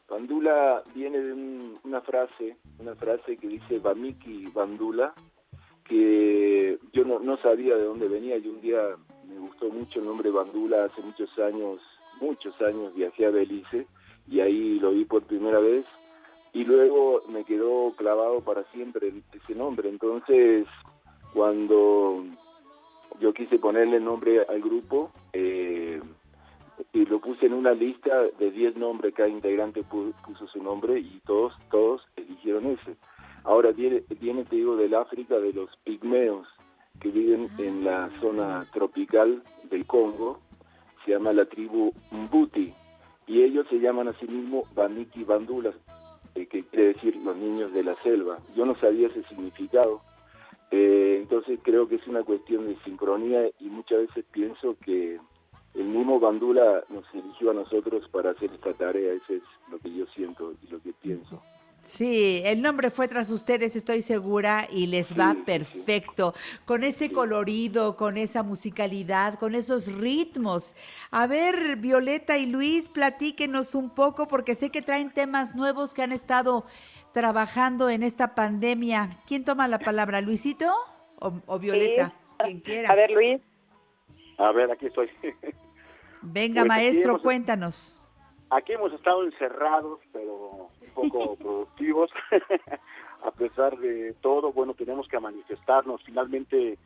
Bandula 0.09 0.81
viene 0.95 1.19
de 1.19 1.33
un- 1.33 1.79
una 1.83 2.01
frase, 2.01 2.57
una 2.79 2.95
frase 2.95 3.37
que 3.37 3.47
dice 3.47 3.77
Bamiki 3.77 4.47
Bandula, 4.47 5.13
que 5.89 6.77
yo 6.93 7.03
no, 7.03 7.19
no 7.19 7.35
sabía 7.37 7.75
de 7.75 7.83
dónde 7.83 8.07
venía 8.07 8.37
y 8.37 8.47
un 8.47 8.61
día 8.61 8.79
me 9.27 9.39
gustó 9.39 9.69
mucho 9.69 9.99
el 9.99 10.05
nombre 10.05 10.29
Bandula, 10.31 10.85
hace 10.85 11.01
muchos 11.01 11.29
años, 11.39 11.81
muchos 12.21 12.59
años 12.61 12.93
viajé 12.95 13.25
a 13.25 13.31
Belice 13.31 13.87
y 14.29 14.39
ahí 14.39 14.79
lo 14.79 14.91
vi 14.91 15.03
por 15.05 15.23
primera 15.23 15.59
vez 15.59 15.85
y 16.53 16.63
luego 16.63 17.23
me 17.29 17.43
quedó 17.43 17.91
clavado 17.97 18.41
para 18.41 18.63
siempre 18.71 19.11
ese 19.33 19.55
nombre, 19.55 19.89
entonces 19.89 20.65
cuando 21.33 22.23
yo 23.19 23.33
quise 23.33 23.59
ponerle 23.59 23.99
nombre 23.99 24.45
al 24.47 24.61
grupo, 24.61 25.11
eh, 25.33 25.99
y 26.93 27.05
lo 27.05 27.19
puse 27.19 27.45
en 27.47 27.53
una 27.53 27.73
lista 27.73 28.21
de 28.39 28.51
10 28.51 28.77
nombres, 28.77 29.13
cada 29.13 29.27
integrante 29.29 29.83
pu- 29.83 30.13
puso 30.25 30.47
su 30.47 30.63
nombre 30.63 30.97
y 30.99 31.19
todos, 31.25 31.53
todos 31.69 32.01
eligieron 32.15 32.65
ese. 32.67 32.95
Ahora 33.49 33.71
viene, 33.71 34.03
viene, 34.21 34.45
te 34.45 34.57
digo, 34.57 34.75
del 34.75 34.93
África, 34.93 35.39
de 35.39 35.51
los 35.51 35.75
pigmeos, 35.77 36.47
que 36.99 37.09
viven 37.09 37.49
en 37.57 37.83
la 37.83 38.11
zona 38.21 38.67
tropical 38.71 39.41
del 39.71 39.87
Congo, 39.87 40.39
se 41.03 41.13
llama 41.13 41.33
la 41.33 41.45
tribu 41.45 41.91
Mbuti, 42.11 42.71
y 43.25 43.41
ellos 43.41 43.65
se 43.71 43.79
llaman 43.79 44.07
a 44.07 44.13
sí 44.19 44.27
mismos 44.27 44.71
Baniki 44.75 45.23
Bandulas, 45.23 45.73
eh, 46.35 46.45
que 46.45 46.63
quiere 46.65 46.93
decir 46.93 47.15
los 47.15 47.35
niños 47.37 47.73
de 47.73 47.81
la 47.81 47.95
selva. 48.03 48.37
Yo 48.55 48.67
no 48.67 48.75
sabía 48.75 49.07
ese 49.07 49.23
significado, 49.23 50.01
eh, 50.69 51.17
entonces 51.19 51.59
creo 51.63 51.87
que 51.87 51.95
es 51.95 52.05
una 52.05 52.21
cuestión 52.21 52.67
de 52.67 52.77
sincronía 52.83 53.49
y 53.59 53.65
muchas 53.65 54.01
veces 54.01 54.25
pienso 54.31 54.77
que 54.85 55.19
el 55.73 55.85
mismo 55.85 56.19
Bandula 56.19 56.83
nos 56.89 57.03
eligió 57.15 57.49
a 57.49 57.55
nosotros 57.55 58.07
para 58.09 58.29
hacer 58.29 58.51
esta 58.53 58.73
tarea, 58.73 59.11
eso 59.13 59.33
es 59.33 59.43
lo 59.71 59.79
que 59.79 59.91
yo 59.91 60.05
siento 60.13 60.53
y 60.61 60.67
lo 60.67 60.79
que 60.83 60.93
pienso. 60.93 61.41
Sí, 61.83 62.41
el 62.45 62.61
nombre 62.61 62.91
fue 62.91 63.07
tras 63.07 63.31
ustedes, 63.31 63.75
estoy 63.75 64.01
segura, 64.01 64.67
y 64.71 64.87
les 64.87 65.17
va 65.17 65.35
perfecto, 65.45 66.35
con 66.65 66.83
ese 66.83 67.11
colorido, 67.11 67.95
con 67.95 68.17
esa 68.17 68.43
musicalidad, 68.43 69.39
con 69.39 69.55
esos 69.55 69.91
ritmos. 69.95 70.75
A 71.09 71.25
ver, 71.25 71.77
Violeta 71.77 72.37
y 72.37 72.45
Luis, 72.45 72.89
platíquenos 72.89 73.73
un 73.73 73.89
poco, 73.89 74.27
porque 74.27 74.53
sé 74.53 74.69
que 74.69 74.81
traen 74.83 75.09
temas 75.11 75.55
nuevos 75.55 75.93
que 75.95 76.03
han 76.03 76.11
estado 76.11 76.65
trabajando 77.13 77.89
en 77.89 78.03
esta 78.03 78.35
pandemia. 78.35 79.17
¿Quién 79.25 79.43
toma 79.43 79.67
la 79.67 79.79
palabra, 79.79 80.21
Luisito 80.21 80.71
o, 81.17 81.33
o 81.47 81.59
Violeta? 81.59 82.13
Quien 82.37 82.59
quiera. 82.59 82.91
A 82.91 82.95
ver, 82.95 83.09
Luis. 83.09 83.41
A 84.37 84.51
ver, 84.51 84.69
aquí 84.71 84.85
estoy. 84.85 85.09
Venga, 86.21 86.61
Pues 86.61 86.71
aquí 86.71 86.83
maestro, 86.83 87.11
hemos- 87.11 87.21
cuéntanos. 87.23 88.01
Aquí 88.51 88.73
hemos 88.73 88.91
estado 88.93 89.23
encerrados, 89.23 89.99
pero 90.11 90.69
un 90.95 91.09
poco 91.09 91.35
productivos. 91.39 92.09
a 93.23 93.31
pesar 93.31 93.77
de 93.77 94.13
todo, 94.21 94.51
bueno, 94.53 94.73
tenemos 94.73 95.07
que 95.07 95.19
manifestarnos. 95.19 96.03
Finalmente, 96.03 96.77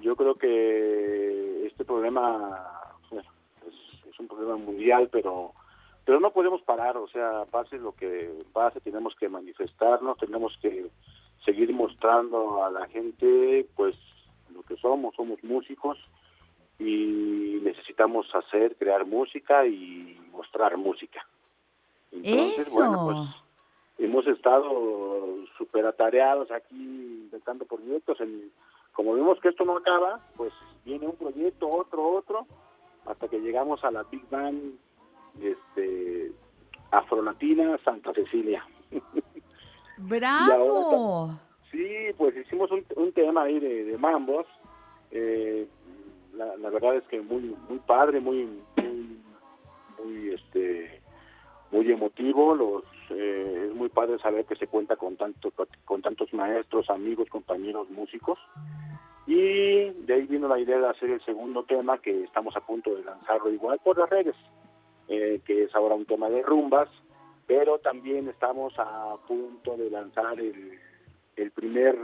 yo 0.00 0.16
creo 0.16 0.34
que 0.34 1.66
este 1.66 1.84
problema 1.84 2.92
bueno, 3.10 3.28
es, 3.66 4.08
es 4.08 4.20
un 4.20 4.28
problema 4.28 4.56
mundial, 4.56 5.08
pero 5.10 5.52
pero 6.08 6.20
no 6.20 6.30
podemos 6.30 6.62
parar. 6.62 6.96
O 6.96 7.06
sea, 7.08 7.44
pase 7.50 7.76
lo 7.76 7.92
que 7.92 8.42
pase, 8.54 8.80
tenemos 8.80 9.14
que 9.14 9.28
manifestarnos, 9.28 10.16
tenemos 10.16 10.56
que 10.62 10.86
seguir 11.44 11.70
mostrando 11.74 12.64
a 12.64 12.70
la 12.70 12.86
gente, 12.86 13.66
pues, 13.76 13.94
lo 14.50 14.62
que 14.62 14.76
somos. 14.76 15.14
Somos 15.14 15.44
músicos 15.44 15.98
y 16.78 17.60
necesitamos 17.62 18.26
hacer, 18.34 18.76
crear 18.76 19.04
música 19.04 19.66
y 19.66 20.18
mostrar 20.32 20.78
música. 20.78 21.26
Entonces, 22.10 22.68
Eso. 22.68 22.76
bueno, 22.76 23.04
pues 23.04 23.47
hemos 23.98 24.26
estado 24.26 25.44
súper 25.56 25.86
atareados 25.86 26.50
aquí 26.50 27.20
intentando 27.24 27.64
proyectos. 27.66 28.20
En, 28.20 28.50
como 28.92 29.14
vemos 29.14 29.38
que 29.40 29.48
esto 29.48 29.64
no 29.64 29.76
acaba, 29.76 30.20
pues 30.36 30.52
viene 30.84 31.06
un 31.06 31.16
proyecto, 31.16 31.68
otro, 31.68 32.16
otro, 32.16 32.46
hasta 33.06 33.28
que 33.28 33.40
llegamos 33.40 33.82
a 33.84 33.90
la 33.90 34.04
Big 34.04 34.28
Band 34.30 34.74
este, 35.40 36.32
Afrolatina 36.90 37.78
Santa 37.84 38.12
Cecilia. 38.12 38.64
¡Bravo! 39.98 41.38
Sí, 41.70 41.86
pues 42.16 42.36
hicimos 42.36 42.70
un, 42.70 42.84
un 42.96 43.12
tema 43.12 43.42
ahí 43.42 43.58
de, 43.58 43.84
de 43.84 43.98
mambos. 43.98 44.46
Eh, 45.10 45.66
la, 46.34 46.56
la 46.56 46.70
verdad 46.70 46.96
es 46.96 47.04
que 47.04 47.20
muy 47.20 47.54
muy 47.68 47.78
padre, 47.80 48.20
muy 48.20 48.48
muy, 48.76 49.18
muy, 49.98 50.28
este 50.30 51.00
muy 51.70 51.90
emotivo. 51.90 52.54
Los 52.54 52.84
eh, 53.10 53.66
es 53.68 53.74
muy 53.74 53.88
padre 53.88 54.18
saber 54.18 54.44
que 54.44 54.56
se 54.56 54.66
cuenta 54.66 54.96
con 54.96 55.16
tanto 55.16 55.52
con 55.84 56.02
tantos 56.02 56.32
maestros, 56.32 56.90
amigos, 56.90 57.28
compañeros, 57.28 57.88
músicos. 57.90 58.38
Y 59.26 59.90
de 59.90 60.14
ahí 60.14 60.22
vino 60.22 60.48
la 60.48 60.58
idea 60.58 60.78
de 60.78 60.88
hacer 60.88 61.10
el 61.10 61.24
segundo 61.24 61.64
tema 61.64 61.98
que 61.98 62.24
estamos 62.24 62.56
a 62.56 62.60
punto 62.60 62.94
de 62.94 63.04
lanzarlo 63.04 63.52
igual 63.52 63.78
por 63.84 63.98
las 63.98 64.08
redes, 64.08 64.34
eh, 65.08 65.40
que 65.44 65.64
es 65.64 65.74
ahora 65.74 65.94
un 65.94 66.06
tema 66.06 66.30
de 66.30 66.42
rumbas, 66.42 66.88
pero 67.46 67.78
también 67.78 68.28
estamos 68.28 68.72
a 68.78 69.16
punto 69.26 69.76
de 69.76 69.90
lanzar 69.90 70.40
el, 70.40 70.78
el 71.36 71.50
primer 71.50 71.98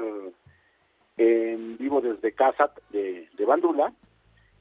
en 1.16 1.76
vivo 1.78 2.00
desde 2.00 2.32
casa 2.32 2.72
de, 2.90 3.28
de 3.36 3.44
Bandula, 3.44 3.92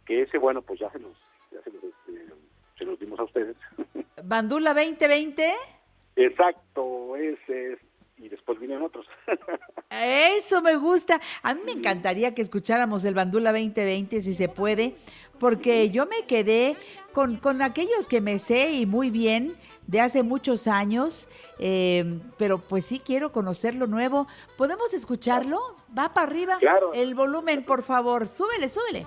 que 0.06 0.22
ese, 0.22 0.38
bueno, 0.38 0.62
pues 0.62 0.80
ya 0.80 0.90
se 0.92 1.00
los, 1.00 1.16
ya 1.52 1.62
se 1.64 1.72
los, 1.72 1.84
este, 1.84 2.33
se 2.84 2.90
los 2.90 3.00
dimos 3.00 3.20
a 3.20 3.24
ustedes. 3.24 3.56
Bandula 4.24 4.74
2020. 4.74 5.54
Exacto, 6.16 7.16
ese 7.16 7.74
es, 7.74 7.80
y 8.18 8.30
después 8.30 8.60
vienen 8.60 8.82
otros. 8.82 9.06
Eso 9.90 10.62
me 10.62 10.76
gusta. 10.76 11.20
A 11.42 11.54
mí 11.54 11.62
me 11.66 11.72
encantaría 11.72 12.36
que 12.36 12.42
escucháramos 12.42 13.04
el 13.06 13.14
Bandula 13.14 13.52
2020, 13.52 14.22
si 14.22 14.34
se 14.34 14.50
puede, 14.50 14.96
porque 15.40 15.90
yo 15.90 16.06
me 16.06 16.26
quedé 16.28 16.76
con, 17.14 17.38
con 17.38 17.62
aquellos 17.62 18.08
que 18.08 18.22
me 18.22 18.40
sé 18.40 18.72
y 18.72 18.86
muy 18.86 19.10
bien 19.10 19.54
de 19.88 20.02
hace 20.02 20.24
muchos 20.24 20.68
años, 20.68 21.28
eh, 21.60 22.20
pero 22.38 22.60
pues 22.60 22.86
sí 22.86 23.00
quiero 23.00 23.32
conocer 23.32 23.76
lo 23.76 23.88
nuevo. 23.88 24.28
¿Podemos 24.58 24.94
escucharlo? 24.94 25.60
Va 25.98 26.14
para 26.14 26.28
arriba. 26.28 26.58
Claro. 26.60 26.94
El 26.94 27.16
volumen, 27.16 27.66
por 27.66 27.84
favor. 27.84 28.28
Súbele, 28.28 28.70
súbele. 28.70 29.06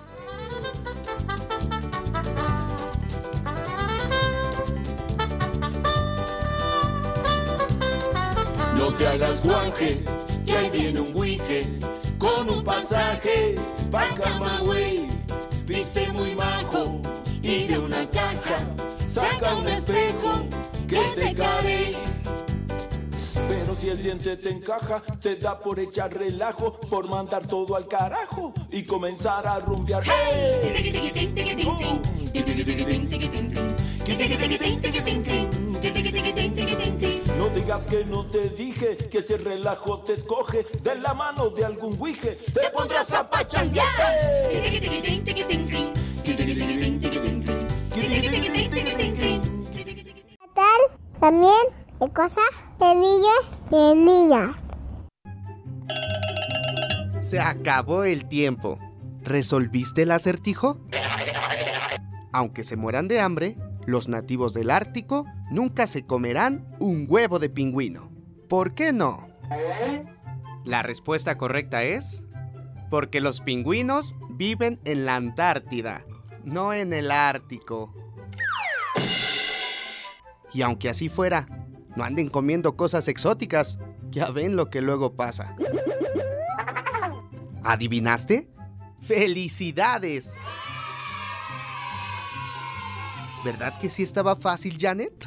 Te 8.97 9.07
hagas 9.07 9.43
guanje, 9.43 10.03
que 10.45 10.57
ahí 10.57 10.69
viene 10.71 10.99
un 10.99 11.13
guije 11.13 11.61
con 12.17 12.49
un 12.49 12.63
pasaje 12.63 13.55
pa' 13.91 14.07
Camagüey. 14.15 15.07
Viste 15.65 16.11
muy 16.13 16.33
majo 16.35 17.01
y 17.41 17.65
de 17.65 17.77
una 17.77 18.09
caja 18.09 18.57
saca 19.07 19.55
un 19.55 19.67
espejo 19.67 20.47
que 20.87 21.01
te 21.15 21.33
care. 21.33 21.93
Pero 23.47 23.75
si 23.75 23.89
el 23.89 24.01
diente 24.01 24.35
te 24.37 24.49
encaja, 24.49 25.03
te 25.21 25.35
da 25.35 25.59
por 25.59 25.79
echar 25.79 26.13
relajo, 26.13 26.79
por 26.79 27.07
mandar 27.07 27.45
todo 27.45 27.75
al 27.75 27.87
carajo 27.87 28.53
y 28.71 28.83
comenzar 28.83 29.47
a 29.47 29.59
rumbear. 29.59 30.03
No 37.37 37.49
digas 37.49 37.85
que 37.85 38.03
no 38.03 38.25
te 38.25 38.49
dije 38.49 38.97
que 38.97 39.19
ese 39.19 39.37
relajo 39.37 39.99
te 39.99 40.13
escoge 40.13 40.65
de 40.81 40.95
la 40.95 41.13
mano 41.13 41.49
de 41.49 41.65
algún 41.65 41.91
guije. 41.91 42.39
Te 42.51 42.69
pondrás 42.73 43.13
a 43.13 43.29
pachanguear. 43.29 43.85
tal? 50.55 50.81
También 51.19 51.53
de 51.99 52.09
cosas 52.09 52.49
de 52.79 52.95
niños 52.95 53.51
de 53.69 53.95
niñas. 53.95 54.55
Se 57.19 57.39
acabó 57.39 58.03
el 58.03 58.27
tiempo. 58.27 58.79
¿Resolviste 59.21 60.03
el 60.03 60.11
acertijo? 60.11 60.79
Aunque 62.31 62.63
se 62.63 62.75
mueran 62.75 63.07
de 63.07 63.19
hambre, 63.19 63.57
los 63.87 64.09
nativos 64.09 64.53
del 64.53 64.69
Ártico 64.69 65.25
nunca 65.49 65.87
se 65.87 66.05
comerán 66.05 66.75
un 66.77 67.07
huevo 67.09 67.39
de 67.39 67.49
pingüino. 67.49 68.11
¿Por 68.49 68.75
qué 68.75 68.91
no? 68.91 69.29
La 70.65 70.83
respuesta 70.83 71.37
correcta 71.37 71.83
es 71.83 72.25
porque 72.91 73.21
los 73.21 73.39
pingüinos 73.39 74.15
viven 74.31 74.79
en 74.83 75.05
la 75.05 75.15
Antártida, 75.15 76.05
no 76.43 76.73
en 76.73 76.91
el 76.91 77.11
Ártico. 77.11 77.93
Y 80.53 80.63
aunque 80.63 80.89
así 80.89 81.07
fuera, 81.07 81.47
no 81.95 82.03
anden 82.03 82.29
comiendo 82.29 82.75
cosas 82.75 83.07
exóticas. 83.07 83.79
Ya 84.09 84.31
ven 84.31 84.57
lo 84.57 84.69
que 84.69 84.81
luego 84.81 85.15
pasa. 85.15 85.55
¿Adivinaste? 87.63 88.49
¡Felicidades! 89.01 90.35
¿Verdad 93.47 93.79
que 93.79 93.89
sí 93.89 94.03
estaba 94.03 94.35
fácil, 94.35 94.75
Janet? 94.77 95.25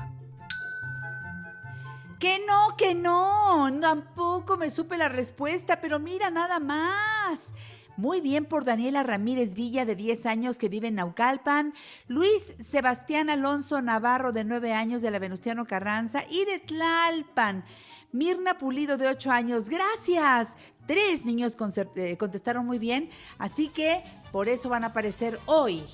Que 2.19 2.39
no, 2.47 2.77
que 2.77 2.95
no. 2.95 3.67
Tampoco 3.81 4.59
me 4.59 4.69
supe 4.69 4.99
la 4.99 5.09
respuesta, 5.09 5.81
pero 5.81 5.99
mira 5.99 6.29
nada 6.29 6.61
más. 6.61 7.55
Muy 7.97 8.21
bien 8.21 8.45
por 8.45 8.67
Daniela 8.67 9.05
Ramírez 9.05 9.55
Villa, 9.55 9.87
de 9.87 9.97
10 9.97 10.27
años, 10.27 10.59
que 10.59 10.69
vive 10.69 10.89
en 10.89 10.97
Naucalpan. 10.97 11.73
Luis 12.09 12.55
Sebastián 12.61 13.31
Alonso 13.31 13.81
Navarro, 13.81 14.33
de 14.33 14.45
9 14.45 14.75
años, 14.75 15.01
de 15.01 15.11
la 15.11 15.19
Venustiano 15.19 15.65
Carranza. 15.65 16.25
Y 16.29 16.45
de 16.45 16.59
Tlalpan. 16.59 17.65
Mirna 18.13 18.59
Pulido, 18.59 18.99
de 18.99 19.09
8 19.09 19.31
años. 19.31 19.71
Gracias. 19.71 20.59
Tres 20.87 21.25
niños 21.25 21.57
eh, 21.97 22.19
contestaron 22.19 22.67
muy 22.67 22.79
bien. 22.79 23.09
Así 23.39 23.69
que 23.69 24.03
por 24.31 24.51
eso 24.51 24.69
van 24.69 24.85
a 24.85 24.89
aparecer 24.89 25.41
hoy 25.47 25.85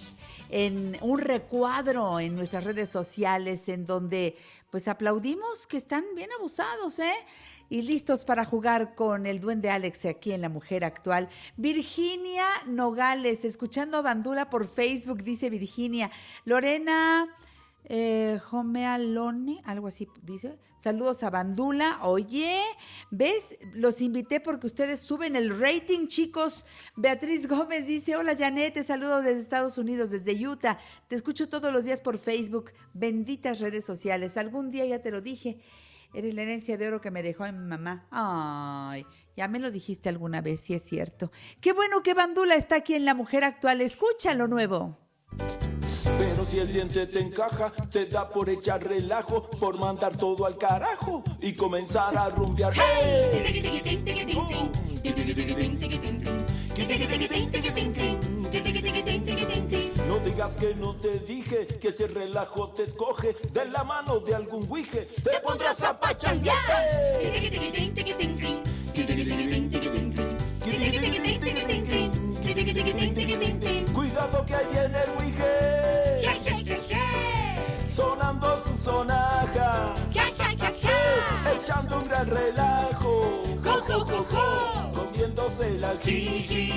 en 0.51 0.97
un 1.01 1.19
recuadro 1.19 2.21
en 2.21 2.37
nuestras 2.37 2.65
redes 2.65 2.91
sociales 2.91 3.69
en 3.69 3.87
donde 3.87 4.37
pues 4.71 4.89
aplaudimos 4.89 5.67
que 5.67 5.77
están 5.77 6.05
bien 6.15 6.31
abusados, 6.39 6.99
¿eh? 6.99 7.15
Y 7.69 7.83
listos 7.83 8.25
para 8.25 8.45
jugar 8.45 8.95
con 8.95 9.27
el 9.27 9.41
duende 9.41 9.71
Alex 9.71 10.05
aquí 10.05 10.33
en 10.33 10.41
La 10.41 10.49
Mujer 10.49 10.85
Actual. 10.85 11.29
Virginia 11.57 12.47
Nogales, 12.67 13.45
escuchando 13.45 13.97
a 13.97 14.03
Bandura 14.03 14.51
por 14.51 14.69
Facebook, 14.69 15.25
dice 15.25 15.51
Virginia. 15.51 16.13
Lorena 16.45 17.29
eh, 17.89 18.41
Jomealone, 18.43 19.63
algo 19.65 19.87
así 19.87 20.09
dice. 20.23 20.59
Saludos 20.77 21.23
a 21.23 21.31
Bandula. 21.31 22.01
Oye, 22.03 22.61
¿ves? 23.13 23.57
Los 23.75 24.01
invité 24.01 24.41
porque 24.41 24.67
ustedes 24.67 25.01
suben 25.01 25.37
el 25.37 25.59
rating, 25.59 26.09
chicos. 26.09 26.65
Beatriz 26.97 27.47
Gómez 27.47 27.87
dice, 27.87 28.17
hola 28.17 28.37
Janet, 28.37 28.75
te 28.75 28.85
saludo 28.85 29.23
desde 29.23 29.41
Estados 29.41 29.79
Unidos, 29.79 30.11
desde 30.11 30.33
Utah. 30.47 30.79
Te 31.07 31.15
escucho 31.15 31.49
todos 31.49 31.73
los 31.73 31.85
días 31.85 32.01
por 32.01 32.19
Facebook. 32.19 32.73
Benditas 32.93 33.61
redes 33.61 33.85
sociales. 33.85 34.37
Algún 34.37 34.71
día 34.73 34.85
ya 34.85 35.01
te 35.01 35.13
lo 35.13 35.21
dije. 35.21 35.61
Eres 36.13 36.35
la 36.35 36.43
herencia 36.43 36.77
de 36.77 36.89
oro 36.89 37.01
que 37.01 37.13
me 37.13 37.23
dejó 37.23 37.45
mi 37.45 37.53
mamá. 37.53 38.07
Ay, 38.11 39.07
ya 39.37 39.47
me 39.47 39.61
lo 39.61 39.71
dijiste 39.71 40.09
alguna 40.09 40.41
vez, 40.41 40.61
sí 40.61 40.75
es 40.75 40.83
cierto. 40.83 41.31
Qué 41.61 41.73
bueno 41.73 42.03
que 42.03 42.15
Bandula 42.15 42.57
está 42.57 42.77
aquí 42.77 42.95
en 42.95 43.05
La 43.05 43.15
Mujer 43.15 43.45
Actual. 43.45 43.81
Escucha 43.81 44.35
lo 44.35 44.49
nuevo. 44.49 44.99
Pero 46.19 46.47
si 46.47 46.59
el 46.59 46.73
diente 46.73 47.07
te 47.07 47.21
encaja, 47.21 47.73
te 47.91 48.07
da 48.07 48.29
por 48.29 48.49
echar 48.49 48.83
relajo, 48.83 49.49
por 49.51 49.79
mandar 49.79 50.17
todo 50.17 50.47
al 50.47 50.57
carajo 50.57 51.23
y 51.41 51.55
comenzar 51.55 52.17
a 52.17 52.31
rumbear. 52.31 52.75
No 60.09 60.19
digas 60.25 60.57
que 60.57 60.75
no 60.75 60.97
te 60.97 61.19
dije 61.21 61.67
que 61.67 61.89
ese 61.89 62.07
relajo 62.07 62.71
te 62.71 62.85
escoge 62.85 63.37
de 63.53 63.65
la 63.67 63.85
mano 63.85 64.21
de 64.21 64.35
algún 64.35 64.69
guije. 64.69 65.09
Te 65.23 65.41
pondrás 65.41 65.83
a 65.83 65.99
pachanguear. 65.99 66.57
Cuidado 73.95 74.47
que 74.47 74.55
hay 74.55 74.77
en 74.77 74.95
el 74.95 75.11
guije. 75.19 75.96
Sonando 78.87 78.87
su 78.87 78.93
sonaja. 78.93 79.95
Echando 81.61 81.99
un 81.99 82.05
gran 82.05 82.29
relajo. 82.29 83.43
Comiéndose 84.95 85.79
la 85.81 85.93
jiji. 85.97 86.71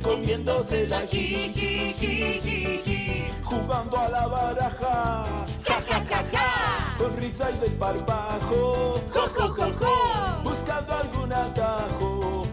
Comiéndose 0.00 0.86
la 0.86 1.00
jiji. 1.00 1.94
Jugando 3.42 3.98
a 3.98 4.08
la 4.08 4.26
baraja. 4.28 5.24
Con 6.96 7.16
risa 7.16 7.50
y 7.50 7.58
desparpajo. 7.58 8.94
Buscando 10.44 10.94
algún 10.94 11.32
atajo. 11.32 12.44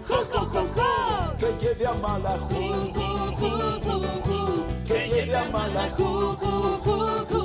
Que 1.38 1.54
lleve 1.60 1.86
a 1.86 1.94
mala 1.94 2.40
ju, 2.40 2.92
ju, 2.94 3.08
ju, 3.38 3.50
ju, 3.84 3.96
ju. 4.26 4.40
Que 4.88 5.08
lleve 5.10 5.36
a 5.36 5.44
mala 5.52 5.90
ju, 5.96 6.36
ju, 6.42 6.80
ju, 6.86 7.26
ju. 7.30 7.43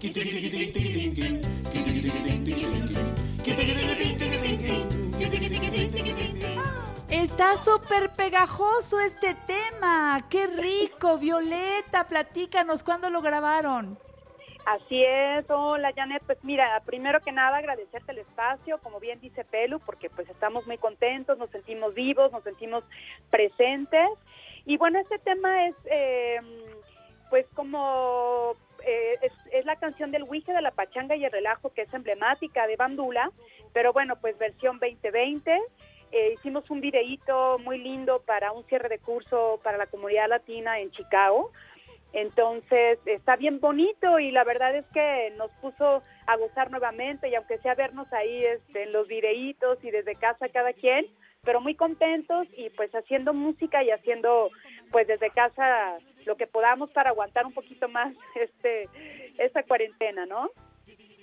Ju, 0.00 0.10
ju, 0.10 0.24
ju, 0.24 0.30
ju, 0.90 1.00
ju. 2.86 2.94
Que 3.42 3.50
lleve 3.54 3.70
ju, 3.70 3.74
ju, 4.00 4.06
ju, 5.78 5.84
ju. 6.08 6.14
Está 7.08 7.56
súper 7.56 8.12
pegajoso 8.14 9.00
este 9.00 9.34
tema. 9.46 10.22
Qué 10.28 10.46
rico. 10.46 11.18
Violeta, 11.18 12.08
platícanos, 12.08 12.82
¿cuándo 12.82 13.10
lo 13.10 13.22
grabaron? 13.22 13.98
Así 14.66 15.04
es, 15.04 15.44
hola 15.50 15.92
Janet, 15.94 16.22
pues 16.24 16.42
mira, 16.42 16.82
primero 16.86 17.20
que 17.20 17.32
nada 17.32 17.58
agradecerte 17.58 18.12
el 18.12 18.18
espacio, 18.18 18.78
como 18.78 18.98
bien 18.98 19.20
dice 19.20 19.44
Pelu, 19.44 19.78
porque 19.78 20.08
pues 20.08 20.28
estamos 20.30 20.66
muy 20.66 20.78
contentos, 20.78 21.36
nos 21.36 21.50
sentimos 21.50 21.92
vivos, 21.92 22.32
nos 22.32 22.42
sentimos 22.44 22.82
presentes. 23.30 24.08
Y 24.64 24.78
bueno, 24.78 24.98
este 24.98 25.18
tema 25.18 25.66
es 25.66 25.74
eh, 25.84 26.40
pues 27.28 27.46
como 27.54 28.56
eh, 28.86 29.18
es, 29.52 29.66
la 29.66 29.76
canción 29.76 30.10
del 30.10 30.24
Wije 30.24 30.54
de 30.54 30.62
la 30.62 30.70
Pachanga 30.70 31.14
y 31.14 31.24
el 31.24 31.32
Relajo, 31.32 31.70
que 31.74 31.82
es 31.82 31.92
emblemática 31.92 32.66
de 32.66 32.76
Bandula, 32.76 33.30
pero 33.74 33.92
bueno, 33.92 34.16
pues 34.16 34.38
versión 34.38 34.78
2020. 34.78 35.60
Eh, 36.12 36.34
hicimos 36.34 36.70
un 36.70 36.80
videíto 36.80 37.58
muy 37.58 37.78
lindo 37.78 38.22
para 38.22 38.52
un 38.52 38.64
cierre 38.64 38.88
de 38.88 38.98
curso 38.98 39.60
para 39.62 39.76
la 39.76 39.86
comunidad 39.86 40.28
latina 40.28 40.78
en 40.78 40.90
Chicago. 40.90 41.50
Entonces 42.14 43.00
está 43.06 43.34
bien 43.34 43.58
bonito 43.58 44.20
y 44.20 44.30
la 44.30 44.44
verdad 44.44 44.76
es 44.76 44.88
que 44.90 45.32
nos 45.36 45.50
puso 45.60 46.00
a 46.26 46.36
gozar 46.36 46.70
nuevamente 46.70 47.28
y 47.28 47.34
aunque 47.34 47.58
sea 47.58 47.74
vernos 47.74 48.10
ahí 48.12 48.44
este, 48.44 48.84
en 48.84 48.92
los 48.92 49.08
videitos 49.08 49.82
y 49.82 49.90
desde 49.90 50.14
casa 50.14 50.48
cada 50.48 50.72
quien, 50.72 51.04
pero 51.42 51.60
muy 51.60 51.74
contentos 51.74 52.46
y 52.56 52.70
pues 52.70 52.94
haciendo 52.94 53.34
música 53.34 53.82
y 53.82 53.90
haciendo 53.90 54.48
pues 54.92 55.08
desde 55.08 55.30
casa 55.30 55.98
lo 56.24 56.36
que 56.36 56.46
podamos 56.46 56.92
para 56.92 57.10
aguantar 57.10 57.46
un 57.46 57.52
poquito 57.52 57.88
más 57.88 58.14
este 58.36 58.88
esta 59.36 59.64
cuarentena, 59.64 60.24
¿no? 60.24 60.50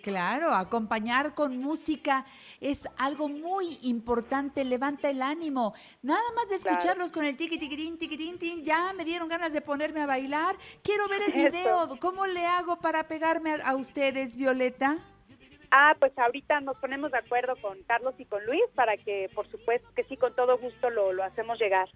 Claro, 0.02 0.54
acompañar 0.54 1.34
con 1.36 1.58
música 1.58 2.26
es 2.60 2.88
algo 2.98 3.28
muy 3.30 3.78
importante, 3.84 4.66
levanta 4.66 5.10
el 5.10 5.22
ánimo. 5.22 5.74
Nada 6.02 6.22
más 6.36 6.50
de 6.50 6.58
Claro. 6.58 6.78
escucharlos 6.78 7.12
con 7.12 7.24
el 7.26 7.38
tiqui 7.38 7.58
tiquitín, 7.60 7.98
tiquitín, 7.98 8.40
tin, 8.40 8.64
ya 8.64 8.94
me 8.94 9.06
dieron 9.06 9.28
ganas 9.28 9.54
de 9.54 9.62
ponerme 9.62 10.02
a 10.02 10.06
bailar. 10.08 10.56
Quiero 10.84 11.08
ver 11.08 11.22
el 11.24 11.34
Eso. 11.34 11.52
video. 11.52 12.00
¿Cómo 12.00 12.26
le 12.26 12.46
hago 12.46 12.78
para 12.78 13.08
pegarme 13.08 13.54
a, 13.54 13.70
a 13.70 13.76
ustedes, 13.76 14.36
Violeta? 14.36 14.98
Ah, 15.70 15.96
pues 16.00 16.12
ahorita 16.18 16.60
nos 16.62 16.76
ponemos 16.78 17.12
de 17.12 17.20
acuerdo 17.20 17.56
con 17.62 17.82
Carlos 17.84 18.14
y 18.18 18.26
con 18.26 18.46
Luis 18.46 18.64
para 18.76 18.98
que 18.98 19.30
por 19.34 19.50
supuesto 19.50 19.88
que 19.96 20.04
sí, 20.06 20.18
con 20.18 20.36
todo 20.36 20.58
gusto 20.58 20.90
lo, 20.90 21.14
lo 21.14 21.24
hacemos 21.24 21.60
llegar. 21.60 21.88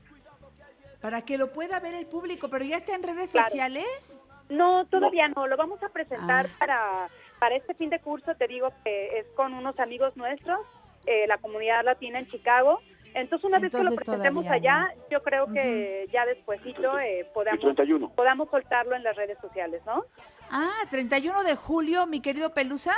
Para 1.02 1.24
que 1.24 1.38
lo 1.38 1.52
pueda 1.52 1.80
ver 1.80 1.94
el 1.94 2.06
público, 2.08 2.50
pero 2.50 2.64
ya 2.64 2.78
está 2.78 2.96
en 2.96 3.04
redes 3.04 3.32
Claro. 3.32 3.48
sociales. 3.50 4.26
No, 4.50 4.86
todavía 4.86 5.28
no. 5.30 5.46
Lo 5.48 5.58
vamos 5.58 5.82
a 5.84 5.90
presentar 5.90 6.48
Ah. 6.48 6.56
para, 6.60 7.10
para 7.40 7.56
este 7.56 7.74
fin 7.76 7.90
de 7.90 8.00
curso. 8.00 8.36
Te 8.36 8.48
digo 8.48 8.70
que 8.84 9.20
es 9.20 9.26
con 9.36 9.54
unos 9.54 9.80
amigos 9.80 10.16
nuestros, 10.18 10.60
eh, 11.06 11.26
la 11.28 11.38
comunidad 11.38 11.84
latina 11.84 12.20
en 12.20 12.28
Chicago. 12.28 12.80
Entonces, 13.14 13.46
una 13.46 13.60
vez 13.60 13.72
que 13.72 13.82
lo 13.84 13.92
presentemos 13.96 14.44
todavía 14.44 14.52
allá, 14.88 14.96
yo 15.10 15.24
creo 15.24 15.48
que 15.54 16.06
ya 16.12 16.26
despuesito 16.26 17.00
eh, 17.00 17.26
podamos, 17.34 17.62
31. 17.62 18.10
podamos 18.14 18.50
soltarlo 18.50 18.94
en 18.96 19.04
las 19.04 19.16
redes 19.16 19.38
sociales, 19.40 19.82
¿no? 19.86 20.04
Ah, 20.52 20.74
31 20.92 21.44
de 21.44 21.56
julio, 21.56 22.06
mi 22.08 22.22
querido 22.22 22.54
Pelusa. 22.54 22.94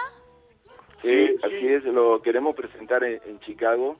Sí, 1.03 1.35
así 1.43 1.68
es, 1.68 1.84
lo 1.84 2.22
queremos 2.23 2.55
presentar 2.55 3.03
en, 3.03 3.22
en 3.26 3.39
Chicago. 3.41 3.97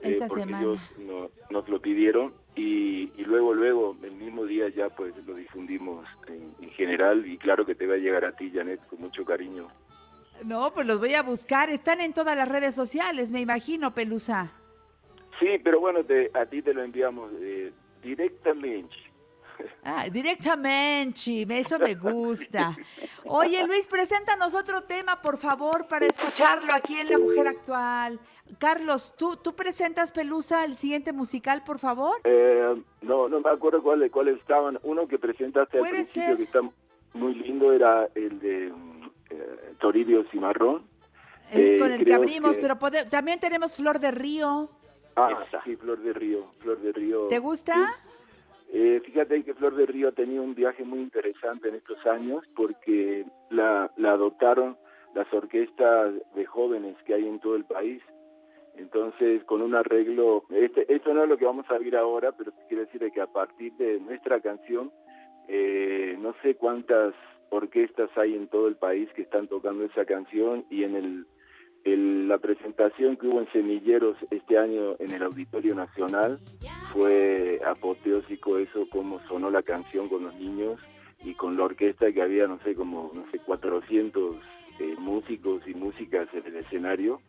eh, 0.00 0.10
Esa 0.12 0.28
porque 0.28 0.44
semana. 0.44 0.60
ellos 0.62 0.78
no- 0.98 1.30
nos 1.50 1.68
lo 1.68 1.80
pidieron 1.80 2.32
y, 2.56 3.12
y 3.16 3.24
luego, 3.24 3.52
luego, 3.54 3.96
el 4.02 4.12
mismo 4.12 4.44
día 4.44 4.68
ya 4.70 4.88
pues 4.88 5.14
lo 5.26 5.34
difundimos 5.34 6.06
en, 6.26 6.54
en 6.60 6.70
general 6.70 7.26
y 7.26 7.36
claro 7.38 7.64
que 7.66 7.74
te 7.74 7.86
va 7.86 7.94
a 7.94 7.98
llegar 7.98 8.24
a 8.24 8.32
ti, 8.32 8.50
Janet, 8.52 8.80
con 8.88 9.00
mucho 9.00 9.24
cariño. 9.24 9.68
No, 10.44 10.72
pues 10.74 10.86
los 10.86 10.98
voy 10.98 11.14
a 11.14 11.22
buscar. 11.22 11.70
Están 11.70 12.00
en 12.00 12.12
todas 12.12 12.36
las 12.36 12.48
redes 12.48 12.74
sociales, 12.74 13.30
me 13.32 13.40
imagino, 13.40 13.94
Pelusa. 13.94 14.52
Sí, 15.38 15.58
pero 15.62 15.80
bueno, 15.80 16.02
te- 16.04 16.30
a 16.34 16.46
ti 16.46 16.62
te 16.62 16.72
lo 16.74 16.82
enviamos 16.82 17.30
eh, 17.40 17.72
directamente. 18.02 18.94
Ah, 19.82 20.04
directamente, 20.10 21.46
me- 21.46 21.60
eso 21.60 21.78
me 21.78 21.94
gusta. 21.94 22.76
Oye, 23.24 23.66
Luis, 23.66 23.86
preséntanos 23.86 24.54
otro 24.54 24.82
tema, 24.82 25.22
por 25.22 25.38
favor, 25.38 25.86
para 25.88 26.04
escucharlo 26.06 26.74
aquí 26.74 26.96
en 26.98 27.08
La 27.08 27.18
Mujer 27.18 27.48
Actual. 27.48 28.20
Carlos, 28.58 29.14
¿tú, 29.18 29.36
tú 29.36 29.54
presentas 29.54 30.12
Pelusa 30.12 30.64
el 30.64 30.74
siguiente 30.76 31.12
musical, 31.12 31.62
por 31.64 31.78
favor? 31.78 32.16
Eh, 32.24 32.74
no, 33.02 33.28
no 33.28 33.40
me 33.40 33.50
acuerdo 33.50 33.82
cuáles 33.82 34.10
cuáles 34.10 34.38
estaban. 34.38 34.78
Uno 34.82 35.06
que 35.08 35.18
presentaste 35.18 35.78
al 35.78 35.84
principio 35.88 36.28
ser. 36.28 36.36
que 36.36 36.42
está 36.44 36.60
muy 37.14 37.34
lindo 37.34 37.72
era 37.72 38.08
el 38.14 38.38
de 38.40 38.66
eh, 39.30 39.74
Toribio 39.80 40.24
Cimarrón. 40.30 40.82
Es 41.50 41.58
Eh, 41.58 41.78
con 41.78 41.92
el 41.92 42.04
que 42.04 42.14
abrimos, 42.14 42.56
que- 42.56 42.62
pero 42.62 42.76
pode- 42.78 43.04
también 43.10 43.38
tenemos 43.40 43.74
Flor 43.74 43.98
de 43.98 44.10
Río. 44.10 44.70
Ah, 45.16 45.44
sí, 45.64 45.76
Flor 45.76 45.98
de 46.00 46.12
Río, 46.12 46.46
Flor 46.60 46.78
de 46.80 46.92
Río. 46.92 47.26
¿Te 47.28 47.38
gusta? 47.38 47.94
Eh, 48.72 49.00
fíjate 49.04 49.42
que 49.44 49.54
Flor 49.54 49.74
de 49.76 49.86
Río 49.86 50.08
ha 50.08 50.12
tenido 50.12 50.42
un 50.42 50.54
viaje 50.54 50.84
muy 50.84 50.98
interesante 51.00 51.68
en 51.68 51.76
estos 51.76 52.04
años 52.06 52.44
porque 52.54 53.24
la, 53.50 53.90
la 53.96 54.12
adoptaron 54.12 54.76
las 55.14 55.32
orquestas 55.32 56.14
de 56.34 56.44
jóvenes 56.46 56.96
que 57.06 57.14
hay 57.14 57.26
en 57.26 57.38
todo 57.40 57.56
el 57.56 57.64
país. 57.64 58.02
Entonces, 58.76 59.42
con 59.44 59.62
un 59.62 59.74
arreglo, 59.74 60.44
este, 60.50 60.92
esto 60.94 61.14
no 61.14 61.22
es 61.22 61.28
lo 61.28 61.36
que 61.38 61.44
vamos 61.46 61.66
a 61.70 61.78
ver 61.78 61.96
ahora, 61.96 62.32
pero 62.32 62.52
quiero 62.68 62.84
decir 62.84 63.00
de 63.00 63.10
que 63.10 63.20
a 63.20 63.26
partir 63.26 63.72
de 63.74 63.98
nuestra 64.00 64.40
canción, 64.40 64.90
eh, 65.48 66.16
no 66.20 66.34
sé 66.42 66.54
cuántas 66.56 67.14
orquestas 67.50 68.10
hay 68.16 68.34
en 68.34 68.48
todo 68.48 68.68
el 68.68 68.76
país 68.76 69.08
que 69.14 69.22
están 69.22 69.46
tocando 69.48 69.84
esa 69.84 70.04
canción 70.04 70.64
y 70.70 70.82
en 70.84 70.96
el- 70.96 71.26
la 72.28 72.38
presentación 72.38 73.16
que 73.16 73.28
hubo 73.28 73.38
en 73.40 73.46
Semilleros 73.52 74.16
este 74.32 74.58
año 74.58 74.96
en 74.98 75.12
el 75.12 75.22
Auditorio 75.22 75.72
Nacional 75.76 76.40
fue 76.92 77.60
apoteósico 77.64 78.58
eso, 78.58 78.88
cómo 78.90 79.20
sonó 79.28 79.50
la 79.50 79.62
canción 79.62 80.08
con 80.08 80.24
los 80.24 80.34
niños 80.34 80.80
y 81.24 81.34
con 81.34 81.56
la 81.56 81.62
orquesta 81.64 82.10
que 82.10 82.20
había, 82.22 82.48
no 82.48 82.58
sé, 82.64 82.74
como, 82.74 83.12
no 83.14 83.24
sé, 83.30 83.38
400 83.38 84.34
eh, 84.80 84.96
músicos 84.98 85.62
y 85.68 85.74
músicas 85.74 86.28
en 86.34 86.44
el 86.46 86.56
escenario. 86.56 87.20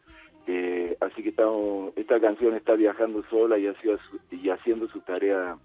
Eh, 0.47 0.95
así 1.01 1.21
que 1.23 1.29
estamos, 1.29 1.91
esta 1.97 2.19
canción 2.21 2.55
está 2.55 2.73
viajando 2.73 3.21
sola 3.29 3.57
y, 3.57 3.67
hacia 3.67 3.97
su- 4.09 4.19
y 4.35 4.49
haciendo 4.49 4.87
su 4.89 5.01
tarea 5.01 5.57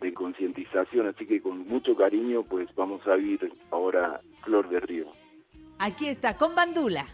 de 0.00 0.14
concientización, 0.14 1.08
así 1.08 1.26
que 1.26 1.42
con 1.42 1.66
mucho 1.66 1.96
cariño 1.96 2.44
pues 2.44 2.68
vamos 2.76 3.04
a 3.08 3.16
vivir 3.16 3.52
ahora 3.72 4.20
Flor 4.44 4.68
de 4.68 4.78
Río. 4.78 5.06
Aquí 5.80 6.06
está, 6.08 6.36
con 6.36 6.54
Bandula. 6.54 7.04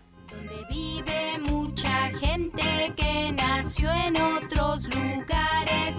Vive 0.70 1.38
mucha 1.50 2.10
gente 2.18 2.62
que 2.96 3.32
nació 3.32 3.88
en 4.06 4.16
otros 4.20 4.86
lugares. 4.88 5.96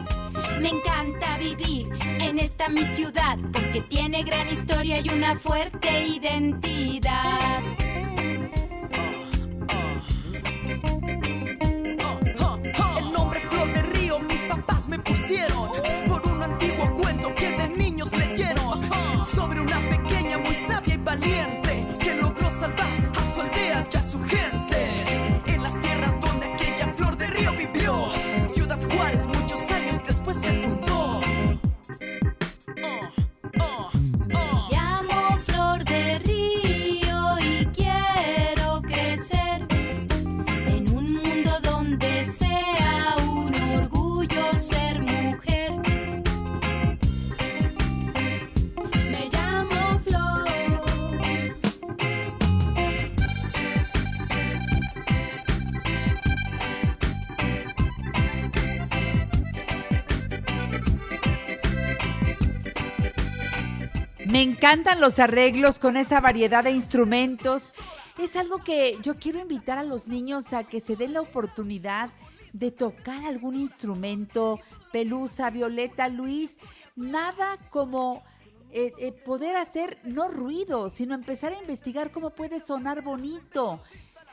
Me 0.62 0.70
encanta 0.70 1.38
vivir 1.40 1.88
en 2.22 2.38
esta 2.38 2.70
mi 2.70 2.82
ciudad 2.82 3.38
porque 3.52 3.82
tiene 3.90 4.22
gran 4.24 4.48
historia 4.50 5.00
y 5.00 5.10
una 5.10 5.36
fuerte 5.36 6.08
identidad. 6.08 7.62
Me 14.88 14.99
pusieron 14.99 15.70
por 16.07 16.28
un 16.28 16.44
antiguo 16.44 16.94
cuento 16.95 17.34
que 17.36 17.52
de 17.52 17.68
niños 17.70 18.12
leyeron. 18.12 18.90
Sobre 19.26 19.60
una 19.62 19.80
pequeña 19.90 20.38
muy 20.38 20.53
sabia 20.53 20.94
y 20.94 20.98
valiente 20.98 21.86
que 21.99 22.16
logró 22.16 22.49
salvar 22.49 23.12
a 23.16 23.34
su 23.34 23.41
aldea 23.41 23.88
y 23.91 23.98
a 23.98 24.02
su 24.02 24.24
gente 24.24 24.65
Me 64.36 64.41
encantan 64.41 64.99
los 64.99 65.20
arreglos 65.20 65.80
con 65.80 65.95
esa 65.95 66.20
variedad 66.20 66.66
de 66.66 66.72
instrumentos. 66.72 67.72
Es 68.18 68.36
algo 68.36 68.57
que 68.57 68.98
yo 69.02 69.16
quiero 69.16 69.40
invitar 69.40 69.78
a 69.78 69.84
los 69.84 70.10
niños 70.10 70.52
a 70.52 70.66
que 70.66 70.82
se 70.82 70.98
den 70.98 71.14
la 71.14 71.22
oportunidad 71.22 72.10
de 72.52 72.70
tocar 72.70 73.24
algún 73.24 73.56
instrumento. 73.56 74.60
Pelusa, 74.91 75.49
Violeta, 75.52 76.10
Luis, 76.10 76.57
nada 76.98 77.57
como 77.70 78.26
eh, 78.72 78.91
eh, 78.99 79.14
poder 79.14 79.56
hacer 79.56 79.99
no 80.03 80.28
ruido, 80.28 80.90
sino 80.90 81.16
empezar 81.16 81.53
a 81.53 81.62
investigar 81.62 82.12
cómo 82.12 82.32
puede 82.32 82.60
sonar 82.60 83.03
bonito. 83.03 83.80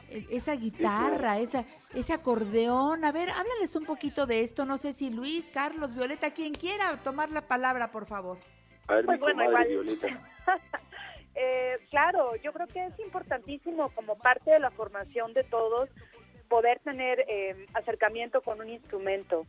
Eh, 0.08 0.26
Esa 0.30 0.56
guitarra, 0.56 1.38
ese 1.38 2.12
acordeón. 2.12 3.04
A 3.04 3.12
ver, 3.12 3.30
háblales 3.30 3.76
un 3.76 3.84
poquito 3.84 4.26
de 4.26 4.40
esto. 4.40 4.64
No 4.66 4.78
sé 4.78 4.92
si 4.94 5.10
Luis, 5.10 5.52
Carlos, 5.54 5.94
Violeta, 5.94 6.32
quien 6.32 6.54
quiera 6.54 7.00
tomar 7.04 7.30
la 7.30 7.46
palabra, 7.46 7.92
por 7.92 8.06
favor. 8.06 8.40
A 8.88 8.94
ver, 8.96 9.04
Pues 9.06 9.18
mi 9.18 9.22
bueno, 9.22 9.44
comadre 9.44 9.72
igual. 9.72 9.86
Violeta. 9.86 10.20
Eh, 11.34 11.78
claro, 11.88 12.36
yo 12.36 12.52
creo 12.52 12.66
que 12.66 12.84
es 12.84 12.98
importantísimo 13.00 13.88
como 13.94 14.18
parte 14.18 14.50
de 14.50 14.58
la 14.58 14.70
formación 14.70 15.32
de 15.32 15.44
todos 15.44 15.88
poder 16.50 16.78
tener 16.80 17.24
eh, 17.26 17.66
acercamiento 17.72 18.42
con 18.42 18.60
un 18.60 18.68
instrumento, 18.68 19.46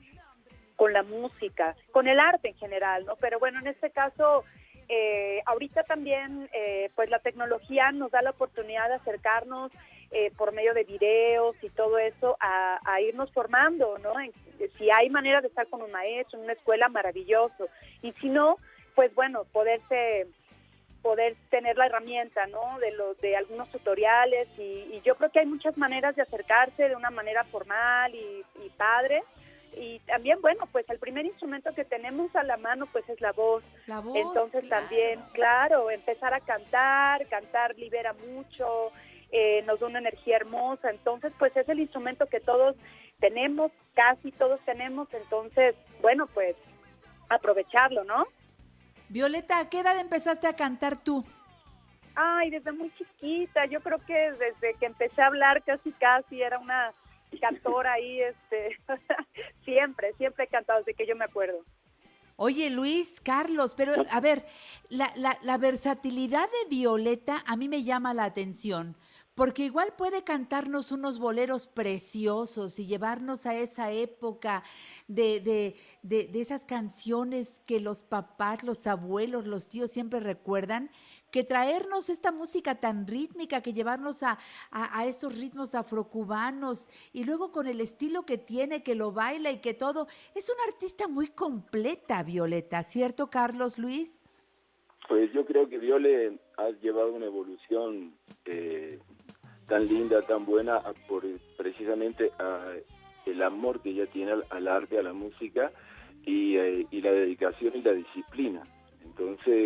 con 0.77 0.93
la 0.93 1.03
música, 1.03 1.75
con 1.91 2.07
el 2.07 2.21
arte 2.21 2.47
en 2.47 2.55
general, 2.55 3.03
¿no? 3.05 3.17
Pero 3.17 3.37
bueno, 3.37 3.59
en 3.59 3.67
este 3.67 3.91
caso, 3.91 4.45
eh, 4.87 5.41
ahorita 5.45 5.83
también, 5.83 6.49
eh, 6.53 6.89
pues 6.95 7.09
la 7.09 7.19
tecnología 7.19 7.91
nos 7.91 8.11
da 8.11 8.21
la 8.21 8.29
oportunidad 8.29 8.87
de 8.87 8.95
acercarnos 8.95 9.69
eh, 10.11 10.31
por 10.37 10.53
medio 10.53 10.73
de 10.73 10.85
videos 10.85 11.57
y 11.61 11.69
todo 11.69 11.97
eso 11.97 12.37
a, 12.39 12.79
a 12.85 13.01
irnos 13.01 13.29
formando, 13.33 13.97
¿no? 13.97 14.17
En- 14.21 14.31
si 14.77 14.89
hay 14.89 15.09
manera 15.09 15.41
de 15.41 15.49
estar 15.49 15.67
con 15.67 15.81
un 15.81 15.91
maestro 15.91 16.37
en 16.39 16.45
una 16.45 16.53
escuela, 16.53 16.87
maravilloso. 16.87 17.67
Y 18.01 18.13
si 18.13 18.29
no, 18.29 18.55
pues 18.95 19.13
bueno, 19.15 19.45
poderse 19.51 20.27
poder 21.01 21.35
tener 21.49 21.77
la 21.77 21.87
herramienta, 21.87 22.47
¿no? 22.47 22.79
De 22.79 22.91
los 22.91 23.19
de 23.19 23.35
algunos 23.35 23.69
tutoriales 23.69 24.47
y, 24.57 24.87
y 24.93 25.01
yo 25.03 25.15
creo 25.15 25.31
que 25.31 25.39
hay 25.39 25.45
muchas 25.45 25.77
maneras 25.77 26.15
de 26.15 26.21
acercarse 26.21 26.87
de 26.87 26.95
una 26.95 27.09
manera 27.11 27.43
formal 27.45 28.15
y, 28.15 28.43
y 28.63 28.69
padre. 28.77 29.21
Y 29.75 29.99
también, 30.01 30.39
bueno, 30.41 30.65
pues 30.71 30.87
el 30.89 30.99
primer 30.99 31.25
instrumento 31.25 31.73
que 31.73 31.83
tenemos 31.83 32.33
a 32.35 32.43
la 32.43 32.57
mano, 32.57 32.85
pues 32.91 33.07
es 33.09 33.19
la 33.19 33.31
voz. 33.31 33.63
La 33.87 33.99
voz, 33.99 34.15
Entonces 34.15 34.63
claro. 34.65 34.83
también, 34.83 35.19
claro, 35.33 35.89
empezar 35.89 36.33
a 36.33 36.39
cantar, 36.39 37.27
cantar 37.27 37.75
libera 37.77 38.13
mucho, 38.13 38.91
eh, 39.31 39.63
nos 39.65 39.79
da 39.79 39.87
una 39.87 39.99
energía 39.99 40.37
hermosa. 40.37 40.89
Entonces, 40.89 41.33
pues 41.39 41.55
es 41.57 41.67
el 41.67 41.79
instrumento 41.79 42.27
que 42.27 42.39
todos 42.39 42.75
tenemos, 43.19 43.71
casi 43.95 44.31
todos 44.31 44.59
tenemos. 44.63 45.11
Entonces, 45.13 45.75
bueno, 46.01 46.27
pues 46.33 46.55
aprovecharlo, 47.29 48.03
¿no? 48.03 48.25
Violeta, 49.13 49.59
¿a 49.59 49.69
qué 49.69 49.81
edad 49.81 49.99
empezaste 49.99 50.47
a 50.47 50.55
cantar 50.55 51.03
tú? 51.03 51.23
Ay, 52.15 52.49
desde 52.49 52.71
muy 52.71 52.91
chiquita, 52.95 53.67
yo 53.67 53.79
creo 53.81 53.99
que 54.07 54.13
desde 54.31 54.73
que 54.79 54.87
empecé 54.87 55.21
a 55.21 55.27
hablar 55.27 55.63
casi 55.63 55.91
casi 55.91 56.41
era 56.41 56.57
una 56.57 56.91
cantora 57.39 57.93
ahí, 57.93 58.21
este, 58.21 58.75
siempre, 59.65 60.13
siempre 60.17 60.45
he 60.45 60.47
cantado 60.47 60.79
desde 60.79 60.95
que 60.95 61.05
yo 61.05 61.15
me 61.15 61.25
acuerdo. 61.25 61.59
Oye, 62.37 62.71
Luis, 62.71 63.21
Carlos, 63.21 63.75
pero 63.75 63.93
a 64.09 64.19
ver, 64.19 64.47
la, 64.89 65.13
la- 65.15 65.37
la 65.43 65.59
versatilidad 65.59 66.49
de 66.49 66.69
Violeta 66.69 67.43
a 67.45 67.55
mí 67.55 67.69
me 67.69 67.83
llama 67.83 68.15
la 68.15 68.23
atención, 68.25 68.97
porque 69.35 69.65
igual 69.65 69.93
puede 69.97 70.23
cantarnos 70.23 70.91
unos 70.91 71.17
boleros 71.19 71.67
preciosos 71.67 72.77
y 72.79 72.85
llevarnos 72.85 73.45
a 73.45 73.55
esa 73.55 73.91
época 73.91 74.63
de, 75.07 75.39
de, 75.39 75.75
de- 76.03 76.27
de 76.27 76.41
esas 76.41 76.65
canciones 76.65 77.59
que 77.65 77.79
los 77.79 78.03
papás, 78.03 78.63
los 78.63 78.85
abuelos, 78.85 79.47
los 79.47 79.69
tíos 79.69 79.91
siempre 79.91 80.19
recuerdan, 80.19 80.91
que 81.31 81.43
traernos 81.43 82.09
esta 82.09 82.31
música 82.31 82.75
tan 82.75 83.07
rítmica, 83.07 83.61
que 83.61 83.73
llevarnos 83.73 84.21
a, 84.21 84.37
a, 84.69 85.05
estos 85.07 85.35
ritmos 85.35 85.73
afrocubanos 85.73 86.87
y 87.11 87.23
luego 87.23 87.51
con 87.51 87.65
el 87.65 87.81
estilo 87.81 88.23
que 88.23 88.37
tiene, 88.37 88.83
que 88.83 88.93
lo 88.93 89.11
baila 89.11 89.51
y 89.51 89.57
que 89.59 89.73
todo. 89.73 90.07
Es 90.35 90.51
una 90.51 90.71
artista 90.71 91.07
muy 91.07 91.29
completa, 91.29 92.21
Violeta, 92.21 92.83
¿cierto, 92.83 93.31
Carlos 93.31 93.79
Luis? 93.79 94.21
Pues 95.09 95.33
yo 95.33 95.43
creo 95.45 95.67
que 95.67 95.79
Viole 95.79 96.39
ha 96.57 96.69
llevado 96.69 97.11
una 97.13 97.25
evolución 97.25 98.13
eh, 98.45 98.99
tan 99.73 99.87
linda, 99.87 100.21
tan 100.21 100.45
buena, 100.45 100.75
a- 100.77 100.93
por 101.07 101.23
precisamente 101.57 102.31
a 102.37 102.73
el 103.25 103.41
amor 103.41 103.81
que 103.81 103.89
ella 103.89 104.05
tiene 104.05 104.31
al, 104.33 104.45
al 104.51 104.67
arte, 104.67 104.99
a 104.99 105.01
la 105.03 105.13
música 105.13 105.71
y, 106.25 106.57
eh, 106.57 106.85
y 106.91 107.01
la 107.01 107.11
dedicación 107.11 107.71
y 107.75 107.81
la 107.81 107.93
disciplina. 107.93 108.61
Entonces, 109.03 109.57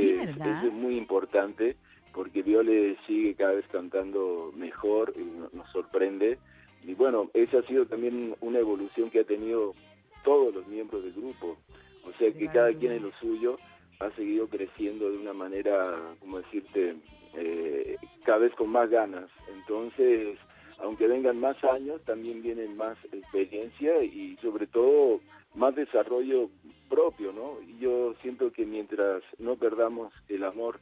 eso 0.60 0.68
es 0.68 0.74
muy 0.74 0.96
importante 0.98 1.76
porque 2.14 2.42
Viole 2.42 2.96
sigue 3.06 3.36
cada 3.36 3.52
vez 3.54 3.66
cantando 3.70 4.54
mejor 4.56 5.14
y 5.18 5.24
no- 5.26 5.50
nos 5.52 5.70
sorprende. 5.72 6.38
Y 6.86 6.94
bueno, 6.94 7.30
esa 7.34 7.60
ha 7.60 7.64
sido 7.64 7.86
también 7.86 8.34
una 8.40 8.60
evolución 8.60 9.10
que 9.10 9.20
ha 9.20 9.24
tenido 9.26 9.74
todos 10.24 10.54
los 10.56 10.66
miembros 10.68 11.04
del 11.04 11.14
grupo. 11.14 11.58
O 12.06 12.12
sea 12.18 12.32
que 12.32 12.46
cada 12.54 12.72
quien 12.74 12.94
en 12.94 13.04
lo 13.04 13.12
suyo 13.20 13.58
ha 14.00 14.10
seguido 14.12 14.48
creciendo 14.48 15.12
de 15.12 15.18
una 15.18 15.34
manera, 15.34 15.98
como 16.22 16.38
decirte, 16.40 16.96
eh, 17.36 17.98
cada 18.24 18.40
vez 18.40 18.54
con 18.56 18.70
más 18.70 18.90
ganas. 18.90 19.30
Entonces, 19.54 20.38
aunque 20.80 21.08
vengan 21.08 21.40
más 21.40 21.62
años, 21.64 22.02
también 22.06 22.42
vienen 22.42 22.78
más 22.78 22.98
experiencia 23.12 24.04
y 24.04 24.38
sobre 24.42 24.68
todo 24.68 25.20
más 25.56 25.76
desarrollo 25.76 26.50
propio, 26.90 27.34
¿no? 27.34 27.58
Y 27.68 27.80
yo 27.80 28.14
siento 28.22 28.52
que 28.52 28.66
mientras 28.66 29.24
no 29.40 29.56
perdamos 29.56 30.14
el 30.30 30.44
amor 30.44 30.80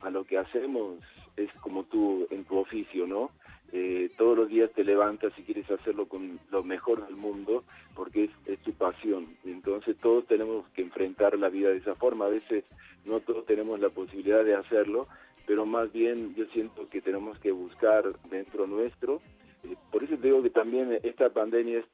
a 0.00 0.10
lo 0.10 0.24
que 0.24 0.38
hacemos, 0.38 0.98
es 1.36 1.50
como 1.60 1.84
tú 1.84 2.26
en 2.30 2.44
tu 2.44 2.58
oficio, 2.58 3.06
¿no? 3.06 3.30
Eh, 3.72 4.10
todos 4.16 4.36
los 4.36 4.48
días 4.48 4.70
te 4.72 4.82
levantas 4.82 5.32
y 5.38 5.42
quieres 5.42 5.70
hacerlo 5.70 6.08
con 6.08 6.40
lo 6.50 6.62
mejor 6.62 7.06
del 7.06 7.16
mundo 7.16 7.64
porque 7.94 8.24
es, 8.24 8.30
es 8.46 8.58
tu 8.60 8.72
pasión. 8.72 9.36
Entonces 9.44 9.96
todos 9.98 10.26
tenemos 10.26 10.66
que 10.70 10.82
enfrentar 10.82 11.38
la 11.38 11.50
vida 11.50 11.70
de 11.70 11.78
esa 11.78 11.94
forma. 11.94 12.26
A 12.26 12.30
veces 12.30 12.64
no 13.04 13.20
todos 13.20 13.44
tenemos 13.44 13.78
la 13.80 13.90
posibilidad 13.90 14.42
de 14.42 14.54
hacerlo, 14.54 15.06
pero 15.48 15.64
más 15.64 15.90
bien 15.92 16.34
yo 16.34 16.44
siento 16.52 16.86
que 16.90 17.00
tenemos 17.00 17.38
que 17.38 17.50
buscar 17.52 18.04
dentro 18.28 18.66
nuestro. 18.66 19.22
Eh, 19.64 19.74
por 19.90 20.04
eso 20.04 20.18
digo 20.18 20.42
que 20.42 20.50
también 20.50 21.00
esta 21.02 21.30
pandemia 21.30 21.78
es, 21.78 21.86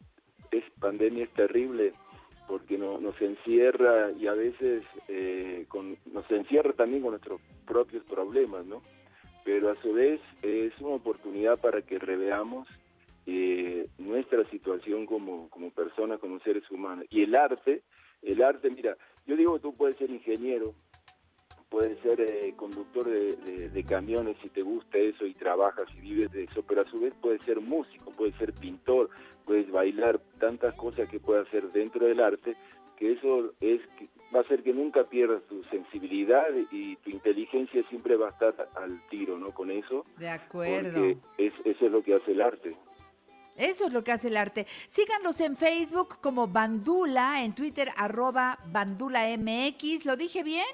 es 0.51 0.65
pandemia 0.81 1.23
es 1.23 1.31
terrible 1.35 1.93
porque 2.49 2.77
no, 2.77 2.99
nos 2.99 3.19
encierra 3.23 4.11
y 4.11 4.27
a 4.27 4.35
veces 4.35 4.83
eh, 5.07 5.67
con, 5.69 5.97
nos 6.13 6.29
encierra 6.33 6.73
también 6.73 7.03
con 7.03 7.13
nuestros 7.13 7.41
propios 7.65 8.03
problemas, 8.07 8.67
¿no? 8.67 8.83
Pero 9.45 9.71
a 9.71 9.81
su 9.83 9.93
vez 9.93 10.21
es 10.43 10.73
una 10.81 10.97
oportunidad 10.97 11.61
para 11.61 11.81
que 11.83 12.01
reveamos 12.01 12.67
eh, 13.25 13.87
nuestra 13.99 14.45
situación 14.51 15.07
como, 15.07 15.49
como 15.51 15.71
personas, 15.71 16.19
como 16.19 16.41
seres 16.41 16.69
humanos. 16.73 17.07
Y 17.09 17.23
el 17.23 17.37
arte, 17.37 17.83
el 18.23 18.43
arte, 18.43 18.69
mira, 18.69 18.97
yo 19.27 19.37
digo 19.37 19.55
que 19.55 19.61
tú 19.61 19.77
puedes 19.77 19.97
ser 19.97 20.11
ingeniero, 20.11 20.75
puedes 21.69 21.99
ser 22.01 22.21
eh, 22.21 22.53
conductor 22.57 23.09
de, 23.09 23.37
de- 23.37 23.69
de 23.71 23.85
camiones 23.85 24.37
si 24.43 24.49
te 24.49 24.63
gusta 24.63 24.99
eso 24.99 25.27
y 25.27 25.35
trabajas 25.35 25.87
y 25.97 26.01
vives 26.01 26.31
de 26.33 26.45
eso, 26.45 26.63
pero 26.67 26.83
a 26.83 26.91
su 26.91 27.01
vez 27.01 27.13
puedes 27.21 27.43
ser 27.43 27.61
músico, 27.61 28.11
puedes 28.13 28.35
ser 28.37 28.53
pintor, 28.53 29.11
puedes 29.45 29.71
bailar, 29.71 30.21
tantas 30.39 30.75
cosas 30.75 31.09
que 31.09 31.19
puedes 31.21 31.47
hacer 31.49 31.71
dentro 31.73 32.07
del 32.07 32.21
arte, 32.21 32.57
que 32.97 33.13
eso 33.13 33.51
es 33.61 33.81
que 33.99 34.09
va 34.35 34.39
a 34.41 34.43
hacer 34.43 34.63
que 34.63 34.73
nunca 34.73 35.05
pierdas 35.05 35.43
tu 35.49 35.63
sensibilidad 35.65 36.47
y 36.71 36.97
tu 36.97 37.11
inteligencia 37.11 37.83
siempre 37.89 38.17
va 38.17 38.29
a 38.29 38.31
estar 38.31 38.69
al 38.77 39.01
tiro, 39.09 39.39
¿no? 39.39 39.53
Con 39.53 39.71
eso, 39.71 40.05
De 40.19 40.29
acuerdo. 40.29 40.93
porque 40.93 41.17
es, 41.39 41.53
eso 41.65 41.87
es 41.87 41.93
lo 41.93 42.03
que 42.03 42.15
hace 42.15 42.33
el 42.33 42.41
arte. 42.41 42.77
Eso 43.57 43.87
es 43.87 43.93
lo 43.93 44.03
que 44.03 44.11
hace 44.11 44.27
el 44.29 44.37
arte. 44.37 44.67
Síganlos 44.89 45.41
en 45.41 45.57
Facebook 45.57 46.17
como 46.21 46.49
Bandula, 46.49 47.45
en 47.45 47.55
Twitter 47.55 47.89
arroba 47.97 48.59
Bandula 48.73 49.27
MX. 49.39 50.05
¿Lo 50.07 50.17
dije 50.17 50.43
bien? 50.43 50.65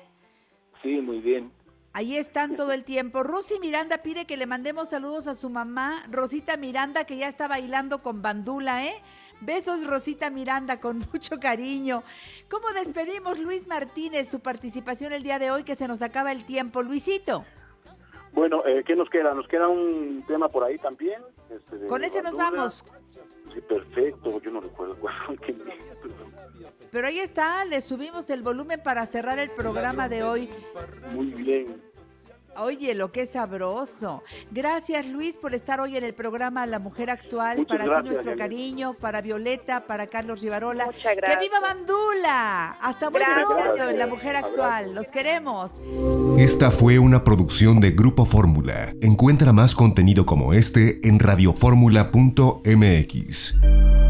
Sí, 0.82 1.00
muy 1.00 1.20
bien. 1.20 1.50
Ahí 1.92 2.16
están 2.16 2.54
todo 2.56 2.72
el 2.72 2.84
tiempo. 2.84 3.22
Rosy 3.24 3.58
Miranda 3.58 3.98
pide 3.98 4.24
que 4.24 4.36
le 4.36 4.46
mandemos 4.46 4.90
saludos 4.90 5.26
a 5.26 5.34
su 5.34 5.50
mamá, 5.50 6.04
Rosita 6.08 6.56
Miranda, 6.56 7.04
que 7.04 7.16
ya 7.16 7.26
está 7.28 7.48
bailando 7.48 8.00
con 8.00 8.22
Bandula, 8.22 8.84
¿eh? 8.86 8.94
Besos, 9.40 9.86
Rosita 9.86 10.30
Miranda, 10.30 10.78
con 10.80 10.98
mucho 11.12 11.40
cariño. 11.40 12.04
¿Cómo 12.48 12.68
despedimos, 12.72 13.40
Luis 13.40 13.66
Martínez, 13.66 14.30
su 14.30 14.40
participación 14.40 15.12
el 15.12 15.22
día 15.24 15.38
de 15.38 15.50
hoy, 15.50 15.64
que 15.64 15.74
se 15.74 15.88
nos 15.88 16.00
acaba 16.02 16.30
el 16.30 16.44
tiempo? 16.44 16.82
Luisito, 16.82 17.44
Bueno, 18.32 18.64
eh, 18.66 18.84
¿qué 18.86 18.94
nos 18.94 19.10
queda? 19.10 19.34
Nos 19.34 19.48
queda 19.48 19.66
un 19.66 20.22
tema 20.28 20.48
por 20.48 20.62
ahí 20.62 20.78
también. 20.78 21.20
este, 21.50 21.76
de 21.76 21.86
con 21.88 22.04
ese 22.04 22.22
nos 22.22 22.36
vamos. 22.36 22.84
Sí, 23.52 23.60
perfecto. 23.60 24.40
Yo 24.40 24.50
no 24.50 24.60
recuerdo 24.60 24.96
cuál 24.96 25.14
fue 25.26 25.36
Pero 26.90 27.06
ahí 27.06 27.18
está, 27.18 27.64
le 27.64 27.80
subimos 27.80 28.30
el 28.30 28.42
volumen 28.42 28.80
para 28.82 29.06
cerrar 29.06 29.38
el 29.38 29.50
programa 29.50 30.08
de 30.08 30.22
hoy. 30.22 30.48
Muy 31.12 31.32
bien. 31.32 31.89
Oye, 32.56 32.94
lo 32.94 33.12
que 33.12 33.22
es 33.22 33.30
sabroso. 33.30 34.22
Gracias 34.50 35.06
Luis 35.08 35.36
por 35.36 35.54
estar 35.54 35.80
hoy 35.80 35.96
en 35.96 36.04
el 36.04 36.14
programa 36.14 36.66
La 36.66 36.78
Mujer 36.78 37.10
Actual. 37.10 37.58
Muchas 37.58 37.78
para 37.78 38.02
ti 38.02 38.08
nuestro 38.08 38.24
Janet. 38.32 38.38
cariño, 38.38 38.94
para 39.00 39.20
Violeta, 39.20 39.86
para 39.86 40.06
Carlos 40.08 40.40
Rivarola. 40.42 40.86
Muchas 40.86 41.02
¡Que 41.02 41.14
gracias. 41.16 41.40
viva 41.40 41.60
Bandula! 41.60 42.76
Hasta 42.80 43.10
muy 43.10 43.20
Gracias. 43.20 43.46
pronto 43.46 43.88
en 43.90 43.98
La 43.98 44.06
Mujer 44.06 44.36
Actual. 44.36 44.94
Los 44.94 45.08
queremos. 45.08 45.72
Esta 46.38 46.70
fue 46.70 46.98
una 46.98 47.24
producción 47.24 47.80
de 47.80 47.90
Grupo 47.92 48.24
Fórmula. 48.26 48.94
Encuentra 49.00 49.52
más 49.52 49.74
contenido 49.74 50.26
como 50.26 50.52
este 50.52 51.00
en 51.06 51.18
radioformula.mx. 51.18 54.09